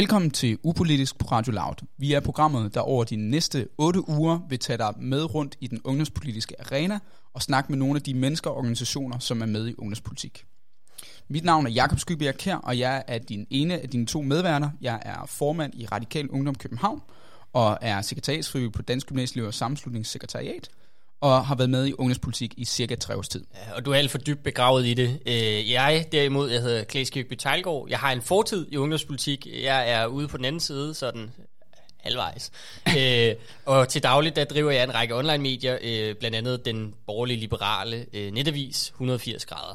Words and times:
Velkommen 0.00 0.30
til 0.30 0.58
Upolitisk 0.62 1.18
på 1.18 1.26
Radio 1.26 1.52
Loud. 1.52 1.74
Vi 1.98 2.12
er 2.12 2.20
programmet, 2.20 2.74
der 2.74 2.80
over 2.80 3.04
de 3.04 3.16
næste 3.16 3.68
8 3.78 4.08
uger 4.08 4.38
vil 4.48 4.58
tage 4.58 4.78
dig 4.78 4.94
med 4.98 5.34
rundt 5.34 5.56
i 5.60 5.66
den 5.66 5.80
ungdomspolitiske 5.84 6.60
arena 6.60 6.98
og 7.34 7.42
snakke 7.42 7.72
med 7.72 7.78
nogle 7.78 7.96
af 7.96 8.02
de 8.02 8.14
mennesker 8.14 8.50
og 8.50 8.56
organisationer, 8.56 9.18
som 9.18 9.42
er 9.42 9.46
med 9.46 9.68
i 9.68 9.74
ungdomspolitik. 9.78 10.44
Mit 11.28 11.44
navn 11.44 11.66
er 11.66 11.70
Jakob 11.70 11.98
Skybjerg 11.98 12.34
Kær, 12.34 12.56
og 12.56 12.78
jeg 12.78 13.04
er 13.06 13.18
din 13.18 13.46
ene 13.50 13.80
af 13.80 13.88
dine 13.88 14.06
to 14.06 14.22
medværter. 14.22 14.70
Jeg 14.80 15.02
er 15.02 15.26
formand 15.26 15.74
i 15.74 15.86
Radikal 15.86 16.28
Ungdom 16.28 16.54
København 16.54 17.02
og 17.52 17.78
er 17.80 18.02
sekretariatsfrivillig 18.02 18.72
på 18.72 18.82
Dansk 18.82 19.06
Gymnasieliv 19.06 19.46
og 19.46 19.54
Sammenslutningssekretariat 19.54 20.68
og 21.20 21.46
har 21.46 21.54
været 21.54 21.70
med 21.70 21.86
i 21.86 21.92
ungdomspolitik 21.92 22.54
i 22.56 22.64
cirka 22.64 22.94
tre 22.94 23.16
års 23.16 23.28
tid. 23.28 23.44
Ja, 23.54 23.76
og 23.76 23.84
du 23.84 23.90
er 23.90 23.96
alt 23.96 24.10
for 24.10 24.18
dybt 24.18 24.42
begravet 24.42 24.86
i 24.86 24.94
det. 24.94 25.20
Øh, 25.26 25.70
jeg 25.70 26.06
derimod, 26.12 26.50
jeg 26.50 26.62
hedder 26.62 26.84
Klaas 26.84 27.10
Kirkby 27.10 27.34
Tejlgaard. 27.34 27.86
Jeg 27.90 27.98
har 27.98 28.12
en 28.12 28.22
fortid 28.22 28.66
i 28.70 28.76
ungdomspolitik. 28.76 29.46
Jeg 29.62 29.90
er 29.90 30.06
ude 30.06 30.28
på 30.28 30.36
den 30.36 30.44
anden 30.44 30.60
side, 30.60 30.94
sådan 30.94 31.30
halvvejs. 31.96 32.50
øh, 32.98 33.34
og 33.64 33.88
til 33.88 34.02
dagligt, 34.02 34.36
der 34.36 34.44
driver 34.44 34.70
jeg 34.70 34.84
en 34.84 34.94
række 34.94 35.16
online-medier, 35.16 35.78
øh, 35.82 36.14
blandt 36.14 36.36
andet 36.36 36.64
den 36.64 36.94
borgerlige 37.06 37.40
liberale 37.40 38.06
øh, 38.12 38.32
netavis 38.32 38.88
180 38.88 39.46
grader. 39.46 39.74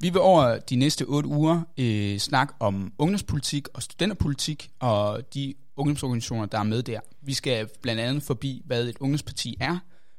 Vi 0.00 0.08
vil 0.08 0.20
over 0.20 0.58
de 0.58 0.76
næste 0.76 1.04
otte 1.04 1.28
uger 1.28 1.60
øh, 1.78 2.18
snakke 2.18 2.54
om 2.60 2.92
ungdomspolitik 2.98 3.68
og 3.74 3.82
studenterpolitik 3.82 4.70
og 4.80 5.34
de 5.34 5.54
ungdomsorganisationer, 5.76 6.46
der 6.46 6.58
er 6.58 6.62
med 6.62 6.82
der. 6.82 7.00
Vi 7.22 7.34
skal 7.34 7.68
blandt 7.82 8.00
andet 8.00 8.22
forbi, 8.22 8.62
hvad 8.66 8.88
et 8.88 8.96
ungdomsparti 9.00 9.56
er, 9.60 9.78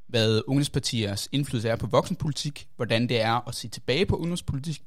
hvad 0.10 0.42
ungdomspartiers 0.48 1.30
indflydelse 1.32 1.70
er 1.70 1.76
på 1.76 1.88
voksenpolitik, 1.88 2.68
hvordan 2.76 3.10
det 3.10 3.22
er 3.22 3.48
at 3.48 3.56
se 3.56 3.68
tilbage 3.68 4.06
på 4.06 4.16
ungdomspolitik, 4.16 4.82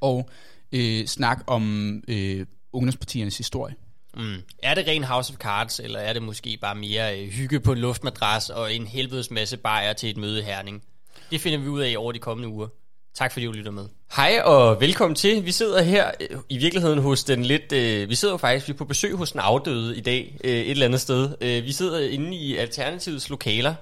og 0.00 0.30
øh, 0.72 1.06
snakke 1.06 1.44
om 1.46 1.94
øh, 2.08 2.46
ungdomspartiernes 2.72 3.38
historie. 3.38 3.74
Mm. 4.16 4.36
Er 4.62 4.74
det 4.74 4.86
ren 4.86 5.04
House 5.04 5.32
of 5.32 5.38
Cards, 5.38 5.80
eller 5.80 5.98
er 5.98 6.12
det 6.12 6.22
måske 6.22 6.58
bare 6.60 6.74
mere 6.74 7.20
øh, 7.20 7.28
hygge 7.28 7.60
på 7.60 7.72
en 7.72 7.78
luftmadras 7.78 8.50
og 8.50 8.74
en 8.74 8.86
helvedes 8.86 9.30
masse 9.30 9.56
bajer 9.56 9.92
til 9.92 10.10
et 10.10 10.16
møde 10.16 10.42
herning? 10.42 10.82
Det 11.30 11.40
finder 11.40 11.58
vi 11.58 11.68
ud 11.68 11.80
af 11.80 11.94
over 11.98 12.12
de 12.12 12.18
kommende 12.18 12.48
uger. 12.48 12.68
Tak 13.14 13.32
fordi 13.32 13.46
du 13.46 13.52
lytter 13.52 13.70
med. 13.70 13.84
Hej 14.16 14.40
og 14.44 14.80
velkommen 14.80 15.14
til. 15.14 15.44
Vi 15.44 15.52
sidder 15.52 15.82
her 15.82 16.10
øh, 16.20 16.38
i 16.48 16.58
virkeligheden 16.58 16.98
hos 16.98 17.24
den 17.24 17.44
lidt... 17.44 17.72
Øh, 17.72 18.08
vi 18.08 18.14
sidder 18.14 18.34
jo 18.34 18.38
faktisk 18.38 18.68
vi 18.68 18.72
er 18.72 18.76
på 18.76 18.84
besøg 18.84 19.14
hos 19.14 19.32
den 19.32 19.40
afdøde 19.40 19.96
i 19.96 20.00
dag 20.00 20.38
øh, 20.44 20.50
et 20.50 20.70
eller 20.70 20.86
andet 20.86 21.00
sted. 21.00 21.34
Øh, 21.40 21.64
vi 21.64 21.72
sidder 21.72 22.08
inde 22.08 22.36
i 22.36 22.56
Alternativets 22.56 23.30
lokaler, 23.30 23.74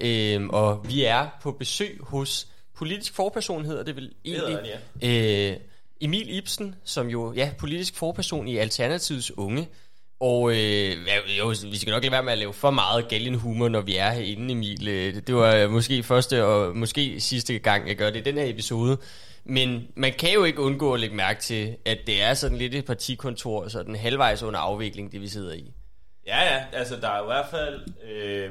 øh, 0.00 0.46
og 0.48 0.88
vi 0.88 1.04
er 1.04 1.26
på 1.42 1.52
besøg 1.52 1.98
hos 2.00 2.46
politisk 2.76 3.14
forperson, 3.14 3.64
hedder 3.64 3.82
det 3.82 3.96
vel 3.96 4.12
egentlig. 4.24 4.58
Det 5.02 5.08
ja. 5.08 5.50
øh, 5.50 5.56
Emil 6.00 6.36
Ibsen, 6.36 6.74
som 6.84 7.08
jo 7.08 7.32
ja, 7.32 7.50
politisk 7.58 7.96
forperson 7.96 8.48
i 8.48 8.56
Alternativets 8.56 9.38
Unge. 9.38 9.68
Og 10.20 10.50
øh, 10.50 10.96
jo, 11.38 11.54
vi 11.70 11.76
skal 11.76 11.90
nok 11.90 12.02
lade 12.02 12.12
være 12.12 12.22
med 12.22 12.32
at 12.32 12.38
lave 12.38 12.52
for 12.52 12.70
meget 12.70 13.08
galgen 13.08 13.34
humor, 13.34 13.68
når 13.68 13.80
vi 13.80 13.96
er 13.96 14.10
herinde, 14.10 14.52
Emil. 14.52 14.88
Øh, 14.88 15.14
det 15.26 15.34
var 15.34 15.68
måske 15.68 16.02
første 16.02 16.44
og 16.44 16.76
måske 16.76 17.20
sidste 17.20 17.58
gang, 17.58 17.88
jeg 17.88 17.96
gør 17.96 18.10
det 18.10 18.16
i 18.16 18.22
den 18.22 18.38
her 18.38 18.50
episode. 18.50 18.98
Men 19.44 19.88
man 19.94 20.12
kan 20.12 20.32
jo 20.32 20.44
ikke 20.44 20.60
undgå 20.60 20.94
at 20.94 21.00
lægge 21.00 21.16
mærke 21.16 21.40
til, 21.40 21.76
at 21.84 21.98
det 22.06 22.22
er 22.22 22.34
sådan 22.34 22.58
lidt 22.58 22.74
et 22.74 22.84
partikontor, 22.84 23.68
sådan 23.68 23.94
halvvejs 23.94 24.42
under 24.42 24.60
afvikling, 24.60 25.12
det 25.12 25.20
vi 25.20 25.28
sidder 25.28 25.52
i. 25.52 25.72
Ja, 26.26 26.54
ja, 26.54 26.64
altså 26.72 26.96
der 26.96 27.08
er 27.08 27.22
i 27.22 27.26
hvert 27.26 27.46
fald... 27.50 27.80
Øh, 28.12 28.50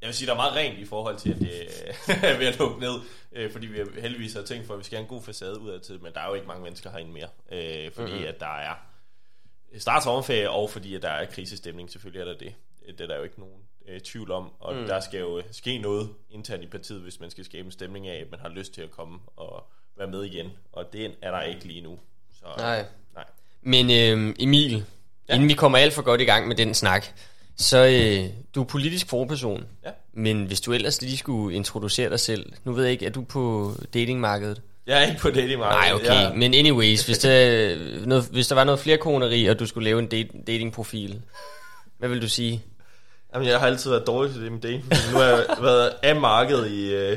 jeg 0.00 0.06
vil 0.06 0.14
sige, 0.14 0.26
der 0.26 0.32
er 0.32 0.36
meget 0.36 0.56
rent 0.56 0.78
i 0.78 0.84
forhold 0.84 1.16
til, 1.16 1.30
at 1.30 1.38
det 1.38 1.66
er 2.08 2.38
ved 2.38 2.46
at 2.46 2.58
lukke 2.58 2.80
ned, 2.80 2.94
øh, 3.32 3.52
fordi 3.52 3.66
vi 3.66 3.78
heldigvis 4.00 4.32
har 4.32 4.42
tænkt 4.42 4.66
for, 4.66 4.74
at 4.74 4.78
vi 4.78 4.84
skal 4.84 4.96
have 4.96 5.02
en 5.02 5.08
god 5.08 5.22
facade 5.22 5.60
ud 5.60 5.70
af 5.70 5.80
tid, 5.80 5.98
men 5.98 6.12
der 6.12 6.20
er 6.20 6.28
jo 6.28 6.34
ikke 6.34 6.46
mange 6.46 6.62
mennesker 6.62 6.90
herinde 6.90 7.12
mere, 7.12 7.28
øh, 7.52 7.92
fordi 7.92 8.12
mm-hmm. 8.12 8.28
at 8.28 8.40
der 8.40 8.58
er 8.58 8.74
start 9.78 10.02
sommerferie, 10.02 10.50
og 10.50 10.70
fordi 10.70 10.94
at 10.94 11.02
der 11.02 11.08
er 11.08 11.26
krisestemning, 11.26 11.90
selvfølgelig 11.90 12.20
er 12.20 12.24
der 12.24 12.38
det. 12.38 12.54
Det 12.86 13.00
er 13.00 13.06
der 13.06 13.16
jo 13.16 13.22
ikke 13.22 13.40
nogen 13.40 13.60
øh, 13.88 14.00
tvivl 14.00 14.30
om, 14.30 14.52
og 14.60 14.74
mm. 14.74 14.86
der 14.86 15.00
skal 15.00 15.20
jo 15.20 15.42
ske 15.52 15.78
noget 15.78 16.08
internt 16.30 16.62
i 16.62 16.66
partiet, 16.66 17.00
hvis 17.00 17.20
man 17.20 17.30
skal 17.30 17.44
skabe 17.44 17.66
en 17.66 17.72
stemning 17.72 18.08
af, 18.08 18.20
at 18.20 18.30
man 18.30 18.40
har 18.40 18.48
lyst 18.48 18.74
til 18.74 18.82
at 18.82 18.90
komme 18.90 19.18
og 19.36 19.64
være 19.96 20.08
med 20.08 20.24
igen, 20.24 20.50
og 20.72 20.92
det 20.92 21.14
er 21.22 21.30
der 21.30 21.42
ikke 21.42 21.64
lige 21.64 21.80
nu. 21.80 21.98
Så, 22.32 22.44
nej. 22.58 22.84
nej. 23.14 23.24
Men 23.62 23.90
øh, 23.90 24.34
Emil, 24.38 24.84
ja. 25.28 25.34
inden 25.34 25.48
vi 25.48 25.54
kommer 25.54 25.78
alt 25.78 25.92
for 25.92 26.02
godt 26.02 26.20
i 26.20 26.24
gang 26.24 26.48
med 26.48 26.56
den 26.56 26.74
snak, 26.74 27.06
så 27.60 27.86
øh, 27.86 28.30
du 28.54 28.60
er 28.60 28.64
politisk 28.64 29.08
forperson, 29.08 29.64
ja. 29.84 29.90
men 30.12 30.44
hvis 30.44 30.60
du 30.60 30.72
ellers 30.72 31.02
lige 31.02 31.16
skulle 31.16 31.56
introducere 31.56 32.10
dig 32.10 32.20
selv, 32.20 32.52
nu 32.64 32.72
ved 32.72 32.82
jeg 32.82 32.92
ikke, 32.92 33.06
er 33.06 33.10
du 33.10 33.22
på 33.22 33.72
datingmarkedet? 33.94 34.62
Jeg 34.86 35.02
er 35.02 35.06
ikke 35.08 35.20
på 35.20 35.30
datingmarkedet. 35.30 35.82
Nej, 35.82 35.92
okay, 35.94 36.22
jeg... 36.22 36.32
men 36.36 36.54
anyways, 36.54 37.06
hvis 37.06 37.18
der, 37.18 38.06
noget, 38.06 38.28
hvis 38.32 38.48
der 38.48 38.54
var 38.54 38.64
noget 38.64 38.80
flere 38.80 38.96
koneri, 38.96 39.46
og 39.46 39.58
du 39.58 39.66
skulle 39.66 39.84
lave 39.84 39.98
en 39.98 40.06
datingprofil, 40.46 41.20
hvad 41.98 42.08
vil 42.08 42.22
du 42.22 42.28
sige? 42.28 42.62
Jamen, 43.34 43.48
jeg 43.48 43.60
har 43.60 43.66
altid 43.66 43.90
været 43.90 44.06
dårlig 44.06 44.32
til 44.32 44.42
det 44.42 44.52
med 44.52 44.60
dating. 44.60 44.84
Nu 45.12 45.18
har 45.18 45.24
jeg 45.24 45.44
været 45.62 45.92
af 46.02 46.16
markedet 46.16 46.70
i, 46.70 46.94
øh, 46.94 47.16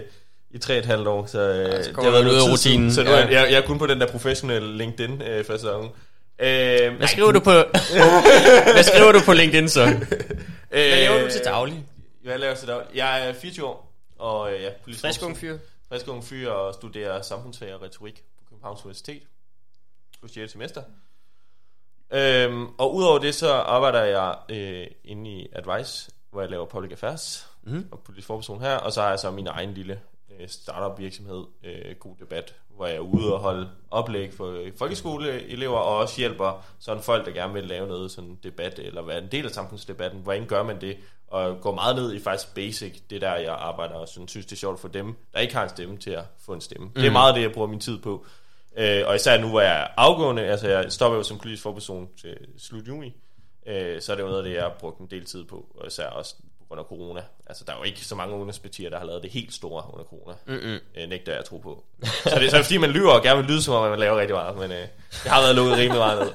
i 0.52 0.58
tre 0.58 0.78
et 0.78 0.86
halvt 0.86 1.08
år, 1.08 1.26
så, 1.26 1.40
øh, 1.40 1.58
ja, 1.58 1.84
så 1.84 1.90
det 1.90 2.04
har 2.04 2.12
været 2.12 2.26
noget 2.26 2.38
af 2.38 2.52
rutinen. 2.52 2.92
Så 2.92 3.04
nu 3.04 3.10
ja. 3.10 3.18
er, 3.18 3.30
jeg, 3.30 3.52
jeg 3.52 3.58
er 3.58 3.66
kun 3.66 3.80
på 3.80 3.88
den 3.88 4.02
der 4.02 4.08
professionelle 4.08 4.78
LinkedIn 4.78 5.22
øh, 5.22 5.46
sæsonen. 5.46 5.90
Øh, 6.44 6.96
hvad 6.98 7.08
skriver 7.08 7.32
du 7.32 7.40
på 7.40 7.52
Hvad 8.76 8.84
skriver 8.84 9.12
du 9.12 9.20
på 9.26 9.34
LinkedIn 9.34 9.70
så? 9.70 9.86
hvad 10.70 10.90
laver 10.90 11.22
du 11.22 11.30
til 11.32 11.42
daglig? 11.46 11.86
Hvad 12.24 12.38
laver 12.38 12.56
til 12.56 12.68
daglig? 12.68 12.88
Jeg 12.96 13.30
er 13.30 13.34
24 13.34 13.66
år 13.66 13.94
og 14.18 14.54
øh, 14.54 14.62
ja, 14.62 14.70
politisk 14.84 15.06
Frisk 15.06 15.24
ung 15.24 15.38
fyr. 15.38 15.58
Frisk 15.90 16.08
ung 16.08 16.24
fyr 16.24 16.50
og 16.50 16.74
studerer 16.74 17.22
samfundsfag 17.22 17.74
og 17.74 17.82
retorik 17.82 18.24
på 18.38 18.44
Københavns 18.50 18.86
Universitet 18.86 19.22
på 20.22 20.28
6. 20.28 20.52
semester. 20.52 20.82
Øhm, 22.12 22.68
og 22.78 22.96
udover 22.96 23.20
det, 23.20 23.36
så 23.36 23.52
arbejder 23.54 24.04
jeg 24.04 24.36
øh, 24.50 24.88
inde 25.04 25.32
i 25.32 25.48
Advice, 25.54 26.12
hvor 26.32 26.42
jeg 26.42 26.50
laver 26.50 26.66
public 26.66 26.92
affairs 26.92 27.48
mm. 27.64 27.88
og 27.92 28.00
politisk 28.00 28.28
forperson 28.28 28.62
her, 28.62 28.76
og 28.76 28.94
så 28.94 29.02
har 29.02 29.10
jeg 29.10 29.20
så 29.20 29.32
min 29.32 29.48
egen 29.48 29.74
lille 29.74 30.00
øh, 30.40 30.48
startup 30.48 31.00
virksomhed, 31.00 31.44
øh, 31.64 31.96
God 32.00 32.16
Debat, 32.20 32.56
hvor 32.76 32.86
jeg 32.86 32.96
er 32.96 33.00
ude 33.00 33.34
og 33.34 33.40
holde 33.40 33.70
oplæg 33.92 34.34
for 34.34 34.58
folkeskoleelever, 34.78 35.78
og 35.78 35.98
også 35.98 36.18
hjælper 36.18 36.66
sådan 36.80 37.04
folk, 37.04 37.26
der 37.26 37.32
gerne 37.32 37.54
vil 37.54 37.64
lave 37.64 37.88
noget 37.88 38.12
sådan 38.12 38.40
debat, 38.44 38.80
eller 38.80 39.02
være 39.02 39.24
en 39.24 39.32
del 39.32 39.46
af 39.46 39.52
samfundsdebatten. 39.52 40.20
Hvordan 40.20 40.46
gør 40.46 40.64
man 40.64 40.82
det? 40.82 40.98
Og 41.28 41.62
går 41.62 41.76
meget 41.76 41.96
ned 41.96 42.14
i 42.14 42.20
faktisk 42.20 42.56
basic, 42.56 43.02
det 43.10 43.22
der 43.22 43.36
jeg 43.36 43.54
arbejder, 43.54 43.96
og 43.96 44.08
sådan, 44.08 44.28
synes 44.28 44.46
det 44.46 44.52
er 44.52 44.60
sjovt 44.60 44.80
for 44.80 44.88
dem, 44.88 45.16
der 45.34 45.40
ikke 45.40 45.54
har 45.56 45.64
en 45.64 45.70
stemme 45.70 45.98
til 45.98 46.12
at 46.12 46.24
få 46.40 46.54
en 46.54 46.62
stemme. 46.62 46.86
Mm. 46.88 46.94
Det 46.94 47.02
er 47.02 47.10
mhm. 47.10 47.14
meget 47.14 47.36
det, 47.36 47.42
jeg 47.42 47.52
bruger 47.52 47.68
min 47.68 47.80
tid 47.80 47.98
på. 47.98 48.26
Øh, 48.78 49.04
og 49.08 49.16
især 49.16 49.42
nu, 49.42 49.50
hvor 49.50 49.62
jeg 49.62 49.82
er 49.82 49.88
afgående, 49.98 50.42
altså 50.42 50.68
jeg 50.68 50.92
stopper 50.92 51.18
jo 51.18 51.24
som 51.24 51.38
politisk 51.38 51.64
forperson 51.64 52.10
til 52.22 52.38
slut 52.58 52.88
juni, 52.88 53.14
øh, 53.66 54.02
så 54.02 54.12
er 54.12 54.16
det 54.16 54.24
jo 54.24 54.28
noget 54.28 54.44
af 54.44 54.50
det, 54.50 54.56
jeg 54.56 54.64
har 54.64 54.76
brugt 54.80 55.00
en 55.00 55.08
del 55.08 55.26
tid 55.26 55.44
på, 55.44 55.66
og 55.76 55.88
især 55.88 56.08
også 56.08 56.36
under 56.74 56.84
corona. 56.84 57.22
Altså, 57.48 57.64
der 57.68 57.74
er 57.74 57.78
jo 57.78 57.84
ikke 57.84 58.06
så 58.06 58.16
mange 58.16 58.34
ungdomspartier, 58.34 58.90
der 58.90 59.00
har 59.00 59.06
lavet 59.06 59.24
det 59.24 59.32
helt 59.32 59.54
store 59.54 59.84
under 59.94 60.06
corona. 60.06 60.36
Mm-hmm. 60.48 60.80
Øh, 60.98 61.10
nægter 61.10 61.32
jeg 61.32 61.40
at 61.40 61.46
tro 61.46 61.58
på. 61.58 61.84
så 62.04 62.36
det 62.40 62.46
er 62.46 62.50
så 62.50 62.64
fordi, 62.64 62.78
man 62.78 62.90
lyver 62.90 63.12
og 63.12 63.24
gerne 63.24 63.38
vil 63.38 63.50
lyde, 63.50 63.62
som 63.62 63.74
om 63.74 63.90
man 63.90 64.00
laver 64.00 64.20
rigtig 64.20 64.36
meget, 64.36 64.58
men 64.58 64.72
øh, 64.72 64.88
det 65.24 65.32
har 65.32 65.42
været 65.42 65.56
lukket 65.56 65.78
rimelig 65.78 66.00
meget 66.00 66.20
ned. 66.20 66.32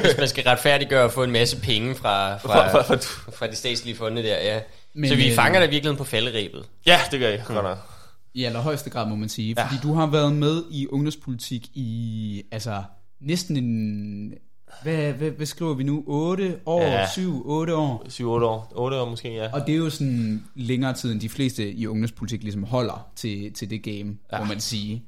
Hvis 0.00 0.18
man 0.18 0.28
skal 0.28 0.44
retfærdiggøre 0.44 1.04
at 1.04 1.12
få 1.12 1.22
en 1.22 1.30
masse 1.30 1.60
penge 1.60 1.94
fra, 1.94 2.36
fra, 2.36 2.68
fra, 2.72 2.82
fra, 2.82 2.96
fra 3.32 3.46
de 3.46 3.56
statslige 3.56 3.96
fonde 3.96 4.22
der, 4.22 4.36
ja. 4.36 4.60
Men, 4.94 5.10
så 5.10 5.16
vi 5.16 5.28
øh, 5.28 5.34
fanger 5.34 5.60
dig 5.60 5.70
virkelig 5.70 5.96
på 5.96 6.04
falderæbet. 6.04 6.66
Ja, 6.86 7.00
det 7.10 7.20
gør 7.20 7.28
jeg 7.28 7.42
mm. 7.48 7.54
godt 7.54 7.64
nok. 7.64 7.78
I 8.34 8.44
allerhøjeste 8.44 8.90
grad, 8.90 9.06
må 9.06 9.16
man 9.16 9.28
sige. 9.28 9.54
Ja. 9.56 9.64
Fordi 9.64 9.76
du 9.82 9.94
har 9.94 10.06
været 10.06 10.32
med 10.32 10.62
i 10.70 10.86
ungdomspolitik 10.86 11.66
i 11.74 12.42
altså 12.52 12.82
næsten 13.20 13.56
en 13.56 14.34
hvad, 14.82 15.12
hvad, 15.12 15.30
hvad 15.30 15.46
skriver 15.46 15.74
vi 15.74 15.82
nu? 15.82 16.04
8 16.06 16.60
år? 16.66 16.82
Ja. 16.82 17.06
7, 17.12 17.42
8 17.46 17.76
år? 17.76 18.06
7, 18.08 18.30
8 18.30 18.46
år. 18.46 18.72
8 18.74 18.96
år 18.96 19.10
måske, 19.10 19.34
ja. 19.34 19.52
Og 19.52 19.66
det 19.66 19.72
er 19.72 19.76
jo 19.76 19.90
sådan 19.90 20.44
længere 20.54 20.94
tid, 20.94 21.12
end 21.12 21.20
de 21.20 21.28
fleste 21.28 21.72
i 21.72 21.86
ungdomspolitik 21.86 22.42
ligesom 22.42 22.62
holder 22.64 23.10
til, 23.16 23.52
til 23.52 23.70
det 23.70 23.82
game, 23.82 24.16
ja. 24.32 24.38
må 24.38 24.44
man 24.44 24.60
sige. 24.60 25.04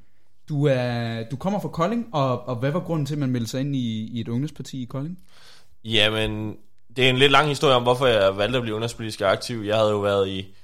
Du, 0.49 0.67
er, 0.67 1.23
du 1.31 1.37
kommer 1.37 1.61
fra 1.61 1.69
Kolding, 1.69 2.09
og, 2.13 2.49
og 2.49 2.57
hvad 2.57 2.71
var 2.71 2.81
grunden 2.81 3.07
til, 3.07 3.15
at 3.15 3.19
man 3.19 3.31
meldte 3.31 3.51
sig 3.51 3.61
ind 3.61 3.77
i, 3.77 4.11
i 4.13 4.21
et 4.21 4.29
ungdomsparti 4.29 4.83
i 4.83 4.85
Kolding? 4.85 5.19
Jamen, 5.85 6.57
det 6.97 7.07
er 7.07 7.11
en 7.11 7.19
lidt 7.19 7.33
lang 7.33 7.49
historie 7.49 7.75
om, 7.75 7.83
hvorfor 7.83 8.07
jeg 8.07 8.37
valgte 8.37 8.57
at 8.57 8.63
blive 8.63 8.75
ungdomspolitisk 8.75 9.21
aktiv. 9.21 9.63
Jeg 9.67 9.77
havde 9.77 9.91
jo 9.91 9.99
været 9.99 10.29
i, 10.29 10.55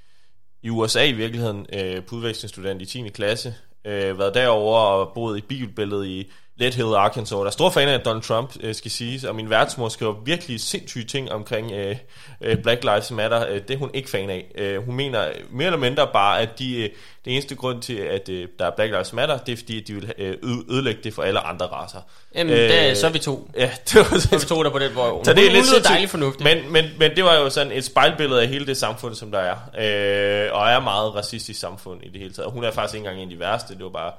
i 0.63 0.71
USA 0.71 1.05
i 1.05 1.13
virkeligheden, 1.13 1.67
øh, 1.73 2.05
på 2.05 2.17
udvekslingsstudent 2.17 2.83
i 2.83 2.87
10. 2.87 3.09
klasse, 3.09 3.55
øh, 3.85 4.19
været 4.19 4.35
derover 4.35 4.79
og 4.79 5.13
boet 5.15 5.39
i 5.39 5.41
bilbilledet 5.41 6.07
i 6.07 6.31
Let 6.59 6.75
Hill, 6.75 6.95
Arkansas. 6.95 7.37
Der 7.37 7.47
er 7.47 7.51
stor 7.51 7.71
fan 7.71 7.89
af 7.89 8.01
Donald 8.01 8.23
Trump, 8.23 8.57
øh, 8.61 8.75
skal 8.75 8.91
siges, 8.91 9.25
og 9.25 9.35
min 9.35 9.51
værtsmor 9.51 9.89
skriver 9.89 10.15
virkelig 10.25 10.61
sindssyge 10.61 11.05
ting 11.05 11.33
omkring 11.33 11.73
øh, 11.73 11.97
øh, 12.41 12.63
Black 12.63 12.85
Lives 12.85 13.11
Matter. 13.11 13.47
Øh, 13.49 13.61
det 13.69 13.71
er 13.71 13.79
hun 13.79 13.91
ikke 13.95 14.11
fan 14.11 14.31
af. 14.31 14.53
Øh, 14.55 14.85
hun 14.85 14.95
mener 14.95 15.29
mere 15.51 15.67
eller 15.67 15.79
mindre 15.79 16.09
bare, 16.13 16.41
at 16.41 16.59
de, 16.59 16.77
øh, 16.77 16.91
det 17.25 17.33
eneste 17.33 17.55
grund 17.55 17.83
til, 17.83 17.97
at 17.97 18.29
øh, 18.29 18.49
der 18.59 18.67
er 18.67 18.71
Black 18.77 18.93
Lives 18.93 19.13
Matter, 19.13 19.39
det 19.39 19.53
er 19.53 19.57
fordi, 19.57 19.81
at 19.81 19.89
de 19.89 19.95
vil 19.95 20.13
øh, 20.19 20.37
ødelægge 20.71 21.01
det 21.05 21.15
for 21.15 21.23
alle 21.23 21.41
andre 21.41 21.67
raser. 21.67 21.99
Jamen, 22.35 22.53
øh, 22.53 22.71
det, 22.71 22.99
så 22.99 23.07
er 23.07 23.11
vi 23.11 23.19
to. 23.19 23.51
Ja, 23.57 23.71
det 23.93 23.97
var 23.97 24.19
så 24.19 24.39
vi 24.39 24.45
to 24.45 24.63
der 24.63 24.71
på 24.71 24.79
det, 24.79 24.91
hvor 24.91 25.25
så 25.25 25.33
det 25.35 25.47
er 25.47 25.51
lidt 25.51 25.67
så 25.67 25.81
dejligt 25.85 26.11
fornuftigt. 26.11 26.45
Men, 26.45 26.73
men, 26.73 26.85
men 26.99 27.17
det 27.17 27.25
var 27.25 27.35
jo 27.35 27.51
sådan 27.51 27.73
et 27.73 27.85
spejlbillede 27.85 28.43
af 28.43 28.49
hele 28.49 28.67
det 28.67 28.77
samfund, 28.77 29.15
som 29.15 29.31
der 29.31 29.39
er. 29.39 29.55
Øh, 29.55 30.53
og 30.53 30.69
er 30.69 30.81
meget 30.81 31.15
racistisk 31.15 31.61
samfund 31.61 32.01
i 32.03 32.09
det 32.09 32.21
hele 32.21 32.33
taget. 32.33 32.53
Hun 32.53 32.65
er 32.65 32.71
faktisk 32.71 32.95
ikke 32.95 33.09
engang 33.09 33.23
en 33.23 33.29
af 33.29 33.35
de 33.37 33.41
værste, 33.41 33.75
det 33.75 33.85
var 33.85 33.91
bare 33.91 34.13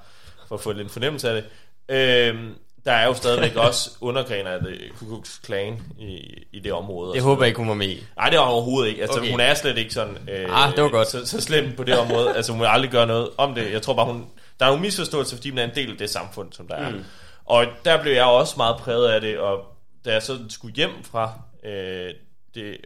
for 0.47 0.55
at 0.55 0.61
få 0.61 0.71
lidt 0.71 0.91
fornemmelse 0.91 1.29
af 1.29 1.33
det. 1.35 1.43
Øhm, 1.89 2.55
der 2.85 2.91
er 2.91 3.07
jo 3.07 3.13
stadigvæk 3.13 3.55
også 3.67 3.91
undergrener 4.01 4.51
af 4.51 4.61
det 4.61 4.79
Ku 4.99 5.05
Klux 5.05 5.41
Klan 5.41 5.81
i, 5.99 6.43
i 6.51 6.59
det 6.59 6.73
område. 6.73 7.13
Det 7.13 7.21
håber 7.21 7.41
jeg 7.41 7.47
ikke, 7.47 7.57
hun 7.57 7.67
var 7.67 7.73
med 7.73 7.87
i. 7.87 8.03
Nej, 8.17 8.29
det 8.29 8.39
var 8.39 8.45
hun 8.45 8.53
overhovedet 8.53 8.89
ikke. 8.89 9.01
Altså, 9.01 9.19
okay. 9.19 9.31
hun 9.31 9.39
er 9.39 9.53
slet 9.53 9.77
ikke 9.77 9.93
sådan... 9.93 10.17
Øh, 10.29 10.45
Ah, 10.49 10.75
det 10.75 10.83
var 10.83 10.89
godt. 10.89 11.07
Så, 11.07 11.25
så 11.25 11.41
slem 11.41 11.75
på 11.75 11.83
det 11.83 11.99
område. 11.99 12.33
altså, 12.37 12.51
hun 12.51 12.61
vil 12.61 12.67
aldrig 12.67 12.91
gøre 12.91 13.07
noget 13.07 13.29
om 13.37 13.55
det. 13.55 13.71
Jeg 13.71 13.81
tror 13.81 13.93
bare, 13.93 14.05
hun... 14.05 14.25
Der 14.59 14.65
er 14.65 14.69
nogle 14.69 14.81
misforståelser, 14.81 15.35
fordi 15.35 15.51
man 15.51 15.59
er 15.59 15.63
en 15.69 15.75
del 15.75 15.91
af 15.91 15.97
det 15.97 16.09
samfund, 16.09 16.53
som 16.53 16.67
der 16.67 16.75
er. 16.75 16.89
Mm. 16.89 17.03
Og 17.45 17.65
der 17.85 18.01
blev 18.01 18.13
jeg 18.13 18.25
også 18.25 18.53
meget 18.57 18.77
præget 18.77 19.07
af 19.07 19.21
det, 19.21 19.39
og 19.39 19.59
da 20.05 20.13
jeg 20.13 20.23
så 20.23 20.37
skulle 20.49 20.75
hjem 20.75 21.03
fra 21.11 21.33
øh, 21.63 22.13
det 22.55 22.77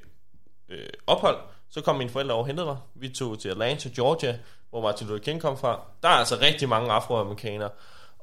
øh, 0.69 0.85
ophold, 1.07 1.37
så 1.71 1.81
kom 1.81 1.95
mine 1.95 2.09
forældre 2.09 2.33
over 2.33 2.43
og 2.43 2.47
hentede 2.47 2.65
mig. 2.65 2.77
Vi 2.95 3.09
tog 3.09 3.39
til 3.39 3.49
Atlanta, 3.49 3.89
Georgia, 3.95 4.37
hvor 4.69 4.81
Martin 4.81 5.07
Luther 5.07 5.23
King 5.23 5.41
kom 5.41 5.57
fra. 5.57 5.81
Der 6.03 6.09
er 6.09 6.13
altså 6.13 6.37
rigtig 6.41 6.69
mange 6.69 6.91
afroamerikanere, 6.91 7.69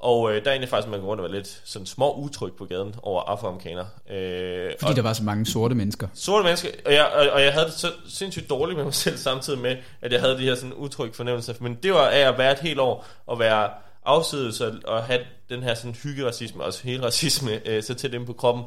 og 0.01 0.31
øh, 0.31 0.35
der 0.35 0.47
er 0.47 0.51
egentlig 0.51 0.69
faktisk, 0.69 0.91
man 0.91 0.99
går 0.99 1.07
rundt 1.07 1.21
og 1.21 1.23
være 1.23 1.37
lidt 1.37 1.61
sådan 1.63 1.85
små 1.85 2.13
utryg 2.13 2.53
på 2.53 2.65
gaden 2.65 2.95
over 3.03 3.21
afroamerikanere. 3.21 3.87
Øh, 4.09 4.71
Fordi 4.79 4.93
der 4.93 5.01
var 5.01 5.13
så 5.13 5.23
mange 5.23 5.45
sorte 5.45 5.75
mennesker. 5.75 6.07
sorte 6.13 6.43
mennesker, 6.43 6.69
og 6.85 6.93
jeg, 6.93 7.05
og, 7.05 7.29
og 7.29 7.41
jeg 7.41 7.53
havde 7.53 7.65
det 7.65 7.73
så 7.73 7.91
sindssygt 8.09 8.49
dårligt 8.49 8.77
med 8.77 8.83
mig 8.83 8.93
selv 8.93 9.17
samtidig 9.17 9.59
med, 9.59 9.77
at 10.01 10.11
jeg 10.11 10.21
havde 10.21 10.37
de 10.37 10.43
her 10.43 10.55
sådan 10.55 10.73
utryg 10.73 11.15
fornemmelser. 11.15 11.53
Men 11.59 11.77
det 11.83 11.93
var 11.93 12.07
af 12.07 12.19
at 12.19 12.37
være 12.37 12.51
et 12.51 12.59
helt 12.59 12.79
år, 12.79 13.05
og 13.27 13.39
være 13.39 13.69
afsides 14.05 14.61
og, 14.61 14.73
og 14.83 15.03
have 15.03 15.19
den 15.49 15.63
her 15.63 15.73
sådan 15.73 15.95
hyggeracisme, 16.03 16.63
også 16.63 16.83
hele 16.83 17.03
racisme, 17.05 17.67
øh, 17.67 17.83
så 17.83 17.93
tæt 17.93 18.13
inde 18.13 18.25
på 18.25 18.33
kroppen. 18.33 18.63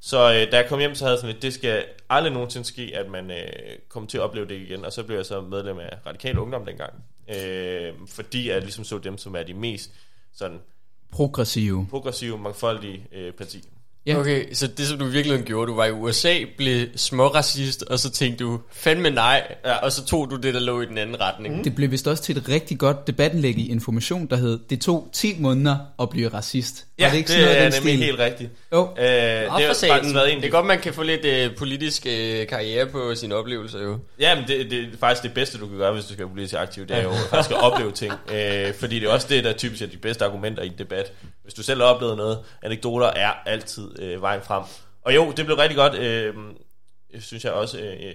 Så 0.00 0.18
øh, 0.18 0.52
da 0.52 0.56
jeg 0.56 0.66
kom 0.68 0.78
hjem, 0.78 0.94
så 0.94 1.04
havde 1.04 1.12
jeg 1.12 1.18
sådan 1.18 1.32
lidt, 1.32 1.42
det 1.42 1.54
skal 1.54 1.84
aldrig 2.10 2.32
nogensinde 2.32 2.66
ske, 2.66 2.92
at 2.94 3.10
man 3.10 3.30
øh, 3.30 3.48
kommer 3.88 4.08
til 4.08 4.18
at 4.18 4.22
opleve 4.22 4.46
det 4.46 4.54
igen. 4.54 4.84
Og 4.84 4.92
så 4.92 5.02
blev 5.02 5.16
jeg 5.16 5.26
så 5.26 5.40
medlem 5.40 5.78
af 5.78 5.90
Radikal 6.06 6.38
Ungdom 6.38 6.64
dengang. 6.64 6.92
Øh, 7.36 7.92
fordi 8.08 8.50
jeg 8.50 8.60
ligesom 8.60 8.84
så 8.84 8.98
dem, 8.98 9.18
som 9.18 9.34
er 9.36 9.42
de 9.42 9.54
mest 9.54 9.90
sådan 10.38 10.58
Progressive. 11.12 11.86
progressive, 11.90 12.38
mangfoldige 12.38 13.06
øh, 13.16 13.32
parti. 13.32 13.64
Ja. 14.06 14.18
Okay, 14.20 14.52
så 14.54 14.66
det 14.66 14.86
som 14.86 14.98
du 14.98 15.04
virkelig 15.04 15.42
gjorde, 15.44 15.70
du 15.70 15.76
var 15.76 15.84
i 15.84 15.90
USA, 15.92 16.34
blev 16.56 16.86
småracist, 16.96 17.82
og 17.82 17.98
så 17.98 18.10
tænkte 18.10 18.44
du, 18.44 18.60
fandme 18.72 19.10
nej, 19.10 19.54
Ja. 19.64 19.76
og 19.76 19.92
så 19.92 20.04
tog 20.04 20.30
du 20.30 20.36
det, 20.36 20.54
der 20.54 20.60
lå 20.60 20.80
i 20.80 20.86
den 20.86 20.98
anden 20.98 21.20
retning. 21.20 21.56
Mm. 21.56 21.62
Det 21.62 21.74
blev 21.74 21.90
vist 21.90 22.08
også 22.08 22.22
til 22.22 22.36
et 22.36 22.48
rigtig 22.48 22.78
godt 22.78 23.06
debatindlæg 23.06 23.58
i 23.58 23.68
Information, 23.70 24.26
der 24.26 24.36
hed, 24.36 24.58
det 24.70 24.80
tog 24.80 25.08
10 25.12 25.40
måneder 25.40 25.76
at 26.00 26.10
blive 26.10 26.28
racist. 26.28 26.86
Var 26.98 27.06
Ja, 27.06 27.10
det 27.10 27.16
ikke 27.18 27.26
det 27.28 27.34
sådan 27.34 27.44
noget 27.44 27.58
er 27.58 27.70
den 27.70 27.72
nemlig 27.82 27.94
stil? 27.94 28.04
helt 28.04 28.18
rigtigt. 28.18 28.50
Jo. 28.72 28.88
Øh, 28.98 29.04
det 29.06 29.48
for 29.48 29.58
faktisk 29.58 29.80
satan, 29.80 30.14
været 30.14 30.32
en 30.32 30.38
det 30.40 30.46
er 30.46 30.50
godt, 30.50 30.66
man 30.66 30.80
kan 30.80 30.94
få 30.94 31.02
lidt 31.02 31.24
øh, 31.24 31.56
politisk 31.56 32.06
øh, 32.06 32.46
karriere 32.46 32.86
på 32.86 33.14
sine 33.14 33.34
oplevelser 33.34 33.82
jo. 33.82 33.98
Ja, 34.20 34.34
men 34.34 34.44
det, 34.48 34.70
det 34.70 34.78
er 34.84 34.86
faktisk 35.00 35.22
det 35.22 35.34
bedste, 35.34 35.58
du 35.58 35.66
kan 35.66 35.76
gøre, 35.78 35.92
hvis 35.92 36.04
du 36.04 36.12
skal 36.12 36.18
være 36.24 36.28
politisk 36.28 36.54
aktiv. 36.54 36.86
Det 36.86 36.96
er 36.96 37.02
jo 37.02 37.12
faktisk 37.30 37.50
at 37.50 37.60
opleve 37.60 37.92
ting. 37.92 38.12
Øh, 38.32 38.74
fordi 38.74 38.98
det 39.00 39.08
er 39.08 39.12
også 39.12 39.26
det, 39.30 39.44
der 39.44 39.52
typisk 39.52 39.82
er 39.82 39.86
de 39.86 39.96
bedste 39.96 40.24
argumenter 40.24 40.62
i 40.62 40.66
en 40.66 40.78
debat. 40.78 41.12
Hvis 41.42 41.54
du 41.54 41.62
selv 41.62 41.80
har 41.80 41.88
oplevet 41.88 42.16
noget, 42.16 42.38
anekdoter 42.62 43.06
er 43.06 43.32
altid 43.46 44.02
øh, 44.02 44.22
vejen 44.22 44.40
frem. 44.42 44.62
Og 45.02 45.14
jo, 45.14 45.32
det 45.36 45.44
blev 45.44 45.56
rigtig 45.56 45.76
godt. 45.76 45.94
Øh, 45.94 46.34
jeg 47.14 47.22
synes 47.22 47.44
jeg 47.44 47.52
også, 47.52 47.78
øh, 47.78 47.84
øh, 47.92 48.14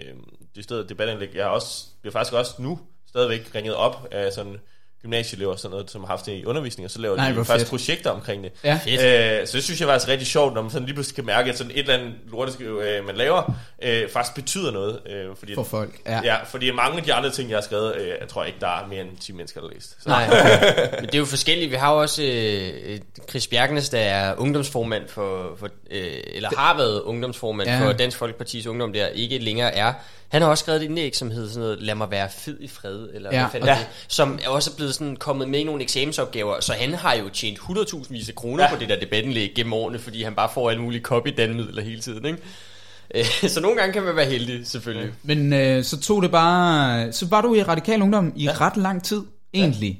det 0.56 0.64
sted 0.64 0.84
debatindlæg, 0.84 1.30
jeg 1.36 1.44
har 1.44 1.52
også, 1.52 1.84
bliver 2.02 2.12
faktisk 2.12 2.34
også 2.34 2.52
nu 2.60 2.80
stadigvæk 3.10 3.52
ringet 3.56 3.76
op 3.76 4.08
af 4.12 4.34
sådan 4.34 4.56
gymnasieelever 5.04 5.52
og 5.52 5.60
sådan 5.60 5.72
noget, 5.72 5.92
som 5.92 6.02
har 6.02 6.08
haft 6.08 6.26
det 6.26 6.32
i 6.32 6.46
undervisning, 6.46 6.86
og 6.86 6.92
så 6.92 7.00
laver 7.00 7.16
Nej, 7.16 7.30
de 7.32 7.36
faktisk 7.36 7.60
fedt. 7.60 7.70
projekter 7.70 8.10
omkring 8.10 8.44
det. 8.44 8.52
Ja. 8.64 8.74
Øh, 9.42 9.48
så 9.48 9.58
det 9.58 9.64
synes 9.64 9.80
jeg 9.80 9.88
faktisk 9.88 10.08
er 10.08 10.12
rigtig 10.12 10.28
sjovt, 10.28 10.54
når 10.54 10.62
man 10.62 10.72
sådan 10.72 10.86
lige 10.86 10.94
pludselig 10.94 11.16
kan 11.16 11.26
mærke, 11.26 11.50
at 11.50 11.58
sådan 11.58 11.72
et 11.72 11.80
eller 11.80 11.94
andet 11.94 12.14
lorteskriv, 12.32 12.68
øh, 12.84 13.06
man 13.06 13.16
laver, 13.16 13.54
øh, 13.82 14.10
faktisk 14.10 14.36
betyder 14.36 14.72
noget. 14.72 15.00
Øh, 15.08 15.26
fordi 15.40 15.56
For 15.56 15.64
folk, 15.64 16.00
ja. 16.06 16.22
Ja, 16.24 16.36
fordi 16.44 16.72
mange 16.72 16.98
af 16.98 17.04
de 17.04 17.14
andre 17.14 17.30
ting, 17.32 17.50
jeg 17.50 17.58
har 17.58 17.62
skrevet, 17.62 17.96
øh, 17.96 18.08
jeg 18.08 18.28
tror 18.28 18.44
ikke, 18.44 18.58
der 18.62 18.68
er 18.68 18.88
mere 18.88 19.02
end 19.02 19.18
10 19.18 19.32
mennesker, 19.34 19.62
der 19.62 19.68
har 19.68 19.74
læst. 19.74 19.98
Så. 20.04 20.10
Nej, 20.10 20.28
men 21.00 21.06
det 21.06 21.16
er 21.16 21.20
jo 21.20 21.26
forskelligt. 21.26 21.72
Vi 21.72 21.76
har 21.76 21.94
jo 21.94 22.02
også 22.02 22.24
øh, 22.24 23.00
Chris 23.30 23.48
Bjergnes, 23.48 23.90
der 23.90 24.00
er 24.00 24.36
ungdomsformand 24.38 25.08
for, 25.08 25.56
for 25.60 25.70
øh, 25.92 26.14
eller 26.26 26.50
har 26.58 26.78
været 26.78 27.02
ungdomsformand 27.02 27.70
ja. 27.70 27.86
for 27.86 27.92
Dansk 27.92 28.18
Folkepartis 28.18 28.68
Ungdom, 28.68 28.94
der 28.94 29.08
ikke 29.08 29.38
længere 29.38 29.76
er. 29.76 29.94
Han 30.34 30.42
har 30.42 30.50
også 30.50 30.62
skrevet 30.62 30.82
et 30.82 30.86
indlæg, 30.86 31.16
som 31.16 31.32
hedder 31.32 31.48
sådan 31.50 31.62
noget, 31.62 31.82
lad 31.82 31.96
mig 31.96 32.12
være 32.12 32.30
fed 32.38 32.58
i 32.60 32.68
fred, 32.68 33.08
eller 33.14 33.30
Ja, 33.34 33.40
hvad 33.40 33.52
fanden 33.52 33.68
ja. 33.68 33.74
ja. 33.74 33.80
det, 33.80 33.88
som 34.08 34.40
er 34.44 34.50
også 34.50 34.76
blevet 34.76 34.94
sådan 34.94 35.16
kommet 35.16 35.50
med 35.50 35.60
i 35.60 35.64
nogle 35.64 35.84
eksamensopgaver, 35.84 36.60
så 36.62 36.74
han 36.74 36.94
har 36.94 37.14
jo 37.14 37.30
tjent 37.30 37.60
100.000 37.60 38.06
vis 38.10 38.30
af 38.30 38.36
kroner 38.36 38.64
Ja. 38.64 38.70
ja. 38.70 38.76
på 38.76 38.80
det 38.80 38.90
der 38.90 39.00
debatindlæg 39.00 39.52
gennem 39.56 39.74
årene, 39.74 40.00
fordi 40.00 40.24
han 40.24 40.36
bare 40.36 40.50
får 40.54 40.70
alle 40.70 40.82
mulige 40.82 41.02
copy-danmidler 41.02 41.82
hele 41.82 42.02
tiden, 42.02 42.26
ikke? 42.26 42.38
Øh, 43.16 43.26
Så 43.54 43.62
nogle 43.62 43.78
gange 43.78 43.94
kan 43.94 44.04
man 44.04 44.16
være 44.16 44.26
heldig, 44.26 44.68
selvfølgelig. 44.68 45.14
Men 45.24 45.54
øh, 45.54 45.84
så 45.84 46.00
tog 46.02 46.22
det 46.22 46.32
bare... 46.32 47.12
Så 47.12 47.26
var 47.28 47.42
du 47.42 47.56
i 47.56 47.64
Radikal 47.64 48.02
Ungdom 48.02 48.34
i 48.36 48.44
ja. 48.44 48.52
ret 48.62 48.78
lang 48.78 49.04
tid, 49.04 49.22
egentlig. 49.54 50.00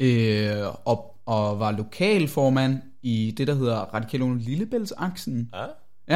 Øh, 0.00 0.56
og, 0.84 1.14
og 1.26 1.60
var 1.60 1.70
lokalformand 1.72 2.78
i 3.02 3.34
det, 3.36 3.46
der 3.46 3.54
hedder 3.54 3.76
Radikal 3.76 4.22
Ungdom 4.22 4.38
Lillebæltsaksen. 4.46 5.48
Ja, 5.54 5.64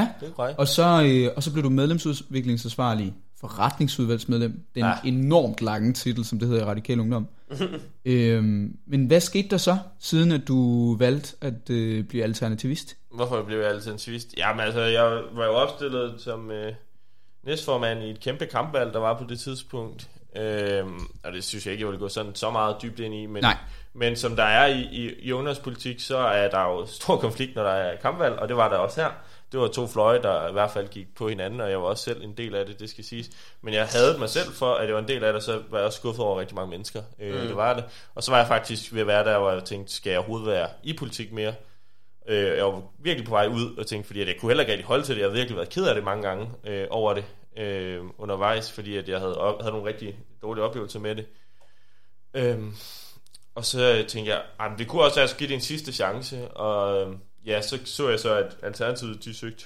Ja. 0.00 0.08
det 0.20 0.28
er 0.28 0.32
korrekt. 0.32 0.58
Og 0.58 0.68
så, 0.68 1.02
øh, 1.06 1.30
og 1.36 1.42
så 1.42 1.52
blev 1.52 1.64
du 1.64 1.70
medlemsudviklingsansvarlig, 1.70 3.14
forretningsudvalgsmedlem. 3.40 4.60
Den 4.74 4.84
ja. 4.84 4.92
Enormt 5.04 5.62
lange 5.62 5.92
titel, 5.92 6.24
som 6.24 6.38
det 6.38 6.48
hedder 6.48 6.62
i 6.62 6.64
Radikal 6.64 7.00
Ungdom. 7.00 7.28
øhm, 8.04 8.76
men 8.86 9.06
hvad 9.06 9.20
skete 9.20 9.48
der 9.48 9.56
så, 9.56 9.78
siden 9.98 10.32
at 10.32 10.48
du 10.48 10.96
valgte 10.96 11.36
at 11.40 11.70
øh, 11.70 12.04
blive 12.04 12.24
alternativist? 12.24 12.96
Hvorfor 13.14 13.42
blev 13.42 13.58
jeg 13.58 13.68
alternativist? 13.68 14.34
Jamen 14.36 14.60
altså, 14.60 14.80
jeg 14.80 15.22
var 15.32 15.44
jo 15.44 15.52
opstillet 15.52 16.14
som 16.18 16.50
øh, 16.50 16.72
næstformand 17.46 18.02
i 18.02 18.10
et 18.10 18.20
kæmpe 18.20 18.46
kampvalg, 18.46 18.92
der 18.92 18.98
var 18.98 19.18
på 19.18 19.24
det 19.28 19.40
tidspunkt. 19.40 20.08
Øhm, 20.36 21.00
og 21.24 21.32
det 21.32 21.44
synes 21.44 21.66
jeg 21.66 21.72
ikke, 21.72 21.82
jeg 21.82 21.88
ville 21.88 22.00
gå 22.00 22.08
sådan 22.08 22.34
så 22.34 22.50
meget 22.50 22.76
dybt 22.82 23.00
ind 23.00 23.14
i. 23.14 23.26
Men, 23.26 23.42
Nej. 23.42 23.56
men 23.92 24.16
som 24.16 24.36
der 24.36 24.42
er 24.42 24.66
i, 24.66 24.80
i, 24.80 25.10
i 25.22 25.32
ungdomspolitik, 25.32 26.00
så 26.00 26.16
er 26.16 26.50
der 26.50 26.62
jo 26.62 26.86
stor 26.86 27.16
konflikt, 27.16 27.54
når 27.54 27.62
der 27.62 27.70
er 27.70 27.96
kampvalg, 27.96 28.34
og 28.34 28.48
det 28.48 28.56
var 28.56 28.68
der 28.68 28.76
også 28.76 29.00
her. 29.00 29.10
Det 29.54 29.62
var 29.62 29.68
to 29.68 29.86
fløje, 29.86 30.22
der 30.22 30.48
i 30.48 30.52
hvert 30.52 30.70
fald 30.70 30.88
gik 30.88 31.14
på 31.16 31.28
hinanden, 31.28 31.60
og 31.60 31.70
jeg 31.70 31.78
var 31.82 31.86
også 31.86 32.04
selv 32.04 32.22
en 32.24 32.36
del 32.36 32.54
af 32.54 32.66
det, 32.66 32.80
det 32.80 32.90
skal 32.90 33.04
siges. 33.04 33.30
Men 33.62 33.74
jeg 33.74 33.86
havde 33.86 34.18
mig 34.18 34.28
selv 34.28 34.52
for, 34.52 34.74
at 34.74 34.86
jeg 34.86 34.94
var 34.94 35.00
en 35.00 35.08
del 35.08 35.24
af 35.24 35.32
det, 35.32 35.42
så 35.42 35.62
var 35.70 35.78
jeg 35.78 35.86
også 35.86 35.98
skuffet 35.98 36.24
over 36.24 36.40
rigtig 36.40 36.54
mange 36.54 36.70
mennesker. 36.70 37.02
Øh, 37.20 37.34
Mm. 37.40 37.46
Det 37.46 37.56
var 37.56 37.74
det. 37.74 37.84
Og 38.14 38.22
så 38.22 38.30
var 38.30 38.38
jeg 38.38 38.46
faktisk 38.46 38.94
ved 38.94 39.00
at 39.00 39.06
være 39.06 39.24
der, 39.24 39.38
hvor 39.38 39.50
jeg 39.50 39.64
tænkte, 39.64 39.92
skal 39.94 40.10
jeg 40.10 40.18
overhovedet 40.18 40.46
være 40.46 40.68
i 40.82 40.92
politik 40.92 41.32
mere? 41.32 41.54
Øh, 42.28 42.56
jeg 42.56 42.64
var 42.64 42.82
virkelig 42.98 43.26
på 43.26 43.30
vej 43.30 43.46
ud 43.46 43.76
og 43.76 43.86
tænkte, 43.86 44.06
fordi 44.06 44.20
at 44.20 44.28
jeg 44.28 44.36
kunne 44.40 44.50
heller 44.50 44.62
ikke 44.62 44.72
rigtig 44.72 44.86
holde 44.86 45.04
til 45.04 45.14
det. 45.14 45.20
Jeg 45.20 45.26
havde 45.28 45.36
virkelig 45.36 45.56
været 45.56 45.68
ked 45.68 45.86
af 45.86 45.94
det 45.94 46.04
mange 46.04 46.22
gange 46.28 46.50
øh, 46.66 46.86
over 46.90 47.14
det 47.14 47.24
øh, 47.56 48.00
undervejs, 48.18 48.72
fordi 48.72 48.96
at 48.96 49.08
jeg 49.08 49.18
havde, 49.18 49.38
op, 49.38 49.60
havde 49.62 49.72
nogle 49.72 49.88
rigtig 49.88 50.16
dårlige 50.42 50.64
oplevelser 50.64 51.00
med 51.00 51.14
det. 51.14 51.26
Øhm, 52.34 52.74
og 53.54 53.64
så 53.64 54.04
tænkte 54.08 54.32
jeg, 54.32 54.42
det 54.78 54.88
kunne 54.88 55.02
også 55.02 55.14
være, 55.14 55.22
at 55.22 55.28
jeg 55.28 55.28
skulle 55.28 55.38
give 55.38 55.48
det 55.48 55.54
en 55.54 55.60
sidste 55.60 55.92
chance. 55.92 56.48
Og 56.48 57.00
øh, 57.00 57.16
ja, 57.46 57.62
så 57.62 57.78
så 57.84 58.08
jeg 58.08 58.20
så, 58.20 58.34
at 58.34 58.56
Alternativet 58.62 59.24
de 59.24 59.34
søgte 59.34 59.64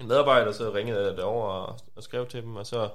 en 0.00 0.08
medarbejder, 0.08 0.52
så 0.52 0.72
ringede 0.74 1.06
jeg 1.06 1.16
derover 1.16 1.46
og, 1.48 1.78
og 1.96 2.02
skrev 2.02 2.26
til 2.26 2.42
dem, 2.42 2.56
og 2.56 2.66
så 2.66 2.88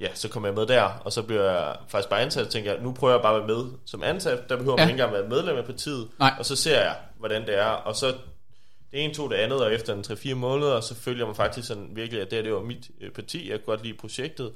ja, 0.00 0.14
så 0.14 0.28
kom 0.28 0.44
jeg 0.44 0.54
med 0.54 0.66
der, 0.66 0.82
og 0.82 1.12
så 1.12 1.22
blev 1.22 1.40
jeg 1.40 1.76
faktisk 1.88 2.08
bare 2.10 2.20
ansat, 2.20 2.46
og 2.46 2.50
tænkte 2.52 2.72
jeg, 2.72 2.80
nu 2.82 2.92
prøver 2.92 3.14
jeg 3.14 3.22
bare 3.22 3.34
at 3.36 3.48
være 3.48 3.56
med 3.56 3.66
som 3.86 4.02
ansat, 4.02 4.48
der 4.48 4.56
behøver 4.56 4.76
man 4.76 4.86
Ja. 4.88 4.92
ikke 4.92 5.02
engang 5.02 5.12
være 5.12 5.28
medlem 5.28 5.56
af 5.56 5.64
partiet, 5.64 6.08
Nej. 6.18 6.34
og 6.38 6.46
så 6.46 6.56
ser 6.56 6.80
jeg, 6.80 6.96
hvordan 7.18 7.46
det 7.46 7.54
er, 7.58 7.64
og 7.66 7.96
så 7.96 8.06
det 8.92 9.04
ene 9.04 9.14
tog 9.14 9.30
det 9.30 9.36
andet, 9.36 9.64
og 9.64 9.74
efter 9.74 9.94
en 9.94 10.00
3-4 10.00 10.34
måneder, 10.34 10.80
så 10.80 10.94
følger 10.94 11.18
jeg 11.20 11.26
mig 11.26 11.36
faktisk 11.36 11.68
sådan 11.68 11.88
virkelig, 11.92 12.22
at 12.22 12.30
det, 12.30 12.36
her, 12.38 12.42
det 12.42 12.52
var 12.52 12.60
mit 12.60 12.90
øh, 13.00 13.10
parti, 13.10 13.50
jeg 13.50 13.58
kunne 13.58 13.66
godt 13.76 13.82
lide 13.86 13.98
projektet, 13.98 14.52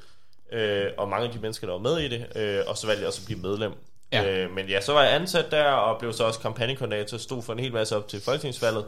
øh, 0.52 0.86
og 0.98 1.08
mange 1.08 1.26
af 1.26 1.32
de 1.32 1.38
mennesker, 1.40 1.66
der 1.66 1.74
var 1.74 1.80
med 1.82 1.98
i 1.98 2.08
det, 2.08 2.26
øh, 2.36 2.60
og 2.66 2.76
så 2.78 2.86
valgte 2.86 3.00
jeg 3.00 3.08
også 3.08 3.20
at 3.22 3.26
blive 3.26 3.40
medlem. 3.40 3.72
Ja. 4.12 4.24
Øh, 4.44 4.50
men 4.54 4.66
ja, 4.68 4.80
så 4.80 4.92
var 4.92 5.02
jeg 5.02 5.14
ansat 5.14 5.50
der, 5.50 5.64
og 5.64 5.98
blev 5.98 6.12
så 6.12 6.24
også 6.24 6.40
kampagnekoordinator, 6.40 7.18
stod 7.18 7.42
for 7.42 7.52
en 7.52 7.58
hel 7.58 7.72
masse 7.72 7.96
op 7.96 8.08
til 8.08 8.20
folketingsvalget, 8.20 8.84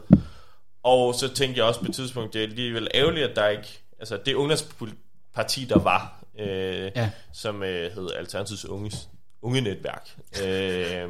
og 0.83 1.15
så 1.15 1.33
tænkte 1.33 1.59
jeg 1.59 1.65
også 1.67 1.79
på 1.79 1.85
et 1.85 1.95
tidspunkt, 1.95 2.33
det 2.33 2.39
er 2.39 2.47
alligevel 2.47 2.87
ærgerligt, 2.93 3.29
at 3.29 3.35
der 3.35 3.47
ikke, 3.47 3.81
altså 3.99 4.19
det 4.25 4.33
ungdomsparti, 4.33 5.65
der 5.65 5.79
var, 5.79 6.23
øh, 6.39 6.91
Ja. 6.95 7.09
som 7.33 7.63
øh, 7.63 7.91
hed 7.91 8.09
Alternativets 8.17 8.65
Unges, 8.65 8.95
Unge 9.41 9.61
Netværk. 9.61 10.09
Øh, 10.43 11.09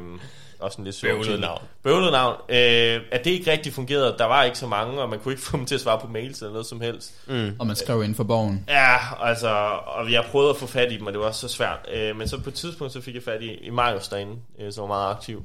også 0.62 0.78
en 0.78 0.84
lidt 0.84 1.00
Bøvlet 1.02 1.40
navn. 1.40 1.62
Bøvlet 1.82 2.12
navn. 2.12 2.36
Øh, 2.48 3.00
at 3.12 3.24
det 3.24 3.30
ikke 3.30 3.52
rigtig 3.52 3.72
fungerede. 3.72 4.14
Der 4.18 4.24
var 4.24 4.42
ikke 4.44 4.58
så 4.58 4.66
mange, 4.66 5.00
og 5.02 5.08
man 5.08 5.18
kunne 5.18 5.32
ikke 5.32 5.44
få 5.50 5.56
dem 5.56 5.66
til 5.66 5.74
at 5.74 5.80
svare 5.80 5.98
på 6.00 6.06
mails 6.06 6.38
eller 6.40 6.52
noget 6.52 6.66
som 6.66 6.80
helst. 6.80 7.12
Mm. 7.26 7.56
Og 7.58 7.66
man 7.66 7.76
skrev 7.76 8.04
ind 8.04 8.14
for 8.14 8.24
borgen. 8.24 8.64
Ja, 8.68 8.96
altså, 9.20 9.48
og 9.86 10.12
jeg 10.12 10.24
prøvede 10.30 10.50
at 10.50 10.56
få 10.56 10.66
fat 10.66 10.92
i 10.92 10.96
dem, 10.98 11.06
og 11.06 11.12
det 11.12 11.20
var 11.20 11.32
så 11.32 11.48
svært. 11.48 11.78
Øh, 11.94 12.16
men 12.16 12.28
så 12.28 12.40
på 12.40 12.48
et 12.48 12.54
tidspunkt, 12.54 12.92
så 12.92 13.00
fik 13.00 13.14
jeg 13.14 13.22
fat 13.22 13.42
i, 13.42 13.54
i 13.54 13.70
Marius 13.70 14.08
derinde, 14.08 14.36
øh, 14.60 14.72
som 14.72 14.82
var 14.82 14.88
meget 14.88 15.10
aktiv. 15.10 15.42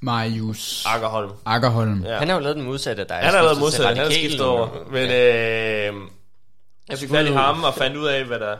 Marius 0.00 0.84
Akkerholm. 0.86 1.30
Akkerholm. 1.44 2.04
Ja. 2.04 2.18
Han 2.18 2.28
har 2.28 2.34
jo 2.36 2.40
lavet 2.42 2.56
den 2.56 2.64
modsatte 2.64 3.02
af 3.02 3.06
dig. 3.08 3.16
Han 3.16 3.34
har 3.34 3.42
lavet 3.42 3.56
skiftet 3.56 3.72
til 3.74 3.82
modsat, 3.82 3.96
han 3.96 4.04
har 4.06 4.10
skiftet 4.12 4.40
over. 4.46 4.68
Men 4.90 5.06
Ja. 5.08 5.88
øh, 5.88 5.94
jeg 6.88 6.98
fik 6.98 7.10
fat 7.10 7.26
i 7.26 7.32
ham 7.32 7.64
og 7.64 7.74
fandt 7.74 7.96
ud 7.96 8.06
af, 8.06 8.24
hvad 8.24 8.40
der, 8.40 8.56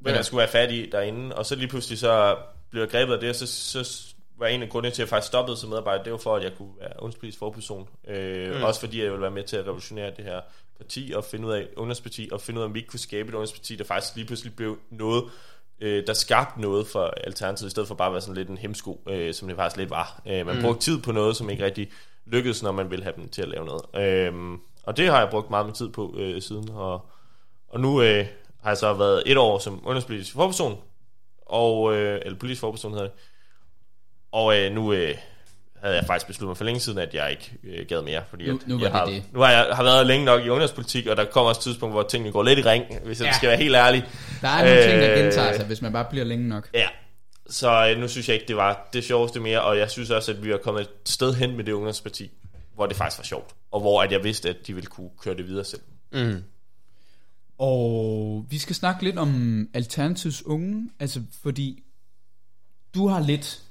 hvad 0.00 0.12
Ja. 0.12 0.16
der 0.18 0.24
skulle 0.24 0.38
være 0.38 0.48
fat 0.50 0.70
i 0.72 0.88
derinde. 0.92 1.36
Og 1.36 1.46
så 1.46 1.54
lige 1.54 1.68
pludselig 1.68 1.98
så 1.98 2.36
blev 2.70 2.82
jeg 2.82 2.90
grebet 2.90 3.12
af 3.14 3.20
det, 3.20 3.28
og 3.30 3.34
så, 3.36 3.46
så 3.46 4.04
var 4.40 4.46
en 4.46 4.62
af 4.62 4.68
grundene 4.68 4.90
til, 4.94 5.02
at 5.02 5.06
jeg 5.06 5.08
faktisk 5.08 5.26
stoppede 5.28 5.56
som 5.56 5.68
medarbejder, 5.70 6.02
det 6.02 6.12
var 6.12 6.18
for, 6.18 6.36
at 6.36 6.44
jeg 6.44 6.52
kunne 6.58 6.72
være 6.80 6.90
ungdomspolitisk 6.98 7.38
forperson. 7.38 7.88
Øh, 8.08 8.56
Mm. 8.56 8.62
Også 8.62 8.80
fordi 8.80 9.02
jeg 9.02 9.10
ville 9.10 9.22
være 9.22 9.30
med 9.30 9.42
til 9.44 9.56
at 9.56 9.64
revolutionere 9.64 10.10
det 10.16 10.24
her 10.24 10.40
parti, 10.76 11.12
og 11.16 11.24
finde 11.24 11.46
ud 11.48 11.52
af 11.52 11.66
ungdomsparti, 11.76 12.28
og 12.32 12.40
finde 12.40 12.58
ud 12.58 12.62
af, 12.62 12.68
om 12.68 12.74
vi 12.74 12.78
ikke 12.78 12.90
kunne 12.90 13.00
skabe 13.00 13.28
et 13.28 13.34
ungdomsparti, 13.34 13.76
der 13.76 13.84
faktisk 13.84 14.16
lige 14.16 14.26
pludselig 14.26 14.56
blev 14.56 14.78
noget, 14.90 15.24
øh, 15.80 16.06
der 16.06 16.12
skabte 16.14 16.60
noget 16.60 16.86
for 16.86 17.06
Alternativet, 17.06 17.68
i 17.68 17.70
stedet 17.70 17.88
for 17.88 17.94
bare 17.94 18.06
at 18.08 18.12
være 18.12 18.20
sådan 18.20 18.34
lidt 18.36 18.48
en 18.48 18.58
hemsko, 18.58 19.02
øh, 19.08 19.34
som 19.34 19.48
det 19.48 19.56
faktisk 19.56 19.76
lidt 19.76 19.90
var. 19.90 20.22
Øh, 20.26 20.46
man 20.46 20.56
Mm. 20.56 20.62
brugte 20.62 20.80
tid 20.82 21.02
på 21.02 21.12
noget, 21.12 21.36
som 21.36 21.50
ikke 21.50 21.64
rigtig 21.64 21.90
lykkes, 22.26 22.62
når 22.62 22.72
man 22.72 22.90
vil 22.90 23.02
have 23.02 23.14
dem 23.16 23.28
til 23.28 23.42
at 23.42 23.48
lave 23.48 23.64
noget. 23.66 23.82
Øhm, 24.26 24.60
og 24.82 24.96
det 24.96 25.08
har 25.08 25.18
jeg 25.20 25.30
brugt 25.30 25.50
meget 25.50 25.66
min 25.66 25.74
tid 25.74 25.88
på 25.88 26.14
øh, 26.18 26.42
siden, 26.42 26.68
og, 26.70 27.06
og 27.68 27.80
nu 27.80 28.02
øh, 28.02 28.26
har 28.62 28.70
jeg 28.70 28.76
så 28.76 28.92
været 28.94 29.22
et 29.26 29.36
år 29.38 29.58
som 29.58 29.80
udenrigspolitisk 29.86 30.32
forperson, 30.32 30.78
og, 31.46 31.94
øh, 31.96 32.20
eller 32.24 32.38
politisk 32.38 32.60
forperson 32.60 32.92
hedder 32.92 33.06
det, 33.06 33.14
og 34.32 34.56
øh, 34.58 34.72
nu 34.72 34.92
øh, 34.92 35.14
havde 35.82 35.96
jeg 35.96 36.04
faktisk 36.06 36.26
besluttet 36.26 36.48
mig 36.48 36.56
for 36.56 36.64
længe 36.64 36.80
siden, 36.80 36.98
at 36.98 37.14
jeg 37.14 37.30
ikke 37.30 37.52
øh, 37.64 37.86
gad 37.86 38.02
mere, 38.02 38.22
fordi 38.30 38.46
Nu- 38.50 38.56
at 38.62 38.68
nu 38.68 38.80
jeg 38.80 38.90
har, 38.90 39.06
det. 39.06 39.22
nu 39.32 39.40
har 39.40 39.50
jeg 39.50 39.76
har 39.76 39.82
været 39.82 40.06
længe 40.06 40.24
nok 40.24 40.44
i 40.44 40.48
udenrigspolitik, 40.48 41.06
og 41.06 41.16
der 41.16 41.24
kommer 41.24 41.48
også 41.48 41.58
et 41.58 41.62
tidspunkt, 41.62 41.94
hvor 41.94 42.02
tingene 42.02 42.32
går 42.32 42.42
lidt 42.42 42.58
i 42.58 42.62
ring, 42.62 42.84
hvis 43.04 43.20
jeg 43.20 43.26
Ja. 43.26 43.32
skal 43.32 43.48
være 43.48 43.58
helt 43.58 43.74
ærlig. 43.76 44.04
Der 44.40 44.48
er 44.48 44.64
nogle 44.64 44.82
ting, 44.90 45.00
der 45.02 45.12
Øh, 45.12 45.18
gentager 45.24 45.56
sig, 45.56 45.66
hvis 45.66 45.82
man 45.82 45.92
bare 45.92 46.06
bliver 46.10 46.24
længe 46.24 46.48
nok. 46.48 46.68
Ja, 46.74 46.88
så 47.50 47.88
øh, 47.94 48.00
nu 48.00 48.08
synes 48.08 48.28
jeg 48.28 48.34
ikke, 48.34 48.48
det 48.48 48.56
var 48.56 48.88
det 48.92 49.04
sjoveste 49.04 49.40
mere, 49.40 49.62
og 49.62 49.78
jeg 49.78 49.90
synes 49.90 50.10
også, 50.10 50.32
at 50.32 50.44
vi 50.44 50.50
er 50.50 50.56
kommet 50.56 50.80
et 50.80 50.88
sted 51.06 51.34
hen 51.34 51.56
med 51.56 51.64
det 51.64 51.72
ungdomsparti, 51.72 52.30
hvor 52.74 52.86
det 52.86 52.96
faktisk 52.96 53.18
var 53.18 53.24
sjovt, 53.24 53.54
og 53.70 53.80
hvor 53.80 54.02
at 54.02 54.12
jeg 54.12 54.24
vidste, 54.24 54.48
at 54.48 54.56
de 54.66 54.74
ville 54.74 54.86
kunne 54.86 55.10
køre 55.22 55.36
det 55.36 55.46
videre 55.46 55.64
selv. 55.64 55.80
Mm. 56.12 56.42
Og 57.58 58.46
vi 58.50 58.58
skal 58.58 58.74
snakke 58.76 59.04
lidt 59.04 59.18
om 59.18 59.68
Alternativets 59.74 60.46
unge, 60.46 60.90
altså 61.00 61.22
fordi 61.42 61.82
du 62.94 63.08
har 63.08 63.20
lidt, 63.20 63.62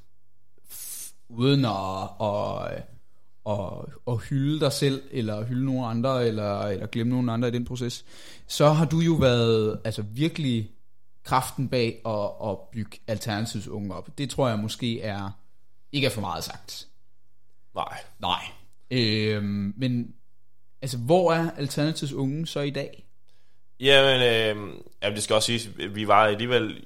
uden 1.29 1.65
at, 1.65 2.09
at, 2.21 2.83
at, 3.49 3.85
at 4.07 4.17
hylde 4.17 4.59
dig 4.59 4.71
selv, 4.71 5.03
eller 5.11 5.45
hylde 5.45 5.65
nogen 5.65 5.97
andre, 5.97 6.27
eller, 6.27 6.61
eller 6.61 6.87
glemme 6.87 7.11
nogen 7.11 7.29
andre 7.29 7.47
i 7.47 7.51
den 7.51 7.65
proces, 7.65 8.05
så 8.47 8.69
har 8.69 8.85
du 8.85 8.99
jo 8.99 9.13
været 9.13 9.79
altså 9.83 10.01
virkelig 10.01 10.71
kraften 11.23 11.69
bag 11.69 12.01
at, 12.05 12.49
at 12.49 12.57
bygge 12.71 12.97
Alternativets 13.07 13.67
unge 13.67 13.95
op. 13.95 14.17
Det 14.17 14.29
tror 14.29 14.49
jeg 14.49 14.59
måske 14.59 15.01
er, 15.01 15.31
ikke 15.91 16.07
er 16.07 16.11
for 16.11 16.21
meget 16.21 16.43
sagt. 16.43 16.87
Nej. 17.75 17.97
Nej. 18.19 18.43
Øhm, 18.91 19.73
men 19.77 20.13
altså, 20.81 20.97
hvor 20.97 21.33
er 21.33 21.51
Alternativets 21.51 22.13
unge 22.13 22.47
så 22.47 22.59
i 22.59 22.69
dag? 22.69 23.05
Jamen, 23.79 24.21
øh, 24.21 24.73
jamen, 25.03 25.15
det 25.15 25.23
skal 25.23 25.35
også 25.35 25.45
siges, 25.45 25.69
vi 25.95 26.07
var 26.07 26.25
alligevel... 26.25 26.83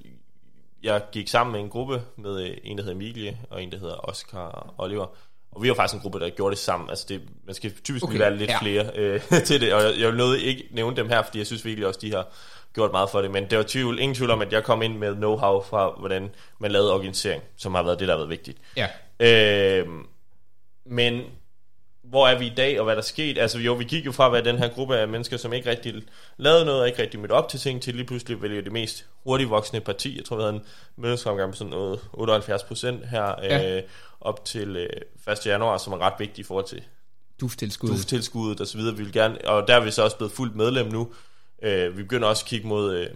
Jeg 0.84 1.02
gik 1.12 1.28
sammen 1.28 1.52
med 1.52 1.60
en 1.60 1.70
gruppe 1.70 2.02
med 2.16 2.44
øh, 2.44 2.58
en, 2.64 2.78
der 2.78 2.84
hedder 2.84 2.96
Emilie, 2.96 3.38
og 3.50 3.64
en, 3.64 3.72
der 3.72 3.78
hedder 3.78 4.10
Oscar 4.10 4.74
Oliver. 4.78 5.06
Og 5.52 5.64
vi 5.64 5.70
var 5.70 5.76
faktisk 5.76 5.96
en 5.96 6.02
gruppe, 6.02 6.20
der 6.20 6.30
gjorde 6.30 6.56
det 6.56 6.60
sammen. 6.60 6.90
Altså, 6.90 7.06
det, 7.10 7.22
man 7.46 7.56
skal 7.56 7.72
typisk 7.84 8.06
Okay, 8.06 8.18
være 8.18 8.38
lidt 8.38 8.50
ja. 8.50 8.60
flere 8.60 8.92
øh, 8.96 9.22
til 9.48 9.62
det, 9.62 9.74
og 9.74 9.84
jeg, 9.84 10.00
jeg 10.00 10.08
vil 10.08 10.18
nødt 10.18 10.42
ikke 10.42 10.68
nævne 10.72 10.96
dem 10.96 11.10
her, 11.10 11.24
fordi 11.24 11.38
jeg 11.38 11.48
synes 11.48 11.66
virkelig 11.66 11.88
også, 11.88 12.00
de 12.04 12.12
har 12.12 12.28
gjort 12.74 12.92
meget 12.92 13.10
for 13.10 13.22
det. 13.22 13.32
Men 13.32 13.50
der 13.50 13.58
var 13.58 13.66
tvivl, 13.68 14.00
ingen 14.00 14.16
tvivl 14.16 14.32
om, 14.32 14.42
at 14.42 14.54
jeg 14.54 14.64
kom 14.64 14.82
ind 14.82 14.98
med 14.98 15.12
know-how 15.12 15.70
fra, 15.70 15.96
hvordan 16.00 16.30
man 16.60 16.72
lavede 16.72 16.94
organisering, 16.94 17.44
som 17.58 17.76
har 17.76 17.84
været 17.84 18.00
det, 18.00 18.08
der 18.08 18.14
har 18.14 18.20
været 18.20 18.30
vigtigt. 18.30 18.58
Ja. 18.78 18.88
Øh, 19.20 19.88
men 20.86 21.22
hvor 22.14 22.28
er 22.28 22.40
vi 22.40 22.46
i 22.46 22.54
dag, 22.58 22.80
og 22.80 22.84
hvad 22.84 22.96
der 22.96 23.02
er 23.02 23.06
sket? 23.06 23.38
Altså 23.38 23.60
jo, 23.60 23.74
vi 23.74 23.84
gik 23.84 24.06
jo 24.06 24.12
fra 24.12 24.26
at 24.26 24.32
være 24.34 24.44
den 24.44 24.58
her 24.58 24.68
gruppe 24.70 24.98
af 24.98 25.08
mennesker, 25.08 25.38
som 25.38 25.54
ikke 25.54 25.70
rigtig 25.70 25.94
lavede 26.38 26.66
noget, 26.66 26.82
og 26.82 26.88
ikke 26.88 27.02
rigtig 27.02 27.20
mødte 27.20 27.32
op 27.32 27.50
til 27.50 27.60
ting, 27.60 27.82
til 27.82 27.96
lige 27.96 28.06
pludselig 28.06 28.42
vælge 28.42 28.62
det 28.62 28.72
mest 28.72 29.06
hurtigt 29.24 29.50
voksende 29.50 29.82
parti. 29.82 30.18
Jeg 30.18 30.26
tror, 30.26 30.36
vi 30.36 30.42
havde 30.42 30.56
en 30.56 30.62
medlemsfremgang 30.98 31.52
på 31.52 31.58
sådan 31.58 31.72
noget 31.72 32.00
78 32.14 32.64
procent 32.64 33.08
her, 33.10 33.36
Ja. 33.44 33.78
øh, 33.78 33.84
op 34.22 34.46
til 34.46 34.76
øh, 35.28 35.32
1. 35.34 35.46
januar, 35.46 35.78
som 35.78 35.94
er 35.94 35.98
ret 35.98 36.14
vigtigt 36.20 36.40
i 36.40 36.44
forhold 36.44 36.66
til 36.66 36.82
Duftilskud. 37.42 37.90
DUF-tilskuddet 37.90 38.62
og 38.62 38.68
så 38.68 38.78
videre. 38.78 38.98
Vi 38.98 39.04
vil 39.04 39.14
gerne, 39.14 39.38
og 39.48 39.68
der 39.68 39.76
er 39.76 39.80
vi 39.84 39.92
så 39.92 40.04
også 40.04 40.18
blevet 40.18 40.32
fuldt 40.34 40.56
medlem 40.56 40.88
nu. 40.88 41.12
Øh, 41.64 41.98
vi 41.98 42.04
begynder 42.04 42.28
også 42.28 42.44
at 42.44 42.50
kigge 42.50 42.68
mod 42.68 42.96
øh, 42.96 43.08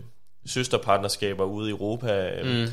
søsterpartnerskaber 0.47 1.43
ude 1.45 1.69
i 1.69 1.71
Europa, 1.71 2.29
øh, 2.41 2.67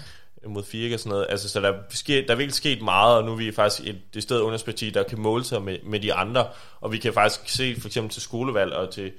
mm. 0.44 0.50
mod 0.52 0.64
FIRK 0.64 0.92
og 0.92 0.98
sådan 1.00 1.10
noget. 1.10 1.26
Altså, 1.30 1.48
så 1.48 1.60
der, 1.60 1.72
sker, 1.90 2.26
der 2.26 2.32
er 2.32 2.36
virkelig 2.36 2.54
sket 2.54 2.82
meget, 2.82 3.16
og 3.16 3.24
nu 3.24 3.32
er 3.32 3.36
vi 3.36 3.52
faktisk 3.52 3.88
et, 3.88 4.14
det 4.14 4.22
sted 4.22 4.40
undersparti, 4.40 4.90
der 4.90 5.02
kan 5.02 5.20
måle 5.20 5.44
sig 5.44 5.62
med, 5.62 5.78
med 5.82 6.00
de 6.00 6.14
andre. 6.14 6.48
Og 6.80 6.92
vi 6.92 6.98
kan 6.98 7.12
faktisk 7.12 7.40
se 7.46 7.76
for 7.80 7.88
eksempel 7.88 8.12
til 8.12 8.22
skolevalg 8.22 8.72
og 8.72 8.92
til... 8.92 9.12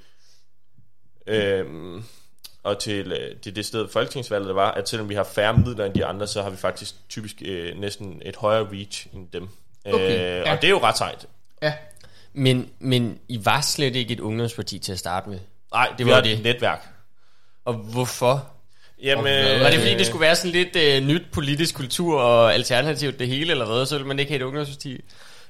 Øh, 1.26 1.64
og 2.62 2.78
til 2.78 3.12
øh, 3.12 3.36
det, 3.44 3.56
det 3.56 3.66
sted 3.66 3.88
folketingsvalget 3.88 4.48
der 4.48 4.54
var, 4.54 4.70
at 4.70 4.88
selvom 4.88 5.08
vi 5.08 5.14
har 5.14 5.24
færre 5.24 5.56
midler 5.58 5.84
end 5.84 5.94
de 5.94 6.04
andre, 6.04 6.26
så 6.26 6.42
har 6.42 6.50
vi 6.50 6.56
faktisk 6.56 6.94
typisk 7.08 7.36
øh, 7.44 7.80
næsten 7.80 8.22
et 8.24 8.36
højere 8.36 8.68
reach 8.72 9.06
end 9.12 9.28
dem. 9.32 9.48
Okay, 9.86 10.14
øh, 10.14 10.18
ja. 10.20 10.52
Og 10.52 10.62
det 10.62 10.66
er 10.66 10.70
jo 10.70 10.78
ret 10.82 10.98
sejt. 10.98 11.26
Ja. 11.62 11.72
Men, 12.32 12.70
men 12.78 13.18
I 13.28 13.44
var 13.44 13.60
slet 13.60 13.96
ikke 13.96 14.12
et 14.12 14.20
ungdomsparti 14.20 14.78
til 14.78 14.92
at 14.92 14.98
starte 14.98 15.28
med. 15.28 15.38
Nej, 15.72 15.86
det 15.88 15.98
Det 15.98 16.06
var 16.06 16.12
var 16.12 16.18
et 16.18 16.24
det. 16.24 16.42
netværk. 16.42 16.88
Og 17.66 17.74
hvorfor? 17.74 18.46
Jamen, 19.02 19.22
hvad? 19.22 19.58
Var 19.58 19.70
det 19.70 19.78
fordi, 19.78 19.94
det 19.94 20.06
skulle 20.06 20.20
være 20.20 20.36
sådan 20.36 20.50
lidt 20.50 20.76
øh, 20.76 21.02
nyt 21.02 21.22
politisk 21.32 21.74
kultur 21.74 22.20
og 22.20 22.54
alternativt 22.54 23.18
det 23.18 23.28
hele, 23.28 23.50
eller 23.50 23.66
hvad? 23.66 23.86
Så 23.86 23.94
ville 23.94 24.08
man 24.08 24.18
ikke 24.18 24.30
have 24.30 24.40
et 24.40 24.44
ungdomsparti. 24.44 25.00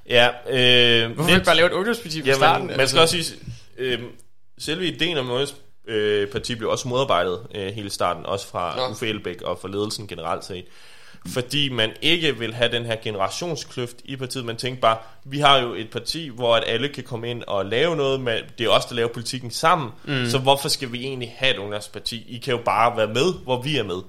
Ja, 0.08 0.28
øh, 0.49 1.11
Hvorfor 1.12 1.30
ikke 1.30 1.44
bare 1.44 1.56
lave 1.56 1.66
et 1.66 1.73
ungdomsparti 1.73 2.20
fra 2.20 2.26
jamen, 2.26 2.38
starten? 2.38 2.66
man 2.76 2.88
skal 2.88 3.00
også 3.00 3.23
sige, 3.23 3.38
øh, 3.78 3.99
selve 4.58 4.87
ideen 4.87 5.18
om 5.18 5.30
Ungdoms 5.30 5.54
øh, 5.88 6.28
parti 6.28 6.54
blev 6.54 6.70
også 6.70 6.88
modarbejdet 6.88 7.40
øh, 7.54 7.66
hele 7.66 7.90
starten, 7.90 8.26
også 8.26 8.46
fra 8.46 8.76
Nå. 8.76 8.88
Uffe 8.90 9.08
Elbæk 9.08 9.42
og 9.42 9.58
fra 9.62 9.68
ledelsen 9.68 10.06
generelt 10.06 10.44
set. 10.44 10.64
Fordi 11.28 11.68
man 11.68 11.90
ikke 12.02 12.38
vil 12.38 12.54
have 12.54 12.73
den 12.73 12.85
her 12.87 12.97
generationskløft 13.02 13.97
i 14.04 14.16
partiet. 14.16 14.45
Man 14.45 14.56
tænker 14.56 14.80
bare, 14.80 14.99
vi 15.25 15.38
har 15.38 15.59
jo 15.59 15.75
et 15.75 15.90
parti, 15.90 16.28
hvor 16.28 16.54
at 16.54 16.64
alle 16.66 16.88
kan 16.88 17.04
komme 17.04 17.30
ind 17.30 17.42
og 17.47 17.66
lave 17.66 17.97
noget, 17.97 18.21
med, 18.21 18.40
det 18.59 18.66
er 18.66 18.71
os, 18.71 18.85
der 18.85 18.95
laver 18.95 19.09
politikken 19.09 19.50
sammen. 19.50 19.90
Mm. 20.04 20.26
Så 20.26 20.38
hvorfor 20.38 20.68
skal 20.68 20.92
vi 20.92 20.99
egentlig 21.04 21.35
have 21.37 21.54
et 21.54 21.59
ungdomsparti? 21.59 22.25
I 22.28 22.38
kan 22.38 22.54
jo 22.54 22.61
bare 22.64 22.97
være 22.97 23.06
med, 23.14 23.35
hvor 23.45 23.62
vi 23.62 23.76
er 23.76 23.85
med. 23.85 24.02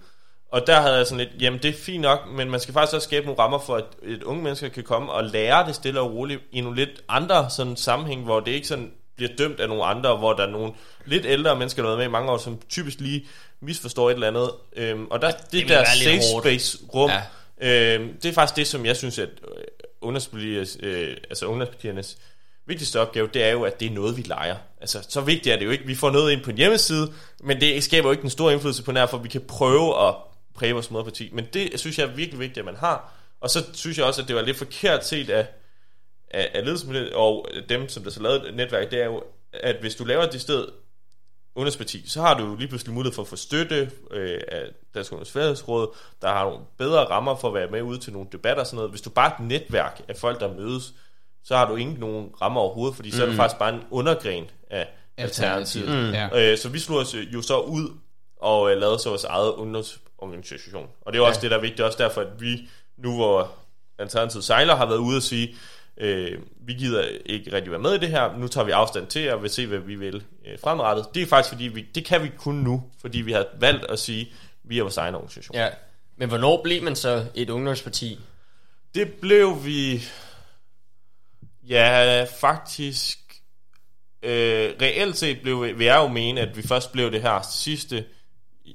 Og 0.52 0.68
der 0.68 0.82
havde 0.82 0.96
jeg 0.96 1.08
sådan 1.08 1.18
lidt, 1.18 1.42
jamen 1.42 1.60
det 1.64 1.70
er 1.70 1.74
fint 1.74 2.02
nok, 2.02 2.20
men 2.32 2.52
man 2.52 2.60
skal 2.60 2.74
faktisk 2.74 2.96
også 2.96 3.08
skabe 3.08 3.26
nogle 3.26 3.42
rammer 3.42 3.60
for, 3.60 3.76
at 3.76 3.84
et 4.04 4.24
unge 4.24 4.44
mennesker 4.44 4.70
kan 4.70 4.84
komme 4.84 5.12
og 5.12 5.24
lære 5.24 5.68
det 5.68 5.76
stille 5.76 6.00
og 6.00 6.14
roligt 6.14 6.42
i 6.52 6.62
nogle 6.62 6.78
lidt 6.78 7.04
andre 7.10 7.50
sådan 7.50 7.76
sammenhæng, 7.76 8.24
hvor 8.24 8.40
det 8.40 8.52
ikke 8.52 8.68
sådan 8.68 8.92
bliver 9.18 9.32
dømt 9.38 9.60
af 9.60 9.70
nogle 9.70 9.84
andre, 9.84 10.18
hvor 10.18 10.34
der 10.34 10.44
er 10.44 10.52
nogle 10.52 10.74
lidt 11.06 11.26
ældre 11.26 11.56
mennesker, 11.56 11.82
der 11.82 11.90
har 11.90 11.96
været 11.96 12.10
med 12.10 12.12
i 12.12 12.20
mange 12.20 12.32
år, 12.32 12.38
som 12.38 12.60
typisk 12.70 13.00
lige 13.00 13.26
misforstår 13.62 14.10
et 14.10 14.14
eller 14.14 14.28
andet. 14.28 14.52
Øhm, 14.76 15.06
og 15.06 15.22
der, 15.22 15.32
det, 15.32 15.52
det 15.52 15.70
der 15.70 15.84
safe 15.86 16.22
space 16.42 16.78
rum, 16.94 17.12
Ja. 17.62 17.96
øhm, 17.96 18.20
det 18.24 18.30
er 18.30 18.34
faktisk 18.34 18.56
det, 18.56 18.68
som 18.68 18.86
jeg 18.86 18.98
synes, 18.98 19.20
at 19.20 19.30
øh, 19.30 19.64
ungdomspartiers, 20.02 20.78
øh, 20.84 21.18
altså 21.30 21.46
ungdomspartiernes 21.46 22.18
vigtigste 22.68 23.00
opgave, 23.00 23.30
det 23.34 23.44
er 23.44 23.52
jo, 23.52 23.64
at 23.64 23.80
det 23.80 23.86
er 23.88 23.92
noget, 23.92 24.18
vi 24.18 24.22
leger. 24.22 24.56
Altså, 24.82 25.06
så 25.10 25.22
vigtigt 25.22 25.54
er 25.54 25.58
det 25.60 25.66
jo 25.66 25.72
ikke. 25.72 25.86
Vi 25.86 25.96
får 25.96 26.10
noget 26.12 26.32
ind 26.32 26.42
på 26.44 26.50
en 26.50 26.58
hjemmeside, 26.58 27.14
men 27.44 27.62
det 27.62 27.84
skaber 27.84 28.08
jo 28.08 28.12
ikke 28.12 28.22
den 28.22 28.30
store 28.30 28.54
indflydelse 28.54 28.84
på 28.84 28.92
nær, 28.92 29.06
for 29.06 29.18
vi 29.18 29.30
kan 29.30 29.42
prøve 29.42 30.08
at 30.08 30.16
præge 30.56 30.74
vores 30.74 30.92
moderparti. 30.92 31.30
Men 31.34 31.46
det 31.54 31.80
synes 31.80 31.98
jeg 32.00 32.08
er 32.08 32.16
virkelig 32.16 32.40
vigtigt, 32.40 32.58
at 32.58 32.66
man 32.66 32.76
har. 32.76 33.14
Og 33.42 33.50
så 33.50 33.64
synes 33.74 33.98
jeg 33.98 34.06
også, 34.06 34.22
at 34.22 34.28
det 34.28 34.36
var 34.36 34.42
lidt 34.42 34.58
forkert 34.58 35.06
set 35.06 35.30
af, 35.30 35.48
af, 36.32 36.52
af 36.54 36.66
ledelsen 36.66 36.96
og 37.14 37.48
dem, 37.70 37.90
som 37.90 38.04
der 38.04 38.12
så 38.12 38.22
lavede 38.22 38.48
et 38.50 38.56
netværk, 38.56 38.92
det 38.92 39.02
er 39.02 39.06
jo, 39.06 39.24
at 39.54 39.76
hvis 39.82 39.96
du 39.96 40.04
laver 40.04 40.26
det 40.26 40.42
sted 40.42 40.68
ungdomsparti, 41.58 42.10
så 42.10 42.22
har 42.22 42.38
du 42.38 42.56
lige 42.56 42.68
pludselig 42.68 42.94
mulighed 42.94 43.16
for 43.16 43.22
at 43.22 43.28
få 43.28 43.36
støtte 43.36 43.92
øh, 44.12 44.40
af 44.48 44.62
Dansk 44.96 45.12
Ungdoms 45.12 45.32
Fællesråd, 45.32 45.96
der 46.22 46.28
har 46.28 46.44
nogle 46.44 46.60
bedre 46.78 47.06
rammer 47.06 47.36
for 47.36 47.48
at 47.48 47.54
være 47.54 47.68
med 47.72 47.82
ude 47.82 48.00
til 48.00 48.14
nogle 48.14 48.28
debatter 48.32 48.62
og 48.62 48.68
sådan 48.68 48.76
noget. 48.76 48.92
Hvis 48.92 49.02
du 49.02 49.10
bare 49.10 49.32
er 49.32 49.36
et 49.36 49.48
netværk 49.48 50.02
af 50.08 50.16
folk, 50.16 50.40
der 50.40 50.54
mødes, 50.54 50.94
så 51.44 51.58
har 51.58 51.70
du 51.70 51.76
ikke 51.76 51.94
nogen 51.94 52.30
rammer 52.42 52.62
overhovedet, 52.62 52.96
fordi 52.96 53.12
så 53.12 53.24
er 53.24 53.30
du 53.30 53.34
faktisk 53.34 53.60
bare 53.60 53.74
en 53.74 53.82
undergren 53.92 54.46
af 54.70 54.88
Alternativet. 55.18 55.90
Mm. 55.90 56.12
Ja. 56.12 56.52
Øh, 56.52 56.58
så 56.58 56.70
vi 56.70 56.80
slog 56.80 57.00
os 57.00 57.14
øh, 57.14 57.34
jo 57.34 57.42
så 57.42 57.60
ud 57.60 57.90
og 58.42 58.72
øh, 58.72 58.78
lavede 58.78 59.00
så 59.00 59.10
vores 59.10 59.24
eget 59.24 59.52
ungdomsorganisation. 59.52 60.88
Og 61.02 61.14
det 61.14 61.20
er 61.20 61.24
jo 61.24 61.28
også 61.28 61.42
det, 61.42 61.52
der 61.52 61.58
er 61.58 61.62
vigtigt. 61.62 61.82
Også 61.82 62.04
derfor, 62.04 62.22
at 62.22 62.42
vi 62.42 62.70
nu, 62.98 63.16
hvor 63.16 63.52
Alternativet 64.00 64.44
sejler, 64.44 64.76
har 64.76 64.86
været 64.86 64.98
ude 64.98 65.18
og 65.18 65.24
sige, 65.24 65.56
øh, 65.98 66.40
vi 66.60 66.74
gider 66.74 67.04
ikke 67.26 67.54
rigtig 67.54 67.72
være 67.72 67.82
med 67.82 67.94
i 67.94 67.98
det 67.98 68.10
her. 68.10 68.38
Nu 68.38 68.48
tager 68.48 68.66
vi 68.66 68.72
afstand 68.72 69.08
til 69.08 69.32
og 69.32 69.42
vil 69.44 69.50
se, 69.50 69.68
hvad 69.68 69.80
vi 69.80 69.96
vil 69.96 70.24
øh, 70.46 70.60
fremadrettet. 70.64 71.06
Det 71.14 71.22
er 71.22 71.28
faktisk, 71.28 71.54
fordi 71.54 71.64
vi, 71.64 71.82
det 71.96 72.06
kan 72.06 72.24
vi 72.24 72.32
kun 72.38 72.56
nu, 72.56 72.84
fordi 73.02 73.22
vi 73.22 73.32
har 73.32 73.46
valgt 73.60 73.86
at 73.86 74.00
sige, 74.00 74.32
vi 74.64 74.78
er 74.78 74.84
vores 74.84 74.98
egen 74.98 75.16
organisation. 75.16 75.56
Ja. 75.56 75.70
Men 76.18 76.30
hvornår 76.30 76.64
blev 76.64 76.84
man 76.84 76.96
så 76.96 77.26
et 77.36 77.50
ungdomsparti? 77.50 78.20
Det 78.96 79.14
blev 79.14 79.66
vi... 79.66 80.04
Ja, 81.70 82.24
faktisk... 82.40 83.20
Øh, 84.24 84.74
reelt 84.82 85.18
set 85.18 85.42
blev 85.42 85.64
vi, 85.64 85.72
vil 85.72 85.86
jeg 85.86 85.98
jo 85.98 86.08
mene, 86.08 86.42
at 86.42 86.58
vi 86.58 86.62
først 86.68 86.92
blev 86.92 87.12
det 87.12 87.22
her 87.22 87.42
sidste 87.52 88.06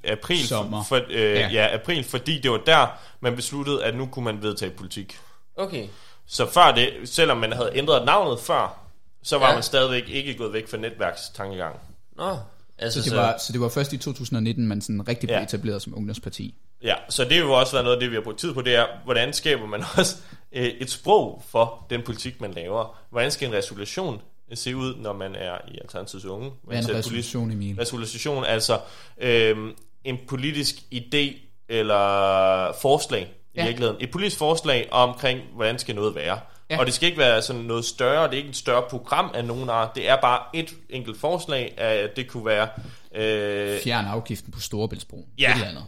april. 0.05 0.47
Sommer. 0.47 0.85
For, 0.85 0.97
øh, 0.97 1.21
Ja. 1.21 1.41
ja. 1.41 1.49
ja, 1.49 1.75
april, 1.75 2.05
fordi 2.05 2.39
det 2.39 2.51
var 2.51 2.61
der, 2.67 2.87
man 3.21 3.37
besluttede, 3.37 3.85
at 3.85 3.97
nu 3.97 4.07
kunne 4.07 4.25
man 4.25 4.43
vedtage 4.43 4.71
politik. 4.71 5.19
Okay. 5.57 5.89
Så 6.27 6.51
før 6.51 6.73
det, 6.75 6.91
selvom 7.05 7.37
man 7.37 7.53
havde 7.53 7.71
ændret 7.75 8.05
navnet 8.07 8.41
før, 8.41 8.79
så 9.23 9.39
var 9.39 9.49
Ja. 9.49 9.55
man 9.55 9.63
stadigvæk 9.63 10.09
ikke 10.09 10.35
gået 10.35 10.53
væk 10.53 10.69
fra 10.69 10.77
netværkstankegang. 10.77 11.77
Nå. 12.17 12.37
Altså, 12.79 13.03
Så 13.03 13.11
det, 13.11 13.19
var, 13.19 13.39
så 13.39 13.53
det 13.53 13.61
var 13.61 13.69
først 13.69 13.93
i 13.93 13.97
2019, 13.99 14.67
man 14.67 14.81
sådan 14.81 15.09
rigtig 15.09 15.27
blev 15.29 15.37
Ja. 15.39 15.43
etableret 15.43 15.83
som 15.83 15.97
ungdomsparti. 15.97 16.55
Ja, 16.83 16.95
så 17.09 17.23
det 17.23 17.31
vil 17.31 17.39
jo 17.39 17.53
også 17.53 17.73
være 17.73 17.83
noget 17.83 17.97
af 17.97 18.01
det, 18.01 18.11
vi 18.11 18.15
har 18.15 18.23
brugt 18.23 18.39
tid 18.39 18.55
på, 18.55 18.63
det 18.63 18.75
er, 18.75 18.87
hvordan 19.05 19.33
skaber 19.33 19.67
man 19.67 19.85
også 19.99 20.17
øh, 20.53 20.65
et 20.65 20.91
sprog 20.91 21.43
for 21.49 21.87
den 21.91 22.03
politik, 22.03 22.41
man 22.41 22.53
laver? 22.53 22.99
Hvordan 23.11 23.31
skal 23.31 23.49
en 23.49 23.55
resolution 23.55 24.21
se 24.55 24.77
ud, 24.77 24.95
når 24.97 25.13
man 25.13 25.35
er 25.35 25.59
i 25.69 25.79
Alternativets 25.83 26.25
unge? 26.27 26.51
Hvad 26.63 26.77
er 26.85 26.89
en 26.89 26.95
resolution, 26.95 27.51
Emil? 27.51 27.77
Resolution, 27.77 28.45
altså 28.45 28.81
øh, 29.19 29.57
en 30.05 30.19
politisk 30.29 30.75
idé 30.95 31.37
eller 31.69 32.73
forslag 32.83 33.33
i 33.55 33.59
Ja. 33.61 33.65
virkeligheden. 33.67 33.97
Et 34.01 34.11
politisk 34.11 34.39
forslag 34.39 34.89
omkring, 34.91 35.41
hvordan 35.55 35.79
skal 35.79 35.95
noget 35.95 36.15
være? 36.15 36.39
Ja. 36.71 36.79
Og 36.79 36.87
det 36.87 36.95
skal 36.95 37.07
ikke 37.07 37.19
være 37.19 37.43
sådan 37.43 37.63
noget 37.63 37.85
større, 37.85 38.25
det 38.25 38.33
er 38.33 38.37
ikke 38.37 38.49
et 38.49 38.57
større 38.57 38.83
program 38.91 39.31
af 39.35 39.45
nogen 39.45 39.71
art, 39.71 39.89
det 39.95 40.09
er 40.09 40.17
bare 40.17 40.39
et 40.55 40.71
enkelt 40.91 41.21
forslag, 41.21 41.75
at 41.79 42.17
det 42.17 42.29
kunne 42.29 42.47
være... 42.47 42.69
Øh, 43.15 43.81
Fjern 43.85 44.07
afgiften 44.07 44.53
på 44.53 44.61
Storebæltsbroen. 44.61 45.25
Ja, 45.39 45.51
et 45.51 45.55
eller 45.55 45.69
andet. 45.69 45.85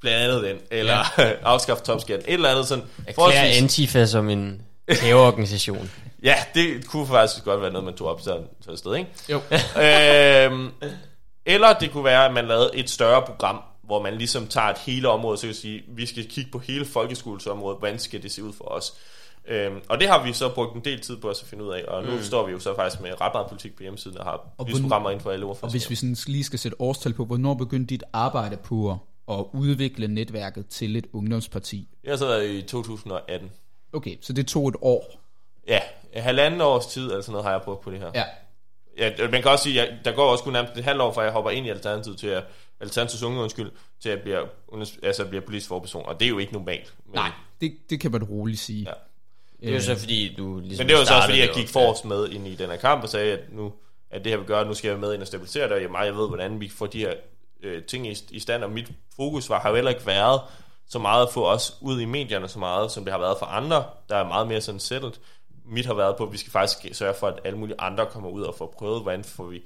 blandt 0.00 0.18
andet 0.24 0.42
den, 0.44 0.56
eller 0.70 0.98
ja. 1.18 1.32
afskaffe 1.42 1.84
topskatten, 1.84 2.28
et 2.28 2.34
eller 2.34 2.48
andet 2.48 2.66
sådan... 2.66 2.84
Erklære 3.06 3.48
Antifa 3.48 4.06
som 4.06 4.28
en 4.28 4.62
terrororganisation. 5.00 5.90
ja, 6.22 6.34
det 6.54 6.86
kunne 6.86 7.06
faktisk 7.06 7.44
godt 7.44 7.62
være 7.62 7.70
noget, 7.70 7.84
man 7.84 7.94
tog 7.96 8.08
op 8.08 8.22
til 8.22 8.32
et 8.72 8.78
sted, 8.78 8.94
ikke? 8.94 9.10
Jo. 9.28 9.36
øhm, 9.86 10.70
eller 11.46 11.72
det 11.72 11.90
kunne 11.92 12.04
være, 12.04 12.24
at 12.26 12.32
man 12.34 12.44
lavede 12.46 12.70
et 12.74 12.90
større 12.90 13.22
program, 13.22 13.60
hvor 13.90 14.02
man 14.02 14.14
ligesom 14.14 14.46
tager 14.46 14.66
et 14.66 14.78
hele 14.78 15.08
område, 15.08 15.36
så 15.36 15.46
kan 15.46 15.54
sige, 15.54 15.82
vi 15.88 16.06
skal 16.06 16.28
kigge 16.28 16.50
på 16.50 16.58
hele 16.58 16.84
folkeskolesområdet, 16.84 17.78
hvordan 17.78 17.98
skal 17.98 18.22
det 18.22 18.32
se 18.32 18.44
ud 18.44 18.52
for 18.52 18.64
os? 18.64 18.94
Øhm, 19.48 19.80
og 19.88 20.00
det 20.00 20.08
har 20.08 20.24
vi 20.24 20.32
så 20.32 20.48
brugt 20.54 20.74
en 20.74 20.84
del 20.84 21.00
tid 21.00 21.16
på 21.16 21.28
at 21.28 21.42
finde 21.46 21.64
ud 21.64 21.72
af, 21.72 21.84
og 21.88 22.04
nu 22.04 22.10
mm. 22.10 22.22
står 22.22 22.46
vi 22.46 22.52
jo 22.52 22.58
så 22.58 22.74
faktisk 22.76 23.02
med 23.02 23.20
ret 23.20 23.32
meget 23.34 23.46
politik 23.48 23.76
på 23.76 23.82
hjemmesiden, 23.82 24.18
og 24.18 24.24
har 24.24 24.46
og 24.58 24.66
programmer 24.82 25.10
inden 25.10 25.22
for 25.22 25.30
alle 25.30 25.46
Og 25.46 25.70
hvis 25.70 25.90
vi 25.90 25.94
sådan 25.94 26.16
lige 26.26 26.44
skal 26.44 26.58
sætte 26.58 26.80
årstal 26.80 27.12
på, 27.12 27.24
hvornår 27.24 27.54
begyndte 27.54 27.86
dit 27.86 28.02
arbejde 28.12 28.56
på 28.56 28.98
at 29.30 29.44
udvikle 29.52 30.08
netværket 30.08 30.66
til 30.66 30.96
et 30.96 31.06
ungdomsparti? 31.12 31.88
Jeg 32.04 32.18
så 32.18 32.40
i 32.40 32.62
2018. 32.62 33.50
Okay, 33.92 34.16
så 34.20 34.32
det 34.32 34.46
tog 34.46 34.68
et 34.68 34.76
år? 34.82 35.20
Ja, 35.68 35.80
halvanden 36.14 36.60
års 36.60 36.86
tid 36.86 37.02
eller 37.02 37.20
sådan 37.20 37.32
noget 37.32 37.44
har 37.44 37.52
jeg 37.52 37.62
brugt 37.62 37.80
på 37.80 37.90
det 37.90 37.98
her. 37.98 38.10
Ja. 38.14 38.24
ja 38.98 39.30
man 39.30 39.42
kan 39.42 39.50
også 39.50 39.64
sige, 39.64 39.82
at 39.82 40.04
der 40.04 40.12
går 40.12 40.30
også 40.32 40.44
kun 40.44 40.52
nærmest 40.52 40.76
et 40.76 40.84
halvt 40.84 41.02
år, 41.02 41.12
fra 41.12 41.22
jeg 41.22 41.32
hopper 41.32 41.50
ind 41.50 41.66
i 41.66 41.70
Alternativet 41.70 42.18
til 42.18 42.26
at 42.26 42.44
Alternativets 42.80 43.22
unge, 43.22 43.40
undskyld, 43.40 43.70
til 44.00 44.08
at 44.08 44.20
blive, 44.22 44.38
altså 45.02 45.24
blive 45.24 45.42
politisk 45.42 45.68
forperson, 45.68 46.06
og 46.06 46.20
det 46.20 46.26
er 46.26 46.30
jo 46.30 46.38
ikke 46.38 46.52
normalt. 46.52 46.94
Men, 47.06 47.14
Nej, 47.14 47.32
det, 47.60 47.76
det 47.90 48.00
kan 48.00 48.10
man 48.10 48.24
roligt 48.24 48.60
sige. 48.60 48.82
Ja. 48.82 48.92
Det 49.60 49.68
er 49.68 49.74
jo 49.74 49.80
så 49.80 49.96
fordi, 49.96 50.34
du 50.38 50.60
ligesom 50.60 50.84
Men 50.84 50.88
det 50.88 50.98
var 50.98 51.04
så 51.04 51.14
også 51.14 51.28
fordi, 51.28 51.40
jeg 51.40 51.50
gik 51.54 51.68
forrest 51.68 52.04
med 52.04 52.28
ind 52.28 52.46
i 52.46 52.54
den 52.54 52.70
her 52.70 52.76
kamp 52.76 53.02
og 53.02 53.08
sagde, 53.08 53.32
at 53.32 53.52
nu 53.52 53.72
at 54.10 54.24
det 54.24 54.32
her 54.32 54.36
vil 54.36 54.46
gøre, 54.46 54.60
at 54.60 54.66
nu 54.66 54.74
skal 54.74 54.88
jeg 54.88 54.98
med 54.98 55.14
ind 55.14 55.20
og 55.20 55.26
stabilisere 55.26 55.64
det, 55.64 55.72
og 55.72 55.82
jeg, 55.82 55.90
jeg 56.04 56.16
ved, 56.16 56.28
hvordan 56.28 56.60
vi 56.60 56.68
får 56.68 56.86
de 56.86 56.98
her 56.98 57.14
øh, 57.62 57.82
ting 57.82 58.06
i, 58.06 58.16
i 58.30 58.38
stand, 58.38 58.64
og 58.64 58.70
mit 58.70 58.92
fokus 59.16 59.48
var, 59.48 59.60
har 59.60 59.68
jo 59.68 59.74
heller 59.74 59.90
ikke 59.90 60.06
været 60.06 60.40
så 60.88 60.98
meget 60.98 61.26
at 61.26 61.32
få 61.32 61.46
os 61.46 61.76
ud 61.80 62.00
i 62.00 62.04
medierne 62.04 62.48
så 62.48 62.58
meget, 62.58 62.90
som 62.90 63.04
det 63.04 63.12
har 63.12 63.20
været 63.20 63.36
for 63.38 63.46
andre, 63.46 63.84
der 64.08 64.16
er 64.16 64.28
meget 64.28 64.48
mere 64.48 64.60
sådan 64.60 64.80
settled. 64.80 65.12
Mit 65.64 65.86
har 65.86 65.94
været 65.94 66.16
på, 66.16 66.24
at 66.24 66.32
vi 66.32 66.36
skal 66.36 66.52
faktisk 66.52 66.98
sørge 66.98 67.14
for, 67.14 67.26
at 67.26 67.38
alle 67.44 67.58
mulige 67.58 67.80
andre 67.80 68.06
kommer 68.06 68.30
ud 68.30 68.42
og 68.42 68.54
får 68.54 68.74
prøvet, 68.78 69.02
hvordan 69.02 69.24
får 69.24 69.44
vi 69.44 69.62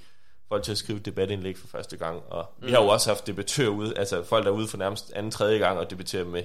folk 0.55 0.65
til 0.65 0.73
at 0.73 0.79
skrive 0.79 0.99
debatindlæg 0.99 1.59
for 1.59 1.67
første 1.67 1.97
gang. 1.97 2.23
Og 2.29 2.47
mm. 2.61 2.67
vi 2.67 2.73
har 2.73 2.83
jo 2.83 2.89
også 2.89 3.11
haft 3.11 3.27
debattører 3.27 3.69
ude, 3.69 3.99
altså 3.99 4.25
folk 4.25 4.45
der 4.45 4.51
er 4.51 4.55
ude 4.55 4.69
for 4.69 4.79
nærmest 4.79 5.13
anden, 5.13 5.33
tredje 5.33 5.59
gang 5.59 5.79
og 5.79 5.91
debatterer 5.91 6.25
med 6.25 6.43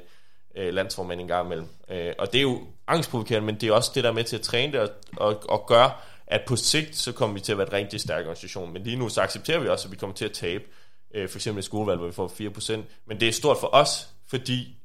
øh, 0.58 0.74
landsformand 0.74 1.22
en 1.22 1.28
gang 1.28 1.46
imellem. 1.46 1.68
Øh, 1.90 2.14
og 2.20 2.34
det 2.34 2.38
er 2.40 2.42
jo 2.42 2.62
angstprovokerende, 2.88 3.46
men 3.46 3.56
det 3.56 3.70
er 3.70 3.74
også 3.74 3.92
det, 3.96 4.04
der 4.04 4.10
er 4.10 4.14
med 4.14 4.24
til 4.24 4.36
at 4.36 4.42
træne 4.42 4.74
det 4.74 4.82
og, 4.82 4.90
og, 5.18 5.44
og 5.50 5.66
gøre, 5.68 5.92
at 6.28 6.42
på 6.48 6.56
sigt, 6.56 6.96
så 6.96 7.12
kommer 7.12 7.34
vi 7.34 7.40
til 7.40 7.52
at 7.52 7.58
være 7.58 7.68
et 7.68 7.74
rigtig 7.74 8.02
stærk 8.02 8.22
organisation. 8.22 8.74
Men 8.74 8.84
lige 8.84 8.96
nu, 8.96 9.10
så 9.10 9.22
accepterer 9.22 9.60
vi 9.60 9.68
også, 9.68 9.88
at 9.88 9.92
vi 9.92 9.98
kommer 9.98 10.16
til 10.16 10.26
at 10.26 10.32
tabe. 10.32 10.64
Øh, 11.16 11.30
for 11.30 11.38
eksempel 11.38 11.60
et 11.60 11.66
skolevalg, 11.66 11.98
hvor 11.98 12.08
vi 12.08 12.14
får 12.14 12.78
4%. 12.78 12.82
Men 13.06 13.20
det 13.20 13.28
er 13.28 13.32
stort 13.32 13.58
for 13.60 13.70
os, 13.76 14.08
fordi 14.28 14.76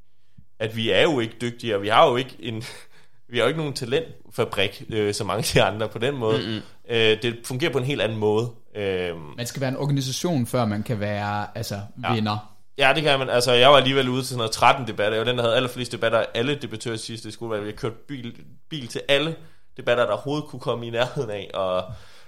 at 0.59 0.75
vi 0.75 0.89
er 0.89 1.01
jo 1.01 1.19
ikke 1.19 1.35
dygtige, 1.41 1.75
og 1.75 1.81
vi 1.81 1.87
har 1.87 2.09
jo 2.09 2.15
ikke 2.15 2.35
en... 2.39 2.63
vi 3.29 3.37
har 3.37 3.43
jo 3.43 3.47
ikke 3.47 3.59
nogen 3.59 3.73
talentfabrik, 3.73 4.83
øh, 4.89 5.13
som 5.13 5.27
mange 5.27 5.39
af 5.39 5.43
de 5.43 5.63
andre 5.63 5.89
på 5.89 5.99
den 5.99 6.15
måde. 6.15 6.37
Mm-hmm. 6.37 6.61
Øh, 6.89 7.21
det 7.21 7.37
fungerer 7.43 7.71
på 7.71 7.77
en 7.77 7.83
helt 7.83 8.01
anden 8.01 8.17
måde. 8.17 8.51
Øh, 8.75 9.11
man 9.37 9.45
skal 9.45 9.61
være 9.61 9.69
en 9.69 9.77
organisation, 9.77 10.47
før 10.47 10.65
man 10.65 10.83
kan 10.83 10.99
være 10.99 11.47
altså, 11.55 11.79
ja. 12.03 12.13
vinder. 12.13 12.55
Ja, 12.77 12.91
det 12.95 13.03
kan 13.03 13.19
man. 13.19 13.29
Altså, 13.29 13.51
jeg 13.51 13.69
var 13.69 13.77
alligevel 13.77 14.09
ude 14.09 14.21
til 14.21 14.27
sådan 14.27 14.37
noget 14.37 14.51
13 14.51 14.87
debatter. 14.87 15.17
Jeg 15.17 15.25
var 15.25 15.31
den, 15.31 15.37
der 15.37 15.43
havde 15.43 15.55
allerflest 15.55 15.91
debatter 15.91 16.19
af 16.19 16.25
alle 16.33 16.55
debattører 16.55 16.97
sidste 16.97 17.31
skolevalg. 17.31 17.63
Vi 17.65 17.69
har 17.69 17.75
kørt 17.75 17.93
bil, 17.93 18.35
bil 18.69 18.87
til 18.87 19.01
alle 19.07 19.35
debatter, 19.77 20.05
der 20.05 20.11
overhovedet 20.11 20.45
kunne 20.45 20.59
komme 20.59 20.87
i 20.87 20.89
nærheden 20.89 21.29
af. 21.29 21.49
Og 21.53 21.83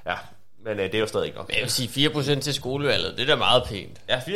ja, 0.06 0.16
men 0.66 0.80
øh, 0.80 0.86
det 0.86 0.96
er 0.96 1.00
jo 1.00 1.08
stadig 1.08 1.26
ikke 1.26 1.38
nok. 1.38 1.52
Jeg 1.54 1.62
vil 1.62 1.72
sige 1.72 2.10
4% 2.10 2.40
til 2.40 2.54
skolevalget, 2.54 3.14
det 3.18 3.24
er 3.24 3.28
da 3.28 3.36
meget 3.36 3.64
pænt. 3.64 4.02
Ja, 4.10 4.20
4,8. 4.20 4.28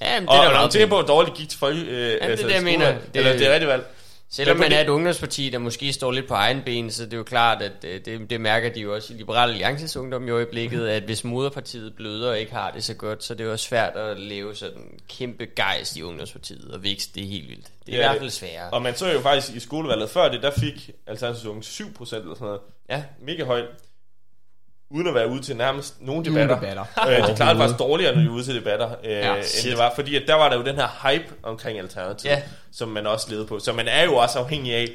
Ja, 0.00 0.20
men 0.20 0.28
det 0.28 0.36
er 0.36 0.44
da 0.44 0.52
meget 0.52 0.72
pænt. 0.72 0.90
på, 0.90 0.96
hvor 0.96 1.06
dårligt 1.06 1.36
gik 1.36 1.48
til 1.48 1.58
folk. 1.58 1.76
Øh, 1.76 1.82
Jamen, 1.82 1.92
altså, 1.92 2.18
det 2.18 2.22
er 2.22 2.28
altså, 2.28 2.46
det, 2.46 2.54
jeg 2.54 2.62
mener. 2.62 2.90
Det, 2.90 3.00
eller 3.14 3.32
det 3.32 3.46
er 3.46 3.52
rigtigt 3.52 3.68
valg. 3.68 3.86
Selvom 4.34 4.56
man 4.56 4.72
er 4.72 4.80
et 4.80 4.88
ungdomsparti, 4.88 5.50
der 5.50 5.58
måske 5.58 5.92
står 5.92 6.12
lidt 6.12 6.28
på 6.28 6.34
egen 6.34 6.62
ben, 6.62 6.90
så 6.90 7.04
det 7.04 7.12
er 7.12 7.16
jo 7.16 7.22
klart, 7.22 7.62
at 7.62 7.72
øh, 7.84 8.04
det, 8.04 8.30
det 8.30 8.40
mærker 8.40 8.72
de 8.72 8.80
jo 8.80 8.94
også 8.94 9.14
i 9.14 9.16
Liberale 9.16 9.52
Alliances 9.52 9.96
Ungdom 9.96 10.28
i 10.28 10.30
øjeblikket, 10.30 10.88
at 10.88 11.02
hvis 11.02 11.24
moderpartiet 11.24 11.94
bløder 11.96 12.30
og 12.30 12.38
ikke 12.38 12.52
har 12.52 12.70
det 12.70 12.84
så 12.84 12.94
godt, 12.94 13.24
så 13.24 13.34
det 13.34 13.46
er 13.46 13.50
jo 13.50 13.56
svært 13.56 13.96
at 13.96 14.20
leve 14.20 14.54
sådan 14.54 15.00
kæmpe 15.08 15.46
gejst 15.56 15.96
i 15.96 16.02
ungdomspartiet 16.02 16.70
og 16.70 16.82
vækst, 16.82 17.14
det 17.14 17.22
er 17.22 17.26
helt 17.26 17.48
vildt. 17.48 17.66
Det 17.86 17.94
er 17.94 17.98
ja, 17.98 18.04
i 18.04 18.08
hvert 18.08 18.20
fald 18.20 18.30
sværere. 18.30 18.70
Og 18.70 18.82
man 18.82 18.96
så 18.96 19.12
jo 19.12 19.20
faktisk 19.20 19.56
i 19.56 19.60
skolevalget 19.60 20.10
før 20.10 20.28
det, 20.28 20.42
der 20.42 20.50
fik 20.50 20.90
Alternativets 21.06 21.46
Unge 21.46 21.62
7% 21.62 22.16
eller 22.16 22.34
sådan 22.34 22.46
noget. 22.46 22.60
Ja. 22.90 23.04
Mega 23.20 23.44
højt 23.44 23.66
uden 24.92 25.06
at 25.06 25.14
være 25.14 25.28
ude 25.28 25.42
til 25.42 25.56
nærmest 25.56 26.00
nogle 26.00 26.24
debatter. 26.24 26.54
debatter. 26.54 26.84
øh, 27.08 27.28
de 27.28 27.36
klarede 27.36 27.58
faktisk 27.58 27.78
dårligere, 27.78 28.14
når 28.14 28.20
de 28.20 28.26
er 28.26 28.30
ude 28.30 28.44
til 28.44 28.54
debatter, 28.54 28.90
øh, 29.04 29.10
ja, 29.10 29.36
end 29.36 29.44
det 29.70 29.78
var. 29.78 29.92
Fordi 29.94 30.16
at 30.16 30.22
der 30.26 30.34
var 30.34 30.48
der 30.48 30.56
jo 30.56 30.64
den 30.64 30.76
her 30.76 31.08
hype 31.08 31.34
omkring 31.42 31.78
Alternativ, 31.78 32.30
ja. 32.30 32.42
som 32.72 32.88
man 32.88 33.06
også 33.06 33.30
levede 33.30 33.46
på. 33.46 33.58
Så 33.58 33.72
man 33.72 33.88
er 33.88 34.04
jo 34.04 34.16
også 34.16 34.38
afhængig 34.38 34.74
af, 34.74 34.88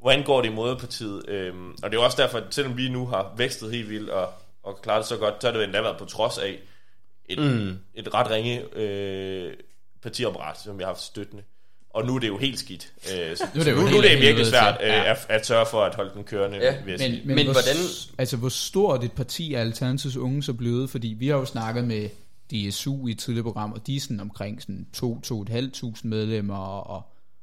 hvordan 0.00 0.24
går 0.24 0.42
det 0.42 0.48
i 0.48 0.52
moderpartiet. 0.52 1.28
Øh, 1.28 1.54
og 1.82 1.90
det 1.90 1.98
er 1.98 2.02
også 2.02 2.22
derfor, 2.22 2.38
at 2.38 2.44
selvom 2.50 2.76
vi 2.76 2.88
nu 2.88 3.06
har 3.06 3.32
vækstet 3.36 3.70
helt 3.70 3.90
vildt 3.90 4.10
og, 4.10 4.28
og 4.62 4.82
klaret 4.82 4.98
det 5.00 5.08
så 5.08 5.16
godt, 5.16 5.34
så 5.40 5.46
har 5.46 5.52
det 5.52 5.58
jo 5.58 5.64
endda 5.64 5.80
været 5.80 5.96
på 5.96 6.04
trods 6.04 6.38
af 6.38 6.58
et, 7.26 7.38
mm. 7.38 7.78
et 7.94 8.14
ret 8.14 8.30
ringe 8.30 8.62
øh, 8.76 9.52
partiapparat, 10.02 10.60
som 10.60 10.78
vi 10.78 10.82
har 10.82 10.88
haft 10.90 11.00
støttende. 11.00 11.42
Og 11.94 12.06
nu 12.06 12.14
er 12.14 12.18
det 12.18 12.28
jo 12.28 12.38
helt 12.38 12.58
skidt. 12.58 12.92
Øh, 13.12 13.36
så, 13.36 13.44
nu 13.54 13.60
er 13.60 13.64
det, 13.64 13.72
jo 13.72 13.76
nu, 13.76 13.82
nu 13.82 13.96
er 13.96 14.02
det 14.02 14.20
virkelig 14.20 14.46
svært 14.46 14.76
øh, 14.80 14.88
ja. 14.88 15.10
at, 15.10 15.26
at 15.28 15.46
sørge 15.46 15.66
for 15.66 15.82
at 15.82 15.94
holde 15.94 16.10
den 16.14 16.24
kørende. 16.24 16.58
Ja. 16.58 16.74
Men, 16.86 16.98
men, 16.98 17.36
men 17.36 17.44
hvor, 17.44 17.52
hvordan... 17.52 17.76
Altså, 18.18 18.36
hvor 18.36 18.48
stort 18.48 19.04
et 19.04 19.12
parti 19.12 19.54
er 19.54 19.60
Alternativets 19.60 20.16
unge 20.16 20.42
så 20.42 20.52
blevet? 20.52 20.90
Fordi 20.90 21.16
vi 21.18 21.28
har 21.28 21.36
jo 21.36 21.44
snakket 21.44 21.84
med 21.84 22.08
DSU 22.50 23.06
i 23.06 23.10
et 23.10 23.18
tidligere 23.18 23.44
program, 23.44 23.72
og 23.72 23.86
de 23.86 23.96
er 23.96 24.00
sådan 24.00 24.20
omkring 24.20 24.62
sådan 24.62 24.86
2-2.500 24.96 26.00
medlemmer, 26.02 26.56
og, 26.56 26.96
og 26.96 27.02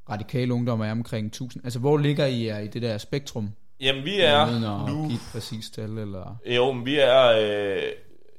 radikale 0.10 0.54
ungdom 0.54 0.82
er 0.82 0.92
omkring 0.92 1.28
1000. 1.28 1.64
Altså, 1.66 1.80
hvor 1.80 1.98
ligger 1.98 2.26
I 2.26 2.48
er 2.48 2.60
i 2.60 2.68
det 2.68 2.82
der 2.82 2.98
spektrum? 2.98 3.50
Jamen, 3.82 4.06
vi 4.06 4.20
er 4.20 4.50
uden 4.50 4.64
at 4.64 4.94
nu... 4.94 5.08
give 5.08 5.14
et 5.14 5.22
præcist 5.32 5.74
tal, 5.74 5.98
eller... 5.98 6.36
Jo, 6.46 6.72
men 6.72 6.86
vi 6.86 7.00
er... 7.00 7.28
Øh, 7.28 7.84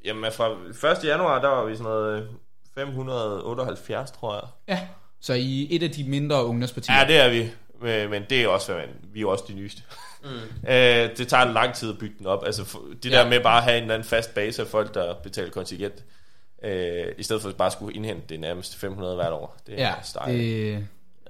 jamen, 0.04 0.32
fra 0.32 0.92
1. 0.92 1.04
januar, 1.04 1.40
der 1.40 1.48
var 1.48 1.64
vi 1.64 1.74
sådan 1.74 1.84
noget 1.84 2.28
578, 2.74 4.10
tror 4.10 4.34
jeg. 4.34 4.48
Ja. 4.68 4.88
Så 5.22 5.32
I 5.32 5.68
et 5.70 5.82
af 5.82 5.90
de 5.90 6.04
mindre 6.04 6.44
ungdomspartier? 6.44 6.96
Ja, 6.96 7.06
det 7.06 7.16
er 7.16 7.30
vi. 7.30 7.50
Men 8.08 8.22
det 8.30 8.42
er 8.42 8.48
også, 8.48 8.72
hvad 8.72 8.86
man, 8.86 8.94
vi 9.12 9.22
er 9.22 9.26
også 9.26 9.44
de 9.48 9.54
nyeste. 9.54 9.82
Mm. 10.24 10.28
øh, 10.70 11.16
det 11.16 11.28
tager 11.28 11.52
lang 11.52 11.74
tid 11.74 11.90
at 11.90 11.98
bygge 11.98 12.14
den 12.18 12.26
op. 12.26 12.44
Altså 12.46 12.78
det 13.02 13.10
ja. 13.10 13.18
der 13.18 13.28
med 13.28 13.40
bare 13.40 13.58
at 13.58 13.62
have 13.62 13.76
en 13.76 13.82
eller 13.82 13.94
anden 13.94 14.08
fast 14.08 14.34
base 14.34 14.62
af 14.62 14.68
folk, 14.68 14.94
der 14.94 15.14
betaler 15.14 15.50
kontingent, 15.50 16.04
øh, 16.62 17.06
i 17.18 17.22
stedet 17.22 17.42
for 17.42 17.48
at 17.48 17.56
bare 17.56 17.70
skulle 17.70 17.96
indhente 17.96 18.22
det 18.28 18.40
nærmest 18.40 18.76
500 18.76 19.14
hvert 19.14 19.32
år. 19.32 19.56
Det 19.66 19.72
ja, 19.72 19.94
er 20.14 20.24
det, 20.26 20.72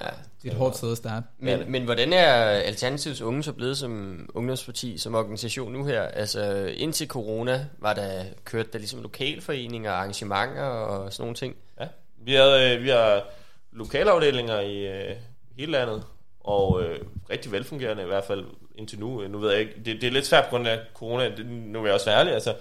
ja, 0.00 0.07
det 0.42 0.48
er 0.48 0.52
et 0.52 0.59
hårdt 0.59 0.76
sted 0.76 0.92
at 0.92 0.96
starte. 0.96 1.26
Men, 1.38 1.59
ja. 1.59 1.66
men 1.66 1.85
hvordan 1.85 2.12
er 2.12 2.35
Alternativets 2.44 3.20
Unge 3.20 3.42
så 3.42 3.52
blevet 3.52 3.78
som 3.78 4.24
ungdomsparti, 4.35 4.98
som 4.98 5.14
organisation 5.14 5.72
nu 5.72 5.85
her? 5.85 6.02
Altså 6.02 6.72
indtil 6.76 7.09
corona 7.09 7.66
var 7.78 7.94
der 7.94 8.24
kørt 8.44 8.72
der 8.72 8.78
ligesom 8.78 9.02
lokalforeninger, 9.02 9.92
arrangementer 9.92 10.62
og 10.62 11.12
sådan 11.12 11.22
nogle 11.22 11.35
ting. 11.35 11.57
Ja, 11.81 11.87
vi, 12.24 12.35
havde, 12.35 12.76
øh, 12.76 12.83
vi 12.83 12.88
har 12.88 13.24
lokalafdelinger 13.72 14.61
i 14.61 14.87
øh, 14.87 15.16
hele 15.58 15.72
landet, 15.72 16.04
og 16.40 16.82
øh, 16.82 16.98
rigtig 17.30 17.52
velfungerende 17.52 18.02
i 18.02 18.06
hvert 18.06 18.24
fald 18.24 18.44
indtil 18.74 18.98
nu. 18.98 19.28
Nu 19.28 19.38
ved 19.38 19.50
jeg 19.50 19.61
ikke, 19.61 19.72
det, 19.85 20.00
det 20.00 20.04
er 20.04 20.11
lidt 20.11 20.26
svært 20.26 20.44
på 20.44 20.50
grund 20.50 20.68
af 20.68 20.80
corona, 20.94 21.37
det, 21.37 21.46
nu 21.46 21.80
vil 21.80 21.88
jeg 21.88 21.94
også 21.94 22.11
ærlig, 22.11 22.32
altså, 22.32 22.54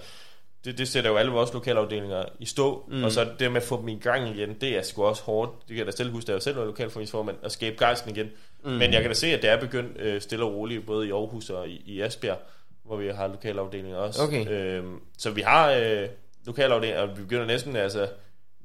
det, 0.64 0.78
det 0.78 0.88
sætter 0.88 1.10
jo 1.10 1.16
alle 1.16 1.32
vores 1.32 1.52
lokalafdelinger 1.52 2.24
i 2.38 2.46
stå, 2.46 2.88
mm. 2.88 3.04
og 3.04 3.12
så 3.12 3.28
det 3.38 3.52
med 3.52 3.60
at 3.60 3.66
få 3.66 3.80
dem 3.80 3.88
i 3.88 3.98
gang 3.98 4.36
igen, 4.36 4.54
det 4.54 4.76
er 4.76 4.82
sgu 4.82 5.04
også 5.04 5.22
hårdt. 5.22 5.52
Det 5.60 5.68
kan 5.68 5.76
jeg 5.76 5.86
da 5.86 5.90
selv 5.90 6.12
huske, 6.12 6.26
da 6.26 6.32
jeg 6.32 6.42
selv 6.42 6.56
var 6.56 6.64
lokalforeningsformand, 6.64 7.36
at 7.42 7.52
skabe 7.52 7.76
gejsten 7.78 8.10
igen. 8.16 8.30
Mm. 8.64 8.70
Men 8.70 8.92
jeg 8.92 9.00
kan 9.00 9.10
da 9.10 9.14
se, 9.14 9.26
at 9.26 9.42
det 9.42 9.50
er 9.50 9.60
begyndt 9.60 10.00
øh, 10.00 10.20
stille 10.20 10.44
og 10.44 10.54
roligt, 10.54 10.86
både 10.86 11.08
i 11.08 11.10
Aarhus 11.10 11.50
og 11.50 11.68
i, 11.68 11.82
i 11.86 12.02
Esbjerg, 12.02 12.38
hvor 12.84 12.96
vi 12.96 13.08
har 13.08 13.28
lokalafdelinger 13.28 13.96
også. 13.96 14.22
Okay. 14.22 14.48
Øhm, 14.48 15.00
så 15.18 15.30
vi 15.30 15.40
har 15.40 15.72
øh, 15.72 16.08
lokalafdelinger, 16.46 17.02
og 17.02 17.08
vi 17.08 17.22
begynder 17.22 17.46
næsten, 17.46 17.76
altså, 17.76 18.08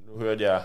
nu 0.08 0.20
hørte 0.20 0.44
jeg 0.44 0.64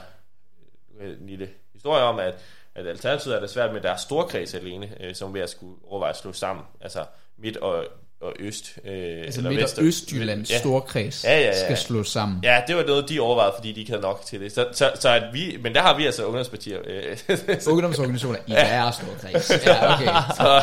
en 1.00 1.26
lille 1.26 1.48
historie 1.82 2.02
om, 2.02 2.18
at, 2.18 2.34
at 2.74 2.86
Alternativet 2.86 3.36
er 3.36 3.40
det 3.40 3.50
svært 3.50 3.72
med 3.72 3.80
deres 3.80 4.00
storkreds 4.00 4.54
alene, 4.54 4.88
øh, 5.00 5.14
som 5.14 5.34
vi 5.34 5.40
at 5.40 5.50
skulle 5.50 5.74
overveje 5.84 6.10
at 6.10 6.16
slå 6.16 6.32
sammen. 6.32 6.64
Altså 6.80 7.04
midt 7.38 7.56
og, 7.56 7.84
og 8.20 8.32
øst. 8.38 8.78
Øh, 8.84 9.22
altså 9.22 9.40
eller 9.40 9.50
midt 9.50 9.78
og 9.78 9.84
Østjyllands 9.84 10.50
ja. 10.50 10.58
storkreds 10.58 11.24
ja, 11.24 11.38
ja, 11.38 11.46
ja. 11.46 11.64
skal 11.64 11.76
slås 11.76 12.08
sammen. 12.08 12.40
Ja, 12.42 12.62
det 12.66 12.76
var 12.76 12.84
noget, 12.84 13.08
de 13.08 13.20
overvejede, 13.20 13.52
fordi 13.56 13.72
de 13.72 13.80
ikke 13.80 13.92
havde 13.92 14.02
nok 14.02 14.22
til 14.26 14.40
det. 14.40 14.52
Så, 14.52 14.68
så, 14.72 14.92
så 14.94 15.08
at 15.08 15.24
vi, 15.32 15.58
men 15.62 15.74
der 15.74 15.82
har 15.82 15.96
vi 15.96 16.06
altså 16.06 16.24
ungdomspartier. 16.24 16.78
Øh. 16.84 17.18
Ungdomsorganisationer 17.72 18.38
i 18.46 18.50
deres 18.50 18.94
storkreds. 18.94 19.66
Ja, 19.66 19.94
okay. 19.94 20.06
så, 20.36 20.62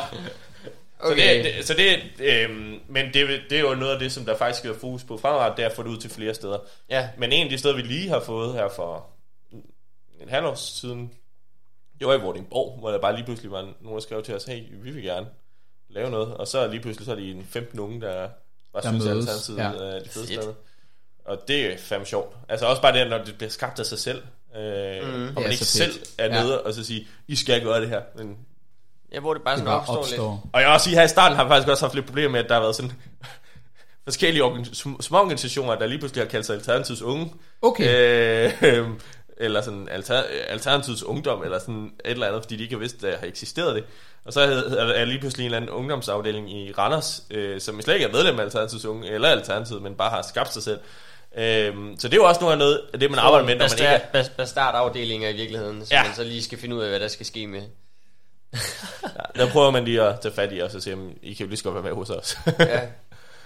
Okay. 1.01 1.43
Så 1.43 1.43
det, 1.43 1.55
det, 1.57 1.67
så 1.67 1.73
det 1.73 2.25
øh, 2.25 2.49
men 2.89 3.05
det, 3.13 3.41
det 3.49 3.57
er 3.57 3.61
jo 3.61 3.75
noget 3.75 3.93
af 3.93 3.99
det, 3.99 4.11
som 4.11 4.25
der 4.25 4.37
faktisk 4.37 4.65
være 4.65 4.75
fokus 4.79 5.03
på 5.03 5.17
fremadrettet, 5.17 5.57
det 5.57 5.65
er 5.65 5.69
at 5.69 5.75
få 5.75 5.83
det 5.83 5.89
ud 5.89 5.97
til 5.97 6.09
flere 6.09 6.33
steder. 6.33 6.57
Ja. 6.89 7.09
Men 7.17 7.31
en 7.31 7.43
af 7.43 7.49
de 7.49 7.57
steder, 7.57 7.75
vi 7.75 7.81
lige 7.81 8.09
har 8.09 8.19
fået 8.19 8.53
her 8.53 8.69
for 8.75 9.05
en 10.21 10.29
halv 10.29 10.45
år 10.45 10.55
siden, 10.55 11.11
Jeg 11.99 12.07
var 12.07 12.13
i 12.13 12.19
Vordingborg, 12.21 12.79
hvor 12.79 12.91
der 12.91 12.99
bare 12.99 13.15
lige 13.15 13.25
pludselig 13.25 13.51
var 13.51 13.61
nogen, 13.81 13.95
der 13.95 13.99
skrev 13.99 14.23
til 14.23 14.35
os, 14.35 14.43
hey, 14.43 14.63
vi 14.81 14.91
vil 14.91 15.03
gerne 15.03 15.27
lave 15.89 16.09
noget. 16.11 16.33
Og 16.33 16.47
så 16.47 16.67
lige 16.67 16.79
pludselig 16.81 17.05
så 17.05 17.11
er 17.11 17.15
de 17.15 17.31
en 17.31 17.45
15 17.49 17.79
unge, 17.79 18.01
der 18.01 18.29
bare 18.73 18.83
Der 18.83 18.89
synes, 18.89 19.05
at 19.05 19.11
Alternativet 19.11 19.57
ja. 19.57 19.63
er 19.95 20.03
de 20.03 20.09
fedeste. 20.09 20.39
Og 21.25 21.37
det 21.47 21.73
er 21.73 21.77
fandme 21.77 22.05
sjovt. 22.05 22.35
Altså 22.49 22.65
også 22.65 22.81
bare 22.81 22.97
det, 22.99 23.09
når 23.09 23.17
det 23.17 23.35
bliver 23.37 23.49
skabt 23.49 23.79
af 23.79 23.85
sig 23.85 23.99
selv. 23.99 24.23
Øh, 24.55 24.61
mm. 25.07 25.13
Og 25.13 25.27
Det 25.27 25.35
man 25.35 25.43
er 25.43 25.49
ikke 25.49 25.65
selv 25.65 25.93
fedt. 25.93 26.09
er 26.17 26.25
Ja. 26.25 26.43
nede 26.43 26.61
og 26.63 26.73
så 26.73 26.83
sige, 26.85 27.07
I 27.27 27.35
skal 27.35 27.61
gøre 27.63 27.81
det 27.81 27.89
her. 27.89 28.01
Men 28.15 28.37
Ja, 29.11 29.19
hvor 29.19 29.33
det 29.33 29.43
bare 29.43 29.53
Det 29.55 29.59
sådan 29.59 29.71
bare 29.71 29.79
opstår, 29.79 29.95
lidt. 29.95 30.05
opstår. 30.05 30.49
og 30.53 30.59
jeg 30.61 30.67
vil 30.67 30.73
også 30.73 30.83
sige, 30.83 30.95
her 30.95 31.03
i 31.03 31.07
starten 31.07 31.35
har 31.35 31.43
vi 31.43 31.49
faktisk 31.49 31.67
også 31.69 31.85
haft 31.85 31.95
lidt 31.95 32.05
problemer 32.05 32.29
med, 32.31 32.39
at 32.39 32.45
der 32.49 32.53
har 32.55 32.61
været 32.61 32.75
sådan 32.75 32.91
forskellige 34.07 34.43
organ- 34.43 34.65
sm- 34.65 35.01
små 35.01 35.17
organisationer, 35.17 35.75
der 35.75 35.85
lige 35.87 35.99
pludselig 35.99 36.23
har 36.23 36.29
kaldt 36.29 36.45
sig 36.45 36.55
Alternativets 36.55 37.01
Unge. 37.01 37.33
Okay. 37.61 38.51
Øh, 38.63 38.87
eller 39.39 39.61
sådan 39.61 39.87
alter, 39.91 40.23
Alternativets 40.47 41.03
Ungdom, 41.03 41.43
eller 41.43 41.59
sådan 41.59 41.91
et 42.05 42.11
eller 42.11 42.27
andet, 42.27 42.41
fordi 42.43 42.55
de 42.55 42.63
ikke 42.63 42.75
har 42.75 42.79
vidst, 42.79 42.95
at 42.95 43.01
der 43.01 43.17
har 43.17 43.27
eksisteret 43.27 43.75
det. 43.75 43.83
Og 44.25 44.33
så 44.33 44.41
er 44.41 45.05
lige 45.05 45.19
pludselig 45.19 45.43
en 45.43 45.45
eller 45.47 45.57
anden 45.57 45.69
ungdomsafdeling 45.71 46.51
i 46.53 46.71
Randers, 46.71 47.23
øh, 47.31 47.61
som 47.61 47.81
slet 47.81 47.93
ikke 47.93 48.05
er 48.05 48.11
medlem 48.11 48.39
af 48.39 48.43
Alternativets 48.43 48.85
Unge, 48.85 49.09
eller 49.09 49.29
Alternativet, 49.29 49.81
men 49.81 49.95
bare 49.95 50.09
har 50.09 50.21
skabt 50.21 50.53
sig 50.53 50.63
selv. 50.63 50.79
Øh, 51.37 51.75
så 51.99 52.07
det 52.07 52.13
er 52.13 52.17
jo 52.17 52.23
også 52.27 52.41
noget 52.41 52.51
af 52.53 52.57
noget 52.59 52.81
af 52.93 52.99
det, 52.99 53.09
man 53.11 53.19
arbejder 53.19 53.45
med, 53.45 53.55
når 53.55 53.63
man 53.65 53.71
ikke 53.71 53.83
er... 53.85 53.99
Bastard, 53.99 54.25
bas- 54.25 54.35
bastardafdelinger 54.37 55.29
i 55.29 55.33
virkeligheden, 55.33 55.85
så 55.85 55.93
Ja. 55.95 56.03
man 56.03 56.15
så 56.15 56.23
lige 56.23 56.43
skal 56.43 56.57
finde 56.57 56.75
ud 56.75 56.81
af, 56.81 56.89
hvad 56.89 56.99
der 56.99 57.07
skal 57.07 57.25
ske 57.25 57.47
med. 57.47 57.61
Der 59.35 59.49
prøver 59.51 59.71
man 59.71 59.85
lige 59.85 60.01
at 60.01 60.19
tage 60.19 60.33
fat 60.33 60.49
i 60.53 60.61
os 60.61 60.75
og 60.75 60.81
sige, 60.81 60.91
"Jamen, 60.95 61.13
I 61.23 61.33
kan 61.33 61.45
jo 61.45 61.49
lige 61.49 61.57
så 61.57 61.63
godt 61.63 61.75
være 61.75 61.83
med 61.83 61.91
hos 61.91 62.09
os. 62.09 62.37
ja. 62.59 62.81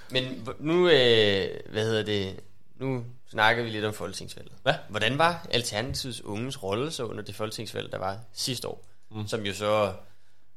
Men 0.09 0.47
nu, 0.59 0.89
øh, 0.89 1.47
hvad 1.71 1.83
hedder 1.83 2.03
det, 2.03 2.35
nu 2.79 3.03
snakker 3.33 3.63
vi 3.63 3.69
lidt 3.69 3.85
om 3.85 3.93
folketingsvalget. 3.93 4.51
Hvad? 4.63 4.73
Hvordan 4.89 5.17
var 5.17 5.47
Alternativets 5.51 6.21
unges 6.21 6.63
rolle 6.63 6.91
så 6.91 7.03
under 7.03 7.23
det 7.23 7.35
folketingsvalg, 7.35 7.91
der 7.91 7.97
var 7.99 8.17
sidste 8.33 8.67
år? 8.67 8.85
Mm. 9.11 9.27
Som 9.27 9.41
jo 9.45 9.53
så 9.53 9.91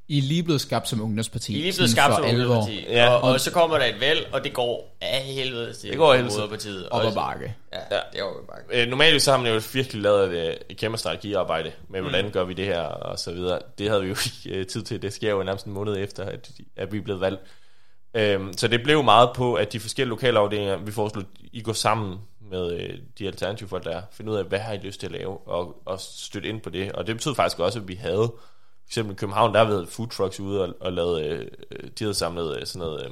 I 0.08 0.18
er 0.18 0.22
lige 0.22 0.42
blevet 0.42 0.60
skabt 0.60 0.88
som 0.88 1.00
ungdomsparti. 1.02 1.52
I 1.52 1.58
er 1.58 1.62
lige 1.62 1.72
blevet 1.76 1.90
skabt 1.90 2.14
som 2.14 2.24
ungdomsparti. 2.24 2.84
Ja. 2.88 3.04
Ja. 3.04 3.14
Og, 3.14 3.22
og, 3.32 3.40
så 3.40 3.50
kommer 3.52 3.78
der 3.78 3.84
et 3.84 4.00
valg, 4.00 4.28
og 4.32 4.44
det 4.44 4.52
går 4.52 4.96
af 5.00 5.22
helvede 5.22 5.72
til 5.74 5.90
Det 5.90 5.98
går 5.98 6.12
af 6.12 6.16
helvede 6.18 6.34
til. 6.34 6.40
Moderpartiet. 6.40 6.88
Op 6.88 7.02
Og- 7.02 7.08
ad 7.08 7.14
bakke. 7.14 7.54
Ja, 7.72 7.78
Ja. 7.90 8.00
det 8.12 8.20
er 8.20 8.24
jo 8.24 8.32
bare. 8.48 8.82
Øh, 8.82 8.88
normalt 8.88 9.22
så 9.22 9.30
har 9.30 9.38
man 9.38 9.52
jo 9.52 9.60
virkelig 9.72 10.02
lavet 10.02 10.38
et, 10.48 10.58
et 10.70 10.76
kæmpe 10.76 10.98
strategiarbejde 10.98 11.72
med, 11.88 12.00
hvordan 12.00 12.30
gør 12.30 12.44
vi 12.44 12.54
det 12.54 12.64
her 12.64 12.80
og 12.80 13.18
så 13.18 13.32
videre. 13.32 13.58
Det 13.78 13.88
havde 13.88 14.02
vi 14.02 14.08
jo 14.08 14.16
ikke 14.46 14.58
øh, 14.60 14.66
tid 14.66 14.82
til. 14.82 15.02
Det 15.02 15.12
sker 15.12 15.30
jo 15.30 15.42
nærmest 15.42 15.66
en 15.66 15.72
måned 15.72 15.96
efter, 15.96 16.24
at, 16.24 16.50
at 16.76 16.92
vi 16.92 16.98
er 16.98 17.02
blevet 17.02 17.20
valgt. 17.20 17.40
Øhm, 18.14 18.52
så 18.56 18.68
det 18.68 18.82
blev 18.82 19.02
meget 19.04 19.30
på, 19.34 19.54
at 19.54 19.72
de 19.72 19.80
forskellige 19.80 20.08
lokalafdelinger, 20.10 20.76
vi 20.76 20.92
foreslog, 20.92 21.24
I 21.52 21.62
går 21.62 21.72
sammen 21.72 22.16
med 22.50 22.72
øh, 22.72 22.98
de 23.18 23.26
alternative 23.26 23.68
folk, 23.68 23.84
der 23.84 23.90
er. 23.90 24.02
Finde 24.12 24.32
ud 24.32 24.36
af, 24.36 24.44
hvad 24.44 24.58
har 24.58 24.72
I 24.72 24.76
lyst 24.76 25.00
til 25.00 25.06
at 25.06 25.12
lave, 25.12 25.38
og, 25.48 25.82
og 25.84 26.00
støtte 26.00 26.48
ind 26.48 26.60
på 26.60 26.70
det. 26.70 26.92
Og 26.92 27.06
det 27.06 27.16
betød 27.16 27.34
faktisk 27.34 27.58
også, 27.58 27.78
at 27.78 27.88
vi 27.88 27.94
havde, 27.94 28.32
for 28.32 28.88
eksempel 28.88 29.12
i 29.12 29.16
København, 29.16 29.54
der 29.54 29.64
har 29.64 29.70
været 29.70 29.88
food 29.88 30.08
trucks 30.08 30.40
ude 30.40 30.62
og, 30.62 30.74
og 30.80 30.92
lavet, 30.92 31.24
øh, 31.24 31.46
øh, 31.70 31.90
de 31.98 32.04
havde 32.04 32.14
samlet 32.14 32.60
øh, 32.60 32.66
sådan 32.66 32.86
noget 32.86 33.04
øh, 33.04 33.10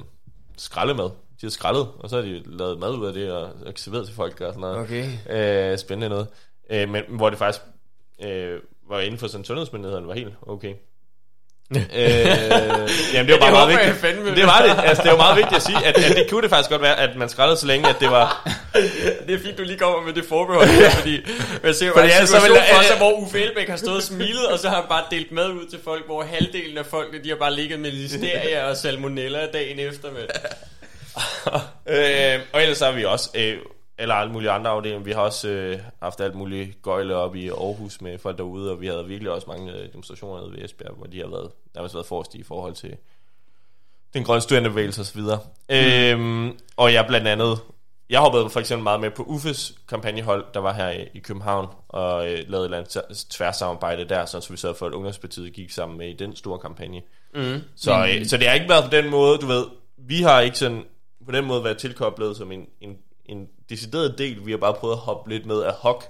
skraldemad. 0.56 1.04
De 1.04 1.10
havde 1.40 1.54
skrællet, 1.54 1.88
og 1.98 2.10
så 2.10 2.16
har 2.16 2.22
de 2.22 2.42
lavet 2.46 2.78
mad 2.78 2.90
ud 2.90 3.06
af 3.06 3.12
det, 3.12 3.32
og, 3.32 3.42
og 3.66 3.72
serveret 3.76 4.06
til 4.06 4.14
folk 4.14 4.40
og 4.40 4.54
sådan 4.54 4.60
noget. 4.60 4.76
Okay. 4.78 5.72
Øh, 5.72 5.78
spændende 5.78 6.08
noget. 6.08 6.28
Øh, 6.70 6.88
men 6.88 7.02
hvor 7.08 7.30
det 7.30 7.38
faktisk 7.38 7.64
øh, 8.24 8.60
var 8.88 9.00
inden 9.00 9.18
for 9.18 9.26
sådan 9.26 9.44
sundhedsmyndighederne 9.44 10.06
var 10.06 10.14
helt 10.14 10.34
okay. 10.42 10.74
Øh, 11.70 11.80
jamen 13.14 13.26
det 13.26 13.32
var 13.32 13.38
bare 13.38 13.50
meget 13.50 13.54
håber 13.54 13.70
jeg 13.70 13.78
vigtigt. 13.78 14.00
fandme. 14.00 14.34
Det 14.34 14.46
var 14.46 14.62
det. 14.62 14.88
Altså, 14.88 15.02
det 15.02 15.10
var 15.10 15.16
meget 15.16 15.36
vigtigt 15.36 15.56
at 15.56 15.62
sige, 15.62 15.86
at, 15.86 15.98
at 16.04 16.16
det 16.16 16.26
kunne 16.30 16.42
det 16.42 16.50
faktisk 16.50 16.70
godt 16.70 16.82
være, 16.82 17.00
at 17.00 17.16
man 17.16 17.28
skrællede 17.28 17.56
så 17.56 17.66
længe, 17.66 17.88
at 17.88 17.96
det 18.00 18.10
var... 18.10 18.48
Det 19.26 19.34
er 19.34 19.38
fint, 19.44 19.58
du 19.58 19.62
lige 19.62 19.78
kommer 19.78 20.02
med 20.06 20.12
det 20.12 20.24
forbehold, 20.28 20.68
her, 20.68 20.90
fordi 21.00 21.20
jeg 21.64 21.74
ser 21.74 21.92
Fordi 21.92 22.06
en 22.06 22.12
ellers 22.12 22.28
så 22.28 22.34
situation 22.36 22.50
vil- 22.56 22.74
for 22.76 22.82
sig, 22.82 22.96
hvor 22.96 23.12
Uffe 23.12 23.42
Elbæk 23.44 23.68
har 23.68 23.76
stået 23.76 23.96
og 23.96 24.02
smilet, 24.02 24.46
og 24.46 24.58
så 24.58 24.68
har 24.68 24.76
han 24.76 24.84
bare 24.88 25.02
delt 25.10 25.32
mad 25.32 25.48
ud 25.48 25.66
til 25.70 25.78
folk, 25.84 26.06
hvor 26.06 26.22
halvdelen 26.22 26.78
af 26.78 26.86
folkene, 26.86 27.24
de 27.24 27.28
har 27.28 27.36
bare 27.36 27.54
ligget 27.54 27.80
med 27.80 27.90
listeria 27.90 28.64
og 28.70 28.76
salmonella 28.76 29.46
dagen 29.52 29.78
efter. 29.78 30.08
Med. 30.10 30.22
øh, 31.86 32.40
og 32.52 32.62
ellers 32.62 32.80
har 32.80 32.90
vi 32.92 33.04
også, 33.04 33.28
øh, 33.34 33.56
eller 33.98 34.14
alle 34.14 34.32
mulige 34.32 34.50
andre 34.50 34.70
afdelinger, 34.70 35.04
vi 35.04 35.12
har 35.12 35.20
også 35.20 35.48
øh, 35.48 35.78
haft 36.02 36.20
alt 36.20 36.34
muligt 36.34 36.82
gøjle 36.82 37.16
op 37.16 37.36
i 37.36 37.48
Aarhus 37.48 38.00
med 38.00 38.18
folk 38.18 38.38
derude, 38.38 38.70
og 38.70 38.80
vi 38.80 38.86
havde 38.86 39.06
virkelig 39.06 39.32
også 39.32 39.46
mange 39.50 39.72
øh, 39.72 39.92
demonstrationer 39.92 40.40
nede 40.40 40.52
ved 40.52 40.64
Esbjerg, 40.64 40.94
hvor 40.94 41.06
de 41.06 41.20
har 41.20 41.28
været, 41.28 41.50
nærmest 41.74 41.94
været 41.94 42.06
forrest 42.06 42.34
i 42.34 42.42
forhold 42.42 42.74
til 42.74 42.96
den 44.14 44.24
grønne 44.24 44.40
studenterbevægelse 44.40 45.00
osv. 45.00 45.20
Mm. 45.20 45.76
Øhm, 45.76 46.58
og 46.76 46.92
jeg 46.92 47.06
blandt 47.06 47.28
andet, 47.28 47.58
jeg 48.10 48.20
hoppede 48.20 48.50
for 48.50 48.60
eksempel 48.60 48.82
meget 48.82 49.00
med 49.00 49.10
på 49.10 49.22
Uffes 49.22 49.74
kampagnehold, 49.88 50.44
der 50.54 50.60
var 50.60 50.72
her 50.72 50.90
i, 50.90 51.08
i 51.14 51.18
København, 51.18 51.66
og 51.88 52.32
øh, 52.32 52.38
lavede 52.48 52.60
et 52.60 52.64
eller 52.64 52.78
andet 52.78 52.96
tvæ- 52.96 53.26
tværsamarbejde 53.30 54.04
der, 54.04 54.26
så 54.26 54.46
vi 54.50 54.56
sørgede 54.56 54.78
for, 54.78 54.86
at 54.86 54.92
Ungdomspartiet 54.92 55.52
gik 55.52 55.70
sammen 55.70 55.98
med 55.98 56.08
i 56.08 56.16
den 56.16 56.36
store 56.36 56.58
kampagne. 56.58 57.02
Mm. 57.34 57.60
Så, 57.76 58.06
øh, 58.06 58.26
så 58.26 58.36
det 58.36 58.46
har 58.46 58.54
ikke 58.54 58.68
været 58.68 58.84
på 58.84 58.90
den 58.90 59.10
måde, 59.10 59.38
du 59.38 59.46
ved, 59.46 59.64
vi 59.96 60.22
har 60.22 60.40
ikke 60.40 60.58
sådan 60.58 60.84
på 61.26 61.32
den 61.32 61.44
måde 61.44 61.64
været 61.64 61.78
tilkoblet 61.78 62.36
som 62.36 62.52
en, 62.52 62.66
en, 62.80 62.96
en 63.26 63.48
decideret 63.68 64.18
del, 64.18 64.46
vi 64.46 64.50
har 64.50 64.58
bare 64.58 64.74
prøvet 64.74 64.94
at 64.94 65.00
hoppe 65.00 65.30
lidt 65.30 65.46
med 65.46 65.62
ad 65.62 65.72
hoc. 65.72 66.04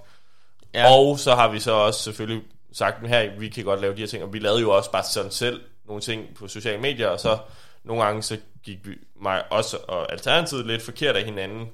Ja. 0.75 0.93
Og 0.93 1.19
så 1.19 1.35
har 1.35 1.53
vi 1.53 1.61
så 1.61 1.73
også 1.73 2.03
selvfølgelig 2.03 2.43
sagt, 2.73 3.09
her 3.09 3.39
vi 3.39 3.49
kan 3.49 3.65
godt 3.65 3.81
lave 3.81 3.95
de 3.95 4.01
her 4.01 4.07
ting, 4.07 4.23
og 4.23 4.33
vi 4.33 4.39
lavede 4.39 4.61
jo 4.61 4.71
også 4.71 4.91
bare 4.91 5.05
sådan 5.05 5.31
selv 5.31 5.61
nogle 5.87 6.03
ting 6.03 6.35
på 6.35 6.49
sociale 6.49 6.81
medier, 6.81 7.09
og 7.09 7.21
så 7.21 7.39
nogle 7.85 8.05
gange 8.05 8.23
så 8.23 8.39
gik 8.63 8.87
vi 8.87 8.95
mig 9.23 9.53
også 9.53 9.77
og 9.77 10.13
Alternativet 10.13 10.67
lidt 10.67 10.83
forkert 10.83 11.17
af 11.17 11.25
hinanden, 11.25 11.69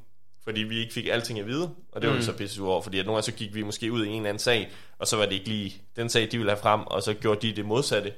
fordi 0.44 0.60
vi 0.60 0.78
ikke 0.78 0.94
fik 0.94 1.06
alting 1.06 1.38
at 1.38 1.46
vide, 1.46 1.70
og 1.92 2.02
det 2.02 2.10
var 2.10 2.16
vi 2.16 2.22
så 2.22 2.32
pisse 2.32 2.62
over, 2.62 2.82
fordi 2.82 2.98
at 2.98 3.06
nogle 3.06 3.16
gange 3.16 3.24
så 3.24 3.32
gik 3.32 3.54
vi 3.54 3.62
måske 3.62 3.92
ud 3.92 4.04
i 4.04 4.08
en 4.08 4.16
eller 4.16 4.28
anden 4.28 4.38
sag, 4.38 4.70
og 4.98 5.06
så 5.06 5.16
var 5.16 5.24
det 5.24 5.32
ikke 5.32 5.48
lige 5.48 5.82
den 5.96 6.08
sag, 6.08 6.28
de 6.32 6.38
ville 6.38 6.50
have 6.50 6.60
frem, 6.60 6.80
og 6.80 7.02
så 7.02 7.14
gjorde 7.14 7.48
de 7.48 7.56
det 7.56 7.64
modsatte, 7.64 8.12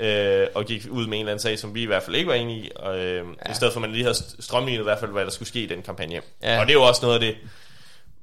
øh, 0.00 0.46
og 0.54 0.64
gik 0.64 0.86
ud 0.90 1.06
med 1.06 1.18
en 1.18 1.20
eller 1.20 1.32
anden 1.32 1.42
sag, 1.42 1.58
som 1.58 1.74
vi 1.74 1.82
i 1.82 1.86
hvert 1.86 2.02
fald 2.02 2.16
ikke 2.16 2.28
var 2.28 2.34
enige 2.34 2.64
i, 2.66 2.70
og, 2.76 2.98
øh, 2.98 3.26
ja. 3.46 3.50
i 3.50 3.54
stedet 3.54 3.72
for 3.72 3.80
at 3.80 3.82
man 3.82 3.92
lige 3.92 4.02
havde 4.04 4.16
strømlignet 4.40 4.80
i 4.80 4.84
hvert 4.84 4.98
fald, 4.98 5.10
hvad 5.10 5.24
der 5.24 5.30
skulle 5.30 5.48
ske 5.48 5.62
i 5.62 5.66
den 5.66 5.82
kampagne. 5.82 6.20
Ja. 6.42 6.60
Og 6.60 6.66
det 6.66 6.70
er 6.72 6.78
jo 6.78 6.82
også 6.82 7.02
noget 7.02 7.14
af 7.14 7.20
det, 7.20 7.36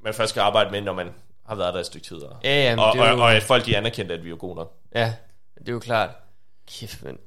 man 0.04 0.14
først 0.14 0.30
skal 0.30 0.42
arbejde 0.42 0.72
med, 0.72 0.82
når 0.82 0.94
man 0.94 1.08
har 1.48 1.56
været 1.56 1.74
der 1.74 1.80
et 1.80 1.86
stykke 1.86 2.08
tid. 2.08 2.18
Og, 2.18 2.36
Ja, 2.44 2.64
ja, 2.74 2.82
og, 2.82 2.98
jo- 2.98 3.02
og, 3.02 3.10
og 3.16 3.34
at 3.34 3.44
folk 3.44 3.66
de 3.66 3.78
anerkendte, 3.78 4.14
at 4.14 4.26
vi 4.26 4.30
er 4.30 4.36
gode 4.36 4.56
nok. 4.56 4.74
Ja, 4.96 5.14
det 5.60 5.70
er 5.70 5.74
jo 5.74 5.80
klart. 5.80 6.10
Kæft, 6.72 7.04
men 7.04 7.18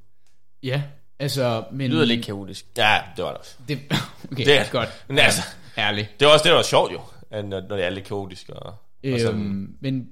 Ja, 0.63 0.83
altså... 1.19 1.65
Men, 1.73 1.81
det 1.81 1.91
lyder 1.91 2.05
lidt 2.05 2.25
kaotisk. 2.25 2.65
Ja, 2.77 3.01
det 3.17 3.25
var 3.25 3.31
det 3.31 3.39
også. 3.39 3.55
Det, 3.69 3.79
okay, 4.33 4.45
Det 4.45 4.59
er- 4.59 4.71
godt. 4.71 4.89
Men 5.09 5.19
altså, 5.19 5.43
Ærligt. 5.79 6.21
det 6.21 6.27
var 6.27 6.33
også 6.33 6.43
det, 6.43 6.51
der 6.51 6.57
var 6.57 6.63
sjovt 6.63 6.93
jo, 6.93 7.01
at 7.31 7.45
når, 7.45 7.61
når 7.61 7.77
det 7.77 7.85
er 7.85 7.91
lidt 7.91 8.05
kaotisk. 8.07 8.49
Og, 8.49 8.67
og 8.67 9.21
sådan. 9.21 9.41
Øhm, 9.41 9.77
men 9.81 10.09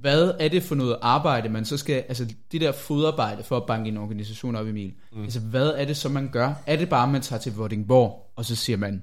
hvad 0.00 0.32
er 0.38 0.48
det 0.48 0.62
for 0.62 0.74
noget 0.74 0.96
arbejde, 1.02 1.48
man 1.48 1.64
så 1.64 1.76
skal, 1.76 1.94
altså 2.08 2.26
det 2.52 2.60
der 2.60 2.72
fodarbejde 2.72 3.42
for 3.42 3.56
at 3.56 3.66
banke 3.66 3.88
en 3.88 3.96
organisation 3.96 4.56
op, 4.56 4.66
Emil, 4.66 4.92
mm. 5.12 5.22
altså 5.22 5.40
hvad 5.40 5.68
er 5.68 5.84
det 5.84 5.96
så, 5.96 6.08
man 6.08 6.28
gør? 6.32 6.52
Er 6.66 6.76
det 6.76 6.88
bare, 6.88 7.02
at 7.02 7.08
man 7.08 7.22
tager 7.22 7.40
til 7.40 7.54
Vordingborg, 7.54 8.32
og 8.36 8.44
så 8.44 8.56
siger 8.56 8.76
man, 8.76 9.02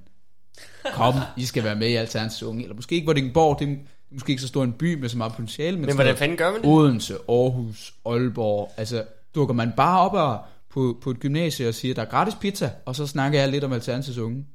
kom, 0.93 1.13
I 1.37 1.45
skal 1.45 1.63
være 1.63 1.75
med 1.75 1.87
i 1.87 1.95
Alternativs 1.95 2.43
Unge, 2.43 2.63
eller 2.63 2.75
måske 2.75 2.95
ikke 2.95 3.05
Vordingborg, 3.05 3.59
det 3.59 3.69
er 3.69 3.75
måske 4.11 4.29
ikke 4.29 4.41
så 4.41 4.47
stor 4.47 4.63
en 4.63 4.73
by 4.73 4.99
med 4.99 5.09
så 5.09 5.17
meget 5.17 5.33
potentiale, 5.33 5.77
men, 5.77 5.85
Men 5.85 5.95
hvordan 5.95 6.17
fanden 6.17 6.37
gør 6.37 6.51
man 6.51 6.61
det? 6.61 6.69
Odense, 6.69 7.13
Aarhus, 7.29 7.93
Aalborg, 8.05 8.71
altså 8.77 9.03
dukker 9.35 9.55
man 9.55 9.71
bare 9.77 9.99
op 9.99 10.13
og, 10.13 10.39
på, 10.69 10.97
på 11.03 11.09
et 11.11 11.19
gymnasie 11.19 11.67
og 11.67 11.73
siger, 11.73 11.93
der 11.93 12.01
er 12.01 12.09
gratis 12.09 12.35
pizza, 12.35 12.71
og 12.85 12.95
så 12.95 13.07
snakker 13.07 13.39
jeg 13.39 13.49
lidt 13.49 13.63
om 13.63 13.73
Alternativs 13.73 14.17
Unge. 14.17 14.45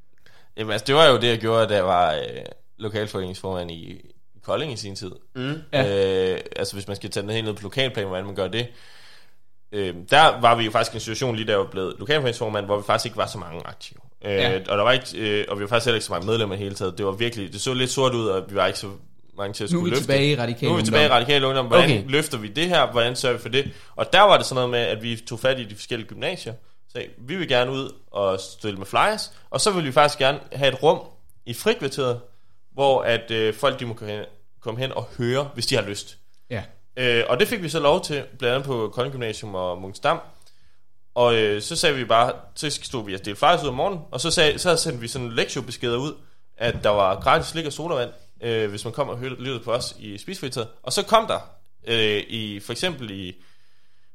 Jamen 0.56 0.72
altså, 0.72 0.84
det 0.86 0.94
var 0.94 1.06
jo 1.06 1.16
det, 1.16 1.28
jeg 1.28 1.38
gjorde, 1.38 1.66
da 1.66 1.74
jeg 1.74 1.84
var 1.84 2.12
øh, 2.14 2.44
lokalforeningsformand 2.78 3.70
i 3.70 4.00
Kolding 4.50 4.72
i 4.72 4.76
sin 4.76 4.96
tid. 4.96 5.10
Mm. 5.36 5.54
Ja. 5.72 6.32
Øh, 6.32 6.38
altså 6.56 6.74
hvis 6.74 6.86
man 6.86 6.96
skal 6.96 7.10
tage 7.10 7.22
den 7.22 7.30
helt 7.30 7.44
ned 7.44 7.54
på 7.54 7.62
lokalplan, 7.62 8.06
hvordan 8.06 8.24
man 8.26 8.34
gør 8.34 8.48
det. 8.48 8.66
Øh, 9.72 9.94
der 10.10 10.40
var 10.40 10.54
vi 10.54 10.64
jo 10.64 10.70
faktisk 10.70 10.92
i 10.94 10.96
en 10.96 11.00
situation 11.00 11.36
lige 11.36 11.46
da 11.46 11.52
jeg 11.52 11.58
var 11.58 11.66
blevet 11.70 11.94
lokalforeningsformand, 11.98 12.66
hvor 12.66 12.76
vi 12.76 12.82
faktisk 12.86 13.06
ikke 13.06 13.16
var 13.16 13.26
så 13.26 13.38
mange 13.38 13.60
aktive. 13.66 13.98
Øh, 14.24 14.32
Ja. 14.32 14.56
Og 14.68 14.78
der 14.78 14.82
var 14.82 14.92
ikke, 14.92 15.18
øh, 15.18 15.44
og 15.48 15.58
vi 15.58 15.62
var 15.62 15.68
faktisk 15.68 15.84
heller 15.86 15.96
ikke 15.96 16.04
så 16.06 16.12
mange 16.12 16.26
medlemmer 16.26 16.54
i 16.54 16.58
hele 16.58 16.74
taget. 16.74 16.98
Det 16.98 17.06
var 17.06 17.12
virkelig, 17.12 17.52
det 17.52 17.60
så 17.60 17.74
lidt 17.74 17.90
sort 17.90 18.14
ud, 18.14 18.26
og 18.26 18.50
vi 18.50 18.54
var 18.54 18.66
ikke 18.66 18.78
så 18.78 18.88
mange 19.38 19.52
til 19.54 19.64
at 19.64 19.70
Nu 19.70 19.76
skulle 19.78 19.80
er 19.80 19.84
vi 19.84 19.90
løfte. 19.90 20.02
tilbage 20.04 20.30
i 20.32 20.36
radikal 20.36 20.68
Nu 20.68 20.74
er 20.74 20.78
vi 20.78 20.84
tilbage 20.84 21.06
i 21.06 21.08
radikal 21.08 21.44
ungdom. 21.44 21.66
Hvordan 21.66 21.84
okay. 21.84 22.02
løfter 22.06 22.38
vi 22.38 22.48
det 22.48 22.68
her? 22.68 22.90
Hvordan 22.90 23.16
sørger 23.16 23.36
vi 23.36 23.42
for 23.42 23.48
det? 23.48 23.70
Og 23.96 24.12
der 24.12 24.20
var 24.20 24.36
det 24.36 24.46
sådan 24.46 24.54
noget 24.54 24.70
med, 24.70 24.78
at 24.80 25.02
vi 25.02 25.16
tog 25.28 25.40
fat 25.40 25.58
i 25.58 25.64
de 25.64 25.74
forskellige 25.74 26.08
gymnasier. 26.08 26.54
Så 26.88 27.02
vi 27.18 27.36
vil 27.36 27.48
gerne 27.48 27.70
ud 27.70 27.92
og 28.10 28.40
stille 28.40 28.76
med 28.78 28.86
flyers. 28.86 29.32
Og 29.50 29.60
så 29.60 29.70
vil 29.70 29.84
vi 29.84 29.92
faktisk 29.92 30.18
gerne 30.18 30.38
have 30.52 30.72
et 30.72 30.82
rum 30.82 31.00
i 31.46 31.54
frikvarteret, 31.54 32.20
hvor 32.72 33.02
at 33.02 33.30
øh, 33.30 33.54
folk 33.54 33.80
de 33.80 33.86
må 33.86 33.94
komme 34.60 34.80
hen, 34.80 34.92
og 34.92 35.08
høre, 35.18 35.50
hvis 35.54 35.66
de 35.66 35.74
har 35.74 35.82
lyst. 35.82 36.18
Ja. 36.50 36.62
Øh, 36.96 37.24
og 37.28 37.40
det 37.40 37.48
fik 37.48 37.62
vi 37.62 37.68
så 37.68 37.80
lov 37.80 38.04
til, 38.04 38.24
blandt 38.38 38.54
andet 38.54 38.66
på 38.66 38.90
Kolding 38.94 39.12
Gymnasium 39.12 39.54
og 39.54 39.78
Munksdam. 39.78 40.20
Og 41.14 41.34
øh, 41.34 41.62
så 41.62 41.76
sagde 41.76 41.96
vi 41.96 42.04
bare, 42.04 42.32
så 42.54 42.70
stod 42.70 43.04
vi 43.04 43.14
og 43.14 43.24
delte 43.24 43.38
flyers 43.38 43.62
ud 43.62 43.68
om 43.68 43.74
morgenen, 43.74 44.00
og 44.10 44.20
så, 44.20 44.30
sagde, 44.30 44.58
så 44.58 44.76
sendte 44.76 45.00
vi 45.00 45.08
sådan 45.08 45.26
en 45.26 45.32
lektiobeskeder 45.32 45.96
ud, 45.96 46.14
at 46.56 46.76
der 46.82 46.90
var 46.90 47.20
gratis 47.20 47.46
slik 47.46 47.66
og 47.66 47.72
sodavand, 47.72 48.10
øh, 48.42 48.70
hvis 48.70 48.84
man 48.84 48.92
kom 48.92 49.08
og 49.08 49.18
hørte 49.18 49.34
lyttede 49.34 49.60
på 49.60 49.72
os 49.72 49.96
i 49.98 50.18
spisfritid. 50.18 50.64
Og 50.82 50.92
så 50.92 51.02
kom 51.02 51.26
der, 51.26 51.40
øh, 51.86 52.22
i, 52.28 52.60
for 52.60 52.72
eksempel 52.72 53.10
i 53.10 53.34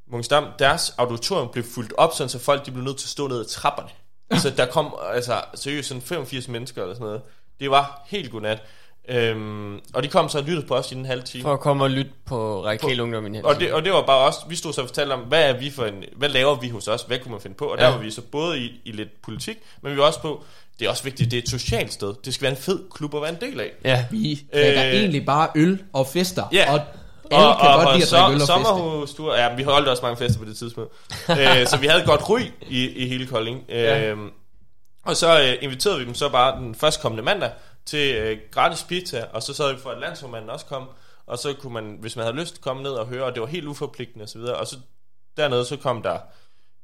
Munksdam, 0.08 0.46
deres 0.60 0.94
auditorium 0.98 1.50
blev 1.52 1.64
fyldt 1.76 1.94
op, 1.98 2.14
sådan 2.14 2.30
så 2.30 2.40
folk 2.40 2.66
de 2.66 2.72
blev 2.72 2.84
nødt 2.84 2.98
til 2.98 3.06
at 3.06 3.10
stå 3.10 3.28
ned 3.28 3.40
ad 3.40 3.46
trapperne. 3.46 3.90
Altså 4.30 4.50
der 4.50 4.66
kom 4.66 4.96
altså 5.14 5.44
seriøst 5.56 5.88
sådan 5.88 6.02
85 6.02 6.48
mennesker 6.48 6.82
eller 6.82 6.96
sådan 6.96 7.06
noget. 7.06 7.22
Det 7.60 7.72
var 7.72 8.02
helt 8.08 8.32
godnat. 8.32 8.64
Øhm, 9.10 9.80
og 9.94 10.04
de 10.04 10.08
kom 10.08 10.30
så 10.30 10.38
og 10.38 10.44
lyttede 10.44 10.68
på 10.68 10.76
os 10.76 10.92
i 10.92 10.96
en 10.96 11.06
halv 11.06 11.24
time. 11.24 11.42
For 11.44 11.54
at 11.54 11.60
komme 11.60 11.84
og 11.84 11.90
lytte 11.90 12.12
på 12.26 12.66
radikal 12.66 13.00
ungdom 13.02 13.24
i 13.24 13.28
en 13.28 13.36
hel 13.36 13.46
Og 13.46 13.60
det, 13.60 13.74
og 13.74 13.84
det 13.86 13.94
var 13.94 14.02
bare 14.06 14.18
også, 14.28 14.40
vi 14.50 14.56
stod 14.56 14.74
så 14.74 14.82
og 14.82 14.88
fortalte 14.88 15.14
om, 15.14 15.20
hvad 15.20 15.50
er 15.50 15.54
vi 15.60 15.70
for 15.72 15.86
en, 15.86 16.04
hvad 16.16 16.30
laver 16.30 16.56
vi 16.56 16.70
hos 16.70 16.88
os, 16.88 17.02
hvad 17.02 17.20
kunne 17.20 17.32
man 17.32 17.42
finde 17.42 17.56
på, 17.58 17.66
og 17.66 17.78
der 17.78 17.86
Ja. 17.86 17.92
var 17.92 17.98
vi 17.98 18.12
så 18.12 18.22
både 18.22 18.60
i, 18.60 18.82
i 18.86 18.92
lidt 18.92 19.22
politik, 19.22 19.58
men 19.82 19.92
vi 19.92 19.98
var 19.98 20.04
også 20.04 20.22
på, 20.22 20.44
det 20.80 20.86
er 20.86 20.90
også 20.90 21.04
vigtigt, 21.04 21.32
det 21.32 21.38
er 21.38 21.42
et 21.42 21.50
socialt 21.50 21.94
sted, 21.94 22.14
det 22.26 22.34
skal 22.34 22.42
være 22.44 22.52
en 22.52 22.58
fed 22.58 22.80
klub 22.96 23.16
at 23.16 23.22
være 23.22 23.30
en 23.32 23.38
del 23.42 23.60
af. 23.60 23.72
Ja. 23.84 24.06
Vi 24.12 24.42
drikker 24.54 24.84
Øh, 24.84 24.94
egentlig 24.94 25.26
bare 25.26 25.50
øl 25.56 25.84
og 25.94 26.08
fester. 26.08 26.44
Ja. 26.52 26.74
Og 26.74 26.80
alle 27.32 27.48
og, 27.48 27.60
kan 27.62 27.70
og, 27.70 27.76
godt 27.76 27.88
og 27.88 27.94
lide 27.94 28.04
at 28.04 28.10
så, 28.10 28.16
drikke 28.18 28.30
øl 28.30 28.36
og 28.36 28.40
feste. 28.42 28.54
sommerhusture, 28.54 29.42
ja, 29.44 29.56
vi 29.56 29.64
holdt 29.64 29.88
også 29.88 30.04
mange 30.04 30.18
fester 30.18 30.40
på 30.40 30.46
det 30.46 30.58
tidspunkt. 30.58 30.94
øh, 31.30 31.68
så 31.68 31.78
vi 31.82 31.88
havde 31.88 32.04
godt 32.06 32.30
ry 32.30 32.40
i, 32.70 32.90
i 32.90 33.08
hele 33.08 33.28
Kolding. 33.28 33.62
Ja. 33.70 34.10
Øh, 34.12 34.18
og 35.06 35.16
så 35.16 35.40
øh, 35.42 35.54
inviterede 35.62 36.00
vi 36.00 36.06
dem 36.06 36.14
så 36.16 36.30
bare 36.30 36.60
den 36.60 36.76
førstkommende 36.76 37.24
mandag 37.24 37.50
til 37.86 38.16
øh, 38.16 38.38
gratis 38.52 38.84
pizza, 38.84 39.26
og 39.34 39.44
så 39.44 39.54
sad 39.54 39.74
vi 39.74 39.80
for, 39.80 39.90
at 39.90 40.00
landsformanden 40.00 40.50
også 40.50 40.66
kom, 40.66 40.90
og 41.26 41.38
så 41.38 41.54
kunne 41.54 41.74
man, 41.74 41.98
hvis 42.00 42.16
man 42.16 42.26
havde 42.26 42.38
lyst, 42.38 42.62
komme 42.62 42.84
ned 42.84 42.92
og 42.92 43.08
høre, 43.08 43.24
og 43.24 43.34
det 43.34 43.42
var 43.42 43.48
helt 43.48 43.68
uforpligtende 43.68 44.24
osv., 44.24 44.42
og 44.42 44.68
så 44.68 44.78
dernede, 45.38 45.66
så 45.66 45.78
kom 45.78 46.02
der, 46.02 46.20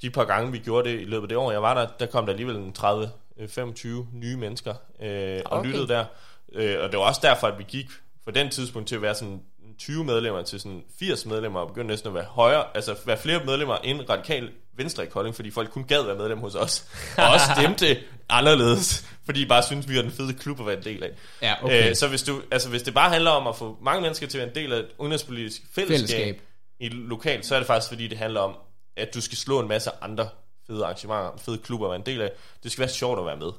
de 0.02 0.10
par 0.10 0.26
gange 0.26 0.52
vi 0.52 0.60
gjorde 0.60 0.90
det 0.90 1.02
i 1.02 1.06
løbet 1.06 1.24
af 1.24 1.28
det 1.30 1.38
år, 1.38 1.52
jeg 1.52 1.62
var 1.62 1.74
der, 1.74 1.88
der 2.00 2.06
kom 2.06 2.26
der 2.26 2.34
alligevel 2.34 2.56
en 2.56 2.76
30-25 2.78 3.88
nye 4.14 4.38
mennesker 4.38 4.74
øh, 5.02 5.40
og 5.46 5.58
Okay. 5.58 5.68
lyttede 5.68 5.88
der. 5.88 6.06
Øh, 6.54 6.84
og 6.84 6.92
det 6.92 7.00
var 7.00 7.06
også 7.06 7.22
derfor, 7.24 7.48
at 7.48 7.58
vi 7.58 7.64
gik 7.68 7.86
fra 8.24 8.32
den 8.32 8.50
tidspunkt 8.50 8.88
til 8.88 8.96
at 8.96 9.02
være 9.02 9.16
sådan 9.16 9.42
20 9.82 10.04
medlemmer 10.04 10.42
til 10.42 10.60
sådan 10.60 10.84
80 11.00 11.26
medlemmer, 11.26 11.60
og 11.60 11.68
begyndte 11.68 11.88
næsten 11.88 12.08
at 12.08 12.14
være 12.14 12.24
højere, 12.24 12.66
altså 12.76 12.96
være 13.06 13.18
flere 13.18 13.46
medlemmer 13.46 13.78
end 13.78 14.10
radikal 14.10 14.50
venstre 14.74 15.04
i 15.04 15.08
Kolding, 15.08 15.36
fordi 15.36 15.52
folk 15.52 15.72
kun 15.72 15.84
gad 15.84 16.04
være 16.04 16.16
medlem 16.16 16.40
hos 16.40 16.56
os. 16.56 16.86
Og 17.18 17.28
også 17.28 17.46
stemte 17.58 17.98
anderledes, 18.30 19.10
fordi 19.26 19.42
de 19.42 19.46
bare 19.46 19.64
synes 19.64 19.90
vi 19.90 19.96
var 19.96 20.02
den 20.02 20.12
fede 20.12 20.34
klub 20.34 20.60
at 20.60 20.66
være 20.66 20.78
en 20.78 20.84
del 20.84 21.04
af. 21.04 21.10
Ja, 21.42 21.54
okay. 21.64 21.90
Øh, 21.90 21.96
så 21.96 22.08
hvis, 22.08 22.24
du, 22.24 22.42
altså, 22.52 22.70
hvis 22.70 22.82
det 22.82 22.94
bare 22.94 23.10
handler 23.10 23.32
om 23.32 23.48
at 23.48 23.56
få 23.56 23.78
mange 23.82 24.02
mennesker 24.02 24.28
til 24.28 24.38
at 24.38 24.42
være 24.42 24.50
en 24.50 24.56
del 24.56 24.74
af 24.74 24.80
et 24.80 24.88
udenrigspolitisk 24.98 25.62
fællesskab, 25.76 26.18
Fællesskab. 26.18 26.42
i 26.80 26.90
lokalt, 26.90 27.46
så 27.46 27.56
er 27.56 27.60
det 27.60 27.68
faktisk 27.68 27.90
fordi, 27.90 28.08
det 28.08 28.18
handler 28.18 28.40
om, 28.40 28.56
at 28.98 29.14
du 29.14 29.22
skal 29.22 29.38
slå 29.38 29.60
en 29.60 29.68
masse 29.68 29.92
andre 30.02 30.30
fede 30.68 30.84
arrangementer, 30.84 31.32
fede 31.38 31.58
klubber 31.58 31.86
at 31.86 31.90
være 31.90 32.00
en 32.00 32.06
del 32.06 32.22
af. 32.22 32.32
Det 32.64 32.72
skal 32.72 32.82
være 32.82 32.90
sjovt 32.90 33.20
at 33.20 33.26
være 33.26 33.38
med. 33.38 33.52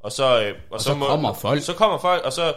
Og 0.00 0.12
så, 0.12 0.42
øh, 0.42 0.54
og 0.70 0.80
så 0.80 0.94
kommer 0.94 1.34
folk. 1.34 1.62
Så 1.62 1.72
kommer 1.72 1.98
folk, 1.98 2.24
og 2.24 2.32
så 2.32 2.54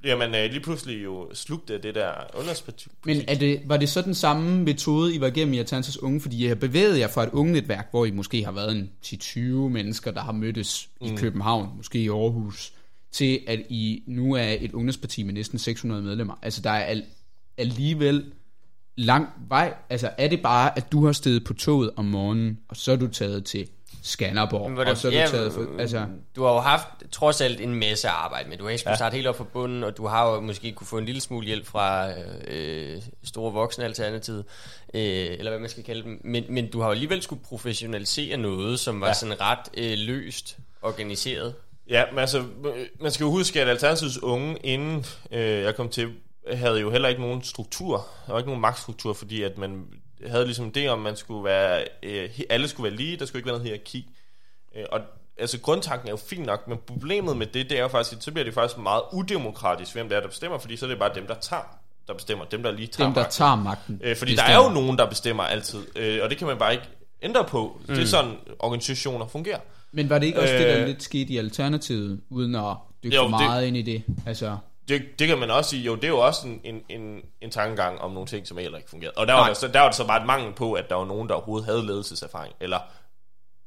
bliver 0.00 0.16
man 0.16 0.34
øh, 0.34 0.50
lige 0.50 0.60
pludselig 0.60 1.04
jo 1.04 1.34
slugt 1.34 1.70
af 1.70 1.80
det 1.80 1.94
der 1.94 2.10
udenrigspolitik. 2.38 2.92
Men 3.04 3.22
er 3.28 3.34
det, 3.34 3.62
var 3.64 3.76
det 3.76 3.88
så 3.88 4.02
den 4.02 4.14
samme 4.14 4.60
metode, 4.62 5.14
I 5.14 5.20
var 5.20 5.26
igennem 5.26 5.54
i 5.54 5.58
Alternativs 5.58 6.02
Unge? 6.02 6.20
Fordi 6.20 6.46
jeg 6.46 6.60
bevægede 6.60 6.98
jer 6.98 7.08
fra 7.08 7.22
et 7.22 7.30
ungenetværk, 7.32 7.88
hvor 7.90 8.04
I 8.04 8.10
måske 8.10 8.44
har 8.44 8.52
været 8.52 8.72
en 8.72 8.90
10-20 9.06 9.38
mennesker, 9.68 10.10
der 10.10 10.20
har 10.20 10.32
mødtes 10.32 10.88
mm. 11.00 11.06
i 11.06 11.16
København, 11.16 11.68
måske 11.76 11.98
i 11.98 12.08
Aarhus, 12.08 12.72
til 13.12 13.40
at 13.46 13.60
I 13.68 14.02
nu 14.06 14.34
er 14.34 14.56
et 14.60 14.72
ungdomsparti 14.72 15.22
med 15.22 15.34
næsten 15.34 15.58
600 15.58 16.02
medlemmer. 16.02 16.34
Altså 16.42 16.62
der 16.62 16.70
er 16.70 16.84
al, 16.84 17.04
alligevel 17.58 18.24
lang 18.96 19.28
vej. 19.48 19.74
Altså 19.90 20.10
er 20.18 20.28
det 20.28 20.42
bare, 20.42 20.78
at 20.78 20.92
du 20.92 21.04
har 21.04 21.12
steget 21.12 21.44
på 21.44 21.54
toget 21.54 21.90
om 21.96 22.04
morgenen, 22.04 22.58
og 22.68 22.76
så 22.76 22.92
er 22.92 22.96
du 22.96 23.08
taget 23.08 23.44
til 23.44 23.68
Skanderborg, 24.02 24.70
Hvor 24.70 24.84
og 24.84 24.96
så 24.96 25.08
er 25.08 25.12
du 25.12 25.18
ja, 25.18 25.26
taget 25.26 25.52
for, 25.52 25.66
altså, 25.78 26.06
Du 26.36 26.44
har 26.44 26.52
jo 26.52 26.60
haft 26.60 26.86
trods 27.12 27.40
alt 27.40 27.60
en 27.60 27.74
masse 27.74 28.08
arbejde 28.08 28.48
med. 28.48 28.58
Du 28.58 28.64
har 28.64 28.70
ikke 28.70 28.80
skulle 28.80 28.96
starte 28.96 29.14
helt 29.14 29.26
op 29.26 29.36
fra 29.36 29.44
bunden, 29.44 29.84
og 29.84 29.96
du 29.96 30.06
har 30.06 30.30
jo 30.30 30.40
måske 30.40 30.72
kunne 30.72 30.86
få 30.86 30.98
en 30.98 31.04
lille 31.04 31.20
smule 31.20 31.46
hjælp 31.46 31.66
fra 31.66 32.10
øh, 32.48 33.02
store 33.24 33.52
voksne 33.52 33.84
alternativet, 33.84 34.44
øh, 34.94 35.26
eller 35.38 35.50
hvad 35.50 35.60
man 35.60 35.70
skal 35.70 35.84
kalde 35.84 36.02
dem. 36.02 36.20
Men, 36.24 36.44
men 36.48 36.70
du 36.70 36.80
har 36.80 36.86
jo 36.86 36.92
alligevel 36.92 37.22
skulle 37.22 37.42
professionalisere 37.44 38.36
noget, 38.36 38.80
som 38.80 39.00
var 39.00 39.06
ja. 39.06 39.10
Ja. 39.10 39.14
sådan 39.14 39.40
ret 39.40 39.68
øh, 39.76 39.98
løst 39.98 40.58
organiseret. 40.82 41.54
Ja, 41.88 42.04
men 42.10 42.18
altså, 42.18 42.38
øh, 42.38 42.86
man 43.00 43.12
skal 43.12 43.24
jo 43.24 43.30
huske, 43.30 43.62
at 43.62 43.68
Alternativets 43.68 44.22
unge, 44.22 44.56
inden 44.64 45.06
øh, 45.30 45.62
jeg 45.62 45.76
kom 45.76 45.88
til, 45.88 46.12
havde 46.52 46.80
jo 46.80 46.90
heller 46.90 47.08
ikke 47.08 47.20
nogen 47.20 47.42
struktur. 47.42 48.06
Der 48.26 48.32
var 48.32 48.38
ikke 48.38 48.48
nogen 48.48 48.60
magtstruktur, 48.60 49.12
fordi 49.12 49.42
at 49.42 49.58
man 49.58 49.84
havde 50.26 50.44
ligesom 50.44 50.70
det 50.70 50.90
om, 50.90 50.98
man 50.98 51.16
skulle 51.16 51.44
være, 51.44 51.84
øh, 52.02 52.30
alle 52.50 52.68
skulle 52.68 52.90
være 52.90 52.96
lige, 53.00 53.16
der 53.16 53.26
skulle 53.26 53.38
ikke 53.40 53.46
være 53.46 53.54
noget 53.58 53.66
hierarki. 53.70 54.06
Øh, 54.76 54.84
og 54.92 55.00
altså, 55.38 55.60
grundtanken 55.60 56.08
er 56.08 56.12
jo 56.12 56.16
fin 56.16 56.40
nok, 56.42 56.68
men 56.68 56.78
problemet 56.86 57.36
med 57.36 57.46
det, 57.46 57.70
det 57.70 57.78
er 57.78 57.82
jo 57.82 57.88
faktisk, 57.88 58.16
at 58.16 58.24
så 58.24 58.30
bliver 58.32 58.44
det 58.44 58.54
faktisk 58.54 58.78
meget 58.78 59.02
udemokratisk, 59.12 59.92
hvem 59.92 60.08
det 60.08 60.16
er, 60.16 60.20
der 60.20 60.28
bestemmer, 60.28 60.58
fordi 60.58 60.76
så 60.76 60.86
er 60.86 60.90
det 60.90 60.98
bare 60.98 61.14
dem, 61.14 61.26
der 61.26 61.34
tager, 61.34 61.62
der 62.08 62.14
bestemmer, 62.14 62.44
dem, 62.44 62.62
der 62.62 62.70
lige 62.70 62.86
tager 62.86 63.06
dem, 63.08 63.14
der 63.14 63.20
magten. 63.20 63.36
tager 63.38 63.54
magten. 63.56 64.00
Øh, 64.04 64.16
fordi 64.16 64.30
der 64.34 64.36
bestemmer. 64.42 64.60
er 64.64 64.68
jo 64.68 64.74
nogen, 64.74 64.98
der 64.98 65.06
bestemmer 65.08 65.42
altid, 65.42 65.78
øh, 65.96 66.18
og 66.22 66.30
det 66.30 66.38
kan 66.38 66.46
man 66.46 66.58
bare 66.58 66.72
ikke 66.72 66.84
ændre 67.22 67.44
på. 67.44 67.80
Mm. 67.88 67.94
Det 67.94 68.02
er 68.02 68.06
sådan, 68.06 68.32
organisationer 68.58 69.26
fungerer. 69.26 69.58
Men 69.92 70.10
var 70.10 70.18
det 70.18 70.26
ikke 70.26 70.40
også 70.40 70.54
det, 70.54 70.66
der 70.66 70.80
Øh, 70.80 70.86
lidt 70.86 71.02
skete 71.02 71.32
i 71.32 71.36
Alternativet, 71.38 72.20
uden 72.30 72.54
at 72.54 72.74
dykke 73.04 73.16
Jo, 73.16 73.22
for 73.28 73.38
det- 73.38 73.46
meget 73.46 73.66
ind 73.66 73.76
i 73.76 73.82
det? 73.82 74.02
Altså, 74.26 74.56
det, 74.90 75.18
det 75.18 75.28
kan 75.28 75.38
man 75.38 75.50
også 75.50 75.70
sige, 75.70 75.82
jo, 75.82 75.94
det 75.94 76.04
er 76.04 76.08
jo 76.08 76.18
også 76.18 76.48
en, 76.48 76.60
en, 76.64 76.82
en, 76.88 77.20
en 77.40 77.50
tankegang 77.50 78.00
om 78.00 78.10
nogle 78.10 78.26
ting, 78.26 78.46
som 78.46 78.58
heller 78.58 78.78
ikke 78.78 78.90
fungerede. 78.90 79.14
Og 79.16 79.26
der 79.26 79.34
var, 79.34 79.46
der, 79.46 79.54
så, 79.54 79.68
der 79.68 79.80
var 79.80 79.88
det 79.88 79.96
så 79.96 80.06
bare 80.06 80.20
et 80.20 80.26
mangel 80.26 80.52
på, 80.52 80.72
at 80.72 80.88
der 80.88 80.94
var 80.94 81.04
nogen, 81.04 81.28
der 81.28 81.34
overhovedet 81.34 81.66
havde 81.66 81.86
ledelseserfaring, 81.86 82.54
eller 82.60 82.78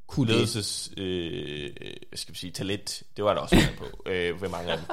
kunne 0.08 0.32
ledelses, 0.32 0.92
øh, 0.98 1.70
skal 2.14 2.34
vi 2.34 2.40
sige, 2.40 2.52
talent. 2.52 3.04
Det 3.18 3.26
var 3.26 3.34
der 3.34 3.42
også 3.42 3.56
mangel 3.56 3.78
på, 3.78 3.86
øh, 4.10 4.42
ved 4.42 4.50
mange 4.50 4.72
af 4.72 4.78
dem. 4.78 4.86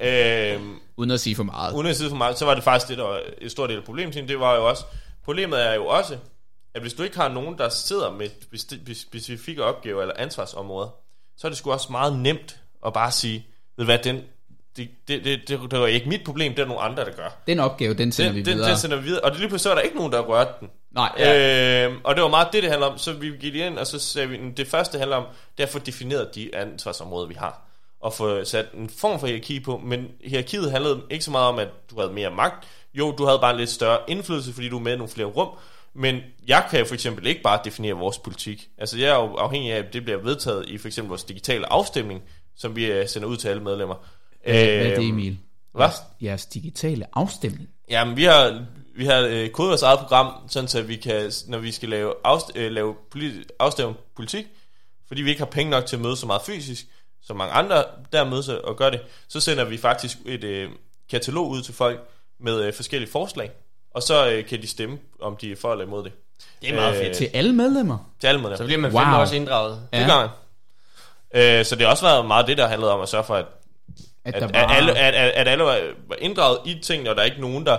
Øh, 0.00 0.76
Uden 0.96 1.10
at 1.10 1.20
sige 1.20 1.36
for 1.36 1.42
meget. 1.42 1.74
uden 1.74 1.86
at 1.86 1.96
sige 1.96 2.08
for 2.08 2.16
meget, 2.16 2.38
så 2.38 2.44
var 2.44 2.54
det 2.54 2.64
faktisk 2.64 2.88
det, 2.88 2.98
der 2.98 3.04
var 3.04 3.20
et 3.38 3.50
stort 3.50 3.70
del 3.70 3.78
af 3.78 3.84
problemet. 3.84 4.28
Det 4.28 4.40
var 4.40 4.54
jo 4.54 4.68
også, 4.68 4.84
problemet 5.24 5.66
er 5.66 5.74
jo 5.74 5.86
også, 5.86 6.18
at 6.74 6.80
hvis 6.80 6.94
du 6.94 7.02
ikke 7.02 7.16
har 7.16 7.28
nogen, 7.28 7.58
der 7.58 7.68
sidder 7.68 8.10
med 8.12 8.28
specifikke 8.94 9.64
opgaver 9.64 10.02
eller 10.02 10.14
ansvarsområder, 10.18 10.88
så 11.36 11.46
er 11.46 11.48
det 11.48 11.58
sgu 11.58 11.72
også 11.72 11.92
meget 11.92 12.18
nemt 12.18 12.60
at 12.86 12.92
bare 12.92 13.10
sige, 13.10 13.46
ved 13.76 13.84
hvad, 13.84 13.98
den, 13.98 14.20
det, 14.76 14.88
det, 15.08 15.24
det, 15.24 15.40
det, 15.48 15.60
det 15.70 15.72
er 15.80 15.86
ikke 15.86 16.08
mit 16.08 16.24
problem, 16.24 16.54
det 16.54 16.62
er 16.62 16.66
nogle 16.66 16.82
andre, 16.82 17.04
der 17.04 17.10
gør. 17.12 17.42
Den 17.46 17.60
opgave, 17.60 17.94
den 17.94 18.12
sender 18.12 18.32
Den, 18.32 18.36
vi 18.36 18.42
den, 18.42 18.56
videre. 18.56 18.70
den 18.70 18.78
sender 18.78 18.96
vi 18.96 19.02
videre, 19.02 19.20
og 19.20 19.30
det 19.30 19.38
lige 19.40 19.48
pludselig 19.48 19.62
så 19.62 19.70
er 19.70 19.74
der 19.74 19.82
ikke 19.82 19.96
nogen, 19.96 20.12
der 20.12 20.22
har 20.22 20.28
rørt 20.28 20.60
den. 20.60 20.68
Nej, 20.94 21.12
ja. 21.18 21.86
Øh, 21.86 21.92
og 22.04 22.14
det 22.14 22.22
var 22.22 22.28
meget 22.28 22.48
det, 22.52 22.62
det 22.62 22.70
handler 22.70 22.86
om. 22.86 22.98
Så 22.98 23.12
vi 23.12 23.30
gik 23.40 23.54
ind, 23.54 23.78
og 23.78 23.86
så 23.86 23.98
sagde 23.98 24.28
vi, 24.28 24.38
det 24.56 24.66
første 24.66 24.98
handler 24.98 25.16
om, 25.16 25.24
det 25.56 25.62
er 25.62 25.66
at 25.66 25.72
få 25.72 25.78
defineret 25.78 26.34
de 26.34 26.54
ansvarsområder, 26.56 27.26
vi 27.26 27.34
har. 27.34 27.62
Og 28.00 28.12
få 28.12 28.44
sat 28.44 28.66
en 28.74 28.90
form 28.98 29.20
for 29.20 29.26
hierarki 29.26 29.60
på. 29.60 29.80
Men 29.84 30.08
hierarkiet 30.24 30.70
handlede 30.70 31.02
ikke 31.10 31.24
så 31.24 31.30
meget 31.30 31.48
om, 31.48 31.58
at 31.58 31.68
du 31.90 32.00
havde 32.00 32.12
mere 32.12 32.30
magt. 32.30 32.68
Jo, 32.94 33.14
du 33.18 33.24
havde 33.24 33.38
bare 33.38 33.50
en 33.50 33.56
lidt 33.56 33.70
større 33.70 33.98
indflydelse, 34.08 34.52
fordi 34.52 34.68
du 34.68 34.76
er 34.78 34.82
med 34.82 34.92
i 34.92 34.96
nogle 34.96 35.12
flere 35.12 35.26
rum. 35.26 35.48
Men 35.94 36.20
jeg 36.48 36.66
kan 36.70 36.78
jo 36.78 36.84
for 36.84 36.94
eksempel 36.94 37.26
ikke 37.26 37.42
bare 37.42 37.60
definere 37.64 37.94
vores 37.94 38.18
politik. 38.18 38.68
Altså 38.78 38.98
jeg 38.98 39.08
er 39.08 39.14
jo 39.14 39.34
afhængig 39.34 39.72
af, 39.72 39.78
at 39.78 39.92
det 39.92 40.04
bliver 40.04 40.18
vedtaget 40.18 40.68
i 40.68 40.78
for 40.78 40.88
eksempel 40.88 41.08
vores 41.08 41.24
digitale 41.24 41.72
afstemning, 41.72 42.22
som 42.56 42.76
vi 42.76 42.86
øh, 42.86 43.08
sender 43.08 43.28
ud 43.28 43.36
til 43.36 43.48
alle 43.48 43.62
medlemmer. 43.62 43.94
Hvad, 44.44 44.54
hvad 44.54 44.62
er 44.64 44.82
det, 44.82 44.92
Øhm, 44.98 45.08
Emil? 45.12 45.38
hvad? 45.72 45.88
Jeres, 46.22 46.46
digitale 46.46 47.06
afstemning. 47.12 47.68
Jamen, 47.90 48.16
vi 48.16 48.24
har, 48.24 48.64
vi 48.96 49.04
har 49.04 49.20
øh, 49.20 49.48
kodet 49.48 49.68
vores 49.68 49.82
eget 49.82 49.98
program, 49.98 50.34
sådan 50.48 50.68
så 50.68 50.82
vi 50.82 50.96
kan, 50.96 51.32
når 51.46 51.58
vi 51.58 51.72
skal 51.72 51.88
lave, 51.88 52.14
afst- 52.26 52.50
øh, 52.54 52.72
lave 52.72 52.94
politi- 53.10 53.44
afstemning 53.58 53.98
politik, 54.16 54.46
fordi 55.08 55.22
vi 55.22 55.30
ikke 55.30 55.40
har 55.40 55.46
penge 55.50 55.70
nok 55.70 55.86
til 55.86 55.96
at 55.96 56.02
møde 56.02 56.16
så 56.16 56.26
meget 56.26 56.42
fysisk, 56.42 56.86
som 57.22 57.36
mange 57.36 57.52
andre 57.52 57.84
der 58.12 58.24
mødes 58.24 58.48
og 58.48 58.76
gør 58.76 58.90
det, 58.90 59.00
så 59.28 59.40
sender 59.40 59.64
vi 59.64 59.76
faktisk 59.78 60.18
et 60.26 60.44
øh, 60.44 60.70
katalog 61.10 61.48
ud 61.48 61.62
til 61.62 61.74
folk 61.74 62.00
med 62.40 62.60
øh, 62.62 62.72
forskellige 62.74 63.10
forslag, 63.10 63.50
og 63.94 64.02
så 64.02 64.30
øh, 64.30 64.46
kan 64.46 64.62
de 64.62 64.66
stemme, 64.66 64.98
om 65.20 65.36
de 65.36 65.52
er 65.52 65.56
for 65.56 65.72
eller 65.72 65.84
imod 65.84 66.04
det. 66.04 66.12
Det 66.62 66.70
er 66.70 66.74
meget 66.74 66.96
Øh, 67.00 67.04
fedt. 67.06 67.16
Til 67.16 67.30
alle 67.34 67.52
medlemmer? 67.52 68.10
Til 68.20 68.26
alle 68.26 68.40
medlemmer. 68.40 68.56
Så 68.56 68.64
bliver 68.64 68.80
man 68.80 68.92
Wow. 68.92 69.02
wow. 69.04 69.20
også 69.20 69.36
inddraget. 69.36 69.88
Det 69.92 70.06
gør 70.06 70.16
man. 70.16 70.28
Øh, 71.58 71.64
så 71.64 71.76
det 71.76 71.82
har 71.84 71.90
også 71.90 72.04
været 72.06 72.26
meget 72.26 72.46
det, 72.46 72.58
der 72.58 72.66
handlede 72.66 72.92
om 72.92 73.00
at 73.00 73.08
sørge 73.08 73.24
for, 73.24 73.34
at 73.34 73.44
At, 74.24 74.34
at, 74.34 74.42
der 74.42 74.48
at, 74.48 74.54
var, 74.54 74.74
alle, 74.74 74.98
at, 74.98 75.14
at, 75.14 75.30
at 75.30 75.48
alle 75.48 75.64
var, 75.64 75.80
var 76.08 76.16
inddraget 76.16 76.58
i 76.66 76.78
tingene, 76.82 77.10
og 77.10 77.16
der 77.16 77.22
er 77.22 77.26
ikke 77.26 77.40
nogen, 77.40 77.66
der 77.66 77.78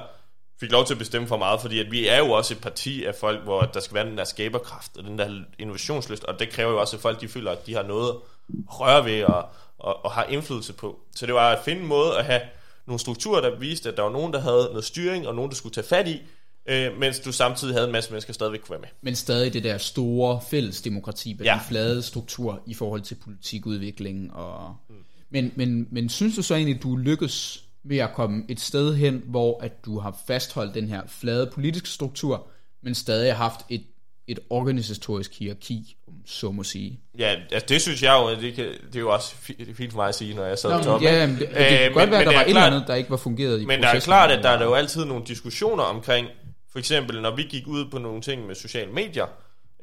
fik 0.59 0.71
lov 0.71 0.85
til 0.85 0.93
at 0.93 0.97
bestemme 0.97 1.27
for 1.27 1.37
meget, 1.37 1.61
fordi 1.61 1.79
at 1.79 1.91
vi 1.91 2.07
er 2.07 2.17
jo 2.17 2.31
også 2.31 2.53
et 2.53 2.61
parti 2.61 3.05
af 3.05 3.15
folk, 3.15 3.43
hvor 3.43 3.61
der 3.61 3.79
skal 3.79 3.95
være 3.95 4.05
den 4.05 4.17
der 4.17 4.23
skaberkraft 4.23 4.97
og 4.97 5.03
den 5.03 5.17
der 5.17 5.41
innovationslyst, 5.59 6.23
og 6.23 6.39
det 6.39 6.49
kræver 6.49 6.71
jo 6.71 6.79
også, 6.79 6.95
at 6.95 7.01
folk 7.01 7.21
de 7.21 7.27
føler, 7.27 7.51
at 7.51 7.67
de 7.67 7.73
har 7.73 7.83
noget 7.83 8.09
at 8.09 8.79
røre 8.79 9.05
ved 9.05 9.23
og, 9.23 9.45
og, 9.79 10.05
og 10.05 10.11
har 10.11 10.23
indflydelse 10.23 10.73
på. 10.73 10.99
Så 11.15 11.25
det 11.25 11.33
var 11.33 11.49
at 11.49 11.59
finde 11.65 11.81
en 11.81 11.87
måde 11.87 12.17
at 12.17 12.25
have 12.25 12.41
nogle 12.87 12.99
strukturer, 12.99 13.41
der 13.41 13.55
viste, 13.59 13.89
at 13.89 13.97
der 13.97 14.03
var 14.03 14.11
nogen, 14.11 14.33
der 14.33 14.39
havde 14.39 14.67
noget 14.69 14.85
styring, 14.85 15.27
og 15.27 15.35
nogen, 15.35 15.49
der 15.51 15.55
skulle 15.55 15.73
tage 15.73 15.87
fat 15.87 16.07
i, 16.07 16.21
øh, 16.65 16.97
mens 16.99 17.19
du 17.19 17.31
samtidig 17.31 17.73
havde 17.73 17.85
en 17.85 17.91
masse 17.91 18.11
mennesker, 18.11 18.31
der 18.31 18.33
stadigvæk 18.33 18.59
kunne 18.59 18.71
være 18.71 18.79
med. 18.79 18.89
men 19.01 19.15
stadig 19.15 19.53
det 19.53 19.63
der 19.63 19.77
store 19.77 20.41
fællesdemokrati 20.49 21.33
med 21.33 21.45
ja. 21.45 21.53
Den 21.53 21.61
flade 21.67 22.01
struktur 22.01 22.61
i 22.65 22.73
forhold 22.73 23.01
til 23.01 23.15
politikudvikling. 23.15 24.33
Og... 24.33 24.75
Mm. 24.89 24.95
Men, 25.29 25.51
men, 25.55 25.87
men 25.91 26.09
synes 26.09 26.35
du 26.35 26.41
så 26.41 26.55
egentlig, 26.55 26.75
at 26.75 26.83
du 26.83 26.95
lykkes 26.95 27.63
ved 27.83 27.97
at 27.97 28.13
komme 28.13 28.43
et 28.49 28.59
sted 28.59 28.95
hen, 28.95 29.21
hvor 29.25 29.59
at 29.63 29.85
du 29.85 29.99
har 29.99 30.17
fastholdt 30.27 30.73
den 30.75 30.87
her 30.87 31.01
flade 31.07 31.49
politiske 31.53 31.89
struktur, 31.89 32.47
men 32.83 32.95
stadig 32.95 33.31
har 33.35 33.43
haft 33.49 33.59
et, 33.69 33.83
et 34.27 34.39
organisatorisk 34.49 35.39
hierarki, 35.39 35.95
om 36.07 36.13
så 36.25 36.51
må 36.51 36.63
sige? 36.63 36.99
Ja, 37.19 37.35
altså 37.51 37.65
det 37.69 37.81
synes 37.81 38.03
jeg 38.03 38.13
jo, 38.13 38.41
det, 38.41 38.53
kan, 38.53 38.65
det 38.65 38.95
er 38.95 38.99
jo 38.99 39.13
også 39.13 39.35
fi- 39.35 39.73
fint 39.73 39.91
for 39.91 39.99
mig 39.99 40.07
at 40.09 40.15
sige, 40.15 40.33
når 40.35 40.43
jeg 40.45 40.57
sad 40.59 40.69
Nå, 40.69 40.83
toppen. 40.83 41.09
ja, 41.09 41.27
men 41.27 41.35
det, 41.39 41.49
det 41.49 41.57
kan 41.57 41.87
Øh, 41.89 41.93
godt 41.93 42.09
men- 42.09 42.11
være, 42.11 42.19
at 42.21 42.25
der 42.25 42.31
det 42.31 42.35
var 42.37 42.41
et 42.43 42.47
eller 42.49 42.61
andet, 42.61 42.83
der 42.87 42.95
ikke 42.95 43.09
var 43.09 43.17
fungeret 43.17 43.61
i 43.61 43.65
Men 43.65 43.81
der 43.81 43.87
er 43.87 43.99
klart, 43.99 44.31
at 44.31 44.43
der 44.43 44.49
er 44.49 44.63
jo 44.63 44.73
altid 44.73 45.05
nogle 45.05 45.23
diskussioner 45.27 45.83
omkring, 45.83 46.27
for 46.71 46.79
eksempel 46.79 47.21
når 47.21 47.35
vi 47.35 47.43
gik 47.43 47.67
ud 47.67 47.85
på 47.91 47.97
nogle 47.97 48.21
ting 48.21 48.47
med 48.47 48.55
sociale 48.55 48.91
medier, 48.91 49.25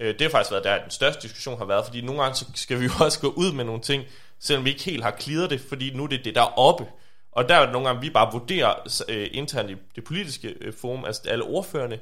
øh, 0.01 0.09
det 0.09 0.21
har 0.21 0.29
faktisk 0.31 0.51
været 0.53 0.65
der, 0.65 0.83
den 0.83 0.91
største 0.91 1.23
diskussion 1.23 1.59
har 1.59 1.65
været, 1.65 1.85
fordi 1.87 2.01
nogle 2.01 2.23
gange 2.23 2.37
så 2.37 2.45
skal 2.55 2.81
vi 2.81 2.85
jo 2.85 2.91
også 3.01 3.21
gå 3.21 3.29
ud 3.29 3.53
med 3.53 3.65
nogle 3.65 3.83
ting, 3.83 4.03
selvom 4.43 4.65
vi 4.65 4.71
ikke 4.71 4.85
helt 4.85 5.03
har 5.03 5.17
clearet 5.21 5.51
det, 5.51 5.61
fordi 5.69 5.95
nu 5.95 6.05
er 6.05 6.09
det 6.09 6.25
det, 6.25 6.35
der 6.35 6.43
er 6.43 6.59
oppe. 6.59 6.87
Og 7.33 7.49
der 7.49 7.55
er 7.55 7.73
nogle 7.73 7.87
gange, 7.87 8.01
vi 8.01 8.11
bare 8.11 8.33
vurderer 8.33 8.75
øh, 9.09 9.29
internt 9.33 9.71
i 9.71 9.77
det 9.97 10.05
politiske 10.05 10.55
øh, 10.61 10.73
forum, 10.81 11.05
altså 11.05 11.23
alle 11.29 11.45
ordførende, 11.45 11.99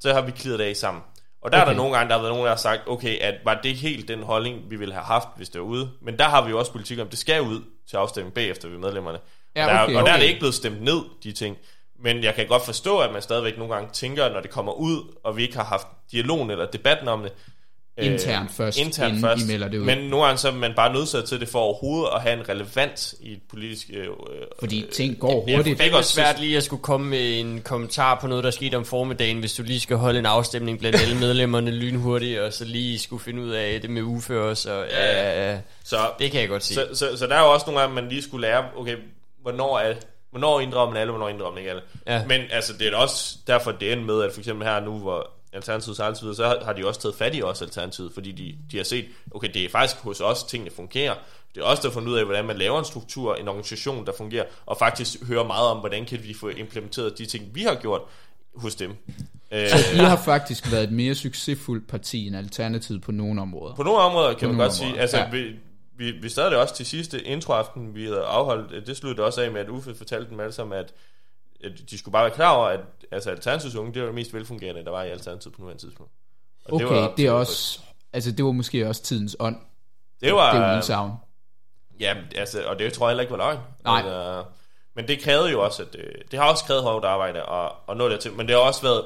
så 0.00 0.12
har 0.12 0.20
vi 0.20 0.30
klidet 0.30 0.58
det 0.58 0.64
af 0.64 0.76
sammen. 0.76 1.02
Og 1.42 1.52
der 1.52 1.58
okay. 1.58 1.60
er 1.60 1.62
Okay. 1.62 1.70
der 1.70 1.82
nogle 1.82 1.96
gange, 1.96 2.08
der 2.08 2.14
har 2.14 2.22
været 2.22 2.32
nogen, 2.32 2.44
der 2.44 2.50
har 2.50 2.56
sagt, 2.56 2.82
okay, 2.86 3.18
at 3.18 3.34
var 3.44 3.60
det 3.62 3.76
helt 3.76 4.08
den 4.08 4.22
holdning, 4.22 4.70
vi 4.70 4.76
ville 4.76 4.94
have 4.94 5.04
haft, 5.04 5.28
hvis 5.36 5.48
det 5.48 5.60
var 5.60 5.66
ude. 5.66 5.90
Men 6.02 6.18
der 6.18 6.24
har 6.24 6.44
vi 6.44 6.50
jo 6.50 6.58
også 6.58 6.72
politik 6.72 6.98
om, 6.98 7.08
det 7.08 7.18
skal 7.18 7.42
ud 7.42 7.60
til 7.90 7.96
afstemning 7.96 8.34
bagefter 8.34 8.68
ved 8.68 8.78
medlemmerne. 8.78 9.18
Ja, 9.56 9.66
og, 9.66 9.72
der, 9.72 9.82
okay, 9.82 9.94
og 9.94 10.06
der 10.06 10.12
er 10.12 10.16
det 10.16 10.22
okay. 10.22 10.28
ikke 10.28 10.38
blevet 10.38 10.54
stemt 10.54 10.82
ned, 10.82 11.00
de 11.22 11.32
ting. 11.32 11.56
Men 12.00 12.24
jeg 12.24 12.34
kan 12.34 12.46
godt 12.46 12.64
forstå, 12.64 12.98
at 12.98 13.12
man 13.12 13.22
stadigvæk 13.22 13.58
nogle 13.58 13.74
gange 13.74 13.90
tænker, 13.92 14.32
når 14.32 14.40
det 14.40 14.50
kommer 14.50 14.72
ud, 14.72 15.16
og 15.24 15.36
vi 15.36 15.42
ikke 15.42 15.56
har 15.56 15.64
haft 15.64 15.86
dialogen 16.12 16.50
eller 16.50 16.66
debatten 16.66 17.08
om 17.08 17.22
det. 17.22 17.32
Øh, 18.06 18.12
Internt 18.12 18.50
først, 18.50 18.78
internt 18.78 19.08
inden 19.08 19.22
først. 19.22 19.44
I 19.44 19.46
melder 19.46 19.68
det 19.68 19.78
ud. 19.78 19.84
Men 19.84 19.98
nogle 19.98 20.26
gange 20.26 20.38
så 20.38 20.48
er 20.48 20.52
man 20.52 20.72
bare 20.76 20.92
nødt 20.92 21.28
til 21.28 21.40
det 21.40 21.48
for 21.48 21.58
overhovedet 21.58 22.08
at 22.14 22.22
have 22.22 22.40
en 22.40 22.48
relevans 22.48 23.14
i 23.20 23.32
et 23.32 23.40
politisk... 23.50 23.90
Øh, 23.92 24.06
Fordi 24.60 24.84
ting 24.92 25.18
går 25.18 25.46
hurtigt. 25.56 25.78
det 25.78 25.92
er 25.92 26.02
svært 26.02 26.40
lige 26.40 26.56
at 26.56 26.62
skulle 26.62 26.82
komme 26.82 27.06
med 27.06 27.40
en 27.40 27.60
kommentar 27.60 28.18
på 28.20 28.26
noget, 28.26 28.44
der 28.44 28.50
skete 28.50 28.76
om 28.76 28.84
formiddagen, 28.84 29.38
hvis 29.38 29.54
du 29.54 29.62
lige 29.62 29.80
skal 29.80 29.96
holde 29.96 30.18
en 30.18 30.26
afstemning 30.26 30.78
blandt 30.78 31.00
alle 31.00 31.18
medlemmerne 31.26 31.70
lynhurtigt, 31.70 32.40
og 32.40 32.52
så 32.52 32.64
lige 32.64 32.98
skulle 32.98 33.22
finde 33.22 33.42
ud 33.42 33.50
af 33.50 33.80
det 33.80 33.90
med 33.90 34.02
ufører, 34.02 34.54
så 34.54 34.72
ja, 34.72 35.22
ja, 35.22 35.52
ja. 35.52 35.58
så, 35.84 35.96
det 36.18 36.30
kan 36.30 36.40
jeg 36.40 36.48
godt 36.48 36.64
se. 36.64 36.74
så, 36.74 36.86
så, 36.94 37.16
så 37.16 37.26
der 37.26 37.34
er 37.34 37.40
jo 37.40 37.52
også 37.52 37.66
nogle 37.66 37.80
gange, 37.80 37.94
man 37.94 38.08
lige 38.08 38.22
skulle 38.22 38.48
lære, 38.48 38.64
okay, 38.76 38.96
hvornår 39.42 39.78
er 39.78 39.94
Hvornår 40.32 40.60
inddrager 40.60 40.90
man 40.90 40.96
alle, 40.96 41.10
hvornår 41.10 41.28
inddrager 41.28 41.52
man 41.52 41.58
ikke 41.58 41.70
alle. 41.70 41.82
Ja. 42.06 42.26
Men 42.26 42.40
altså, 42.50 42.72
det 42.72 42.86
er 42.86 42.96
også 42.96 43.36
derfor, 43.46 43.72
det 43.72 43.92
ender 43.92 44.04
med, 44.04 44.22
at 44.22 44.32
for 44.32 44.40
eksempel 44.40 44.66
her 44.66 44.80
nu, 44.80 44.98
hvor 44.98 45.30
Alternativet 45.52 45.96
så 45.96 46.02
altid 46.04 46.20
videre, 46.20 46.36
så 46.36 46.44
har- 46.46 46.64
har 46.64 46.72
de 46.72 46.86
også 46.86 47.00
taget 47.00 47.14
fat 47.14 47.34
i 47.34 47.42
os 47.42 47.62
Alternativet, 47.62 48.12
fordi 48.14 48.32
de, 48.32 48.54
de 48.72 48.76
har 48.76 48.84
set, 48.84 49.04
okay, 49.30 49.48
det 49.54 49.64
er 49.64 49.68
faktisk 49.68 50.00
hos 50.02 50.20
os, 50.20 50.42
tingene 50.42 50.70
fungerer. 50.70 51.14
Det 51.54 51.60
er 51.60 51.64
også 51.64 51.82
der 51.82 51.90
fundet 51.90 52.08
ud 52.12 52.16
af, 52.18 52.24
hvordan 52.24 52.44
man 52.44 52.56
laver 52.58 52.78
en 52.78 52.84
struktur, 52.84 53.34
en 53.34 53.48
organisation, 53.48 54.06
der 54.06 54.12
fungerer, 54.18 54.44
og 54.66 54.76
faktisk 54.78 55.26
høre 55.26 55.46
meget 55.46 55.66
om, 55.68 55.78
hvordan 55.78 56.04
kan 56.04 56.18
vi 56.22 56.34
få 56.34 56.48
implementeret 56.48 57.18
de 57.18 57.26
ting, 57.26 57.54
vi 57.54 57.62
har 57.62 57.74
gjort 57.74 58.00
hos 58.54 58.74
dem. 58.74 58.90
Øh, 59.52 59.68
I 59.94 59.96
har 59.96 60.16
faktisk 60.24 60.72
været 60.72 60.84
et 60.84 60.92
mere 60.92 61.14
succesfuldt 61.14 61.88
parti 61.88 62.26
end 62.26 62.36
Alternativet 62.36 63.02
på 63.02 63.12
nogle 63.12 63.40
områder. 63.40 63.74
På 63.74 63.82
nogle 63.82 63.98
områder 63.98 64.34
kan 64.34 64.48
man 64.48 64.56
nogle 64.56 64.64
godt 64.64 64.74
sige, 64.74 64.86
områder, 64.86 65.00
altså 65.02 65.18
ja. 65.18 65.30
vi, 65.30 65.50
vi, 65.96 66.10
vi 66.10 66.28
det 66.50 66.58
også 66.58 66.74
til 66.74 66.86
sidste 66.86 67.22
introaften, 67.22 67.94
vi 67.94 68.04
havde 68.04 68.20
afholdt, 68.22 68.86
det 68.86 68.96
sluttede 68.96 69.26
også 69.26 69.40
af 69.42 69.50
med, 69.50 69.60
at 69.60 69.68
Uffe 69.68 69.94
fortalte 69.94 70.30
dem 70.30 70.40
alle 70.40 70.52
sammen, 70.52 70.78
at 70.78 70.92
de 71.90 71.98
skulle 71.98 72.12
bare 72.12 72.24
være 72.24 72.34
klar 72.34 72.50
over, 72.50 72.66
at 72.66 72.80
altså, 73.10 73.30
Alternativets 73.30 73.76
unge, 73.76 73.94
det 73.94 74.02
var 74.02 74.06
det 74.06 74.14
mest 74.14 74.34
velfungerende, 74.34 74.84
der 74.84 74.90
var 74.90 75.02
i 75.02 75.10
Alternativet 75.10 75.54
på 75.54 75.60
nuværende 75.60 75.82
tidspunkt. 75.82 76.12
Og 76.64 76.74
Okay, 76.74 76.86
op 76.86 77.16
det 77.16 77.26
er 77.26 77.32
også... 77.32 77.80
Altså, 78.12 78.32
det 78.32 78.44
var 78.44 78.52
måske 78.52 78.88
også 78.88 79.02
tidens 79.02 79.36
ånd. 79.40 79.56
det 80.20 80.34
var, 80.34 80.54
Det 80.54 80.62
er 80.62 80.76
udsagn. 80.76 81.12
Ja, 82.00 82.16
altså, 82.36 82.64
og 82.66 82.78
det 82.78 82.92
tror 82.92 83.06
jeg 83.06 83.10
heller 83.10 83.22
ikke 83.22 83.30
var 83.30 83.36
løgn. 83.36 83.58
Nej. 83.84 83.96
Altså, 83.96 84.44
men 84.94 85.08
det 85.08 85.20
krævede 85.20 85.50
jo 85.50 85.64
også, 85.64 85.82
at 85.82 85.96
øh, 85.98 86.14
det 86.30 86.38
har 86.38 86.50
også 86.50 86.64
krævet 86.64 86.82
hårdt 86.82 87.04
arbejde 87.04 87.44
og, 87.44 87.74
og 87.86 87.96
nå 87.96 88.08
dertil. 88.08 88.32
Men 88.32 88.46
det 88.46 88.54
har 88.54 88.62
også 88.62 88.82
været, 88.82 89.04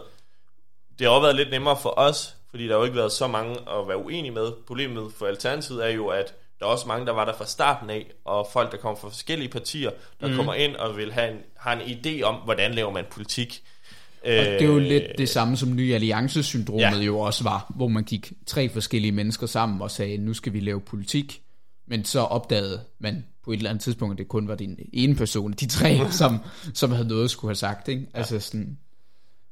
det 0.98 1.06
har 1.06 1.14
også 1.14 1.22
været 1.22 1.36
lidt 1.36 1.50
nemmere 1.50 1.76
for 1.76 1.94
os, 1.96 2.36
fordi 2.50 2.64
der 2.64 2.72
har 2.72 2.78
jo 2.78 2.84
ikke 2.84 2.96
været 2.96 3.12
så 3.12 3.26
mange 3.26 3.50
at 3.52 3.88
være 3.88 3.96
uenige 3.96 4.32
med. 4.32 4.52
Problemet 4.66 5.12
for 5.12 5.26
Alternativet 5.26 5.84
er 5.86 5.90
jo, 5.90 6.08
at 6.08 6.34
der 6.60 6.66
er 6.66 6.70
også 6.70 6.88
mange, 6.88 7.06
der 7.06 7.12
var 7.12 7.24
der 7.24 7.32
fra 7.32 7.46
starten 7.46 7.90
af, 7.90 8.12
og 8.24 8.48
folk, 8.52 8.72
der 8.72 8.78
kommer 8.78 9.00
fra 9.00 9.08
forskellige 9.08 9.48
partier, 9.48 9.90
der 10.20 10.28
mm. 10.28 10.36
kommer 10.36 10.54
ind 10.54 10.76
og 10.76 10.96
vil 10.96 11.12
have 11.12 11.30
en, 11.30 11.42
har 11.66 11.72
en 11.80 11.80
idé 11.98 12.22
om, 12.22 12.34
hvordan 12.44 12.74
laver 12.74 12.92
man 12.92 13.04
politik. 13.10 13.62
Og 14.22 14.28
det 14.32 14.62
er 14.62 14.66
jo 14.66 14.78
lidt 14.78 15.04
det 15.18 15.28
samme 15.28 15.56
som 15.56 15.76
Ny 15.76 15.94
Alliance-syndromet 15.94 16.82
Ja. 16.82 16.96
ja. 16.96 17.02
jo 17.02 17.18
også 17.18 17.44
var, 17.44 17.72
hvor 17.76 17.88
man 17.88 18.04
gik 18.04 18.32
tre 18.46 18.68
forskellige 18.68 19.12
mennesker 19.12 19.46
sammen 19.46 19.82
og 19.82 19.90
sagde, 19.90 20.18
nu 20.18 20.34
skal 20.34 20.52
vi 20.52 20.60
lave 20.60 20.80
politik. 20.80 21.42
Men 21.86 22.04
så 22.04 22.20
opdagede 22.20 22.80
man 22.98 23.26
på 23.44 23.52
et 23.52 23.56
eller 23.56 23.70
andet 23.70 23.82
tidspunkt, 23.84 24.12
at 24.12 24.18
det 24.18 24.28
kun 24.28 24.48
var 24.48 24.54
den 24.54 24.78
ene 24.92 25.14
person, 25.14 25.52
de 25.52 25.66
tre, 25.66 25.98
som, 26.10 26.38
som 26.74 26.90
havde 26.92 27.08
noget 27.08 27.24
at 27.24 27.30
skulle 27.30 27.48
have 27.50 27.54
sagt. 27.56 27.88
Ikke? 27.88 28.06
Altså 28.14 28.40
sådan, 28.40 28.78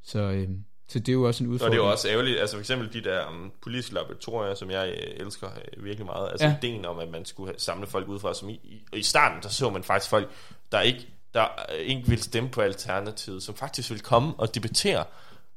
så, 0.05 0.19
øh, 0.19 0.49
så 0.89 0.99
det 0.99 1.09
er 1.09 1.13
jo 1.13 1.23
også 1.27 1.45
en 1.45 1.51
Og 1.51 1.55
udfordring. 1.55 1.73
det 1.73 1.81
er 1.81 1.85
jo 1.85 1.91
også 1.91 2.09
ærgerligt, 2.09 2.41
altså 2.41 2.57
for 2.57 2.61
eksempel 2.61 2.93
de 2.93 3.09
der 3.11 3.27
um, 3.29 3.53
politiske 3.63 3.95
laboratorier, 3.95 4.55
som 4.55 4.71
jeg 4.71 4.89
øh, 4.89 5.27
elsker 5.27 5.49
øh, 5.77 5.85
virkelig 5.85 6.07
meget. 6.07 6.29
Altså 6.31 6.47
ja. 6.47 6.51
Ja. 6.63 6.69
ideen 6.69 6.85
om, 6.85 6.99
at 6.99 7.11
man 7.11 7.25
skulle 7.25 7.53
samle 7.59 7.87
folk 7.87 8.09
udefra, 8.09 8.35
som 8.35 8.49
i, 8.49 8.53
i, 8.53 8.85
og 8.93 8.99
i 8.99 9.03
starten, 9.03 9.43
der 9.43 9.49
så 9.49 9.71
man 9.71 9.83
faktisk 9.85 10.11
folk, 10.11 10.31
der 10.73 10.81
ikke, 10.81 11.07
der 11.35 11.47
ikke 11.79 12.03
ville 12.09 12.23
stemme 12.25 12.49
på 12.49 12.61
Alternativet, 12.61 13.43
som 13.43 13.55
faktisk 13.55 13.91
ville 13.91 14.03
komme 14.03 14.33
og 14.39 14.55
debattere 14.55 15.05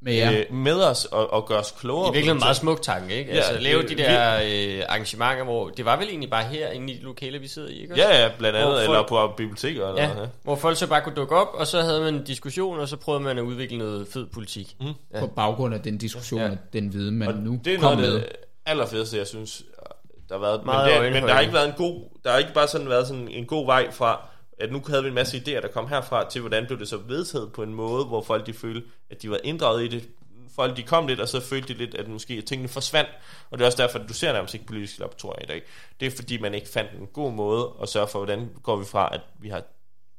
ja. 0.08 0.32
øh, 0.50 0.54
med 0.56 0.84
os 0.84 1.06
og, 1.06 1.34
og 1.34 1.48
gøre 1.48 1.60
os 1.60 1.74
klogere. 1.80 2.04
Det 2.04 2.10
er 2.10 2.13
virkelig 2.13 2.32
en 2.34 2.40
meget 2.40 2.56
smuk 2.56 2.82
tanke, 2.82 3.16
ikke? 3.16 3.32
Ja, 3.32 3.38
Altså 3.38 3.60
lave 3.60 3.82
det- 3.82 3.90
de 3.90 3.96
der 3.98 4.40
øh, 4.78 4.84
arrangementer, 4.90 5.44
hvor 5.44 5.70
det 5.70 5.86
var 5.86 5.98
vel 5.98 6.08
egentlig 6.08 6.30
bare 6.30 6.44
her 6.44 6.70
inde 6.70 6.94
i 6.94 6.96
det 6.96 7.04
lokale, 7.04 7.40
vi 7.40 7.48
sidder 7.48 7.70
i, 7.70 7.82
ikke? 7.82 7.96
Ja, 7.98 8.22
ja, 8.24 8.30
blandt 8.38 8.58
andet, 8.58 8.72
Hvor 8.74 8.80
eller 8.80 9.08
folk- 9.08 9.30
på 9.30 9.34
biblioteket. 9.38 9.88
Eller 9.88 10.02
Ja, 10.02 10.08
noget, 10.08 10.22
ja. 10.22 10.28
hvor 10.44 10.56
folk 10.56 10.78
så 10.78 10.88
bare 10.88 11.02
kunne 11.02 11.16
dukke 11.16 11.36
op, 11.36 11.48
og 11.54 11.68
så 11.68 11.82
havde 11.82 12.02
man 12.02 12.13
en 12.16 12.24
diskussion, 12.24 12.80
og 12.80 12.88
så 12.88 12.98
prøvede 12.98 13.24
man 13.24 13.38
at 13.38 13.42
udvikle 13.44 13.78
noget 13.78 14.08
fed 14.13 14.26
politik. 14.26 14.76
Mm. 14.80 14.88
Ja. 15.13 15.20
På 15.20 15.28
baggrund 15.28 15.74
af 15.74 15.82
den 15.82 15.98
diskussion, 15.98 16.40
Ja. 16.42 16.48
ja. 16.48 16.56
den 16.74 16.94
viden, 16.94 17.18
man 17.18 17.28
Og 17.28 17.34
nu 17.34 17.60
det 17.66 17.74
er 17.74 17.80
kom 17.80 17.98
noget 17.98 18.13
med. 18.13 18.20
det 18.22 18.28
allerfedeste, 18.66 19.18
jeg 19.18 19.28
synes, 19.28 19.63
der 20.30 20.36
har 20.36 20.42
været. 20.42 20.66
Meget 20.66 20.94
men, 20.94 21.04
det, 21.04 21.13
men 21.13 21.24
der 21.30 21.34
har 21.34 21.42
ikke 21.42 21.54
været 21.54 21.68
en 21.68 21.74
god, 21.78 22.02
der 22.24 22.32
har 22.32 22.38
ikke 22.38 22.54
bare 22.54 22.68
sådan 22.68 22.90
været 22.90 23.08
sådan 23.08 23.28
en 23.28 23.46
god 23.46 23.66
vej 23.66 23.92
fra, 23.92 24.28
at 24.60 24.72
nu 24.72 24.82
havde 24.88 25.04
vi 25.04 25.08
en 25.08 25.15
masse 25.15 25.38
idéer, 25.38 25.62
der 25.62 25.67
kom 25.67 25.88
herfra, 25.88 26.30
til 26.30 26.41
hvordan 26.41 26.65
blev 26.65 26.80
det 26.80 26.88
så 26.88 26.98
vedtaget 26.98 27.52
på 27.54 27.63
en 27.63 27.74
måde, 27.74 28.06
hvor 28.06 28.22
folk 28.22 28.46
de 28.46 28.54
følte, 28.54 28.88
at 29.10 29.22
de 29.22 29.30
var 29.30 29.39
inddraget 29.43 29.84
i 29.84 29.88
det. 29.88 30.10
Folk 30.56 30.78
de 30.78 30.84
kom 30.84 31.08
lidt, 31.08 31.20
og 31.20 31.28
så 31.28 31.41
følte 31.41 31.74
de 31.74 31.78
lidt, 31.78 31.96
at 31.96 32.08
måske 32.08 32.41
tingene 32.41 32.70
forsvandt. 32.70 33.10
Og 33.50 33.58
det 33.58 33.63
er 33.63 33.65
også 33.65 33.82
derfor, 33.84 34.00
at 34.00 34.10
du 34.10 34.13
ser 34.13 34.34
nærmest 34.34 34.54
ikke 34.54 34.65
politiske 34.65 35.00
laboratorier 35.00 35.43
i 35.43 35.46
dag. 35.46 35.62
Det 36.00 36.06
er 36.06 36.12
fordi, 36.15 36.38
man 36.41 36.54
ikke 36.54 36.70
fandt 36.70 36.91
en 36.91 37.08
god 37.13 37.32
måde 37.34 37.72
at 37.82 37.89
sørge 37.89 38.08
for, 38.08 38.20
hvordan 38.20 38.50
går 38.63 38.76
vi 38.76 38.86
fra, 38.86 39.10
at 39.13 39.22
vi 39.39 39.50
har, 39.50 39.63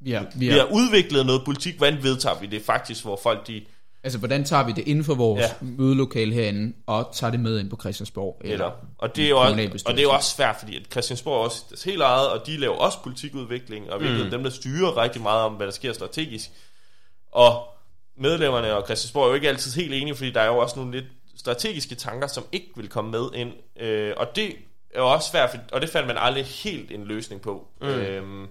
Vi 0.00 0.10
har, 0.10 0.26
vi 0.34 0.48
vi 0.48 0.52
har, 0.52 0.64
udviklet 0.72 1.26
noget 1.26 1.42
politik, 1.44 1.76
hvordan 1.76 2.02
vedtager 2.02 2.40
vi 2.40 2.46
det 2.46 2.62
faktisk, 2.62 3.04
hvor 3.04 3.20
folk 3.22 3.46
de 3.46 3.64
altså, 4.02 4.18
hvordan 4.18 4.44
tager 4.44 4.64
vi 4.66 4.72
det 4.72 4.88
inden 4.88 5.04
for 5.04 5.14
vores 5.14 5.40
Ja. 5.40 5.50
mødelokale 5.60 6.34
herinde, 6.34 6.72
og 6.86 7.10
tager 7.12 7.30
det 7.30 7.40
med 7.40 7.58
ind 7.60 7.70
på 7.70 7.76
Christiansborg? 7.80 8.40
Eller, 8.44 8.70
og, 8.98 9.16
det 9.16 9.24
er 9.24 9.28
jo 9.28 9.38
også, 9.38 9.82
og 9.86 9.92
det 9.92 9.98
er 9.98 10.02
jo 10.02 10.10
også 10.10 10.30
svært, 10.36 10.56
fordi 10.58 10.76
at 10.76 10.82
Christiansborg 10.90 11.40
er 11.40 11.44
også 11.44 11.64
deres 11.68 11.82
helt 11.84 12.02
eget, 12.02 12.28
og 12.30 12.46
de 12.46 12.56
laver 12.56 12.74
også 12.76 12.98
politikudvikling, 13.04 13.90
og 13.92 14.00
virkelig 14.00 14.24
mm. 14.24 14.30
dem, 14.30 14.42
der 14.42 14.50
styrer 14.50 14.96
rigtig 15.02 15.22
meget 15.22 15.42
om, 15.42 15.52
hvad 15.52 15.66
der 15.66 15.72
sker 15.72 15.92
strategisk. 15.92 16.50
Og 17.32 17.66
medlemmerne 18.16 18.74
og 18.76 18.84
Christiansborg 18.86 19.24
er 19.24 19.28
jo 19.28 19.34
ikke 19.34 19.48
altid 19.48 19.72
helt 19.80 19.94
enige, 19.94 20.14
fordi 20.14 20.30
der 20.30 20.40
er 20.40 20.46
jo 20.46 20.58
også 20.58 20.76
nogle 20.78 20.92
lidt 20.92 21.04
strategiske 21.36 21.94
tanker, 21.94 22.26
som 22.26 22.44
ikke 22.52 22.68
vil 22.76 22.88
komme 22.88 23.10
med 23.10 23.28
ind. 23.34 23.52
Øh, 23.80 24.12
og 24.16 24.26
det 24.36 24.46
er 24.94 25.00
jo 25.00 25.06
også 25.12 25.30
svært, 25.30 25.50
for- 25.50 25.58
og 25.72 25.80
det 25.80 25.90
fandt 25.90 26.06
man 26.08 26.16
aldrig 26.18 26.44
helt 26.44 26.90
en 26.90 27.04
løsning 27.04 27.40
på. 27.40 27.66
Mm. 27.80 27.86
Øhm, 27.88 28.46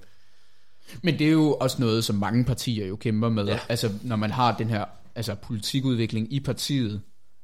Men 1.01 1.19
det 1.19 1.27
er 1.27 1.31
jo 1.31 1.53
også 1.53 1.77
noget, 1.79 2.03
som 2.05 2.15
mange 2.15 2.45
partier 2.45 2.87
jo 2.87 2.95
kæmper 2.95 3.29
med. 3.29 3.45
Ja. 3.45 3.59
Altså, 3.69 3.89
når 4.01 4.15
man 4.15 4.31
har 4.31 4.57
den 4.57 4.69
her 4.69 4.85
altså, 5.17 5.35
politikudvikling 5.35 6.33
i 6.33 6.39
partiet. 6.39 7.01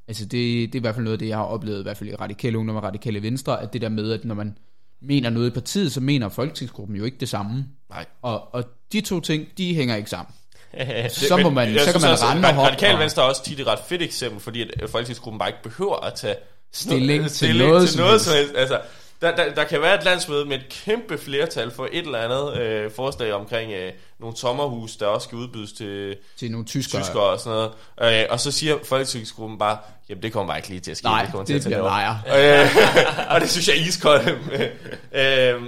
Altså, 0.07 0.25
det, 0.25 0.73
det 0.73 0.75
er 0.75 0.79
i 0.79 0.81
hvert 0.81 0.95
fald 0.95 1.03
noget, 1.03 1.19
det 1.19 1.27
jeg 1.27 1.37
har 1.37 1.43
oplevet, 1.43 1.79
i 1.79 1.83
hvert 1.83 1.97
fald 1.97 2.09
i 2.09 2.15
Radikale 2.15 2.57
Ungdom 2.57 2.75
og 2.75 2.83
Radikale 2.83 3.23
Venstre, 3.23 3.61
at 3.61 3.73
det 3.73 3.81
der 3.81 3.89
med, 3.89 4.11
at 4.11 4.25
når 4.25 4.35
man 4.35 4.57
mener 5.01 5.29
noget 5.29 5.47
i 5.47 5.53
partiet, 5.53 5.91
så 5.91 6.01
mener 6.01 6.29
folketingsgruppen 6.29 6.97
jo 6.97 7.03
ikke 7.03 7.17
det 7.19 7.29
samme. 7.29 7.65
nej. 7.89 8.05
Og, 8.21 8.53
og 8.53 8.63
de 8.91 9.01
to 9.01 9.19
ting, 9.19 9.47
de 9.57 9.75
hænger 9.75 9.95
ikke 9.95 10.09
sammen. 10.09 10.35
så, 11.09 11.37
må 11.37 11.49
man, 11.49 11.79
så 11.79 11.91
kan 11.91 12.01
man 12.01 12.11
også, 12.11 12.25
rende 12.25 12.47
og 12.47 12.53
hoppe. 12.53 12.69
Radikal 12.69 12.99
Venstre 12.99 13.23
er 13.23 13.27
også 13.27 13.43
tit 13.43 13.59
et 13.59 13.67
ret 13.67 13.79
fedt 13.87 14.01
eksempel, 14.01 14.39
fordi 14.39 14.61
at 14.61 14.89
folketingsgruppen 14.89 15.39
bare 15.39 15.49
ikke 15.49 15.63
behøver 15.63 15.95
at 15.95 16.13
tage 16.13 16.35
Stilling 16.73 17.23
til 17.23 17.35
stilling 17.35 17.69
noget 17.69 17.89
til 17.89 17.99
noget 17.99 18.21
som 18.21 18.33
helst. 18.33 18.53
Altså, 18.55 18.81
der, 19.21 19.35
der, 19.35 19.53
der 19.53 19.63
kan 19.63 19.81
være 19.81 19.95
et 19.95 20.03
landsmøde 20.03 20.45
med 20.45 20.57
et 20.57 20.69
kæmpe 20.69 21.17
flertal 21.17 21.71
for 21.71 21.87
et 21.91 22.05
eller 22.05 22.19
andet 22.19 22.61
øh, 22.61 22.91
forslag 22.91 23.33
omkring 23.33 23.71
øh, 23.71 23.91
nogle 24.23 24.37
sommerhus, 24.37 24.95
der 24.95 25.05
også 25.05 25.25
skal 25.25 25.37
udbydes 25.37 25.71
til 25.73 26.15
til 26.37 26.51
nogle 26.51 26.65
tyskere. 26.65 27.01
tyskere 27.01 27.23
og 27.23 27.39
sådan 27.39 27.69
noget. 27.99 28.21
Øh, 28.21 28.25
og 28.29 28.39
så 28.39 28.51
siger 28.51 28.75
folketingsgruppen 28.83 29.59
bare, 29.59 29.77
jamen 30.09 30.23
det 30.23 30.33
kommer 30.33 30.47
bare 30.47 30.57
ikke 30.57 30.69
lige 30.69 30.79
til 30.79 30.91
at 30.91 30.97
ske. 30.97 31.05
Nej, 31.05 31.25
kommer 31.31 31.45
det 31.45 31.61
til 31.61 31.69
bliver 31.69 31.81
noget." 31.81 31.91
lejr. 32.27 32.61
Øh, 32.63 33.31
og 33.35 33.41
det 33.41 33.49
synes 33.49 33.67
jeg 33.67 33.77
er 33.77 33.81
iskoldt. 33.87 34.29
øh, 35.11 35.61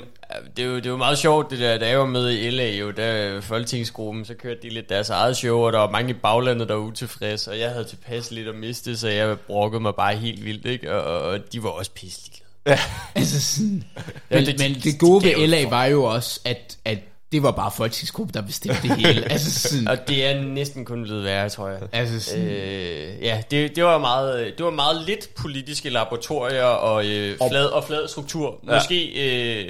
Det 0.58 0.64
er, 0.66 0.68
jo, 0.70 0.76
det 0.76 0.86
er 0.86 0.90
jo 0.90 0.98
meget 0.98 1.18
sjovt, 1.18 1.50
det 1.52 1.60
der, 1.60 1.78
da 1.78 1.88
jeg 1.90 2.00
var 2.00 2.06
med 2.06 2.32
i 2.32 2.50
LA, 2.50 2.72
jo, 2.72 2.92
der 2.92 3.42
folketingsgruppen, 3.42 4.26
så 4.26 4.34
kørte 4.34 4.60
de 4.64 4.70
lidt 4.70 4.90
deres 4.90 5.10
eget 5.10 5.38
show, 5.38 5.58
og 5.60 5.74
der 5.74 5.80
var 5.80 5.90
mange 5.90 6.10
i 6.10 6.14
baglandet, 6.14 6.70
der 6.70 6.76
var 6.76 6.82
utilfredse, 6.82 7.52
og 7.52 7.60
jeg 7.60 7.70
havde 7.70 7.84
tilpas 7.86 8.32
lidt 8.32 8.48
at 8.48 8.56
miste, 8.56 8.98
så 8.98 9.08
jeg 9.10 9.40
brokkede 9.40 9.82
mig 9.82 9.96
bare 9.96 10.16
helt 10.16 10.46
vildt, 10.46 10.66
ikke? 10.66 10.94
Og, 11.02 11.22
og 11.22 11.40
de 11.54 11.64
var 11.64 11.70
også 11.70 11.92
pisselig 11.92 12.36
Altså 13.16 13.42
sådan, 13.42 13.84
Ja, 14.32 14.36
men, 14.36 14.46
det- 14.46 14.60
det, 14.60 14.72
men 14.72 14.82
det 14.84 15.00
gode 15.00 15.26
det 15.26 15.38
ved 15.38 15.48
LA 15.48 15.70
var 15.70 15.86
jo 15.86 16.04
også, 16.04 16.40
at, 16.46 16.78
at 16.86 16.98
det 17.36 17.44
var 17.44 17.52
bare 17.52 17.72
folketingsgruppen, 17.78 18.34
der 18.34 18.42
bestemte 18.42 18.82
det 18.82 18.96
hele. 18.98 19.26
altså 19.32 19.70
sådan, 19.70 19.88
Og 19.88 20.08
det 20.08 20.26
er 20.26 20.42
næsten 20.44 20.86
kun 20.86 21.04
blevet 21.04 21.24
værre, 21.24 21.50
tror 21.50 21.70
jeg. 21.70 21.80
altså 21.92 22.20
sådan 22.20 22.46
Øh, 22.48 23.22
ja, 23.22 23.44
det, 23.52 23.76
det, 23.76 23.84
var 23.84 23.98
meget, 23.98 24.54
det 24.58 24.66
var 24.66 24.72
meget 24.72 25.06
lidt 25.08 25.30
politiske 25.36 25.90
laboratorier 25.90 26.64
og, 26.64 27.06
øh, 27.06 27.38
flad, 27.50 27.66
og 27.66 27.84
flad 27.84 28.08
struktur. 28.08 28.60
Måske, 28.64 29.08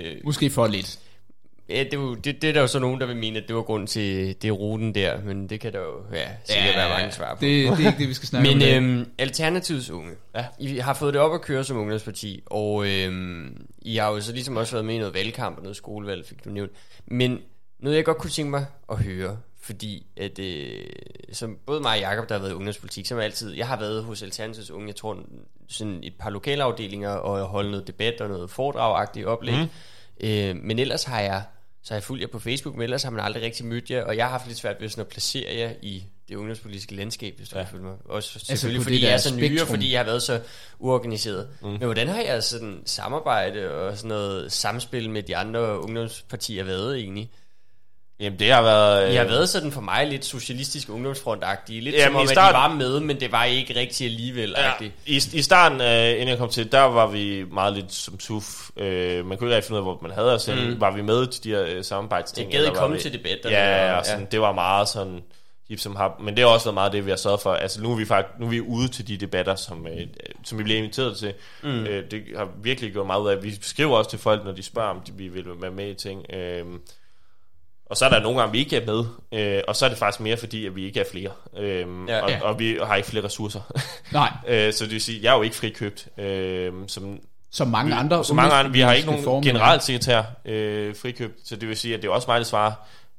øh, 0.05 0.15
måske 0.23 0.49
for 0.49 0.67
lidt. 0.67 0.99
ja, 1.69 1.83
det, 1.83 1.93
er 1.93 2.15
det, 2.23 2.41
det 2.41 2.49
er 2.49 2.53
der 2.53 2.61
jo 2.61 2.67
så 2.67 2.79
nogen, 2.79 2.99
der 3.01 3.05
vil 3.07 3.15
mene, 3.15 3.39
at 3.39 3.43
det 3.47 3.55
var 3.55 3.61
grund 3.61 3.87
til 3.87 4.35
det 4.41 4.59
ruten 4.59 4.95
der, 4.95 5.21
men 5.23 5.49
det 5.49 5.59
kan 5.59 5.73
der 5.73 5.79
jo 5.79 6.15
ja, 6.17 6.25
sikkert 6.45 6.75
ja, 6.75 6.87
være 6.87 6.99
mange 6.99 7.11
svar 7.13 7.33
på. 7.35 7.41
Det, 7.41 7.77
det 7.77 7.83
er 7.85 7.87
ikke 7.87 7.99
det, 7.99 8.09
vi 8.09 8.13
skal 8.13 8.27
snakke 8.27 8.49
om. 8.49 8.57
Men 8.57 8.61
i 8.67 8.69
dag. 8.69 8.77
øhm, 8.77 9.05
Alternativets 9.17 9.89
unge, 9.89 10.11
ja. 10.35 10.45
I 10.59 10.77
har 10.77 10.93
fået 10.93 11.13
det 11.13 11.21
op 11.21 11.33
at 11.33 11.41
køre 11.41 11.63
som 11.63 11.77
ungdomsparti, 11.77 12.43
og 12.45 12.87
øhm, 12.87 13.65
I 13.81 13.95
har 13.97 14.11
jo 14.11 14.21
så 14.21 14.31
ligesom 14.33 14.57
også 14.57 14.71
været 14.73 14.85
med 14.85 14.95
i 14.95 14.97
noget 14.97 15.13
valgkamp 15.13 15.57
og 15.57 15.63
noget 15.63 15.77
skolevalg, 15.77 16.25
fik 16.27 16.45
du 16.45 16.49
nævnt. 16.49 16.71
Men 17.07 17.39
noget 17.79 17.97
jeg 17.97 18.05
godt 18.05 18.17
kunne 18.17 18.29
tænke 18.29 18.51
mig 18.51 18.65
at 18.91 19.03
høre, 19.03 19.37
fordi 19.61 20.07
at, 20.17 20.39
øh, 20.39 20.85
som 21.33 21.57
både 21.65 21.81
mig 21.81 21.91
og 21.91 21.99
Jacob, 21.99 22.29
der 22.29 22.35
har 22.35 22.41
været 22.41 22.51
i 22.51 22.55
ungdomspolitik, 22.55 23.05
som 23.05 23.19
altid, 23.19 23.53
jeg 23.53 23.67
har 23.67 23.79
været 23.79 24.03
hos 24.03 24.23
Alternativets 24.23 24.71
Unge, 24.71 24.87
jeg 24.87 24.95
tror 24.95 25.19
sådan 25.69 25.99
et 26.03 26.13
par 26.19 26.29
lokalafdelinger, 26.29 27.09
og 27.09 27.47
holdt 27.47 27.71
noget 27.71 27.87
debat 27.87 28.21
og 28.21 28.29
noget 28.29 28.49
foredragagtigt 28.49 29.25
oplæg. 29.25 29.55
Mm. 29.55 30.27
Øh, 30.27 30.55
men 30.55 30.79
ellers 30.79 31.03
har 31.03 31.19
jeg, 31.19 31.43
så 31.83 31.93
har 31.93 31.95
jeg 31.95 32.03
fulgt 32.03 32.21
jer 32.21 32.27
på 32.27 32.39
Facebook, 32.39 32.75
men 32.75 32.83
ellers 32.83 33.03
har 33.03 33.11
man 33.11 33.25
aldrig 33.25 33.43
rigtig 33.43 33.65
mødt 33.65 33.91
jer, 33.91 34.03
og 34.03 34.17
jeg 34.17 34.25
har 34.25 34.31
haft 34.31 34.47
lidt 34.47 34.57
svært 34.57 34.81
ved 34.81 34.89
sådan 34.89 35.01
at 35.01 35.07
placere 35.07 35.57
jer 35.57 35.73
i 35.81 36.03
det 36.29 36.35
ungdomspolitiske 36.35 36.95
landskab, 36.95 37.37
hvis 37.37 37.49
du 37.49 37.57
ja. 37.57 37.63
kan 37.63 37.71
følge 37.71 37.83
mig. 37.83 37.95
Også 38.05 38.39
selvfølgelig, 38.39 38.79
på 38.79 38.83
fordi 38.83 38.95
det 38.95 39.03
jeg 39.03 39.13
er 39.13 39.17
så 39.17 39.35
nye, 39.35 39.43
og 39.43 39.49
spektrum. 39.49 39.67
fordi 39.67 39.91
jeg 39.91 39.99
har 39.99 40.05
været 40.05 40.21
så 40.21 40.41
uorganiseret. 40.79 41.47
Mm. 41.61 41.67
Men 41.67 41.79
hvordan 41.83 42.07
har 42.07 42.21
jeg 42.21 42.43
sådan 42.43 42.81
samarbejde 42.85 43.71
og 43.71 43.97
sådan 43.97 44.09
noget 44.09 44.51
samspil 44.51 45.09
med 45.09 45.23
de 45.23 45.37
andre 45.37 45.79
ungdomspartier 45.79 46.63
været 46.63 46.99
egentlig? 46.99 47.31
Jamen, 48.19 48.39
det 48.39 48.51
har 48.51 48.61
været... 48.61 49.11
De 49.11 49.15
har 49.15 49.23
øh, 49.23 49.29
været 49.29 49.49
sådan 49.49 49.71
for 49.71 49.81
mig 49.81 50.07
lidt 50.07 50.25
socialistisk 50.25 50.89
ungdomsfrontagtige. 50.89 51.81
Lidt 51.81 51.95
Jamen, 51.95 52.05
som 52.05 52.15
om, 52.15 52.21
i 52.21 52.23
at 52.23 52.29
starten- 52.29 52.55
de 52.55 52.83
var 52.83 52.89
med, 52.89 52.99
men 52.99 53.19
det 53.19 53.31
var 53.31 53.43
ikke 53.43 53.75
rigtig 53.79 54.05
alligevel. 54.05 54.55
Ja, 54.57 54.71
i, 55.05 55.21
I 55.33 55.41
starten, 55.41 55.81
øh, 55.81 56.09
inden 56.11 56.27
jeg 56.27 56.37
kom 56.37 56.49
til, 56.49 56.71
der 56.71 56.81
var 56.81 57.07
vi 57.07 57.45
meget 57.51 57.73
lidt 57.73 57.93
som 57.93 58.19
SUF. 58.19 58.69
Øh, 58.77 59.25
man 59.25 59.37
kunne 59.37 59.47
ikke 59.47 59.55
rigtig 59.55 59.67
finde 59.67 59.81
ud 59.81 59.87
af, 59.87 59.93
hvor 59.95 59.99
man 60.01 60.11
havde 60.11 60.33
os. 60.33 60.47
Mm. 60.47 60.81
Var 60.81 60.91
vi 60.91 61.01
med 61.01 61.27
til 61.27 61.43
de 61.43 61.49
her 61.49 61.65
øh, 61.67 61.83
samarbejdsting? 61.83 62.51
Jeg 62.51 62.59
gad 62.59 62.65
ikke 62.65 62.77
komme 62.77 62.95
vi- 62.95 63.01
til 63.01 63.13
debatterne, 63.13 63.55
Ja, 63.55 63.85
ja, 63.87 63.91
og- 63.93 63.99
og 63.99 64.05
sådan, 64.05 64.19
ja. 64.21 64.27
det 64.31 64.41
var 64.41 64.51
meget 64.51 64.89
sådan 64.89 65.19
hip 65.69 65.79
som 65.79 65.95
hap. 65.95 66.11
Men 66.19 66.35
det 66.37 66.43
har 66.45 66.51
også 66.51 66.65
været 66.65 66.73
meget 66.73 66.91
det, 66.91 67.05
vi 67.05 67.09
har 67.11 67.17
sørget 67.17 67.41
for. 67.41 67.53
Altså, 67.53 67.81
nu 67.81 67.91
er 67.91 67.95
vi 67.95 68.05
faktisk 68.05 68.39
nu 68.39 68.45
er 68.45 68.49
vi 68.49 68.61
ude 68.61 68.87
til 68.87 69.07
de 69.07 69.17
debatter, 69.17 69.55
som, 69.55 69.87
øh, 69.87 70.07
som 70.43 70.57
vi 70.57 70.63
bliver 70.63 70.77
inviteret 70.79 71.17
til. 71.17 71.33
Mm. 71.63 71.83
Øh, 71.85 72.11
det 72.11 72.23
har 72.37 72.47
virkelig 72.63 72.91
gjort 72.91 73.07
meget 73.07 73.21
ud 73.21 73.29
af. 73.29 73.43
Vi 73.43 73.57
skriver 73.61 73.97
også 73.97 74.09
til 74.09 74.19
folk, 74.19 74.45
når 74.45 74.51
de 74.51 74.63
spørger, 74.63 74.89
om 74.89 74.99
de, 75.07 75.11
vi 75.17 75.27
vil 75.27 75.45
være 75.61 75.71
med 75.71 75.87
i 75.89 75.93
ting. 75.93 76.33
Øh, 76.33 76.65
og 77.85 77.97
så 77.97 78.05
er 78.05 78.09
der 78.09 78.19
nogle 78.19 78.39
gange, 78.39 78.51
vi 78.51 78.59
ikke 78.59 78.75
er 78.77 78.85
med, 78.85 79.05
øh, 79.31 79.61
og 79.67 79.75
så 79.75 79.85
er 79.85 79.89
det 79.89 79.97
faktisk 79.97 80.19
mere 80.19 80.37
fordi, 80.37 80.65
at 80.65 80.75
vi 80.75 80.85
ikke 80.85 80.99
er 80.99 81.03
flere. 81.11 81.31
Øh, 81.57 81.85
Ja. 82.07 82.21
og, 82.21 82.29
Ja. 82.29 82.41
og 82.41 82.59
vi 82.59 82.79
har 82.83 82.95
ikke 82.95 83.07
flere 83.09 83.25
ressourcer. 83.25 83.61
Nej, 84.13 84.31
Øh, 84.47 84.73
så 84.73 84.83
det 84.83 84.91
vil 84.93 85.01
sige, 85.01 85.19
jeg 85.23 85.31
er 85.33 85.35
jo 85.37 85.41
ikke 85.41 85.55
frikøbt. 85.55 86.07
Øh, 86.19 86.73
som, 86.87 87.19
som 87.51 87.67
mange 87.67 87.95
andre 87.95 88.23
så 88.25 88.33
mange 88.33 88.53
andre, 88.53 88.71
vi 88.71 88.79
har 88.79 88.93
ikke 88.93 89.07
nogen 89.23 89.43
generalsekretær 89.43 90.23
øh, 90.45 90.95
frikøbt, 90.95 91.47
så 91.47 91.55
det 91.55 91.69
vil 91.69 91.77
sige, 91.77 91.93
at 91.95 92.01
det 92.01 92.07
er 92.07 92.11
også 92.11 92.27
mig, 92.27 92.37
der 92.39 92.45
svarer 92.45 92.71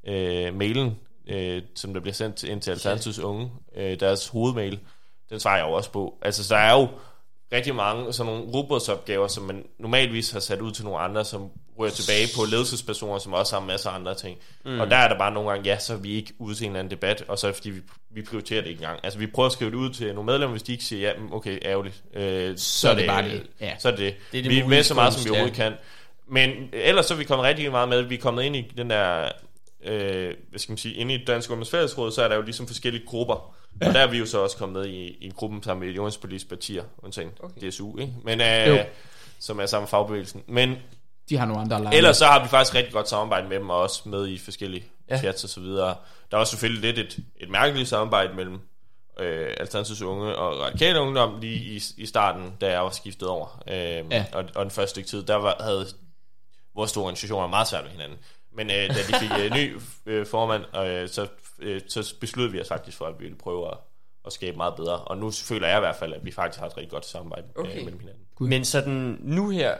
øh, 0.07 0.53
mailen, 0.57 0.95
øh, 1.27 1.61
som 1.75 1.93
der 1.93 2.01
bliver 2.01 2.13
sendt 2.13 2.35
til- 2.35 2.49
ind 2.51 2.61
til 2.61 2.71
Alternativets 2.71 3.19
unge, 3.19 3.49
øh, 3.77 3.99
deres 3.99 4.27
hovedmail, 4.27 4.79
den 5.29 5.39
svarer 5.39 5.57
jeg 5.57 5.65
jo 5.67 5.71
også 5.73 5.91
på. 5.91 6.13
Altså, 6.21 6.43
så 6.43 6.53
der 6.55 6.61
er 6.61 6.73
jo 6.79 6.87
rigtig 7.53 7.75
mange 7.75 8.13
sådan 8.13 8.33
nogle 8.33 8.51
robotsopgaver, 8.53 9.27
som 9.27 9.43
man 9.43 9.63
normalvis 9.79 10.31
har 10.31 10.39
sat 10.39 10.61
ud 10.61 10.71
til 10.71 10.85
nogle 10.85 10.99
andre, 10.99 11.25
som 11.25 11.49
ryger 11.79 11.91
tilbage 11.91 12.27
på 12.35 12.45
ledelsespersoner, 12.45 13.19
som 13.19 13.33
også 13.33 13.59
har 13.59 13.65
masser 13.65 13.89
af 13.89 13.95
andre 13.95 14.15
ting. 14.15 14.37
Mm. 14.65 14.79
Og 14.79 14.89
der 14.89 14.95
er 14.95 15.07
der 15.07 15.17
bare 15.17 15.33
nogle 15.33 15.49
gange, 15.49 15.69
ja, 15.69 15.79
så 15.79 15.93
er 15.93 15.97
vi 15.97 16.15
ikke 16.15 16.33
ude 16.39 16.55
til 16.55 16.65
en 16.65 16.71
eller 16.71 16.79
anden 16.79 16.91
debat, 16.91 17.23
og 17.27 17.39
så 17.39 17.47
er 17.47 17.51
det 17.51 17.55
fordi, 17.55 17.69
vi, 17.69 17.81
vi 18.09 18.21
prioriterer 18.21 18.61
det 18.61 18.69
ikke 18.69 18.81
engang. 18.81 18.99
Altså, 19.03 19.19
vi 19.19 19.27
prøver 19.27 19.47
at 19.47 19.53
skrive 19.53 19.71
det 19.71 19.77
ud 19.77 19.89
til 19.89 20.15
nogle 20.15 20.25
medlemmer, 20.25 20.51
hvis 20.51 20.63
de 20.63 20.71
ikke 20.71 20.83
siger, 20.83 21.09
ja, 21.09 21.13
mm, 21.17 21.33
okay, 21.33 21.59
ærgerligt. 21.65 22.03
Øh, 22.13 22.57
så, 22.57 22.89
er 22.89 22.95
det 22.95 23.07
bare 23.07 23.23
det, 23.23 23.43
ja. 23.61 23.73
Så 23.79 23.87
er 23.87 23.91
det 23.91 23.99
det. 23.99 24.15
Det 24.31 24.37
er 24.37 24.43
det 24.43 24.51
vi 24.51 24.59
er 24.59 24.67
med 24.67 24.83
så 24.83 24.93
meget, 24.93 25.13
som 25.13 25.25
vi 25.25 25.29
overhovedet 25.29 25.55
kan. 25.55 25.73
Men 26.29 26.69
ellers 26.73 27.05
så 27.05 27.13
er 27.13 27.17
vi 27.17 27.23
kommet 27.23 27.45
rigtig 27.45 27.71
meget 27.71 27.89
med. 27.89 28.01
Vi 28.01 28.15
er 28.15 28.19
kommet 28.19 28.43
ind 28.43 28.55
i 28.55 28.61
den 28.77 28.89
der, 28.89 29.29
øh, 29.83 30.33
hvad 30.49 30.59
skal 30.59 30.71
man 30.71 30.77
sige, 30.77 30.95
inde 30.95 31.13
i 31.13 31.25
Dansk 31.25 31.49
Ungdoms 31.49 31.69
Fællesråd, 31.69 32.11
så 32.11 32.23
er 32.23 32.27
der 32.27 32.35
jo 32.35 32.41
ligesom 32.41 32.67
forskellige 32.67 33.05
grupper. 33.05 33.55
Ja. 33.81 33.87
Og 33.87 33.93
der 33.93 33.99
er 33.99 34.07
vi 34.07 34.17
jo 34.17 34.25
så 34.25 34.39
også 34.39 34.57
kommet 34.57 34.81
med 34.81 34.89
i, 34.93 35.17
i 35.21 35.25
en 35.25 35.31
gruppe 35.31 35.59
sammen 35.63 35.85
med 35.85 35.93
de 35.93 35.99
ungdomspolitiske 35.99 36.49
partier, 36.49 36.83
undtagen 36.97 37.31
okay. 37.39 37.69
DSU, 37.69 37.97
ikke? 37.97 38.13
Men, 38.23 38.39
Jo. 38.39 38.45
øh, 38.45 38.79
som 39.39 39.59
er 39.59 39.65
sammen 39.65 39.83
med 39.83 39.89
fagbevægelsen. 39.89 40.43
Men 40.47 40.75
De 41.29 41.37
har 41.37 41.45
nogle 41.45 41.61
andre 41.61 41.81
lejre. 41.83 41.95
ellers 41.97 42.17
så 42.17 42.25
har 42.25 42.43
vi 42.43 42.47
faktisk 42.49 42.75
rigtig 42.75 42.93
godt 42.93 43.09
samarbejde 43.09 43.47
med 43.47 43.59
dem, 43.59 43.69
og 43.69 43.77
også 43.77 44.09
med 44.09 44.27
i 44.27 44.37
forskellige 44.37 44.83
Ja. 45.09 45.17
chats 45.19 45.43
og 45.43 45.49
så 45.49 45.59
videre. 45.59 45.95
Der 46.31 46.37
er 46.37 46.41
også 46.41 46.51
selvfølgelig 46.51 46.81
lidt 46.95 46.99
et, 47.13 47.23
et 47.35 47.49
mærkeligt 47.49 47.89
samarbejde 47.89 48.33
mellem 48.33 48.59
øh, 49.19 49.53
Alternativets 49.57 50.01
Unge 50.01 50.35
og 50.35 50.59
Radikale 50.59 50.99
Ungdom 51.01 51.39
lige 51.39 51.55
i, 51.75 51.81
i 51.97 52.05
starten, 52.05 52.53
da 52.61 52.71
jeg 52.71 52.81
var 52.83 52.89
skiftet 52.89 53.27
over. 53.27 53.63
Øh, 53.67 53.75
Ja. 54.11 54.25
og, 54.33 54.43
og 54.55 54.63
den 54.65 54.71
første 54.71 54.89
stykke 54.89 55.09
tid, 55.09 55.23
der 55.23 55.35
var, 55.35 55.57
havde 55.59 55.85
vores 56.75 56.89
store 56.89 57.03
organisationer 57.03 57.47
meget 57.47 57.67
svært 57.67 57.83
ved 57.83 57.91
hinanden. 57.91 58.17
Men 58.55 58.69
øh, 58.69 58.75
da 58.75 58.93
de 58.93 59.13
fik 59.19 59.29
øh, 59.39 59.51
ny 59.51 59.77
øh, 60.05 60.25
formand, 60.25 60.63
øh, 60.77 61.09
så, 61.09 61.27
øh, 61.59 61.81
så 61.87 62.13
besluttede 62.19 62.51
vi 62.51 62.61
os 62.61 62.67
faktisk 62.67 62.97
for, 62.97 63.05
at 63.05 63.13
vi 63.19 63.23
ville 63.23 63.37
prøve 63.37 63.67
at, 63.71 63.77
at 64.25 64.33
skabe 64.33 64.57
meget 64.57 64.75
bedre. 64.75 64.97
Og 64.97 65.17
nu 65.17 65.31
føler 65.31 65.67
jeg 65.67 65.77
i 65.77 65.79
hvert 65.79 65.95
fald, 65.95 66.13
at 66.13 66.25
vi 66.25 66.31
faktisk 66.31 66.59
har 66.59 66.67
et 66.67 66.77
rigtig 66.77 66.91
godt 66.91 67.05
samarbejde 67.05 67.47
Okay. 67.55 67.69
øh, 67.79 67.83
mellem 67.85 67.99
hinanden. 67.99 68.21
Men 68.39 68.65
sådan 68.65 69.17
nu 69.21 69.49
her, 69.49 69.75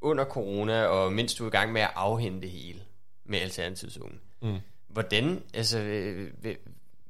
under 0.00 0.24
corona, 0.24 0.84
og 0.84 1.12
mens 1.12 1.34
du 1.34 1.44
er 1.44 1.48
i 1.48 1.50
gang 1.50 1.72
med 1.72 1.80
at 1.80 1.90
afhente 1.94 2.40
det 2.40 2.50
hele 2.50 2.78
med 3.24 3.38
Alternativets 3.38 3.98
Unge, 3.98 4.16
Mm. 4.42 4.56
hvordan, 4.88 5.42
altså, 5.54 5.78
hvad, 6.40 6.52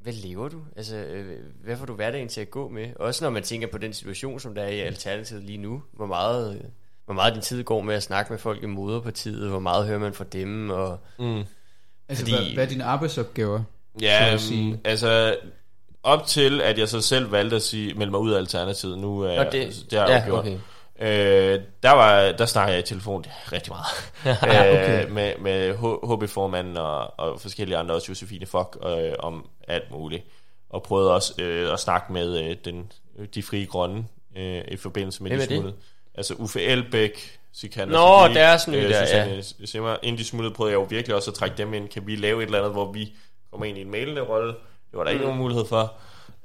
hvad 0.02 0.12
lever 0.12 0.48
du? 0.48 0.60
Altså, 0.76 1.04
hvad 1.64 1.76
får 1.76 1.86
du 1.86 1.94
hverdagen 1.94 2.28
til 2.28 2.40
at 2.40 2.50
gå 2.50 2.68
med? 2.68 2.88
Også 2.96 3.24
når 3.24 3.30
man 3.30 3.42
tænker 3.42 3.66
på 3.68 3.78
den 3.78 3.92
situation, 3.92 4.40
som 4.40 4.54
der 4.54 4.62
er 4.62 4.68
i 4.68 4.80
Alternativet 4.80 5.42
lige 5.42 5.58
nu. 5.58 5.82
Hvor 5.92 6.06
meget, 6.06 6.70
hvor 7.04 7.14
meget 7.14 7.34
din 7.34 7.42
tid 7.42 7.64
går 7.64 7.80
med 7.82 7.94
at 7.94 8.02
snakke 8.02 8.32
med 8.32 8.38
folk 8.38 8.62
i 8.62 8.66
moderpartiet, 8.66 9.48
hvor 9.48 9.58
meget 9.58 9.86
hører 9.86 9.98
man 9.98 10.14
fra 10.14 10.24
dem, 10.24 10.70
og 10.70 10.98
Mm. 11.18 11.42
altså, 12.08 12.24
fordi- 12.24 12.30
hvad, 12.44 12.54
hvad 12.54 12.64
er 12.64 12.68
dine 12.68 12.84
arbejdsopgaver? 12.84 13.62
Ja, 14.02 14.28
at 14.32 14.40
sige. 14.40 14.80
altså 14.84 15.36
op 16.02 16.26
til, 16.26 16.60
at 16.60 16.78
jeg 16.78 16.88
så 16.88 17.00
selv 17.00 17.32
valgte 17.32 17.56
at 17.56 17.62
sige, 17.62 17.94
melde 17.94 18.10
mig 18.10 18.20
ud 18.20 18.30
af 18.32 18.38
Alternativet, 18.38 18.98
nu 18.98 19.20
er 19.20 19.38
Og 19.44 19.52
det- 19.52 19.52
det, 19.52 19.86
det 19.90 19.98
har 19.98 20.06
jeg 20.08 20.22
ja, 20.22 20.26
jo 20.28 20.34
gjort. 20.34 20.46
okay. 20.46 20.58
Øh, 21.00 21.60
der, 21.82 21.90
var, 21.90 22.32
der 22.32 22.46
snakker 22.46 22.72
jeg 22.72 22.80
i 22.82 22.86
telefon 22.86 23.24
rigtig 23.52 23.72
meget. 23.72 24.12
okay. 24.42 25.04
øh, 25.04 25.12
med, 25.12 25.32
med 25.38 25.74
HB-formanden 26.16 26.76
og, 26.76 27.20
og 27.20 27.40
forskellige 27.40 27.76
andre, 27.78 27.94
også 27.94 28.06
Josefine 28.08 28.46
Fock, 28.46 28.76
øh, 28.86 29.12
om 29.18 29.48
alt 29.68 29.90
muligt. 29.90 30.24
Og 30.70 30.82
prøvede 30.82 31.14
også 31.14 31.42
øh, 31.42 31.72
at 31.72 31.80
snakke 31.80 32.12
med 32.12 32.44
øh, 32.44 32.56
den, 32.64 32.92
de 33.34 33.42
frie 33.42 33.66
grønne 33.66 34.04
øh, 34.36 34.62
i 34.68 34.76
forbindelse 34.76 35.22
med 35.22 35.30
Hvem 35.30 35.38
de 35.38 35.44
er 35.44 35.48
smuttede. 35.48 35.74
Altså 36.14 36.34
Uffe 36.34 36.62
Elbæk, 36.62 37.38
Sikander 37.52 37.94
Nå, 37.94 38.26
Siddiq, 38.26 38.36
deres 38.36 38.68
nye 38.68 38.88
der, 38.88 39.06
Susanne 39.06 39.42
Simmer. 39.66 39.96
Inden 40.02 40.18
de 40.18 40.24
smuttede, 40.24 40.54
prøvede 40.54 40.72
jeg 40.72 40.80
jo 40.80 40.86
virkelig 40.90 41.16
også 41.16 41.30
at 41.30 41.34
trække 41.34 41.56
dem 41.56 41.74
ind. 41.74 41.88
Kan 41.88 42.06
vi 42.06 42.16
lave 42.16 42.42
et 42.42 42.46
eller 42.46 42.58
andet, 42.58 42.72
hvor 42.72 42.92
vi 42.92 43.12
kommer 43.50 43.66
ind 43.66 43.78
i 43.78 43.80
en 43.80 43.90
mailende 43.90 44.20
rolle? 44.22 44.48
Det 44.48 44.98
var 44.98 45.04
der 45.04 45.10
ikke 45.10 45.20
Mm. 45.20 45.26
nogen 45.26 45.40
mulighed 45.42 45.64
for. 45.66 45.94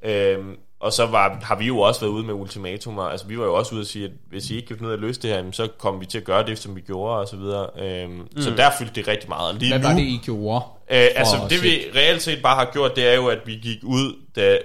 Øhm, 0.03 0.57
og 0.79 0.93
så 0.93 1.05
var, 1.05 1.39
har 1.43 1.55
vi 1.55 1.65
jo 1.65 1.79
også 1.79 2.01
været 2.01 2.11
ude 2.11 2.23
med 2.23 2.33
ultimatumer. 2.33 3.03
Altså, 3.03 3.27
vi 3.27 3.39
var 3.39 3.45
jo 3.45 3.55
også 3.55 3.75
ude 3.75 3.81
og 3.81 3.85
sige, 3.85 4.05
at 4.05 4.11
hvis 4.29 4.49
I 4.49 4.55
ikke 4.55 4.67
kan 4.67 4.77
finde 4.77 4.87
ud 4.87 4.91
af 4.91 4.97
at 4.97 5.01
løse 5.01 5.21
det 5.21 5.29
her, 5.29 5.51
så 5.51 5.67
kommer 5.77 5.99
vi 5.99 6.05
til 6.05 6.17
at 6.17 6.23
gøre 6.23 6.45
det, 6.45 6.59
som 6.59 6.75
vi 6.75 6.81
gjorde, 6.81 7.19
og 7.19 7.27
så 7.27 7.35
videre. 7.35 7.69
Øhm, 7.79 8.11
mm. 8.11 8.41
Så 8.41 8.49
der 8.49 8.71
fyldte 8.77 8.95
det 8.95 9.07
rigtig 9.07 9.29
meget. 9.29 9.55
Lige 9.55 9.71
Hvad 9.71 9.79
nu, 9.79 9.87
var 9.87 9.95
det, 9.95 10.03
I 10.03 10.19
gjorde? 10.23 10.65
øh, 10.91 11.07
altså, 11.15 11.35
at 11.43 11.49
det 11.49 11.63
vi 11.63 11.83
reelt 11.95 12.21
set 12.21 12.41
bare 12.41 12.55
har 12.55 12.71
gjort, 12.73 12.95
det 12.95 13.07
er 13.07 13.15
jo, 13.15 13.27
at 13.27 13.39
vi 13.45 13.55
gik 13.55 13.79
ud, 13.83 14.15
da 14.35 14.57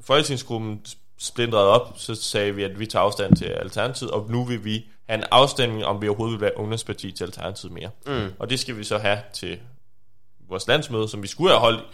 folketingsgruppen 0.00 0.80
splindrede 1.18 1.68
op, 1.68 1.94
så 1.96 2.14
sagde 2.14 2.54
vi, 2.54 2.62
at 2.62 2.80
vi 2.80 2.86
tager 2.86 3.02
afstand 3.02 3.36
til 3.36 3.44
Alternativet, 3.44 4.10
og 4.10 4.26
nu 4.30 4.44
vil 4.44 4.64
vi 4.64 4.84
have 5.08 5.18
en 5.18 5.24
afstemning, 5.30 5.84
om 5.84 6.02
vi 6.02 6.08
overhovedet 6.08 6.32
vil 6.32 6.40
være 6.40 6.58
ungdomsparti 6.58 7.12
til 7.12 7.24
Alternativet 7.24 7.72
mere. 7.72 7.90
Mm. 8.06 8.32
Og 8.38 8.50
det 8.50 8.60
skal 8.60 8.78
vi 8.78 8.84
så 8.84 8.98
have 8.98 9.18
til 9.32 9.58
vores 10.48 10.68
landsmøde, 10.68 11.08
som 11.08 11.22
vi 11.22 11.26
skulle 11.26 11.50
have 11.50 11.60
holdt 11.60 11.84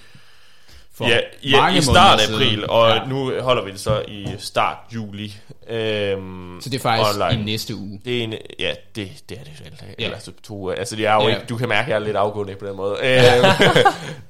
For 1.00 1.08
ja, 1.08 1.18
i, 1.42 1.52
mange 1.52 1.78
i 1.78 1.82
start 1.82 2.18
måneder 2.20 2.34
april, 2.36 2.48
siden. 2.50 2.70
og 2.70 2.88
Ja. 2.88 2.94
ja. 2.94 3.04
nu 3.06 3.40
holder 3.40 3.64
vi 3.64 3.70
det 3.70 3.80
så 3.80 4.02
i 4.08 4.26
start 4.38 4.76
juli. 4.94 5.36
Øhm, 5.68 6.58
Så 6.60 6.70
det 6.70 6.76
er 6.78 6.82
faktisk 6.82 7.20
online. 7.22 7.40
i 7.42 7.44
næste 7.44 7.74
uge. 7.76 8.00
Det 8.04 8.18
er 8.18 8.24
en, 8.24 8.34
ja, 8.58 8.72
det, 8.96 9.08
det 9.28 9.38
er 9.38 9.44
det 9.44 9.52
vel. 9.64 9.72
Ja. 9.82 9.86
Ja. 9.98 10.04
Eller 10.04 10.18
så 10.18 10.32
to 10.42 10.54
uger. 10.58 10.74
Altså, 10.74 10.96
det 10.96 11.06
er 11.06 11.14
jo 11.14 11.20
Ja. 11.20 11.28
ja. 11.28 11.34
ikke, 11.34 11.46
du 11.48 11.56
kan 11.56 11.68
mærke, 11.68 11.82
at 11.84 11.88
jeg 11.88 11.94
er 11.94 11.98
lidt 12.06 12.16
afgående 12.16 12.54
på 12.54 12.66
den 12.66 12.76
måde. 12.76 12.92
Øhm, 13.02 13.04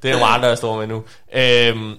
det 0.03 0.11
er 0.11 0.13
nogle 0.13 0.27
andre, 0.27 0.49
der 0.49 0.55
står 0.55 0.79
med 0.79 0.87
nu. 0.87 1.05
Øhm, 1.35 1.95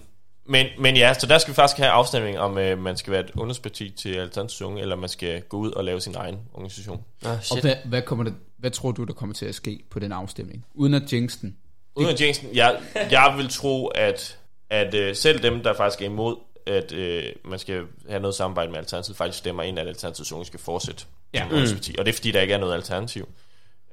men, 0.45 0.65
men 0.79 0.95
ja, 0.97 1.13
så 1.13 1.27
der 1.27 1.37
skal 1.37 1.51
vi 1.51 1.55
faktisk 1.55 1.77
have 1.77 1.89
afstemning, 1.91 2.39
om 2.39 2.57
øh, 2.57 2.77
man 2.79 2.97
skal 2.97 3.11
være 3.11 3.21
et 3.21 3.31
undersparti 3.37 3.89
til 3.89 4.09
Alternativets 4.09 4.61
Unge, 4.61 4.81
eller 4.81 4.95
man 4.95 5.09
skal 5.09 5.41
gå 5.41 5.57
ud 5.57 5.71
og 5.71 5.83
lave 5.83 6.01
sin 6.01 6.15
egen 6.17 6.37
organisation. 6.53 7.01
Ah, 7.25 7.37
Og 7.51 7.61
hvad, 7.61 7.75
hvad, 7.85 8.01
kommer 8.01 8.23
det, 8.23 8.33
hvad 8.57 8.71
tror 8.71 8.91
du, 8.91 9.03
der 9.03 9.13
kommer 9.13 9.35
til 9.35 9.45
at 9.45 9.55
ske 9.55 9.79
på 9.91 9.99
den 9.99 10.11
afstemning? 10.11 10.65
Uden 10.73 10.93
at 10.93 11.13
jinx 11.13 11.33
den. 11.41 11.55
Uden 11.95 12.09
at 12.09 12.21
Jensen, 12.21 12.47
jeg, 12.53 12.75
jeg 13.11 13.33
vil 13.37 13.49
tro, 13.49 13.87
at, 13.87 14.37
at 14.71 14.93
øh, 14.95 15.15
selv 15.15 15.43
dem, 15.43 15.63
der 15.63 15.73
faktisk 15.73 16.01
er 16.01 16.05
imod, 16.05 16.35
at 16.67 16.91
øh, 16.91 17.23
man 17.45 17.59
skal 17.59 17.81
have 18.09 18.19
noget 18.21 18.35
samarbejde 18.35 18.71
med 18.71 18.79
Alternativet, 18.79 19.17
faktisk 19.17 19.37
stemmer 19.39 19.63
ind, 19.63 19.79
at 19.79 19.87
Alternativets 19.87 20.31
Unge 20.31 20.45
skal 20.45 20.59
fortsætte 20.59 21.03
Ja. 21.33 21.43
ungdomsparti. 21.51 21.95
Og 21.99 22.05
det 22.05 22.11
er 22.11 22.15
fordi, 22.15 22.31
der 22.31 22.41
ikke 22.41 22.53
er 22.53 22.57
noget 22.57 22.73
alternativ 22.73 23.29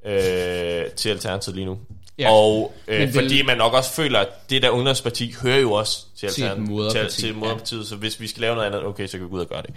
øh, 0.05 0.85
til 0.95 1.09
Alternativet 1.09 1.55
lige 1.55 1.65
nu. 1.65 1.79
Ja. 2.19 2.23
Ja. 2.23 2.31
Og 2.33 2.73
øh, 2.87 2.99
vil- 2.99 3.13
fordi 3.13 3.41
man 3.45 3.57
nok 3.57 3.73
også 3.73 3.91
føler, 3.93 4.19
at 4.19 4.49
det 4.49 4.61
der 4.61 4.69
ungdomsparti 4.69 5.33
hører 5.43 5.57
jo 5.59 5.71
også 5.71 6.05
til, 6.17 6.29
Til 6.29 6.43
et 6.43 6.47
Alternativet, 6.49 6.69
moderparti, 6.69 7.15
til, 7.15 7.23
til 7.23 7.35
moderpartiet, 7.35 7.87
så 7.87 7.95
hvis 7.95 8.19
vi 8.19 8.27
skal 8.27 8.41
lave 8.41 8.55
noget 8.55 8.67
andet, 8.67 8.85
okay, 8.85 9.07
så 9.07 9.17
kan 9.17 9.25
vi 9.25 9.29
gå 9.29 9.35
ud 9.35 9.41
og 9.41 9.47
gøre 9.49 9.61
det. 9.61 9.75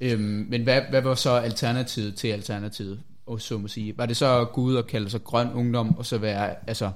Øhm, 0.00 0.46
men 0.50 0.62
hvad, 0.62 0.80
hvad 0.90 1.00
var 1.02 1.14
så 1.14 1.30
alternativet 1.30 2.16
til 2.16 2.28
alternativet? 2.28 3.00
Og 3.26 3.40
så 3.40 3.58
må 3.58 3.68
sige. 3.68 3.98
Var 3.98 4.06
det 4.06 4.16
så 4.16 4.40
at 4.40 4.52
gå 4.52 4.60
ud 4.60 4.74
og 4.74 4.86
kalde 4.86 5.10
sig 5.10 5.24
grøn 5.24 5.52
ungdom, 5.52 5.98
og 5.98 6.06
så 6.06 6.18
være, 6.18 6.54
altså, 6.66 6.90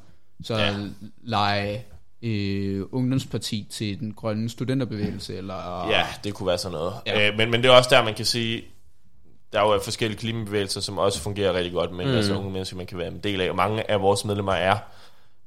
så 0.44 0.54
ja. 0.56 0.66
Ja. 0.66 0.74
lege 1.22 1.84
øh, 2.22 2.84
ungdomsparti 2.92 3.66
til 3.70 4.00
den 4.00 4.14
grønne 4.14 4.50
studenterbevægelse, 4.50 5.36
eller... 5.36 5.88
Ja, 5.90 6.06
det 6.24 6.34
kunne 6.34 6.46
være 6.46 6.58
sådan 6.58 6.72
noget. 6.72 6.94
Ja. 7.06 7.28
Øh, 7.28 7.36
men, 7.36 7.50
men 7.50 7.62
det 7.62 7.68
er 7.68 7.72
også 7.72 7.90
der, 7.92 8.04
man 8.04 8.14
kan 8.14 8.24
sige, 8.24 8.64
der 9.52 9.60
er 9.60 9.72
jo 9.72 9.80
forskellige 9.84 10.18
klimabevægelser, 10.18 10.80
som 10.80 10.98
også 10.98 11.20
fungerer 11.20 11.52
rigtig 11.52 11.72
godt, 11.72 11.92
men 11.92 12.08
mm. 12.08 12.14
altså 12.14 12.34
unge 12.34 12.50
mennesker, 12.50 12.76
man 12.76 12.86
kan 12.86 12.98
være 12.98 13.08
en 13.08 13.18
del 13.18 13.40
af. 13.40 13.50
Og 13.50 13.56
mange 13.56 13.90
af 13.90 14.00
vores 14.00 14.24
medlemmer 14.24 14.52
er 14.52 14.76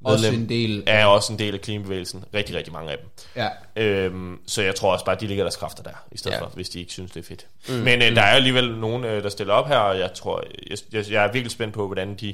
Også 0.03 0.25
medlem 0.25 0.41
en 0.41 0.49
del 0.49 0.83
er 0.87 1.05
også 1.05 1.33
en 1.33 1.39
del 1.39 1.53
af 1.53 1.61
klimabevægelsen. 1.61 2.23
Rigtig, 2.33 2.55
rigtig 2.55 2.73
mange 2.73 2.91
af 2.91 2.97
dem. 2.97 3.09
Ja. 3.35 3.49
Øhm, 3.83 4.39
så 4.47 4.61
jeg 4.61 4.75
tror 4.75 4.93
også 4.93 5.05
bare, 5.05 5.15
de 5.15 5.27
ligger 5.27 5.43
deres 5.43 5.55
kræfter 5.55 5.83
der, 5.83 6.05
i 6.11 6.17
stedet 6.17 6.35
Ja. 6.35 6.39
ja. 6.39 6.45
for, 6.45 6.51
hvis 6.55 6.69
de 6.69 6.79
ikke 6.79 6.91
synes, 6.91 7.11
det 7.11 7.19
er 7.19 7.23
fedt. 7.27 7.47
Mm. 7.69 7.73
Men 7.73 8.01
øh, 8.01 8.15
der 8.15 8.21
er 8.21 8.35
alligevel 8.35 8.77
nogen, 8.77 9.05
øh, 9.05 9.23
der 9.23 9.29
stiller 9.29 9.53
op 9.53 9.67
her, 9.67 9.77
og 9.77 9.99
jeg 9.99 10.13
tror, 10.13 10.43
jeg, 10.69 10.77
jeg, 10.91 11.11
jeg 11.11 11.23
er 11.25 11.31
virkelig 11.31 11.51
spændt 11.51 11.73
på, 11.73 11.85
hvordan 11.85 12.15
de 12.15 12.33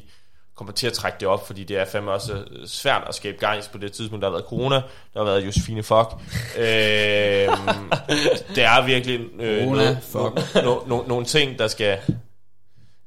kommer 0.57 0.73
til 0.73 0.87
at 0.87 0.93
trække 0.93 1.17
det 1.19 1.27
op, 1.27 1.47
fordi 1.47 1.63
det 1.63 1.77
er 1.77 1.85
fandme 1.85 2.11
også 2.11 2.33
øh, 2.33 2.67
svært 2.67 3.03
at 3.07 3.15
skabe 3.15 3.37
gejst 3.39 3.71
på 3.71 3.77
det 3.77 3.91
tidspunkt. 3.91 4.21
Der 4.21 4.27
har 4.29 4.35
været 4.37 4.45
corona, 4.49 4.75
der 4.75 5.19
har 5.19 5.23
været 5.23 5.45
Josefine 5.45 5.83
Fock. 5.83 6.13
øhm, 6.57 7.91
det 8.55 8.63
er 8.63 8.85
virkelig 8.85 9.19
øh, 9.39 9.63
Corona, 9.63 9.83
noget, 9.83 9.97
fuck. 10.01 10.55
no, 10.55 10.61
no, 10.75 10.79
no, 10.87 11.03
nogle 11.07 11.25
ting, 11.25 11.59
der 11.59 11.67
skal... 11.67 11.97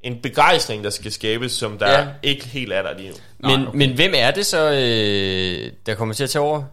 En 0.01 0.21
begejstring, 0.21 0.83
der 0.83 0.89
skal 0.89 1.11
skabes, 1.11 1.51
som 1.51 1.77
der 1.77 1.91
Ja. 1.99 2.07
ikke 2.23 2.45
helt 2.47 2.73
er 2.73 2.81
der 2.81 2.97
lige 2.97 3.09
nu. 3.09 3.15
Men, 3.39 3.59
Nej, 3.59 3.67
okay. 3.67 3.77
men 3.77 3.95
hvem 3.95 4.11
er 4.15 4.31
det 4.31 4.45
så, 4.45 4.69
øh, 4.71 5.71
der 5.85 5.95
kommer 5.95 6.13
til 6.15 6.23
at 6.23 6.29
tage 6.29 6.43
over? 6.43 6.63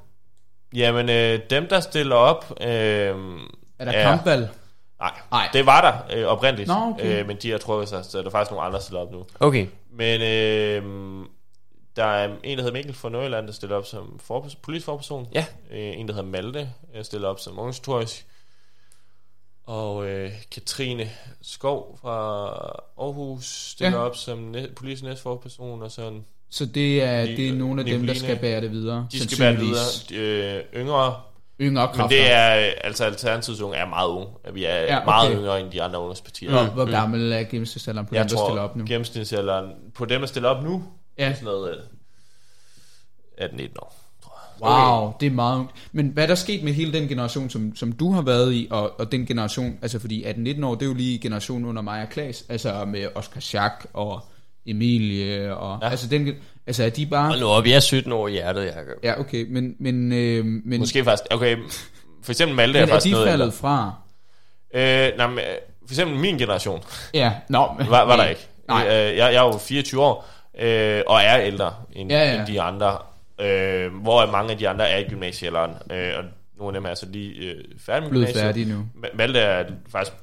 Jamen, 0.74 1.08
øh, 1.10 1.40
dem, 1.50 1.66
der 1.68 1.80
stiller 1.80 2.14
op... 2.16 2.52
Øh, 2.60 2.68
Er 2.68 3.84
der 3.84 3.92
Ja. 3.92 4.02
kampvalg? 4.02 4.48
Nej, 5.00 5.12
Nej. 5.30 5.48
det 5.52 5.66
var 5.66 5.80
der 6.08 6.16
øh, 6.18 6.26
oprindeligt, 6.26 6.68
Nå, 6.68 6.74
okay. 6.74 7.20
øh, 7.20 7.26
men 7.26 7.36
de 7.42 7.50
har 7.50 7.58
trukket 7.58 7.88
sig, 7.88 8.04
så 8.04 8.18
er 8.18 8.22
der 8.22 8.30
faktisk 8.30 8.50
nogle 8.50 8.64
andre, 8.66 8.76
der 8.78 8.82
stiller 8.84 9.00
op 9.00 9.12
nu. 9.12 9.24
Okay. 9.40 9.66
Men 9.90 10.20
øh, 10.20 11.24
der 11.96 12.04
er 12.04 12.24
en, 12.44 12.58
der 12.58 12.62
hedder 12.64 12.72
Mikkel 12.78 12.94
fra 12.94 13.08
Nordjylland, 13.08 13.46
der 13.46 13.52
stiller 13.52 13.76
op 13.76 13.86
som 13.86 14.18
for, 14.22 14.48
politisk 14.62 14.84
forperson. 14.86 15.28
Ja. 15.34 15.44
Øh, 15.70 15.78
en, 16.00 16.08
der 16.08 16.14
hedder 16.14 16.28
Malte, 16.28 16.70
der 16.94 17.02
stiller 17.02 17.28
op 17.28 17.40
som 17.40 17.52
ungdomstorisk. 17.58 18.26
Og 19.66 20.06
øh, 20.08 20.30
Katrine 20.52 21.10
Skov 21.42 21.98
fra 22.02 22.46
Aarhus 22.98 23.44
stiller 23.46 23.98
Ja. 23.98 24.04
op 24.04 24.16
som 24.16 24.38
næ- 24.38 24.66
politisk 24.76 25.02
næstforperson, 25.02 25.82
og 25.82 25.90
sådan. 25.90 26.24
Så 26.50 26.66
det 26.66 27.02
er, 27.02 27.24
Ni- 27.24 27.34
det 27.36 27.48
er 27.48 27.52
nogle 27.52 27.80
af 27.80 27.84
dem, 27.86 27.94
der 27.94 28.00
Nicoline. 28.00 28.18
skal 28.18 28.38
bære 28.38 28.60
det 28.60 28.70
videre. 28.70 29.06
De 29.12 29.28
skal 29.28 29.38
være 29.44 29.56
videre. 29.56 29.76
sandsynligvis. 29.84 30.64
De, 30.72 30.76
øh, 30.76 30.82
yngre, 30.82 31.20
Yngre 31.60 31.86
men 31.86 31.94
kræfter. 31.94 32.08
det 32.08 32.32
er 32.32 32.66
øh, 32.66 32.72
altså 32.84 33.04
Alternativets 33.04 33.60
unge 33.60 33.76
er 33.76 33.86
meget 33.86 34.08
unge. 34.08 34.26
Vi 34.52 34.64
er 34.64 34.74
Ja, 34.74 34.84
okay. 34.84 34.96
okay. 34.96 35.04
meget 35.04 35.32
yngre 35.38 35.60
end 35.60 35.70
de 35.70 35.82
andre 35.82 35.98
ungdomspartier. 35.98 36.50
Hvor, 36.50 36.64
hvor 36.64 36.90
gammel 36.90 37.32
er 37.32 37.42
gennemsnitsalderen 37.42 38.06
på 38.06 38.14
Jeg 38.14 38.24
dem, 38.24 38.28
der 38.28 38.36
tror, 38.36 38.48
stiller 38.48 38.62
op 38.62 38.76
nu? 38.76 38.84
gennemsnitsalderen 38.86 39.70
på 39.94 40.04
dem, 40.04 40.20
der 40.20 40.26
stiller 40.26 40.48
op 40.48 40.64
nu, 40.64 40.84
Ja. 41.18 41.28
er 41.28 41.32
sådan 41.34 41.44
noget 41.44 41.70
øh, 43.38 43.44
18-19 43.44 43.68
år, 43.78 43.96
tror 44.24 44.32
jeg. 44.68 44.92
Wow, 45.02 45.12
det 45.20 45.26
er 45.26 45.30
meget 45.30 45.58
ungt. 45.58 45.70
Men 45.92 46.08
hvad 46.08 46.22
er 46.22 46.26
der 46.26 46.34
sket 46.34 46.62
med 46.64 46.72
hele 46.72 46.92
den 46.92 47.08
generation, 47.08 47.50
som, 47.50 47.76
som 47.76 47.92
du 47.92 48.12
har 48.12 48.22
været 48.22 48.52
i, 48.54 48.68
og, 48.70 49.00
og 49.00 49.12
den 49.12 49.26
generation, 49.26 49.78
altså 49.82 49.98
fordi 49.98 50.24
18-19 50.24 50.64
år, 50.64 50.74
det 50.74 50.82
er 50.82 50.86
jo 50.86 50.94
lige 50.94 51.18
generationen 51.18 51.66
under 51.66 51.82
mig 51.82 52.02
og 52.02 52.08
Klaas, 52.08 52.44
altså 52.48 52.84
med 52.84 53.08
Oscar 53.14 53.40
Schack 53.40 53.86
og 53.92 54.20
Emilie, 54.66 55.56
og 55.56 55.78
ja. 55.82 55.88
altså 55.88 56.08
den, 56.08 56.34
altså 56.68 56.84
er 56.84 56.90
de 56.90 57.06
bare... 57.06 57.32
Og 57.32 57.38
nu 57.38 57.46
er 57.48 57.60
vi 57.60 57.72
er 57.72 57.80
17 57.80 58.12
år 58.12 58.28
i 58.28 58.32
hjertet, 58.32 58.64
Jacob. 58.64 59.04
Ja, 59.04 59.20
okay, 59.20 59.46
men, 59.48 59.74
men, 59.80 60.12
øh, 60.12 60.44
men, 60.44 60.80
Måske 60.80 61.04
faktisk, 61.04 61.24
okay, 61.30 61.56
for 62.22 62.32
eksempel 62.32 62.56
Malte 62.56 62.78
er 62.78 62.82
men 62.82 62.88
er 62.88 62.92
faktisk 62.92 63.06
de 63.06 63.10
noget 63.12 63.28
faldet 63.28 63.44
ældre. 63.44 63.56
fra? 63.56 63.92
Øh, 64.74 65.12
nej, 65.16 65.26
men, 65.26 65.38
øh, 65.38 65.44
for 65.86 65.92
eksempel 65.94 66.16
min 66.18 66.38
generation 66.38 66.82
Ja, 67.14 67.32
nå, 67.48 67.68
men, 67.78 67.90
var, 67.90 68.04
var 68.04 68.16
der 68.16 68.26
ikke. 68.26 68.46
Nej. 68.68 68.84
Øh, 68.86 68.92
jeg, 68.92 69.16
jeg 69.16 69.34
er 69.34 69.42
jo 69.46 69.58
24 69.58 70.02
år, 70.02 70.28
øh, 70.60 71.02
og 71.06 71.20
er 71.20 71.40
ældre 71.40 71.74
end, 71.92 72.10
Ja, 72.10 72.18
ja, 72.32 72.38
end 72.38 72.46
de 72.46 72.60
andre. 72.60 72.98
Øh, 73.40 73.94
hvor 73.94 74.26
mange 74.26 74.52
af 74.52 74.58
de 74.58 74.68
andre 74.68 74.88
er 74.88 74.98
i 74.98 75.04
gymnasiealderen, 75.08 75.70
øh, 75.92 76.12
og 76.18 76.24
nogle 76.58 76.76
af 76.76 76.80
dem 76.80 76.84
er 76.84 76.88
altså 76.88 77.06
lige 77.10 77.34
øh, 77.34 77.64
færdige 77.86 78.02
med 78.04 78.10
gymnasiet. 78.10 78.40
færdige 78.42 78.64
nu. 78.72 78.86
Ma- 79.04 79.16
Malte 79.16 79.38
er 79.38 79.64
faktisk 79.92 80.16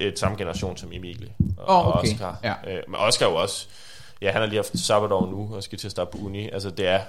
et 0.00 0.18
samme 0.18 0.38
generation 0.38 0.76
som 0.76 0.90
Emilie 0.92 1.28
og, 1.56 1.82
og 1.82 1.92
okay. 1.94 2.08
Oscar. 2.12 2.38
Ja. 2.44 2.52
Øh, 2.66 2.78
men 2.88 2.96
Oscar 2.98 3.26
er 3.26 3.30
jo 3.30 3.36
også, 3.36 3.66
ja, 4.22 4.30
han 4.30 4.40
har 4.40 4.46
lige 4.46 4.58
haft 4.58 4.78
sabbatår 4.78 5.30
nu 5.30 5.54
og 5.54 5.62
skal 5.62 5.78
til 5.78 5.88
at 5.88 5.90
starte 5.92 6.10
på 6.12 6.18
uni. 6.24 6.48
Altså 6.50 6.70
det 6.70 6.86
er, 6.86 7.00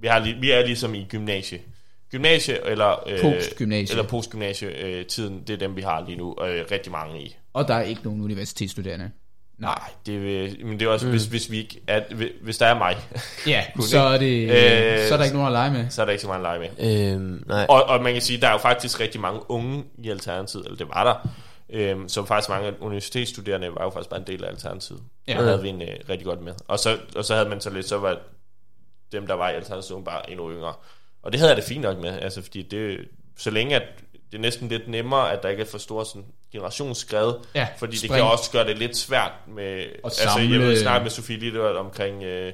vi, 0.00 0.06
har, 0.06 0.20
li- 0.20 0.40
vi 0.40 0.50
er 0.50 0.66
ligesom 0.66 0.94
i 0.94 1.06
gymnasie. 1.10 1.60
Gymnasie 2.10 2.66
eller, 2.66 3.08
øh, 3.08 3.20
Postgymnasie. 3.20 3.92
eller 3.96 4.08
postgymnasie 4.08 4.68
øh, 4.84 5.06
tiden, 5.06 5.42
det 5.46 5.50
er 5.54 5.56
dem 5.56 5.76
vi 5.76 5.82
har 5.82 6.04
lige 6.06 6.18
nu, 6.18 6.34
og 6.38 6.50
øh, 6.50 6.64
rigtig 6.70 6.92
mange 6.92 7.20
i. 7.22 7.36
Og 7.52 7.68
der 7.68 7.74
er 7.74 7.82
ikke 7.82 8.00
nogen 8.04 8.20
universitetsstuderende. 8.22 9.10
Nej, 9.58 9.78
det, 10.06 10.22
vil, 10.22 10.66
men 10.66 10.80
det 10.80 10.86
er 10.86 10.90
også, 10.90 11.06
mm. 11.06 11.12
hvis, 11.12 11.24
hvis, 11.24 11.50
vi 11.50 11.58
ikke 11.58 11.80
er, 11.86 12.00
hvis 12.42 12.58
der 12.58 12.66
er 12.66 12.78
mig, 12.78 12.96
Ja, 13.46 13.64
Kun 13.74 13.82
så 13.84 13.98
er, 14.00 14.18
det, 14.18 14.42
Øh, 14.42 15.08
så 15.08 15.14
er 15.14 15.16
der 15.16 15.24
ikke 15.24 15.36
nogen 15.36 15.46
at 15.46 15.52
lege 15.52 15.70
med. 15.72 15.90
så 15.90 16.00
er 16.02 16.04
der 16.06 16.12
ikke 16.12 16.22
så 16.22 16.28
meget 16.28 16.40
at 16.40 16.42
lege 16.42 16.58
med. 16.78 17.12
Øhm, 17.14 17.44
nej. 17.46 17.66
Og, 17.68 17.84
og 17.84 18.02
man 18.02 18.12
kan 18.12 18.22
sige, 18.22 18.40
der 18.40 18.48
er 18.48 18.52
jo 18.52 18.58
faktisk 18.58 19.00
rigtig 19.00 19.20
mange 19.20 19.40
unge 19.50 19.84
i 20.04 20.10
Alternativet, 20.10 20.64
eller 20.64 20.76
det 20.78 20.88
var 20.88 21.04
der, 21.04 21.28
øhm, 21.74 22.08
som 22.08 22.26
faktisk 22.26 22.48
mange 22.48 22.74
universitetsstuderende 22.80 23.74
var 23.74 23.84
jo 23.84 23.90
faktisk 23.90 24.10
bare 24.10 24.20
en 24.20 24.26
del 24.26 24.44
af 24.44 24.48
Alternativet. 24.48 25.00
Ja. 25.28 25.32
Ja. 25.32 25.38
Der 25.38 25.44
havde 25.44 25.62
vi 25.62 25.68
en 25.68 25.82
uh, 25.82 25.88
rigtig 26.08 26.24
godt 26.26 26.40
med. 26.42 26.54
Og 26.68 26.78
så, 26.78 26.98
og 27.16 27.24
så 27.24 27.34
havde 27.34 27.48
man 27.48 27.60
så 27.60 27.70
lidt, 27.70 27.88
så 27.88 27.98
var 27.98 28.18
dem, 29.12 29.26
der 29.26 29.34
var 29.34 29.50
i 29.50 29.54
Alternativet, 29.54 30.04
bare 30.04 30.30
endnu 30.30 30.50
yngre. 30.52 30.74
Og 31.22 31.32
det 31.32 31.40
havde 31.40 31.50
jeg 31.50 31.56
det 31.56 31.64
fint 31.64 31.82
nok 31.82 31.98
med, 31.98 32.18
altså 32.22 32.42
fordi 32.42 32.62
det, 32.62 32.98
så 33.38 33.50
længe 33.50 33.76
at 33.76 33.82
det 34.32 34.38
er 34.38 34.42
næsten 34.42 34.68
lidt 34.68 34.88
nemmere, 34.88 35.32
at 35.32 35.42
der 35.42 35.48
ikke 35.48 35.62
er 35.62 35.66
for 35.66 35.78
stor 35.78 36.04
sådan, 36.04 36.24
generationsskred, 36.52 37.32
Ja, 37.54 37.68
fordi 37.78 37.90
det 37.92 38.00
spring. 38.00 38.14
kan 38.14 38.22
også 38.24 38.50
gøre 38.50 38.66
det 38.66 38.78
lidt 38.78 38.96
svært 38.96 39.32
med... 39.48 39.86
Altså, 40.04 40.22
jeg 40.22 40.30
samle- 40.32 40.58
vil 40.58 40.78
snakke 40.78 41.02
med 41.04 41.10
Sofie 41.10 41.36
Littevald 41.38 41.76
omkring 41.76 42.22
øh, 42.22 42.52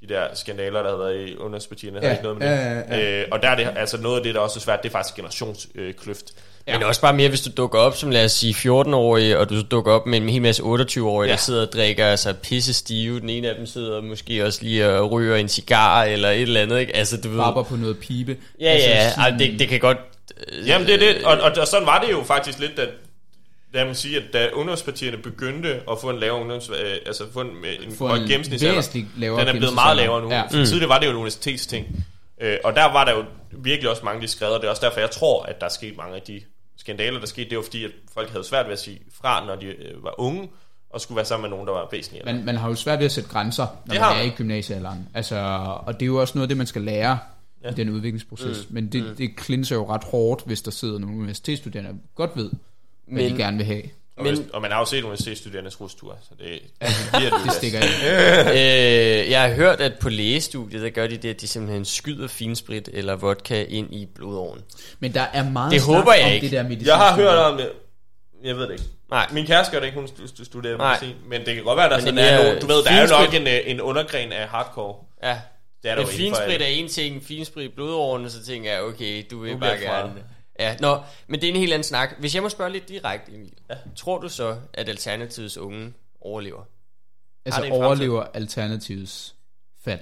de 0.00 0.06
der 0.08 0.34
skandaler, 0.34 0.82
der 0.82 0.90
har 0.90 0.96
været 0.96 1.28
i 1.28 1.36
ungdomspartierne. 1.36 1.96
Det 1.96 2.02
Ja, 2.02 2.08
har 2.08 2.14
ikke 2.14 2.22
noget 2.22 2.38
med 2.38 2.46
ja, 2.46 2.78
det. 2.78 2.84
ja, 2.88 2.96
ja. 2.96 3.20
Øh, 3.22 3.28
og 3.32 3.42
der 3.42 3.48
er 3.48 3.56
det, 3.56 3.72
altså 3.78 4.00
noget 4.00 4.16
af 4.16 4.22
det, 4.22 4.34
der 4.34 4.40
også 4.40 4.58
er 4.58 4.60
svært, 4.60 4.82
det 4.82 4.88
er 4.88 4.92
faktisk 4.92 5.14
generationskløft. 5.16 6.32
Ja. 6.72 6.78
Men 6.78 6.86
også 6.86 7.00
bare 7.00 7.12
mere, 7.14 7.28
hvis 7.28 7.40
du 7.40 7.50
dukker 7.56 7.78
op 7.78 7.96
som, 7.96 8.10
lad 8.10 8.24
os 8.24 8.32
sige, 8.32 8.54
14-årig, 8.54 9.36
og 9.38 9.50
du 9.50 9.62
dukker 9.62 9.92
op 9.92 10.06
med 10.06 10.20
en 10.20 10.28
hel 10.28 10.42
masse 10.42 10.62
28-årige, 10.62 11.26
ja. 11.28 11.32
Der 11.32 11.38
sidder 11.40 11.66
og 11.66 11.72
drikker 11.72 12.06
altså 12.06 12.32
pisse 12.32 12.74
stive. 12.74 13.20
Den 13.20 13.30
ene 13.30 13.48
af 13.48 13.54
dem 13.54 13.66
sidder 13.66 14.00
måske 14.02 14.44
også 14.46 14.58
lige 14.62 14.88
og 14.90 15.10
ryger 15.10 15.36
en 15.36 15.48
cigar 15.48 16.04
eller 16.04 16.30
et 16.30 16.42
eller 16.42 16.60
andet, 16.62 16.80
ikke? 16.80 16.96
Altså, 16.96 17.16
du 17.20 17.28
ved... 17.30 17.40
Rapper 17.40 17.62
på 17.62 17.76
noget 17.76 17.98
pibe. 17.98 18.36
Ja, 18.60 18.66
altså, 18.66 18.88
ja, 18.88 19.10
sådan- 19.10 19.24
altså, 19.32 19.46
det, 19.50 19.58
det 19.58 19.68
kan 19.68 19.80
godt... 19.80 19.98
Jamen 20.66 20.86
det 20.86 20.94
er 20.94 20.98
det, 20.98 21.24
og, 21.24 21.38
og, 21.40 21.52
og 21.60 21.66
sådan 21.66 21.86
var 21.86 22.00
det 22.06 22.10
jo 22.12 22.22
faktisk 22.22 22.58
lidt, 22.58 22.78
at 22.78 22.88
lad 23.74 23.84
mig 23.84 23.96
sige, 23.96 24.16
at 24.16 24.22
da 24.32 24.48
ungdomspartierne 24.52 25.16
begyndte 25.16 25.68
at 25.90 25.96
få 26.00 26.10
en 26.10 26.18
lavere 26.18 26.40
ungdoms, 26.40 26.68
øh, 26.68 26.92
altså 27.06 27.24
få 27.32 27.40
en, 27.40 27.46
en, 27.86 27.92
Få 27.96 28.04
en 28.14 28.20
gennemsnitsalder, 28.28 28.74
den 29.38 29.48
er 29.48 29.52
blevet 29.58 29.74
meget 29.74 29.96
lavere 29.96 30.22
nu. 30.22 30.30
Ja. 30.30 30.42
Ja. 30.60 30.64
Tidligere 30.64 30.88
var 30.88 30.98
det 30.98 31.06
jo 31.06 31.10
en 31.10 31.16
universitetsting, 31.16 31.86
øh, 32.42 32.56
og 32.64 32.74
der 32.76 32.92
var 32.92 33.04
der 33.04 33.12
jo 33.12 33.24
virkelig 33.52 33.90
også 33.90 34.04
mange, 34.04 34.22
de 34.22 34.28
skrev, 34.28 34.48
og 34.52 34.60
det 34.60 34.66
er 34.66 34.70
også 34.70 34.86
derfor, 34.86 35.00
jeg 35.00 35.10
tror, 35.10 35.42
at 35.42 35.60
der 35.60 35.66
er 35.66 35.70
sket 35.70 35.96
mange 35.96 36.16
af 36.16 36.22
de 36.22 36.40
skandaler, 36.80 37.18
der 37.20 37.26
skete. 37.26 37.50
Det 37.50 37.56
var 37.58 37.62
fordi, 37.64 37.84
at 37.84 37.90
folk 38.14 38.30
havde 38.30 38.44
svært 38.44 38.66
ved 38.66 38.72
at 38.72 38.78
sige 38.78 39.00
fra, 39.12 39.46
når 39.46 39.56
de 39.56 39.66
øh, 39.66 40.04
var 40.04 40.20
unge, 40.20 40.48
og 40.90 41.00
skulle 41.00 41.16
være 41.16 41.24
sammen 41.24 41.42
med 41.42 41.50
nogen, 41.50 41.66
der 41.66 41.72
var 41.72 41.88
væsentligt 41.92 42.22
ældre. 42.22 42.34
Man, 42.34 42.44
man 42.44 42.56
har 42.56 42.68
jo 42.68 42.74
svært 42.74 42.98
ved 42.98 43.06
at 43.06 43.12
sætte 43.12 43.30
grænser, 43.30 43.62
når 43.62 43.70
Det 43.84 44.00
man 44.00 44.00
har 44.02 44.14
er 44.14 44.22
i 44.22 44.28
gymnasiealderen. 44.30 45.08
Altså, 45.14 45.36
og 45.86 45.94
det 45.94 46.02
er 46.02 46.06
jo 46.06 46.20
også 46.20 46.38
noget 46.38 46.44
af 46.44 46.48
det, 46.48 46.56
man 46.56 46.66
skal 46.66 46.82
lære 46.82 47.18
ja. 47.64 47.70
I 47.70 47.74
den 47.74 47.88
udviklingsproces. 47.90 48.66
Mm. 48.68 48.74
Men 48.74 48.92
det, 48.92 49.18
det 49.18 49.36
klinser 49.36 49.76
jo 49.76 49.88
ret 49.90 50.04
hårdt, 50.04 50.42
hvis 50.46 50.62
der 50.62 50.70
sidder 50.70 50.98
nogle 50.98 51.16
universitetsstuderende, 51.16 51.90
der 51.90 51.96
godt 52.14 52.30
ved, 52.36 52.50
hvad 53.06 53.22
Men- 53.22 53.32
de 53.32 53.36
gerne 53.38 53.56
vil 53.56 53.66
have. 53.66 53.82
Og, 54.20 54.26
Men- 54.26 54.34
hvis, 54.36 54.46
og 54.52 54.62
man 54.62 54.70
har 54.70 54.78
jo 54.78 54.84
set 54.84 55.02
universitetsstuderendes 55.04 55.80
rustur, 55.80 56.18
så 56.22 56.34
det, 56.38 56.60
altså, 56.80 57.00
det, 57.20 57.22
det, 57.32 57.32
Det 57.44 57.52
stikker 57.52 57.78
ind. 57.78 57.88
øh, 59.24 59.30
jeg 59.30 59.42
har 59.42 59.54
hørt, 59.54 59.80
at 59.80 59.92
på 60.00 60.08
lægestudiet, 60.08 60.82
der 60.82 60.90
gør 60.90 61.06
de 61.06 61.16
det, 61.16 61.28
at 61.34 61.40
de 61.40 61.46
simpelthen 61.48 61.84
skyder 61.84 62.28
finsprit 62.28 62.88
eller 62.92 63.16
vodka 63.16 63.64
ind 63.68 63.94
i 63.94 64.06
blodåren. 64.14 64.60
Men 65.00 65.14
der 65.14 65.20
er 65.32 65.50
meget 65.50 65.72
Det 65.72 65.82
håber 65.82 66.12
jeg 66.14 66.24
om 66.26 66.32
ikke. 66.32 66.44
det 66.44 66.52
der 66.52 66.62
medicin. 66.62 66.86
Jeg 66.86 66.96
har 66.96 67.14
hørt 67.16 67.38
om 67.38 67.56
det. 67.56 67.70
Jeg 68.44 68.56
ved 68.56 68.62
det 68.62 68.72
ikke. 68.72 68.84
Nej. 69.10 69.26
Min 69.32 69.46
kæreste 69.46 69.72
gør 69.72 69.80
det 69.80 69.86
ikke, 69.86 69.98
hun 69.98 70.08
stu- 70.08 70.26
stu- 70.40 70.44
studerer 70.44 70.76
Nej. 70.76 70.98
medicin. 71.00 71.16
Men 71.28 71.44
det 71.46 71.54
kan 71.54 71.64
godt 71.64 71.76
være, 71.76 71.88
der 71.88 71.96
Men 71.96 72.00
sådan 72.00 72.16
det 72.16 72.24
er 72.32 72.36
er 72.38 72.44
nogen, 72.44 72.60
du 72.60 72.66
ved, 72.66 72.82
der 72.84 72.90
er 72.90 73.02
jo 73.02 73.08
nok 73.24 73.34
en, 73.34 73.46
øh, 73.46 73.60
en 73.66 73.80
undergren 73.80 74.32
af 74.32 74.48
hardcore. 74.48 74.94
Ja. 75.22 75.38
Det 75.82 75.90
er 75.90 75.94
der 75.94 76.02
Men 76.02 76.10
finsprit 76.12 76.62
er 76.62 76.66
en 76.66 76.88
ting, 76.88 77.22
finsprit 77.24 77.64
i 77.64 77.68
blodårene, 77.74 78.30
så 78.30 78.44
tænker 78.46 78.72
jeg, 78.72 78.82
okay, 78.82 79.24
du 79.30 79.40
vil 79.40 79.52
Nu 79.52 79.58
bare 79.58 79.76
gerne... 79.78 80.12
Ja, 80.60 80.76
nå, 80.80 81.00
men 81.26 81.40
det 81.40 81.48
er 81.48 81.52
en 81.52 81.58
helt 81.58 81.72
anden 81.72 81.84
snak. 81.84 82.10
Hvis 82.18 82.34
jeg 82.34 82.42
må 82.42 82.48
spørge 82.48 82.72
lidt 82.72 82.88
direkte, 82.88 83.32
Emil. 83.34 83.52
Ja. 83.70 83.74
Tror 83.96 84.18
du 84.18 84.28
så, 84.28 84.56
at 84.74 84.88
Alternativets 84.88 85.56
unge 85.56 85.92
overlever? 86.20 86.62
Altså 87.44 87.68
overlever 87.72 88.22
alternativets 88.34 89.34
fald. 89.84 90.00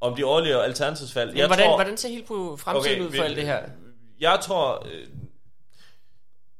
Om 0.00 0.16
de 0.16 0.24
overlever 0.24 0.62
alternativsfald. 0.62 1.32
Men 1.32 1.46
hvordan, 1.46 1.66
tror, 1.66 1.76
hvordan 1.76 1.96
ser 1.96 2.08
helt 2.08 2.26
på 2.26 2.56
fremtiden 2.56 2.92
okay, 2.92 3.00
ud 3.00 3.06
for 3.06 3.12
vi- 3.12 3.18
alt 3.28 3.36
det 3.36 3.44
her? 3.46 3.62
Jeg 4.20 4.38
tror... 4.42 4.86
Øh, 4.92 5.06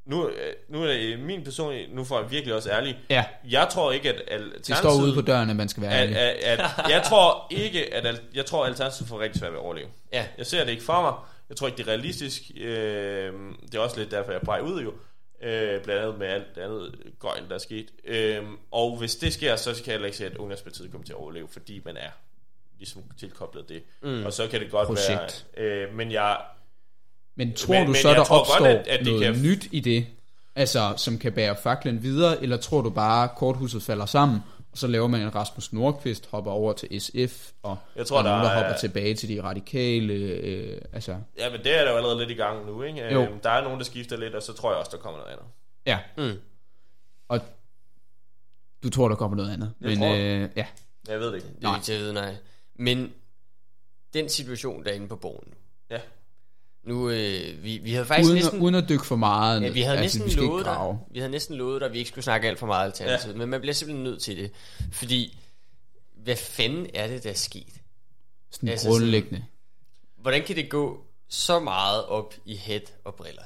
nu, 0.07 0.29
øh, 0.29 0.55
nu 0.69 0.83
er 0.83 0.87
det 0.87 1.19
min 1.19 1.45
person, 1.45 1.75
nu 1.91 2.05
får 2.05 2.21
jeg 2.21 2.31
virkelig 2.31 2.55
også 2.55 2.71
ærlig. 2.71 2.99
Ja, 3.11 3.25
Jeg 3.51 3.69
tror 3.71 3.93
ikke, 3.93 4.09
at 4.09 4.23
alternativet... 4.29 4.67
det 4.67 4.77
står 4.77 5.03
ude 5.03 5.15
på 5.15 5.21
døren, 5.21 5.51
at 5.51 5.57
man 5.57 5.69
skal 5.69 5.83
være 5.83 5.93
at, 5.93 6.03
ærlig. 6.03 6.17
at, 6.17 6.61
at, 6.61 6.91
jeg 6.91 7.03
tror 7.03 7.47
ikke, 7.51 7.95
at 7.95 8.21
jeg 8.35 8.47
tror, 8.47 8.63
at 8.65 8.69
alternativet 8.69 9.09
får 9.09 9.21
rigtig 9.21 9.39
svært 9.39 9.53
ved 9.53 9.59
at 9.59 9.65
overleve. 9.65 9.89
Ja. 10.13 10.27
Jeg 10.39 10.47
ser 10.47 10.65
det 10.65 10.71
ikke 10.71 10.83
for 10.85 11.03
mig. 11.03 11.13
Jeg 11.53 11.57
tror 11.57 11.67
ikke, 11.67 11.77
det 11.77 11.85
er 11.85 11.89
realistisk. 11.89 12.43
Øh, 12.57 13.33
det 13.67 13.75
er 13.75 13.79
også 13.79 13.99
lidt 13.99 14.11
derfor, 14.11 14.33
jeg 14.33 14.41
er 14.41 14.45
vej 14.45 14.61
ud 14.61 14.83
jo. 14.83 14.93
Øh, 15.43 15.83
blandt 15.83 16.03
andet 16.03 16.19
med 16.19 16.27
alt 16.27 16.55
det 16.55 16.61
andet 16.61 16.95
gøjn, 17.19 17.49
der 17.49 17.55
er 17.55 17.59
sket. 17.59 17.87
Øh, 18.05 18.43
og 18.71 18.97
hvis 18.99 19.17
det 19.17 19.33
sker, 19.33 19.57
så 19.57 19.75
kan 19.75 19.83
jeg 19.87 19.93
heller 19.93 20.07
ikke 20.07 20.19
se, 20.19 20.27
at 20.27 20.37
Ungdomspartiet 20.37 20.91
kommer 20.91 21.05
til 21.05 21.13
at 21.13 21.17
overleve, 21.19 21.49
fordi 21.49 21.83
man 21.85 21.97
er 21.97 22.11
ligesom 22.79 23.03
tilkoblet 23.19 23.69
det. 23.69 23.83
Mm. 24.03 24.25
Og 24.27 24.33
så 24.33 24.47
kan 24.49 24.61
det 24.61 24.71
godt 24.71 24.87
Projekt. 24.89 25.47
være... 25.57 25.67
Øh, 25.67 25.95
men 25.95 26.13
jeg... 26.13 26.37
Men 27.35 27.55
tror 27.55 27.75
Men- 27.75 27.87
du 27.87 27.93
men 27.93 28.03
så, 28.03 28.09
der 28.09 28.25
tror 28.25 28.39
godt, 28.39 28.49
opstår 28.51 28.67
at- 28.67 28.87
at 28.89 28.99
det 28.99 29.07
noget 29.07 29.23
kan- 29.35 29.43
nyt 29.43 29.69
i 29.73 29.81
det? 29.81 30.07
Altså, 30.57 30.95
som 30.97 31.19
kan 31.19 31.33
bære 31.33 31.57
faklen 31.63 32.03
videre, 32.03 32.43
eller 32.43 32.57
tror 32.57 32.81
du 32.81 32.91
bare, 32.91 33.25
at 33.25 33.31
korthuset 33.37 33.83
falder 33.83 34.07
sammen, 34.07 34.41
Og 34.73 34.79
så 34.79 34.87
laver 34.87 35.07
man 35.07 35.21
en 35.21 35.35
Rasmus 35.35 35.73
Nordqvist, 35.73 36.27
hopper 36.31 36.51
over 36.51 36.73
til 36.73 37.01
SF, 37.01 37.51
og 37.63 37.77
Jeg 37.97 38.07
tror, 38.07 38.23
der 38.23 38.31
er 38.31 38.33
nogen, 38.33 38.45
der 38.45 38.51
er- 38.51 38.57
hopper 38.65 38.79
tilbage 38.81 39.15
til 39.15 39.29
de 39.29 39.43
radikale. 39.43 40.13
Øh, 40.15 40.81
altså, 40.93 41.17
Ja, 41.39 41.51
men 41.51 41.59
det 41.65 41.79
er 41.79 41.85
der 41.85 41.91
jo 41.91 41.97
allerede 41.97 42.19
lidt 42.19 42.31
i 42.31 42.35
gang 42.35 42.67
nu, 42.67 42.83
ikke? 42.83 43.13
Jo. 43.13 43.23
Øhm, 43.23 43.41
Der 43.41 43.51
er 43.51 43.63
nogen, 43.63 43.79
der 43.79 43.85
skifter 43.85 44.17
lidt, 44.17 44.35
og 44.35 44.43
så 44.43 44.53
tror 44.53 44.71
jeg 44.71 44.79
også, 44.79 44.91
der 44.97 45.03
kommer 45.03 45.19
noget 45.21 45.33
andet. 45.33 45.47
ja. 45.87 45.99
Mm. 46.17 46.41
Og 47.29 47.41
du 48.83 48.91
tror, 48.91 49.09
der 49.09 49.15
kommer 49.17 49.37
noget 49.37 49.53
andet. 49.53 49.73
Jeg 49.81 49.89
Men 49.89 49.99
tror. 49.99 50.13
øh, 50.15 50.49
ja, 50.57 50.67
Jeg 51.09 51.21
ved 51.21 51.27
det 51.27 51.35
ikke. 51.35 51.49
Det 51.49 51.65
er 51.65 51.75
ikke 51.75 51.85
til 51.85 51.93
at 51.93 52.01
vide, 52.01 52.13
nej. 52.15 52.35
Men 52.75 53.13
den 54.15 54.29
situation, 54.29 54.85
der 54.85 54.91
er 54.91 54.95
inde 54.95 55.09
på 55.09 55.17
borgen 55.17 55.45
nu. 55.47 55.55
Ja. 55.91 56.01
Nu, 56.85 57.11
øh, 57.11 57.65
vi, 57.65 57.79
vi 57.79 57.93
havde 57.93 58.07
faktisk 58.07 58.27
uden, 58.27 58.37
næsten... 58.37 58.59
at, 58.59 58.63
uden 58.63 58.75
at 58.75 58.89
dykke 58.89 59.07
for 59.07 59.17
meget. 59.17 59.63
Ja, 59.63 59.69
vi 59.69 59.81
havde 59.81 59.99
altså, 59.99 60.19
næsten 60.19 60.41
vi 60.41 60.47
lovet 60.47 60.65
dig, 60.65 60.99
vi 61.11 61.19
havde 61.19 61.31
næsten 61.31 61.57
lovet 61.57 61.81
dig, 61.81 61.87
at 61.87 61.93
vi 61.93 61.99
ikke 61.99 62.09
skulle 62.09 62.25
snakke 62.25 62.49
alt 62.49 62.59
for 62.59 62.67
meget 62.67 62.85
alternativ, 62.85 63.31
ja. 63.31 63.37
men 63.37 63.49
man 63.49 63.61
bliver 63.61 63.75
simpelthen 63.75 64.05
nødt 64.05 64.23
til 64.23 64.37
det, 64.37 64.51
fordi 64.93 65.39
hvad 66.23 66.37
fanden 66.37 66.87
er 66.95 67.07
det, 67.07 67.25
der 67.25 67.31
er 67.31 67.35
sket? 67.35 67.73
Sådan 68.51 68.69
Altså, 68.69 68.89
grundlæggende. 68.89 69.45
Hvordan 70.17 70.43
kan 70.43 70.57
det 70.57 70.69
gå 70.69 71.05
så 71.29 71.61
meget 71.61 72.05
op 72.05 72.35
i 72.45 72.57
head 72.57 72.81
og 73.05 73.15
briller? 73.15 73.43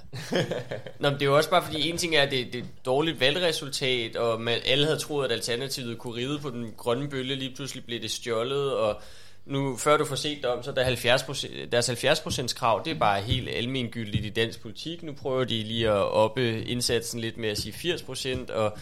Nå, 1.01 1.11
men 1.11 1.15
det 1.15 1.23
er 1.23 1.27
jo 1.27 1.37
også 1.37 1.51
bare 1.51 1.65
fordi, 1.65 1.91
en 1.91 1.97
ting 1.97 2.17
er, 2.17 2.23
at 2.23 2.31
det, 2.31 2.47
det 2.53 2.59
er 2.59 2.63
et 2.63 2.87
dårligt 2.87 3.21
valgresultat, 3.21 4.17
og 4.17 4.41
man, 4.41 4.61
alle 4.67 4.85
havde 4.85 4.99
troet, 4.99 5.25
at 5.25 5.33
Alternativet 5.33 5.99
kunne 5.99 6.17
ride 6.17 6.39
på 6.39 6.51
den 6.51 6.73
grønne 6.77 7.09
bølge, 7.09 7.35
lige 7.35 7.55
pludselig 7.55 7.85
blev 7.85 8.03
det 8.03 8.11
stjålet, 8.11 8.75
og 8.75 9.03
nu, 9.47 9.77
før 9.77 9.97
du 9.97 10.05
får 10.05 10.17
set 10.17 10.37
det 10.37 10.47
om, 10.47 10.63
så 10.63 10.71
er 10.71 10.75
der 10.75 10.85
70 10.85 11.45
deres 11.73 11.91
70% 11.91 12.55
krav, 12.55 12.83
det 12.85 12.91
er 12.91 12.99
bare 12.99 13.21
helt 13.21 13.49
almengyldigt 13.49 14.25
i 14.25 14.29
dansk 14.29 14.61
politik. 14.61 15.03
Nu 15.03 15.13
prøver 15.13 15.45
de 15.45 15.63
lige 15.63 15.89
at 15.89 16.13
oppe 16.13 16.63
indsatsen 16.63 17.21
lidt 17.21 17.37
med 17.37 17.49
at 17.49 17.59
sige 17.59 17.95
80% 17.95 18.53
og 18.53 18.79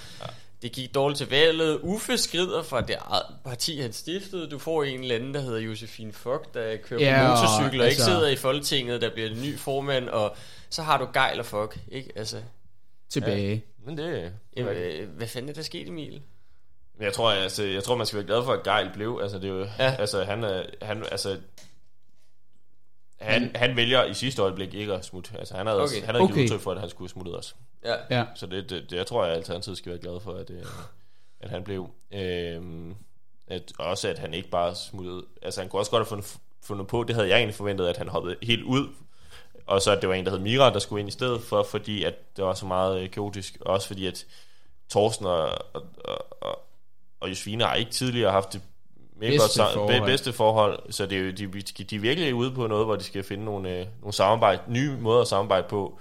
det 0.62 0.72
gik 0.72 0.94
dårligt 0.94 1.18
til 1.18 1.30
valget. 1.30 1.80
Uffe 1.82 2.18
skrider 2.18 2.62
fra 2.62 2.80
det 2.80 2.96
parti, 3.44 3.80
han 3.80 3.92
stiftede. 3.92 4.50
Du 4.50 4.58
får 4.58 4.84
en 4.84 5.00
eller 5.00 5.14
anden, 5.14 5.34
der 5.34 5.40
hedder 5.40 5.60
Josefine 5.60 6.12
Fock, 6.12 6.54
der 6.54 6.76
kører 6.76 7.00
Ja, 7.00 7.22
på 7.22 7.28
motorcykel 7.28 7.80
og 7.80 7.86
ikke 7.86 7.96
altså- 7.96 8.04
sidder 8.04 8.28
i 8.28 8.36
Folketinget, 8.36 9.00
der 9.00 9.10
bliver 9.14 9.30
en 9.30 9.42
ny 9.42 9.58
formand, 9.58 10.08
og 10.08 10.36
så 10.70 10.82
har 10.82 10.98
du 10.98 11.08
Geil 11.14 11.38
og 11.40 11.46
Fock, 11.46 11.78
ikke? 11.92 12.12
Altså, 12.16 12.36
Tilbage. 13.10 13.64
Men 13.86 13.98
det, 13.98 14.32
øh, 14.56 15.08
hvad 15.08 15.26
fanden 15.26 15.48
er 15.48 15.54
der 15.54 15.62
sket, 15.62 15.88
Emil? 15.88 16.22
Jeg 17.01 17.12
tror, 17.12 17.30
altså, 17.30 17.62
jeg 17.64 17.84
tror, 17.84 17.97
man 17.97 18.07
skal 18.07 18.16
være 18.16 18.26
glad 18.26 18.45
for, 18.45 18.53
at 18.53 18.62
Geil 18.62 18.90
blev. 18.95 19.18
Altså, 19.22 19.38
det 19.38 19.45
er 19.51 19.55
jo, 19.55 19.66
Ja. 19.78 19.97
altså, 19.99 20.24
han, 20.24 20.42
han, 20.82 21.05
altså, 21.11 21.38
han, 23.20 23.51
han 23.55 23.76
vælger 23.76 24.05
i 24.05 24.14
sidste 24.14 24.42
øjeblik 24.42 24.74
ikke 24.74 24.92
at 24.95 25.05
smutte. 25.05 25.30
Altså, 25.38 25.57
han 25.57 25.66
havde, 25.66 25.80
Okay. 25.82 26.01
han 26.05 26.14
havde 26.14 26.22
Okay. 26.22 26.34
givet 26.34 26.45
udtryk 26.45 26.61
for, 26.61 26.72
at 26.72 26.80
han 26.80 26.88
skulle 26.90 27.11
smutte 27.11 27.28
også. 27.30 27.55
Ja. 27.84 27.95
Ja. 28.11 28.24
Så 28.34 28.47
det, 28.47 28.70
det, 28.70 28.90
det 28.90 28.97
jeg 28.97 29.07
tror, 29.07 29.24
jeg 29.24 29.34
altid 29.49 29.76
skal 29.76 29.90
være 29.92 30.01
glad 30.01 30.20
for, 30.20 30.32
at, 30.34 30.51
øh, 30.51 30.64
at 31.40 31.51
han 31.51 31.64
blev. 31.64 31.88
Øhm, 32.12 32.95
at, 33.47 33.72
også 33.78 34.09
at 34.09 34.18
han 34.18 34.34
ikke 34.34 34.49
bare 34.49 34.74
smuttede. 34.74 35.24
Altså, 35.42 35.61
han 35.61 35.70
kunne 35.70 35.80
også 35.80 35.90
godt 35.90 36.01
have 36.01 36.07
fundet, 36.09 36.36
fundet 36.62 36.86
på, 36.86 37.05
det 37.05 37.14
havde 37.14 37.28
jeg 37.28 37.36
egentlig 37.36 37.55
forventet, 37.55 37.86
at 37.86 37.97
han 37.97 38.09
hoppede 38.09 38.36
helt 38.42 38.62
ud. 38.62 38.88
Og 39.66 39.82
så 39.82 39.90
at 39.92 40.01
det 40.01 40.09
var 40.09 40.14
en, 40.14 40.24
der 40.24 40.30
hed 40.30 40.38
Mira, 40.38 40.72
der 40.72 40.78
skulle 40.78 41.01
ind 41.01 41.09
i 41.09 41.12
stedet 41.12 41.42
for, 41.42 41.62
fordi 41.62 42.05
at 42.05 42.36
det 42.36 42.45
var 42.45 42.55
så 42.55 42.66
meget 42.66 43.01
øh, 43.03 43.11
kaotisk. 43.11 43.57
Og 43.61 43.72
også 43.74 43.86
fordi, 43.86 44.07
at 44.07 44.26
Thorsten 44.90 45.26
og, 45.26 45.49
og, 45.74 45.82
og, 46.40 46.64
og, 47.25 47.31
Josefine 47.31 47.64
har 47.64 47.75
ikke 47.75 47.91
tidligere 47.91 48.31
haft 48.31 48.53
det 48.53 48.61
mega 49.16 49.31
Bedste 49.31 49.62
godt 49.62 49.72
forhold. 49.72 50.01
be- 50.01 50.07
bedste 50.07 50.33
forhold, 50.33 50.93
så 50.93 51.07
det 51.07 51.18
er 51.18 51.22
jo, 51.22 51.31
de, 51.31 51.61
de 51.85 51.97
er 51.97 52.01
virkelig 52.01 52.35
ude 52.35 52.51
på 52.51 52.66
noget, 52.66 52.87
hvor 52.87 52.97
de 52.97 53.05
skal 53.05 53.25
finde 53.25 53.45
nogle, 53.45 53.70
øh, 53.70 53.87
nogle 54.01 54.12
samarbejde, 54.12 54.62
nye 54.68 54.97
måder 55.01 55.20
at 55.20 55.29
samarbejde 55.29 55.66
på. 55.68 55.99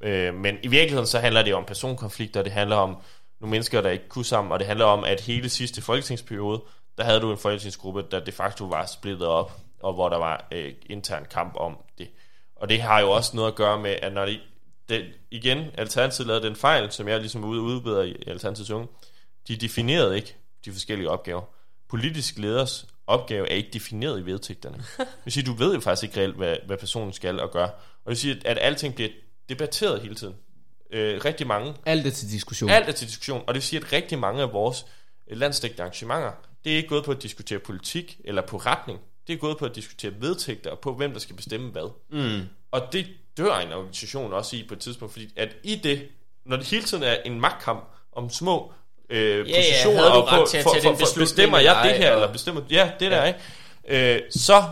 Øh, 0.00 0.34
men 0.34 0.56
i 0.62 0.68
virkeligheden 0.68 1.06
så 1.06 1.18
handler 1.18 1.42
det 1.42 1.54
om 1.54 1.64
personkonflikter, 1.64 2.42
det 2.42 2.52
handler 2.52 2.76
om 2.76 2.96
nogle 3.40 3.50
mennesker, 3.50 3.80
der 3.80 3.90
ikke 3.90 4.08
kunne 4.08 4.24
sammen, 4.24 4.52
og 4.52 4.58
det 4.58 4.66
handler 4.66 4.84
om, 4.84 5.04
at 5.04 5.20
hele 5.20 5.48
sidste 5.48 5.82
folketingsperiode, 5.82 6.62
der 6.98 7.04
havde 7.04 7.20
du 7.20 7.30
en 7.30 7.38
folketingsgruppe, 7.38 8.04
der 8.10 8.20
de 8.20 8.32
facto 8.32 8.64
var 8.64 8.86
splittet 8.86 9.28
op, 9.28 9.52
og 9.82 9.92
hvor 9.94 10.08
der 10.08 10.16
var 10.18 10.46
øh, 10.52 10.72
intern 10.86 11.26
kamp 11.30 11.56
om 11.56 11.76
det. 11.98 12.08
Og 12.56 12.68
det 12.68 12.80
har 12.82 13.00
jo 13.00 13.10
også 13.10 13.36
noget 13.36 13.48
at 13.48 13.54
gøre 13.54 13.78
med, 13.78 13.96
at 14.02 14.12
når 14.12 14.26
de, 14.26 14.38
det, 14.88 15.04
igen, 15.30 15.64
Alternativet 15.78 16.26
lavede 16.26 16.46
den 16.46 16.56
fejl, 16.56 16.92
som 16.92 17.08
jeg 17.08 17.20
ligesom 17.20 17.44
ude 17.44 17.60
udbeder 17.60 18.02
i 18.02 18.16
Alternativets 18.26 18.70
unge, 18.70 18.88
de 19.48 19.56
definerede 19.56 20.16
ikke 20.16 20.36
de 20.66 20.72
forskellige 20.72 21.10
opgaver. 21.10 21.42
Politisk 21.88 22.38
leders 22.38 22.86
opgave 23.06 23.50
er 23.50 23.54
ikke 23.54 23.70
defineret 23.72 24.20
i 24.20 24.26
vedtægterne. 24.26 24.76
Det 24.98 25.06
vil 25.24 25.32
sige, 25.32 25.46
du 25.46 25.52
ved 25.52 25.74
jo 25.74 25.80
faktisk 25.80 26.02
ikke 26.02 26.20
reelt, 26.20 26.36
hvad, 26.36 26.56
hvad 26.66 26.76
personen 26.76 27.12
skal 27.12 27.40
og 27.40 27.50
gør. 27.50 27.64
Og 27.64 27.70
det 28.04 28.08
vil 28.08 28.16
sige, 28.16 28.40
at 28.44 28.58
alting 28.60 28.94
bliver 28.94 29.10
debatteret 29.48 30.00
hele 30.00 30.14
tiden. 30.14 30.34
Øh, 30.92 31.24
rigtig 31.24 31.46
mange 31.46 31.74
Alt 31.86 32.06
er 32.06 32.10
til 32.10 32.30
diskussion. 32.30 32.70
alt 32.70 32.88
er 32.88 32.92
til 32.92 33.08
diskussion, 33.08 33.40
og 33.40 33.48
det 33.48 33.54
vil 33.54 33.62
sige, 33.62 33.80
at 33.80 33.92
rigtig 33.92 34.18
mange 34.18 34.42
af 34.42 34.52
vores 34.52 34.86
øh, 35.30 35.38
landstækkende 35.38 35.82
arrangementer, 35.82 36.32
det 36.64 36.72
er 36.72 36.76
ikke 36.76 36.88
gået 36.88 37.04
på 37.04 37.10
at 37.10 37.22
diskutere 37.22 37.58
politik 37.58 38.20
eller 38.24 38.42
på 38.42 38.56
retning. 38.56 39.00
Det 39.26 39.32
er 39.32 39.36
gået 39.36 39.58
på 39.58 39.64
at 39.64 39.74
diskutere 39.74 40.12
vedtægter 40.20 40.70
og 40.70 40.78
på, 40.78 40.94
hvem 40.94 41.12
der 41.12 41.18
skal 41.18 41.36
bestemme 41.36 41.70
hvad. 41.70 41.90
Mm. 42.10 42.48
Og 42.70 42.92
det 42.92 43.06
dør 43.36 43.54
en 43.54 43.72
organisation 43.72 44.32
også 44.32 44.56
i 44.56 44.64
på 44.68 44.74
et 44.74 44.80
tidspunkt, 44.80 45.12
fordi 45.12 45.32
at 45.36 45.56
i 45.62 45.74
det, 45.74 46.08
når 46.44 46.56
det 46.56 46.66
hele 46.66 46.82
tiden 46.82 47.02
er 47.02 47.16
en 47.24 47.40
magtkamp 47.40 47.84
om 48.12 48.30
små 48.30 48.72
øh, 49.10 49.50
ja, 49.50 49.56
positioner, 49.56 50.02
du 50.12 50.18
og 50.20 50.28
på, 50.28 50.46
til 50.50 50.62
for, 50.62 50.70
tage 50.70 50.82
for, 50.82 50.94
for, 50.94 51.20
bestemmer 51.20 51.58
jeg 51.58 51.80
det 51.84 51.94
her, 51.98 52.10
og- 52.10 52.16
eller 52.16 52.32
bestemmer, 52.32 52.62
ja, 52.70 52.90
det 53.00 53.10
der, 53.10 53.24
ikke? 53.24 53.38
Øh, 53.88 54.20
så, 54.30 54.62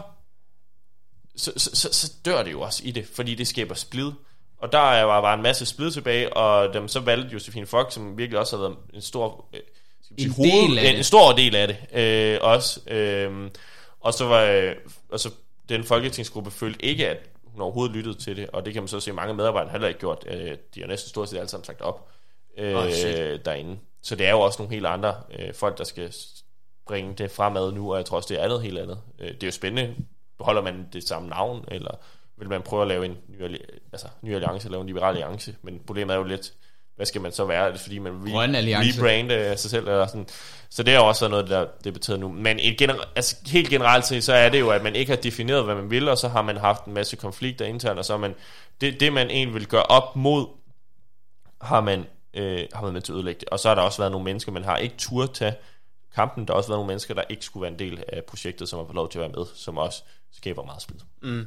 så, 1.37 1.53
så, 1.57 1.71
så, 1.77 1.93
så 1.93 2.13
dør 2.25 2.43
det 2.43 2.53
jo 2.53 2.61
også 2.61 2.83
i 2.85 2.91
det, 2.91 3.07
fordi 3.15 3.35
det 3.35 3.49
skaber 3.49 3.75
splid. 3.75 4.11
Og 4.59 4.73
der 4.73 4.79
er 4.93 5.05
var 5.05 5.21
bare 5.21 5.35
en 5.35 5.43
masse 5.43 5.67
splid 5.67 5.91
tilbage, 5.91 6.33
og 6.37 6.75
dem, 6.75 6.89
så 6.89 7.01
valgte 7.01 7.29
Josefine 7.33 7.67
Fock, 7.67 7.93
som 7.93 8.19
virkelig 8.19 8.39
også 8.39 8.57
har 8.57 8.63
været 8.65 8.77
en 8.95 9.03
stor, 9.03 9.45
øh, 9.55 9.61
En 10.19 10.35
sige, 10.35 10.43
del 10.69 10.79
af 10.79 10.91
en, 10.91 10.97
en 10.97 11.05
stor 11.05 11.33
del 11.33 11.55
af 11.57 11.69
det 11.69 11.77
øh, 12.01 12.39
også. 12.43 12.81
Øh, 12.91 13.51
og 14.01 14.15
så 14.15 14.25
var 14.27 14.43
øh, 14.43 14.75
og 15.11 15.21
så 15.21 15.31
den 15.69 15.85
folketingsgruppe 15.85 16.51
følte 16.51 16.85
ikke, 16.85 17.09
at 17.09 17.19
hun 17.45 17.61
overhovedet 17.63 17.97
lyttede 17.97 18.19
til 18.19 18.37
det, 18.37 18.51
og 18.53 18.65
det 18.65 18.73
kan 18.73 18.83
man 18.83 18.89
så 18.89 19.01
se, 19.01 19.11
at 19.11 19.15
mange 19.15 19.35
medarbejdere 19.35 19.69
har 19.71 19.73
heller 19.73 19.89
ikke 19.89 20.01
gjort. 20.01 20.25
Øh, 20.27 20.51
de 20.75 20.81
har 20.81 20.87
næsten 20.87 21.09
stort 21.09 21.29
set 21.29 21.37
alle 21.37 21.49
sammen 21.49 21.65
sagt 21.65 21.81
op 21.81 22.09
øh, 22.59 22.93
shit. 22.93 23.45
derinde. 23.45 23.77
Så 24.05 24.17
det 24.17 24.27
er 24.27 24.31
jo 24.31 24.41
også 24.41 24.63
nogle 24.63 24.75
helt 24.75 24.87
andre 24.87 25.15
øh, 25.39 25.55
folk, 25.55 25.79
der 25.79 25.85
skal 25.85 26.15
bringe 26.87 27.15
det 27.15 27.31
fremad 27.31 27.73
nu, 27.73 27.93
og 27.93 27.99
jeg 27.99 28.07
tror 28.07 28.17
også, 28.17 28.29
det 28.29 28.41
er 28.41 28.45
andet 28.45 28.63
helt 28.63 28.79
andet. 28.79 28.99
Øh, 29.19 29.29
det 29.29 29.43
er 29.43 29.47
jo 29.47 29.53
spændende. 29.53 29.95
Beholder 30.39 30.63
man 30.63 30.89
det 30.93 31.09
samme 31.09 31.29
navn, 31.29 31.65
eller 31.69 31.91
vil 32.39 32.49
man 32.49 32.63
prøve 32.63 32.83
at 32.83 32.89
lave 32.89 33.05
en 33.05 33.17
ny, 33.29 33.57
altså, 33.93 34.07
ny 34.23 34.35
alliance, 34.35 34.69
lave 34.69 34.81
en 34.81 34.87
liberal 34.87 35.09
alliance? 35.09 35.57
Men 35.63 35.81
problemet 35.87 36.15
er 36.15 36.19
jo 36.19 36.25
lidt, 36.25 36.53
hvad 36.97 37.07
skal 37.07 37.21
man 37.21 37.33
så 37.33 37.45
være? 37.45 37.67
Er 37.69 37.73
det 37.73 37.81
fordi, 37.81 37.99
man 37.99 38.13
alliance. 38.55 39.01
rebrande 39.01 39.57
sig 39.57 39.71
selv? 39.71 39.89
Eller 39.89 40.07
sådan. 40.07 40.27
Så 40.71 40.83
det 40.83 40.95
er 40.95 40.99
jo 40.99 41.07
også 41.07 41.29
noget, 41.29 41.49
der 41.49 41.67
debatteret 41.85 42.21
nu. 42.21 42.29
Men 42.29 42.59
et 42.61 42.83
gener- 42.83 43.09
altså, 43.17 43.37
helt 43.47 43.71
generelt 43.71 44.07
set, 44.07 44.25
så 44.25 44.33
er 44.33 44.49
det 44.49 44.61
jo, 44.61 44.71
at 44.71 44.83
man 44.83 44.97
ikke 44.97 45.11
har 45.11 45.17
defineret, 45.17 45.65
hvad 45.65 45.75
man 45.75 45.91
vil, 45.91 46.09
og 46.09 46.19
så 46.19 46.29
har 46.29 46.43
man 46.43 46.57
haft 46.57 46.85
en 46.85 46.93
masse 46.95 47.17
konflikter 47.17 47.65
internt, 47.65 47.99
og 47.99 48.05
så 48.05 48.17
man, 48.17 48.35
det, 48.81 49.01
det 49.01 49.13
man 49.13 49.31
egentlig 49.31 49.55
vil 49.55 49.67
gøre 49.67 49.83
op 49.83 50.17
mod, 50.17 50.47
har 51.61 51.81
man, 51.81 52.05
øh, 52.35 52.61
har 52.75 52.83
man 52.83 52.93
med 52.93 53.01
til 53.01 53.13
at 53.13 53.17
ødelægge 53.17 53.41
det. 53.41 53.49
Og 53.49 53.61
så 53.61 53.69
har 53.69 53.75
der 53.75 53.83
også 53.83 53.99
været 53.99 54.13
nogle 54.13 54.25
mennesker, 54.25 54.53
man 54.53 54.65
har 54.65 54.77
ikke 54.77 54.95
tur 54.99 55.27
tage 55.27 55.55
kampen. 56.15 56.47
Der 56.47 56.53
har 56.53 56.57
også 56.57 56.69
været 56.69 56.79
nogle 56.79 56.89
mennesker, 56.89 57.15
der 57.15 57.23
ikke 57.29 57.45
skulle 57.45 57.63
være 57.63 57.73
en 57.73 57.79
del 57.79 58.05
af 58.09 58.25
projektet, 58.25 58.69
som 58.69 58.79
har 58.79 58.87
fået 58.87 58.95
lov 58.95 59.11
til 59.11 59.19
at 59.19 59.23
være 59.23 59.33
med, 59.39 59.47
som 59.55 59.79
også 59.79 60.03
skaber 60.33 60.65
meget 60.65 60.83
splid. 60.83 61.01
Mm. 61.23 61.47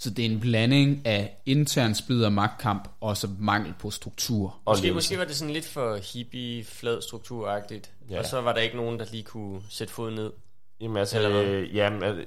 Så 0.00 0.10
det 0.10 0.26
er 0.26 0.30
en 0.30 0.40
blanding 0.40 1.06
af 1.06 1.36
intern 1.46 1.94
splid 1.94 2.24
og 2.24 2.32
magtkamp, 2.32 2.88
og 3.00 3.16
så 3.16 3.28
mangel 3.38 3.74
på 3.80 3.90
struktur. 3.90 4.46
Og 4.64 4.72
Måske, 4.72 4.82
ledelse. 4.82 4.94
måske 4.94 5.18
var 5.18 5.24
det 5.24 5.36
sådan 5.36 5.54
lidt 5.54 5.66
for 5.66 5.96
hippie, 6.12 6.64
flad 6.64 7.02
strukturagtigt, 7.02 7.90
ja. 8.10 8.18
Og 8.18 8.24
så 8.24 8.40
var 8.40 8.52
der 8.52 8.60
ikke 8.60 8.76
nogen, 8.76 8.98
der 8.98 9.06
lige 9.10 9.22
kunne 9.22 9.62
sætte 9.70 9.92
fod 9.94 10.10
ned. 10.10 10.32
Jamen 10.80 10.96
altså, 10.96 11.16
Eller 11.16 11.30
hvad? 11.30 11.42
øh, 11.42 11.76
jamen, 11.76 12.02
altså, 12.02 12.24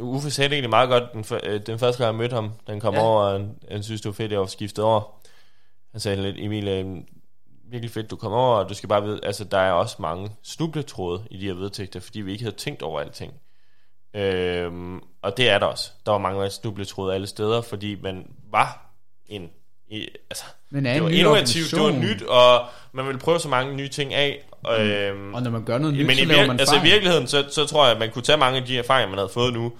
Uffe 0.00 0.30
sagde 0.30 0.48
det 0.48 0.54
egentlig 0.54 0.70
meget 0.70 0.88
godt, 0.88 1.04
den, 1.12 1.24
øh, 1.44 1.66
den 1.66 1.78
første 1.78 2.04
gang 2.04 2.14
jeg 2.14 2.18
mødte 2.18 2.34
ham, 2.34 2.50
den 2.66 2.80
kom 2.80 2.94
ja. 2.94 3.00
over, 3.00 3.22
og 3.22 3.32
han, 3.32 3.54
han 3.70 3.82
synes, 3.82 4.00
det 4.00 4.08
var 4.08 4.12
fedt, 4.12 4.28
at 4.28 4.32
jeg 4.32 4.40
var 4.40 4.46
skiftet 4.46 4.84
over. 4.84 5.02
Han 5.98 6.02
sagde 6.02 6.22
lidt, 6.22 6.36
Emil, 6.38 6.68
øh, 6.68 6.86
virkelig 7.70 7.90
fedt, 7.90 8.10
du 8.10 8.16
kom 8.16 8.32
over, 8.32 8.56
og 8.56 8.68
du 8.68 8.74
skal 8.74 8.88
bare 8.88 9.02
vide, 9.02 9.20
altså 9.22 9.44
der 9.44 9.58
er 9.58 9.72
også 9.72 9.96
mange 9.98 10.30
snubletråde 10.42 11.22
i 11.30 11.38
de 11.38 11.46
her 11.46 11.54
vedtægter, 11.54 12.00
fordi 12.00 12.20
vi 12.20 12.32
ikke 12.32 12.44
havde 12.44 12.56
tænkt 12.56 12.82
over 12.82 13.00
alting. 13.00 13.32
Øhm, 14.16 15.00
og 15.22 15.36
det 15.36 15.48
er 15.50 15.58
der 15.58 15.66
også. 15.66 15.90
Der 16.06 16.12
var 16.12 16.18
mange 16.18 16.50
snubletråde 16.50 17.14
alle 17.14 17.26
steder, 17.26 17.60
fordi 17.60 17.96
man 18.02 18.26
var 18.50 18.92
en... 19.26 19.50
I, 19.88 20.08
altså, 20.30 20.44
Men 20.70 20.86
er 20.86 20.92
det 20.92 21.02
var 21.02 21.08
innovativt, 21.08 21.70
det 21.70 21.80
var 21.80 21.90
nyt, 21.90 22.22
og 22.22 22.66
man 22.92 23.06
ville 23.06 23.20
prøve 23.20 23.40
så 23.40 23.48
mange 23.48 23.76
nye 23.76 23.88
ting 23.88 24.14
af. 24.14 24.48
Øhm, 24.80 25.34
Og 25.34 25.42
når 25.42 25.50
man 25.50 25.64
gør 25.64 25.78
noget 25.78 25.96
nyt, 25.96 26.06
men 26.06 26.16
så 26.16 26.22
i, 26.22 26.24
laver 26.24 26.46
man 26.46 26.60
altså 26.60 26.76
i 26.76 26.82
virkeligheden, 26.82 27.26
så, 27.26 27.44
så 27.50 27.66
tror 27.66 27.84
jeg, 27.84 27.92
at 27.94 27.98
man 27.98 28.10
kunne 28.10 28.22
tage 28.22 28.38
mange 28.38 28.60
af 28.60 28.66
de 28.66 28.78
erfaringer, 28.78 29.08
man 29.08 29.18
havde 29.18 29.30
fået 29.32 29.54
nu, 29.54 29.72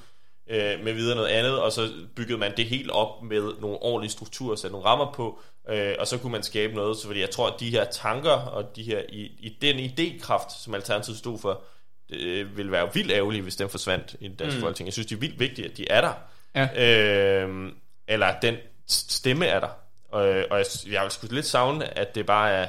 øh, 0.51 0.85
med 0.85 0.93
videre 0.93 1.16
noget 1.16 1.29
andet, 1.29 1.59
og 1.61 1.73
så 1.73 1.89
byggede 2.16 2.39
man 2.39 2.53
det 2.57 2.64
helt 2.64 2.91
op 2.91 3.23
med 3.23 3.53
nogle 3.61 3.83
ordentlige 3.83 4.12
strukturer, 4.12 4.57
sætte 4.57 4.73
nogle 4.73 4.87
rammer 4.87 5.12
på, 5.12 5.39
øh, 5.69 5.95
og 5.99 6.07
så 6.07 6.19
kunne 6.19 6.33
man 6.33 6.43
skabe 6.43 6.75
noget, 6.75 6.97
så 6.97 7.07
fordi 7.07 7.21
jeg 7.21 7.31
tror, 7.31 7.47
at 7.51 7.61
de 7.61 7.71
her 7.71 7.85
tanker, 7.85 8.31
og 8.31 8.77
de 8.77 8.83
her, 8.83 9.03
i, 9.09 9.21
i 9.23 9.57
den 9.62 9.77
idékraft, 9.79 10.62
som 10.64 10.75
Alternativet 10.75 11.19
stod 11.19 11.39
for, 11.39 11.62
det 12.11 12.57
ville 12.57 12.73
være 12.73 12.95
vildt 12.95 13.12
ærgerligt, 13.12 13.43
hvis 13.43 13.57
den 13.57 13.69
forsvandt 13.69 14.16
i 14.21 14.29
det 14.29 14.39
danske 14.39 14.57
mm. 14.57 14.61
folketing. 14.61 14.87
Jeg 14.87 14.93
synes, 14.93 15.07
det 15.07 15.14
er 15.16 15.21
vildt 15.21 15.41
vigtigt, 15.41 15.71
at 15.71 15.77
de 15.77 15.91
er 15.91 16.01
der. 16.01 16.12
Ja. 16.55 17.43
Øh, 17.45 17.73
eller 18.09 18.27
at 18.27 18.43
den 18.43 18.57
stemme 18.87 19.47
er 19.47 19.61
der. 19.61 19.69
Og, 20.09 20.21
og 20.51 20.59
jeg, 20.59 20.66
jeg 20.91 21.07
skulle 21.12 21.35
lidt 21.35 21.47
savne, 21.47 21.99
at 21.99 22.14
det 22.14 22.27
bare 22.27 22.51
er 22.51 22.66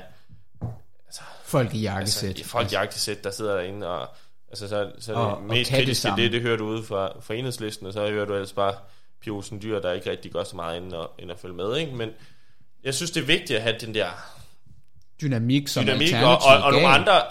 altså, 1.08 1.22
Folk 1.44 1.74
i 1.76 1.82
jakkesæt. 1.82 2.28
Altså, 2.30 2.38
det 2.38 2.46
er 2.46 2.50
folk 2.50 2.72
i 2.72 2.76
jakkesæt, 2.76 3.24
der 3.24 3.32
sidder 3.32 3.56
derinde, 3.56 3.88
og 3.88 4.08
altså, 4.50 4.68
så, 4.68 4.92
så 5.00 5.12
det 5.12 5.22
Og- 5.22 5.36
og 5.38 5.44
mest 5.44 5.72
det 5.72 5.78
kritiske, 5.80 6.02
samme. 6.02 6.24
det, 6.24 6.32
det 6.32 6.42
hører 6.42 6.58
du 6.58 6.66
ude 6.66 6.84
fra, 6.84 7.14
fra 7.22 7.34
enhedslisten, 7.34 7.88
og 7.88 7.94
så 7.94 8.10
hører 8.10 8.26
du 8.26 8.34
ellers 8.34 8.54
bare 8.54 8.74
Pia 9.22 9.34
Olsen 9.34 9.62
Dyr, 9.62 9.80
der 9.80 9.92
ikke 9.94 10.12
rigtig 10.12 10.32
gør 10.32 10.44
så 10.44 10.56
meget 10.56 10.78
end 10.78 10.96
at, 10.96 11.08
end 11.20 11.32
at 11.32 11.40
følge 11.40 11.56
med, 11.56 11.78
ikke? 11.78 11.96
Men 11.96 12.10
jeg 12.84 12.94
synes, 12.94 13.12
det 13.12 13.22
er 13.22 13.26
vigtigt 13.26 13.58
at 13.58 13.62
have 13.64 13.76
den 13.82 13.94
der 13.94 14.08
Dynamik 15.22 15.68
som 15.68 15.84
dynamik, 15.84 16.14
og, 16.14 16.30
og, 16.32 16.64
og 16.64 16.72
nogle 16.72 16.88
andre, 16.88 17.22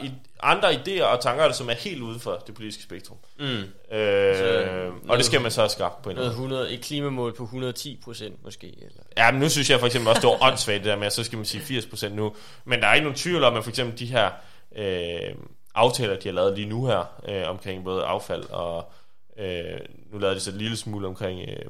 andre 0.42 0.70
idéer 0.72 1.02
og 1.02 1.20
tanker, 1.20 1.52
som 1.52 1.68
er 1.68 1.72
helt 1.74 2.02
ude 2.02 2.18
for 2.20 2.42
det 2.46 2.54
politiske 2.54 2.82
spektrum. 2.82 3.16
Mm. 3.38 3.46
Øh, 3.46 4.36
Så- 4.36 4.90
og 5.08 5.16
det 5.16 5.24
skal 5.26 5.40
man 5.40 5.50
så 5.50 5.60
have 5.60 5.68
skabt 5.68 6.02
på 6.02 6.10
en 6.10 6.16
Noget 6.16 6.26
måde. 6.28 6.34
100, 6.34 6.72
et 6.72 6.80
klimamål 6.80 7.36
på 7.36 7.42
110 7.42 8.00
procent 8.04 8.44
måske. 8.44 8.66
Eller? 8.66 9.02
Ja, 9.16 9.30
men 9.32 9.40
nu 9.40 9.48
synes 9.48 9.70
jeg 9.70 9.78
for 9.80 9.86
eksempel 9.86 10.08
også, 10.08 10.20
det 10.20 10.28
var 10.28 10.46
åndssvagt 10.50 10.78
det 10.78 10.84
der 10.90 10.96
med, 10.96 11.06
at 11.06 11.12
så 11.12 11.24
skal 11.24 11.36
man 11.36 11.46
sige 11.46 11.80
80% 11.80 12.08
nu. 12.08 12.34
Men 12.64 12.80
der 12.80 12.86
er 12.86 12.94
ikke 12.94 13.04
nogen 13.04 13.18
tvivl 13.18 13.44
om, 13.44 13.56
at 13.56 13.64
for 13.64 13.70
eksempel 13.70 13.98
de 13.98 14.06
her 14.06 14.30
øh, 14.76 15.34
aftaler, 15.74 16.16
de 16.16 16.28
har 16.28 16.32
lavet 16.34 16.54
lige 16.54 16.68
nu 16.68 16.86
her, 16.86 17.20
øh, 17.28 17.48
omkring 17.50 17.84
både 17.84 18.04
affald 18.04 18.44
og 18.50 18.92
øh, 19.38 19.78
nu 20.12 20.18
lavede 20.18 20.36
de 20.36 20.40
så 20.40 20.50
en 20.50 20.58
lille 20.58 20.76
smule 20.76 21.06
omkring, 21.06 21.40
øh, 21.40 21.64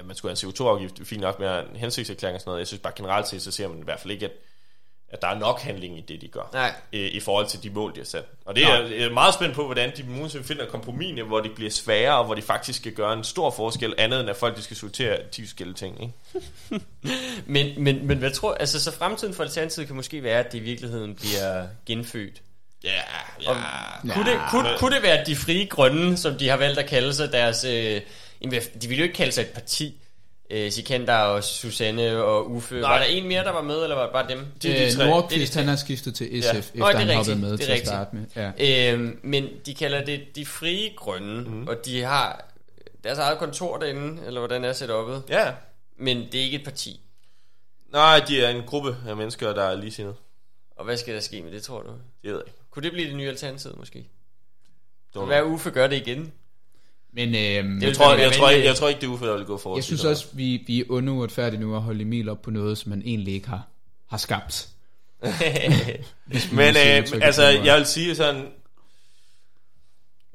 at 0.00 0.06
man 0.06 0.16
skulle 0.16 0.36
have 0.36 0.48
en 0.48 0.52
CO2-afgift. 0.54 1.08
Fint 1.08 1.20
nok 1.20 1.40
med 1.40 1.48
en 1.48 1.76
hensigtserklæring 1.76 2.34
og 2.34 2.40
sådan 2.40 2.50
noget. 2.50 2.58
Jeg 2.58 2.66
synes 2.66 2.80
bare 2.80 2.92
generelt 2.96 3.28
set, 3.28 3.42
så 3.42 3.50
ser 3.50 3.68
man 3.68 3.78
i 3.78 3.84
hvert 3.84 4.00
fald 4.00 4.12
ikke, 4.12 4.26
at, 4.26 4.32
at 5.08 5.22
der 5.22 5.28
er 5.28 5.38
nok 5.38 5.60
handling 5.60 5.98
i 5.98 6.00
det, 6.00 6.20
de 6.20 6.28
gør. 6.28 6.50
Nej. 6.52 6.72
øh, 6.92 7.00
i 7.00 7.20
forhold 7.20 7.46
til 7.46 7.62
de 7.62 7.70
mål, 7.70 7.94
de 7.94 8.00
har 8.00 8.04
sat. 8.04 8.24
Og 8.44 8.56
det 8.56 8.64
er 8.64 8.82
jeg 8.82 8.98
er 8.98 9.10
meget 9.10 9.34
spændt 9.34 9.54
på, 9.54 9.64
hvordan 9.64 9.92
de 9.96 10.02
nogensinde 10.02 10.44
finder 10.44 10.66
kompromiserne, 10.66 11.22
hvor 11.22 11.40
de 11.40 11.48
bliver 11.48 11.70
svære, 11.70 12.18
og 12.18 12.24
hvor 12.24 12.34
de 12.34 12.42
faktisk 12.42 12.78
skal 12.78 12.92
gøre 12.92 13.12
en 13.12 13.24
stor 13.24 13.50
forskel, 13.50 13.94
andet 13.98 14.20
end 14.20 14.30
at 14.30 14.36
folk 14.36 14.56
de 14.56 14.62
skal 14.62 14.76
sortere 14.76 15.18
10 15.32 15.42
forskellige 15.42 15.76
ting. 15.76 16.02
Ikke? 16.02 16.14
Men, 17.46 17.84
men, 17.84 18.06
men 18.06 18.18
hvad 18.18 18.30
tror 18.30 18.54
altså 18.54 18.80
så 18.84 18.92
fremtiden 18.92 19.34
for 19.34 19.42
Alternativet 19.42 19.86
kan 19.86 19.96
måske 19.96 20.22
være, 20.22 20.38
at 20.38 20.52
det 20.52 20.58
i 20.58 20.60
virkeligheden 20.60 21.14
bliver 21.14 21.66
genfødt. 21.86 22.42
Ja, 22.84 22.90
ja. 23.42 23.50
Og, 23.50 23.56
kunne, 24.14 24.30
det, 24.30 24.40
kunne, 24.50 24.68
kunne 24.78 24.94
det 24.94 25.02
være 25.02 25.24
de 25.24 25.36
frie 25.36 25.66
grønne, 25.66 26.16
som 26.16 26.34
de 26.34 26.48
har 26.48 26.56
valgt 26.56 26.78
at 26.78 26.86
kalde 26.86 27.14
sig 27.14 27.32
deres... 27.32 27.64
Øh, 27.64 28.00
jamen, 28.42 28.60
de 28.82 28.88
ville 28.88 28.98
jo 28.98 29.02
ikke 29.02 29.14
kalde 29.16 29.32
sig 29.32 29.42
et 29.42 29.48
parti. 29.50 29.96
Øh, 30.50 30.72
Sikander 30.72 31.14
og 31.14 31.44
Susanne 31.44 32.24
og 32.24 32.50
Uffe. 32.50 32.74
Nej. 32.80 32.90
Var 32.90 32.98
der 32.98 33.04
en 33.04 33.28
mere, 33.28 33.44
der 33.44 33.50
var 33.52 33.62
med, 33.62 33.82
eller 33.82 33.96
var 33.96 34.02
det 34.02 34.12
bare 34.12 34.28
dem? 34.28 34.46
Det 34.62 34.70
er 34.70 34.78
de 34.78 34.84
Øh, 34.86 34.92
tre. 34.92 35.06
Nordqvist, 35.06 35.56
er 35.56 35.60
han 35.60 35.68
har 35.68 35.76
skiftet 35.76 36.14
til 36.14 36.42
SF, 36.42 36.52
Ja. 36.52 36.58
efter 36.58 36.78
Nå, 36.78 36.86
det 36.86 36.94
er 36.94 36.98
han 36.98 37.08
har 37.08 37.18
rigtigt, 37.18 37.28
været 37.28 37.40
med 37.40 37.58
det 37.58 37.60
er 37.60 37.64
til 37.74 37.80
at 37.80 37.86
starte 37.86 38.16
med. 38.16 38.52
Ja. 38.58 38.92
Øhm, 38.92 39.20
men 39.22 39.48
de 39.66 39.74
kalder 39.74 40.04
det 40.04 40.36
de 40.36 40.46
frie 40.46 40.90
grønne, 40.96 41.40
mm. 41.50 41.68
og 41.68 41.84
de 41.84 42.02
har 42.02 42.44
deres 43.04 43.18
eget 43.18 43.38
kontor 43.38 43.78
derinde, 43.78 44.22
eller 44.26 44.40
hvordan 44.40 44.64
er 44.64 44.72
setupet. 44.72 45.22
ja. 45.28 45.52
Men 45.96 46.16
det 46.32 46.34
er 46.34 46.44
ikke 46.44 46.58
et 46.58 46.64
parti. 46.64 47.00
Nej, 47.92 48.24
de 48.28 48.40
er 48.44 48.48
en 48.48 48.62
gruppe 48.66 48.96
af 49.08 49.16
mennesker, 49.16 49.52
der 49.52 49.62
er 49.62 49.76
ligesindede. 49.76 50.14
Og 50.76 50.84
hvad 50.84 50.96
skal 50.96 51.14
der 51.14 51.20
ske 51.20 51.42
med 51.42 51.52
det, 51.52 51.62
tror 51.62 51.82
du? 51.82 51.88
Det 51.88 51.96
ved 52.22 52.32
jeg 52.32 52.42
ikke. 52.46 52.58
Kunne 52.70 52.82
det 52.82 52.92
blive 52.92 53.08
det 53.08 53.16
nye 53.16 53.28
alternativ, 53.28 53.74
måske? 53.78 54.06
Hvad. 55.12 55.42
Uffe 55.42 55.70
gør 55.70 55.86
det 55.86 55.96
igen? 55.96 56.32
Men 57.12 57.28
øhm, 57.28 57.80
Det 57.80 57.86
Jeg 57.86 57.96
tror, 57.96 58.08
være 58.10 58.20
jeg, 58.20 58.32
tror, 58.32 58.50
ikke, 58.50 58.66
jeg 58.66 58.76
tror 58.76 58.88
ikke, 58.88 59.00
det 59.00 59.06
er 59.06 59.10
der 59.26 59.36
vil 59.36 59.46
gå 59.46 59.58
for 59.58 59.76
jeg 59.76 59.84
synes 59.84 60.04
også, 60.04 60.26
vi, 60.32 60.64
vi 60.66 60.80
er 60.80 60.84
underuretfærdige 60.88 61.60
nu 61.60 61.76
at 61.76 61.82
holde 61.82 62.02
Emil 62.02 62.28
op 62.28 62.42
på 62.42 62.50
noget, 62.50 62.78
som 62.78 62.90
man 62.90 63.02
egentlig 63.04 63.34
ikke 63.34 63.48
har, 63.48 63.62
har 64.06 64.16
skabt. 64.16 64.68
Men 66.52 66.76
øh, 66.76 67.22
altså, 67.22 67.42
jeg 67.64 67.76
vil 67.76 67.86
sige 67.86 68.14
sådan, 68.16 68.46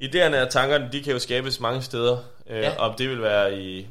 idéerne 0.03 0.35
og 0.35 0.49
tankerne, 0.49 0.89
de 0.91 1.03
kan 1.03 1.13
jo 1.13 1.19
skabes 1.19 1.59
mange 1.59 1.81
steder. 1.81 2.17
Øh, 2.49 2.57
Ja. 2.57 2.59
ja. 2.59 2.77
Om 2.77 2.95
det 2.97 3.09
vil 3.09 3.21
være 3.21 3.61
i, 3.61 3.87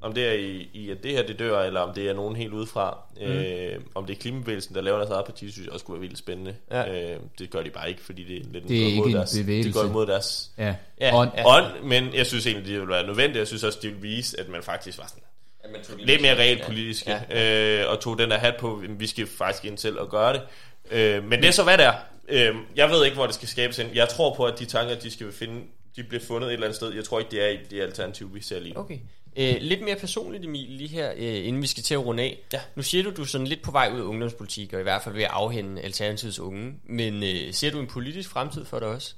om 0.00 0.12
det 0.12 0.26
er 0.28 0.32
i, 0.32 0.68
i, 0.72 0.90
at 0.90 1.02
det 1.02 1.10
her 1.12 1.22
det 1.26 1.38
dør, 1.38 1.60
eller 1.62 1.80
om 1.80 1.94
det 1.94 2.08
er 2.08 2.12
nogen 2.14 2.36
helt 2.36 2.52
udefra. 2.52 2.98
Mm. 3.16 3.22
Øh, 3.26 3.80
om 3.94 4.06
det 4.06 4.16
er 4.16 4.20
klimabevægelsen, 4.20 4.74
der 4.74 4.80
laver 4.80 4.98
deres 4.98 5.10
eget 5.10 5.24
parti, 5.24 5.50
synes 5.50 5.66
jeg 5.66 5.72
også 5.72 5.84
kunne 5.86 5.94
være 5.94 6.00
vildt 6.00 6.18
spændende. 6.18 6.54
Ja. 6.70 7.12
Øh, 7.12 7.20
det 7.38 7.50
gør 7.50 7.62
de 7.62 7.70
bare 7.70 7.88
ikke, 7.88 8.02
fordi 8.02 8.24
det 8.24 8.36
er 8.36 8.40
lidt 8.52 8.68
Det 8.68 8.76
er 8.82 8.84
ikke 8.86 8.92
imod 8.96 9.06
en 9.06 9.14
deres, 9.14 9.30
Det 9.30 9.44
bevægelse. 9.46 9.72
går 9.80 9.84
imod 9.88 10.06
deres 10.06 10.50
Ja. 10.58 10.74
Ja, 11.00 11.14
Og, 11.16 11.28
ja. 11.36 11.56
ånd, 11.56 11.82
men 11.82 12.14
jeg 12.14 12.26
synes 12.26 12.46
egentlig, 12.46 12.66
det 12.72 12.80
vil 12.80 12.88
være 12.88 13.06
nødvendigt. 13.06 13.38
Jeg 13.38 13.46
synes 13.46 13.64
også, 13.64 13.78
det 13.82 13.90
vil 13.94 14.02
vise, 14.02 14.40
at 14.40 14.48
man 14.48 14.62
faktisk 14.62 14.98
var 14.98 15.06
sådan 15.08 15.22
At 15.64 15.70
man 15.70 15.82
tog 15.84 15.96
lidt 15.98 16.22
mere 16.22 16.36
reelt 16.36 16.62
politiske, 16.62 17.10
Ja. 17.10 17.20
ja. 17.30 17.82
øh, 17.82 17.90
og 17.90 18.00
tog 18.00 18.18
den 18.18 18.30
der 18.30 18.38
hat 18.38 18.54
på, 18.60 18.80
"Jamen, 18.82 19.00
vi 19.00 19.06
skal 19.06 19.26
faktisk 19.26 19.64
ind 19.64 19.76
til 19.78 19.96
at 20.00 20.08
gøre 20.08 20.32
det. 20.32 20.42
Øh, 20.90 21.24
men 21.24 21.40
det 21.40 21.48
er 21.48 21.52
så, 21.52 21.62
hvad 21.62 21.78
det 21.78 21.86
er. 21.86 21.92
Øh, 22.28 22.54
jeg 22.76 22.90
ved 22.90 23.04
ikke, 23.04 23.14
hvor 23.16 23.26
det 23.26 23.34
skal 23.34 23.48
skabes 23.48 23.76
hen. 23.76 23.86
Jeg 23.94 24.08
tror 24.08 24.34
på, 24.34 24.44
at 24.46 24.58
de 24.58 24.64
tanker, 24.64 24.94
de 24.94 25.10
skal 25.10 25.32
finde, 25.32 25.60
de 25.96 26.02
bliver 26.02 26.22
fundet 26.24 26.48
et 26.48 26.52
eller 26.52 26.66
andet 26.66 26.76
sted. 26.76 26.94
Jeg 26.94 27.04
tror 27.04 27.18
ikke, 27.18 27.30
det 27.30 27.42
er 27.44 27.48
i 27.48 27.58
det 27.70 27.80
alternativ, 27.82 28.34
vi 28.34 28.42
ser 28.42 28.60
lige. 28.60 28.78
Okay. 28.78 28.98
Øh, 29.36 29.56
lidt 29.60 29.82
mere 29.82 29.96
personligt, 29.96 30.44
Emil, 30.44 30.70
lige 30.70 30.88
her, 30.88 31.12
øh, 31.16 31.46
inden 31.46 31.62
vi 31.62 31.66
skal 31.66 31.82
til 31.82 31.94
at 31.94 32.04
runde 32.06 32.22
af. 32.22 32.38
Ja. 32.52 32.60
Nu 32.74 32.82
siger 32.82 33.04
du, 33.04 33.10
du 33.10 33.22
er 33.22 33.26
sådan 33.26 33.46
lidt 33.46 33.62
på 33.62 33.70
vej 33.70 33.90
ud 33.94 34.00
af 34.00 34.04
ungdomspolitik, 34.04 34.72
og 34.72 34.80
i 34.80 34.82
hvert 34.82 35.02
fald 35.02 35.14
ved 35.14 35.22
at 35.22 35.30
afhænde 35.32 35.82
Alternativets 35.82 36.38
unge. 36.38 36.74
Men 36.84 37.22
øh, 37.22 37.52
ser 37.54 37.70
du 37.70 37.80
en 37.80 37.86
politisk 37.86 38.30
fremtid 38.30 38.64
for 38.64 38.78
dig 38.78 38.88
også? 38.88 39.14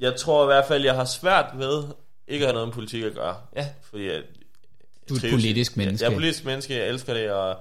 Jeg 0.00 0.16
tror 0.16 0.42
i 0.42 0.46
hvert 0.46 0.64
fald, 0.68 0.84
jeg 0.84 0.94
har 0.94 1.04
svært 1.04 1.46
ved 1.58 1.84
ikke 2.28 2.44
at 2.44 2.48
have 2.48 2.54
noget 2.54 2.68
med 2.68 2.74
politik 2.74 3.02
at 3.02 3.14
gøre. 3.14 3.36
Ja. 3.56 3.68
Fordi 3.82 4.06
jeg, 4.06 4.22
Du 5.08 5.14
er 5.14 5.18
et 5.24 5.30
politisk 5.30 5.76
menneske. 5.76 6.04
Jeg 6.04 6.08
er 6.08 6.12
et 6.12 6.16
politisk 6.16 6.44
menneske, 6.44 6.74
jeg 6.74 6.88
elsker 6.88 7.14
det, 7.14 7.30
og 7.30 7.56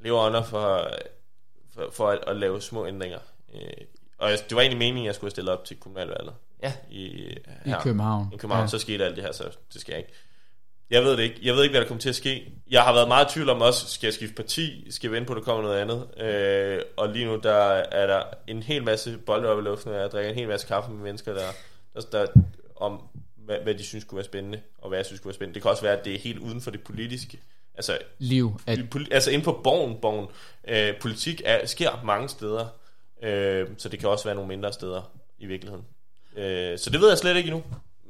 lever 0.00 0.26
under 0.26 0.42
for, 0.42 0.90
for, 1.74 1.90
for 1.92 2.08
at, 2.08 2.18
at 2.26 2.36
lave 2.36 2.62
små 2.62 2.86
ændringer. 2.86 3.18
Øh, 3.54 3.60
og 4.18 4.30
jeg, 4.30 4.38
det 4.48 4.56
var 4.56 4.60
egentlig 4.60 4.78
meningen, 4.78 5.04
at 5.04 5.06
jeg 5.06 5.14
skulle 5.14 5.30
stille 5.30 5.52
op 5.52 5.64
til 5.64 5.76
kommunalvalget 5.76 6.34
Ja. 6.64 6.72
i, 6.90 7.04
I 7.04 7.34
her. 7.64 7.80
København. 7.80 8.26
i 8.34 8.36
København, 8.36 8.58
Ja. 8.60 8.62
ja. 8.62 8.66
så 8.68 8.78
skete 8.78 9.04
alt 9.04 9.16
det 9.16 9.24
her, 9.24 9.32
så 9.32 9.44
det 9.72 9.80
skal 9.80 9.92
jeg 9.92 9.98
ikke. 9.98 10.12
Jeg 10.90 11.02
ved 11.04 11.16
det 11.16 11.22
ikke. 11.22 11.38
Jeg 11.42 11.54
ved 11.54 11.62
ikke, 11.62 11.72
hvad 11.72 11.80
der 11.80 11.86
kommer 11.88 12.00
til 12.00 12.08
at 12.08 12.14
ske. 12.14 12.52
Jeg 12.70 12.82
har 12.82 12.92
været 12.92 13.08
meget 13.08 13.30
i 13.30 13.32
tvivl 13.34 13.48
om 13.50 13.60
også, 13.62 13.86
skal 13.88 14.06
jeg 14.06 14.14
skifte 14.14 14.34
parti? 14.34 14.86
Skal 14.90 15.08
jeg 15.08 15.12
vente 15.12 15.26
på, 15.26 15.32
at 15.32 15.36
der 15.36 15.42
kommer 15.44 15.62
noget 15.62 15.78
andet? 15.80 16.20
Øh, 16.20 16.82
og 16.96 17.08
lige 17.08 17.24
nu, 17.24 17.36
der 17.42 17.54
er 17.92 18.06
der 18.06 18.22
en 18.46 18.62
hel 18.62 18.82
masse 18.84 19.18
bolde 19.18 19.48
op 19.48 19.58
i 19.58 19.62
luften, 19.62 19.92
og 19.92 19.98
jeg 20.00 20.10
drikker 20.10 20.30
en 20.30 20.36
hel 20.38 20.48
masse 20.48 20.66
kaffe 20.66 20.90
med 20.90 21.02
mennesker, 21.02 21.32
der, 21.34 21.46
der, 21.94 22.00
der 22.12 22.26
om, 22.76 23.02
hvad, 23.36 23.56
hvad 23.62 23.74
de 23.74 23.84
synes 23.84 24.04
kunne 24.04 24.16
være 24.16 24.24
spændende, 24.24 24.60
og 24.78 24.88
hvad 24.88 24.98
jeg 24.98 25.06
synes 25.06 25.20
kunne 25.20 25.28
være 25.28 25.34
spændende. 25.34 25.54
Det 25.54 25.62
kan 25.62 25.70
også 25.70 25.82
være, 25.82 25.98
at 25.98 26.04
det 26.04 26.14
er 26.14 26.18
helt 26.18 26.38
uden 26.38 26.60
for 26.60 26.70
det 26.70 26.82
politiske. 26.82 27.40
Altså, 27.74 27.98
Liv. 28.18 28.60
At, 28.66 28.78
poli- 28.94 29.08
altså 29.10 29.30
inde 29.30 29.44
på 29.44 29.60
borgen, 29.64 29.96
borgen 30.02 30.26
øh, 30.68 31.00
politik 31.00 31.42
er, 31.44 31.66
sker 31.66 32.00
mange 32.04 32.28
steder, 32.28 32.66
øh, 33.22 33.68
så 33.78 33.88
det 33.88 33.98
kan 34.00 34.08
også 34.08 34.24
være 34.24 34.34
nogle 34.34 34.48
mindre 34.48 34.72
steder 34.72 35.12
i 35.38 35.46
virkeligheden. 35.46 35.84
Øh, 36.36 36.78
så 36.78 36.90
det 36.90 37.00
ved 37.00 37.08
jeg 37.08 37.18
slet 37.18 37.36
ikke 37.36 37.46
endnu. 37.48 37.62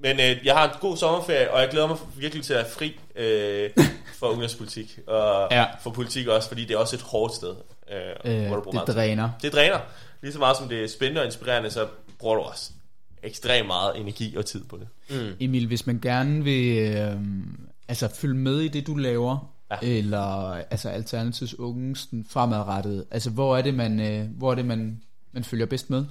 Men 0.03 0.21
øh, 0.21 0.37
jeg 0.45 0.55
har 0.55 0.65
en 0.65 0.71
god 0.81 0.97
sommerferie, 0.97 1.51
og 1.51 1.61
jeg 1.61 1.69
glæder 1.71 1.87
mig 1.87 1.97
virkelig 2.17 2.45
til 2.45 2.53
at 2.55 2.57
være 2.65 2.71
fri 2.73 2.99
øh, 3.17 3.71
for 4.19 4.27
ungdomspolitik. 4.27 4.99
Og 5.07 5.49
Ja. 5.51 5.65
for 5.83 5.91
politik 5.91 6.27
også, 6.27 6.49
fordi 6.49 6.65
det 6.65 6.75
er 6.75 6.79
også 6.79 6.97
et 6.97 7.03
hårdt 7.03 7.35
sted, 7.35 7.55
øh, 7.93 7.99
øh, 8.43 8.47
hvor 8.47 8.57
du 8.57 8.63
bruger 8.63 8.71
det 8.71 8.75
meget 8.75 8.87
tid. 8.87 8.95
dræner. 8.95 9.31
Det 9.43 9.53
dræner. 9.53 9.79
Lige 10.23 10.33
så 10.33 10.39
meget 10.39 10.57
som 10.57 10.69
det 10.69 10.85
er 10.85 10.89
spændende 10.89 11.21
og 11.21 11.25
inspirerende, 11.27 11.71
så 11.71 11.87
bruger 12.19 12.35
du 12.35 12.41
også 12.41 12.71
ekstremt 13.23 13.67
meget 13.67 14.01
energi 14.01 14.37
og 14.37 14.47
tid 14.47 14.65
på 14.65 14.79
det. 14.79 14.89
Mm. 15.21 15.33
Emil, 15.41 15.67
hvis 15.67 15.87
man 15.87 16.01
gerne 16.01 16.45
vil 16.45 16.79
øh, 16.79 17.17
altså, 17.89 18.09
følge 18.15 18.35
med 18.35 18.61
i 18.61 18.69
det, 18.69 18.87
du 18.87 18.95
laver, 18.95 19.51
ja. 19.71 19.77
Eller 19.89 20.53
altså 20.71 20.89
Alternativs 20.89 21.59
unge 21.59 21.97
sådan 21.97 22.27
fremadrettet, 22.31 23.05
altså 23.11 23.31
hvor 23.31 23.57
er 23.57 23.63
det, 23.63 23.75
man, 23.75 24.01
øh, 24.01 24.29
hvor 24.39 24.51
er 24.51 24.55
det, 24.55 24.65
man, 24.65 25.01
man 25.33 25.45
følger 25.45 25.67
bedst 25.67 25.91
med? 25.91 26.05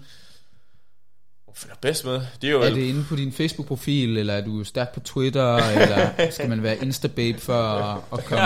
Følger 1.55 1.75
bedst 1.81 2.05
med. 2.05 2.21
Det 2.41 2.47
er 2.47 2.51
jo 2.51 2.61
Er 2.61 2.69
det 2.69 2.81
inde 2.81 3.05
på 3.09 3.15
din 3.15 3.31
Facebook-profil, 3.31 4.17
eller 4.17 4.33
er 4.33 4.45
du 4.45 4.63
stærk 4.63 4.93
på 4.93 4.99
Twitter, 4.99 5.55
eller 5.57 6.31
skal 6.31 6.49
man 6.49 6.63
være 6.63 6.77
Instababe 6.77 7.39
for 7.39 7.53
at, 7.53 8.01
at 8.13 8.25
komme, 8.25 8.45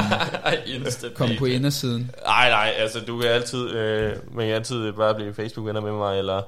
komme 1.15 1.35
på 1.37 1.45
indersiden? 1.45 2.11
Nej, 2.25 2.49
nej, 2.49 2.73
altså 2.77 2.99
du 2.99 3.19
kan 3.19 3.29
altid, 3.29 3.69
øh, 3.69 4.15
man 4.31 4.45
kan 4.45 4.55
altid 4.55 4.91
bare 4.91 5.15
blive 5.15 5.33
Facebook-venner 5.33 5.81
med 5.81 5.91
mig, 5.91 6.17
eller 6.17 6.41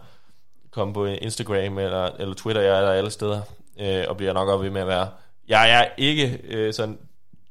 komme 0.72 0.94
på 0.94 1.06
Instagram 1.06 1.78
eller, 1.78 2.10
eller 2.20 2.34
Twitter, 2.34 2.62
jeg 2.62 2.78
er 2.78 2.82
der 2.82 2.92
alle 2.92 3.12
steder, 3.12 3.42
øh, 3.80 4.04
og 4.08 4.18
bliver 4.18 4.34
nok 4.34 4.50
også 4.50 4.64
ved 4.64 4.70
med 4.70 4.82
at 4.82 4.88
være. 4.88 5.08
Jeg 5.48 5.72
er 5.72 5.86
ikke 5.98 6.40
øh, 6.44 6.74
sådan 6.74 6.98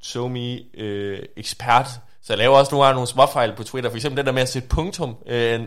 SoMe 0.03 0.59
øh, 0.75 1.19
ekspert, 1.37 1.87
så 2.29 2.33
jeg 2.33 2.39
laver 2.39 2.57
også 2.57 2.70
nogle 2.72 2.85
gange 2.87 2.95
nogle 2.95 3.07
småfejl 3.09 3.53
på 3.57 3.64
Twitter, 3.64 3.91
for 3.91 3.97
eksempel 3.97 4.16
den 4.16 4.26
der 4.26 4.33
med 4.33 4.43
at 4.43 4.49
sætte 4.49 4.68
punktum 4.68 5.16
øh, 5.26 5.61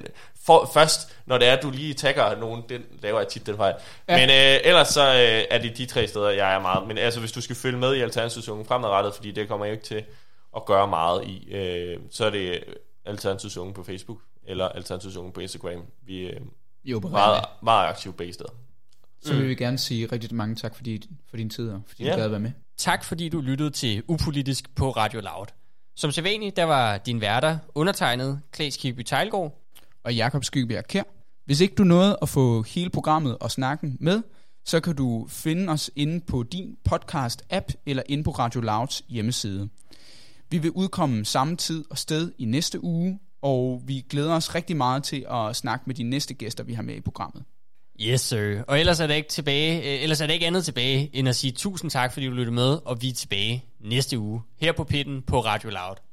for, 0.46 0.70
først, 0.74 1.18
når 1.26 1.38
det 1.38 1.48
er, 1.48 1.54
at 1.54 1.64
du 1.64 1.70
lige 1.70 1.94
tagger 1.94 2.40
nogen, 2.40 2.64
den 2.70 2.82
laver 3.02 3.20
jeg 3.20 3.28
tit 3.28 3.46
den 3.46 3.56
fejl. 3.58 3.76
Ja. 4.10 4.18
Men 4.18 4.30
øh, 4.30 4.60
ellers 4.70 4.88
så 4.88 5.08
øh, 5.08 5.44
er 5.50 5.62
det 5.62 5.78
de 5.78 5.86
tre 5.86 6.08
steder, 6.08 6.30
jeg 6.30 6.56
er 6.56 6.60
meget. 6.60 6.88
Men 6.88 6.98
altså, 6.98 7.20
hvis 7.20 7.32
du 7.32 7.42
skal 7.42 7.56
følge 7.56 7.78
med 7.78 7.96
i 7.96 8.02
Alternativets 8.02 8.50
Unge 8.50 8.66
fremadrettet, 8.66 9.14
fordi 9.16 9.32
det 9.32 9.48
kommer 9.48 9.66
jeg 9.66 9.74
ikke 9.74 9.86
til 9.86 10.04
at 10.56 10.66
gøre 10.66 10.88
meget 10.88 11.24
i, 11.26 11.54
øh, 11.54 11.98
så 12.12 12.26
er 12.26 12.30
det 12.30 12.64
Alternativets 13.06 13.58
Unge 13.58 13.74
på 13.74 13.84
Facebook, 13.84 14.18
eller 14.48 14.68
Alternativets 14.70 15.18
Unge 15.18 15.32
på 15.32 15.40
Instagram. 15.40 15.82
Vi 16.06 16.26
er 16.26 16.40
Jo, 16.86 17.00
på 17.00 17.08
meget, 17.08 17.46
meget 17.64 17.88
aktive 17.90 18.14
begge 18.14 18.34
steder. 18.34 18.50
Så 19.24 19.34
vil 19.34 19.50
vi 19.50 19.56
gerne 19.56 19.78
sige 19.78 20.06
rigtig 20.12 20.36
mange 20.36 20.56
tak 20.56 20.76
for 20.76 20.84
din, 20.84 21.02
for 21.30 21.38
din 21.38 21.50
tid, 21.50 21.70
og 21.70 21.82
fordi 21.88 22.04
Ja. 22.04 22.12
du 22.12 22.16
gad 22.18 22.26
at 22.26 22.32
være 22.32 22.40
med. 22.40 22.52
Tak 22.78 23.04
fordi 23.04 23.30
du 23.30 23.42
lyttede 23.42 23.70
til 23.70 24.04
Upolitisk 24.08 24.76
på 24.76 24.92
Radio 24.92 25.20
Loud. 25.22 25.46
Som 26.02 26.12
sædvanligt, 26.12 26.56
der 26.56 26.64
var 26.64 26.98
din 26.98 27.22
værter 27.22 27.58
undertegnet 27.76 28.42
Klaas 28.52 28.78
Kirkeby 28.78 29.04
Tejlgaard. 29.04 29.62
og 30.04 30.16
Jakob 30.16 30.44
Skybjerg 30.44 30.88
Kær. 30.88 31.04
Hvis 31.46 31.62
ikke 31.62 31.76
du 31.76 31.84
nåede 31.84 32.18
at 32.22 32.30
få 32.30 32.62
hele 32.62 32.90
programmet 32.90 33.38
og 33.38 33.52
snakken 33.52 33.98
med, 34.00 34.22
så 34.66 34.80
kan 34.80 34.96
du 34.96 35.28
finde 35.30 35.70
os 35.70 35.92
inde 35.96 36.22
på 36.28 36.44
din 36.44 36.78
podcast-app 36.90 37.84
eller 37.86 38.04
inde 38.10 38.24
på 38.24 38.32
Radio 38.32 38.62
Louds 38.62 39.04
hjemmeside. 39.10 39.70
Vi 40.50 40.58
vil 40.58 40.72
udkomme 40.72 41.26
samme 41.26 41.56
tid 41.58 41.86
og 41.90 41.98
sted 41.98 42.32
i 42.38 42.46
næste 42.46 42.84
uge. 42.84 43.20
og 43.42 43.82
vi 43.86 44.06
glæder 44.10 44.36
os 44.36 44.56
rigtig 44.56 44.78
meget 44.78 45.04
til 45.04 45.26
at 45.32 45.56
snakke 45.56 45.84
med 45.88 45.96
de 45.96 46.04
næste 46.04 46.34
gæster, 46.34 46.64
vi 46.64 46.74
har 46.74 46.84
med 46.84 46.96
i 46.96 47.02
programmet. 47.02 47.44
Yes, 48.00 48.22
sir. 48.22 48.64
Og 48.68 48.80
ellers 48.80 49.00
er 49.00 49.08
der 49.08 49.16
ikke 49.16 49.30
tilbage, 49.30 49.78
øh, 49.78 50.04
ellers 50.04 50.22
er 50.22 50.28
der 50.28 50.34
ikke 50.34 50.48
andet 50.48 50.66
tilbage, 50.66 51.10
end 51.14 51.30
at 51.30 51.36
sige 51.36 51.52
tusind 51.52 51.92
tak, 51.92 52.14
fordi 52.14 52.26
du 52.26 52.32
lyttede 52.32 52.56
med, 52.56 52.80
og 52.86 53.02
vi 53.02 53.10
er 53.10 53.14
tilbage 53.14 53.66
næste 53.84 54.20
uge 54.20 54.42
her 54.58 54.72
på 54.72 54.84
Pitten 54.84 55.22
på 55.22 55.40
Radio 55.40 55.70
Loud. 55.70 55.96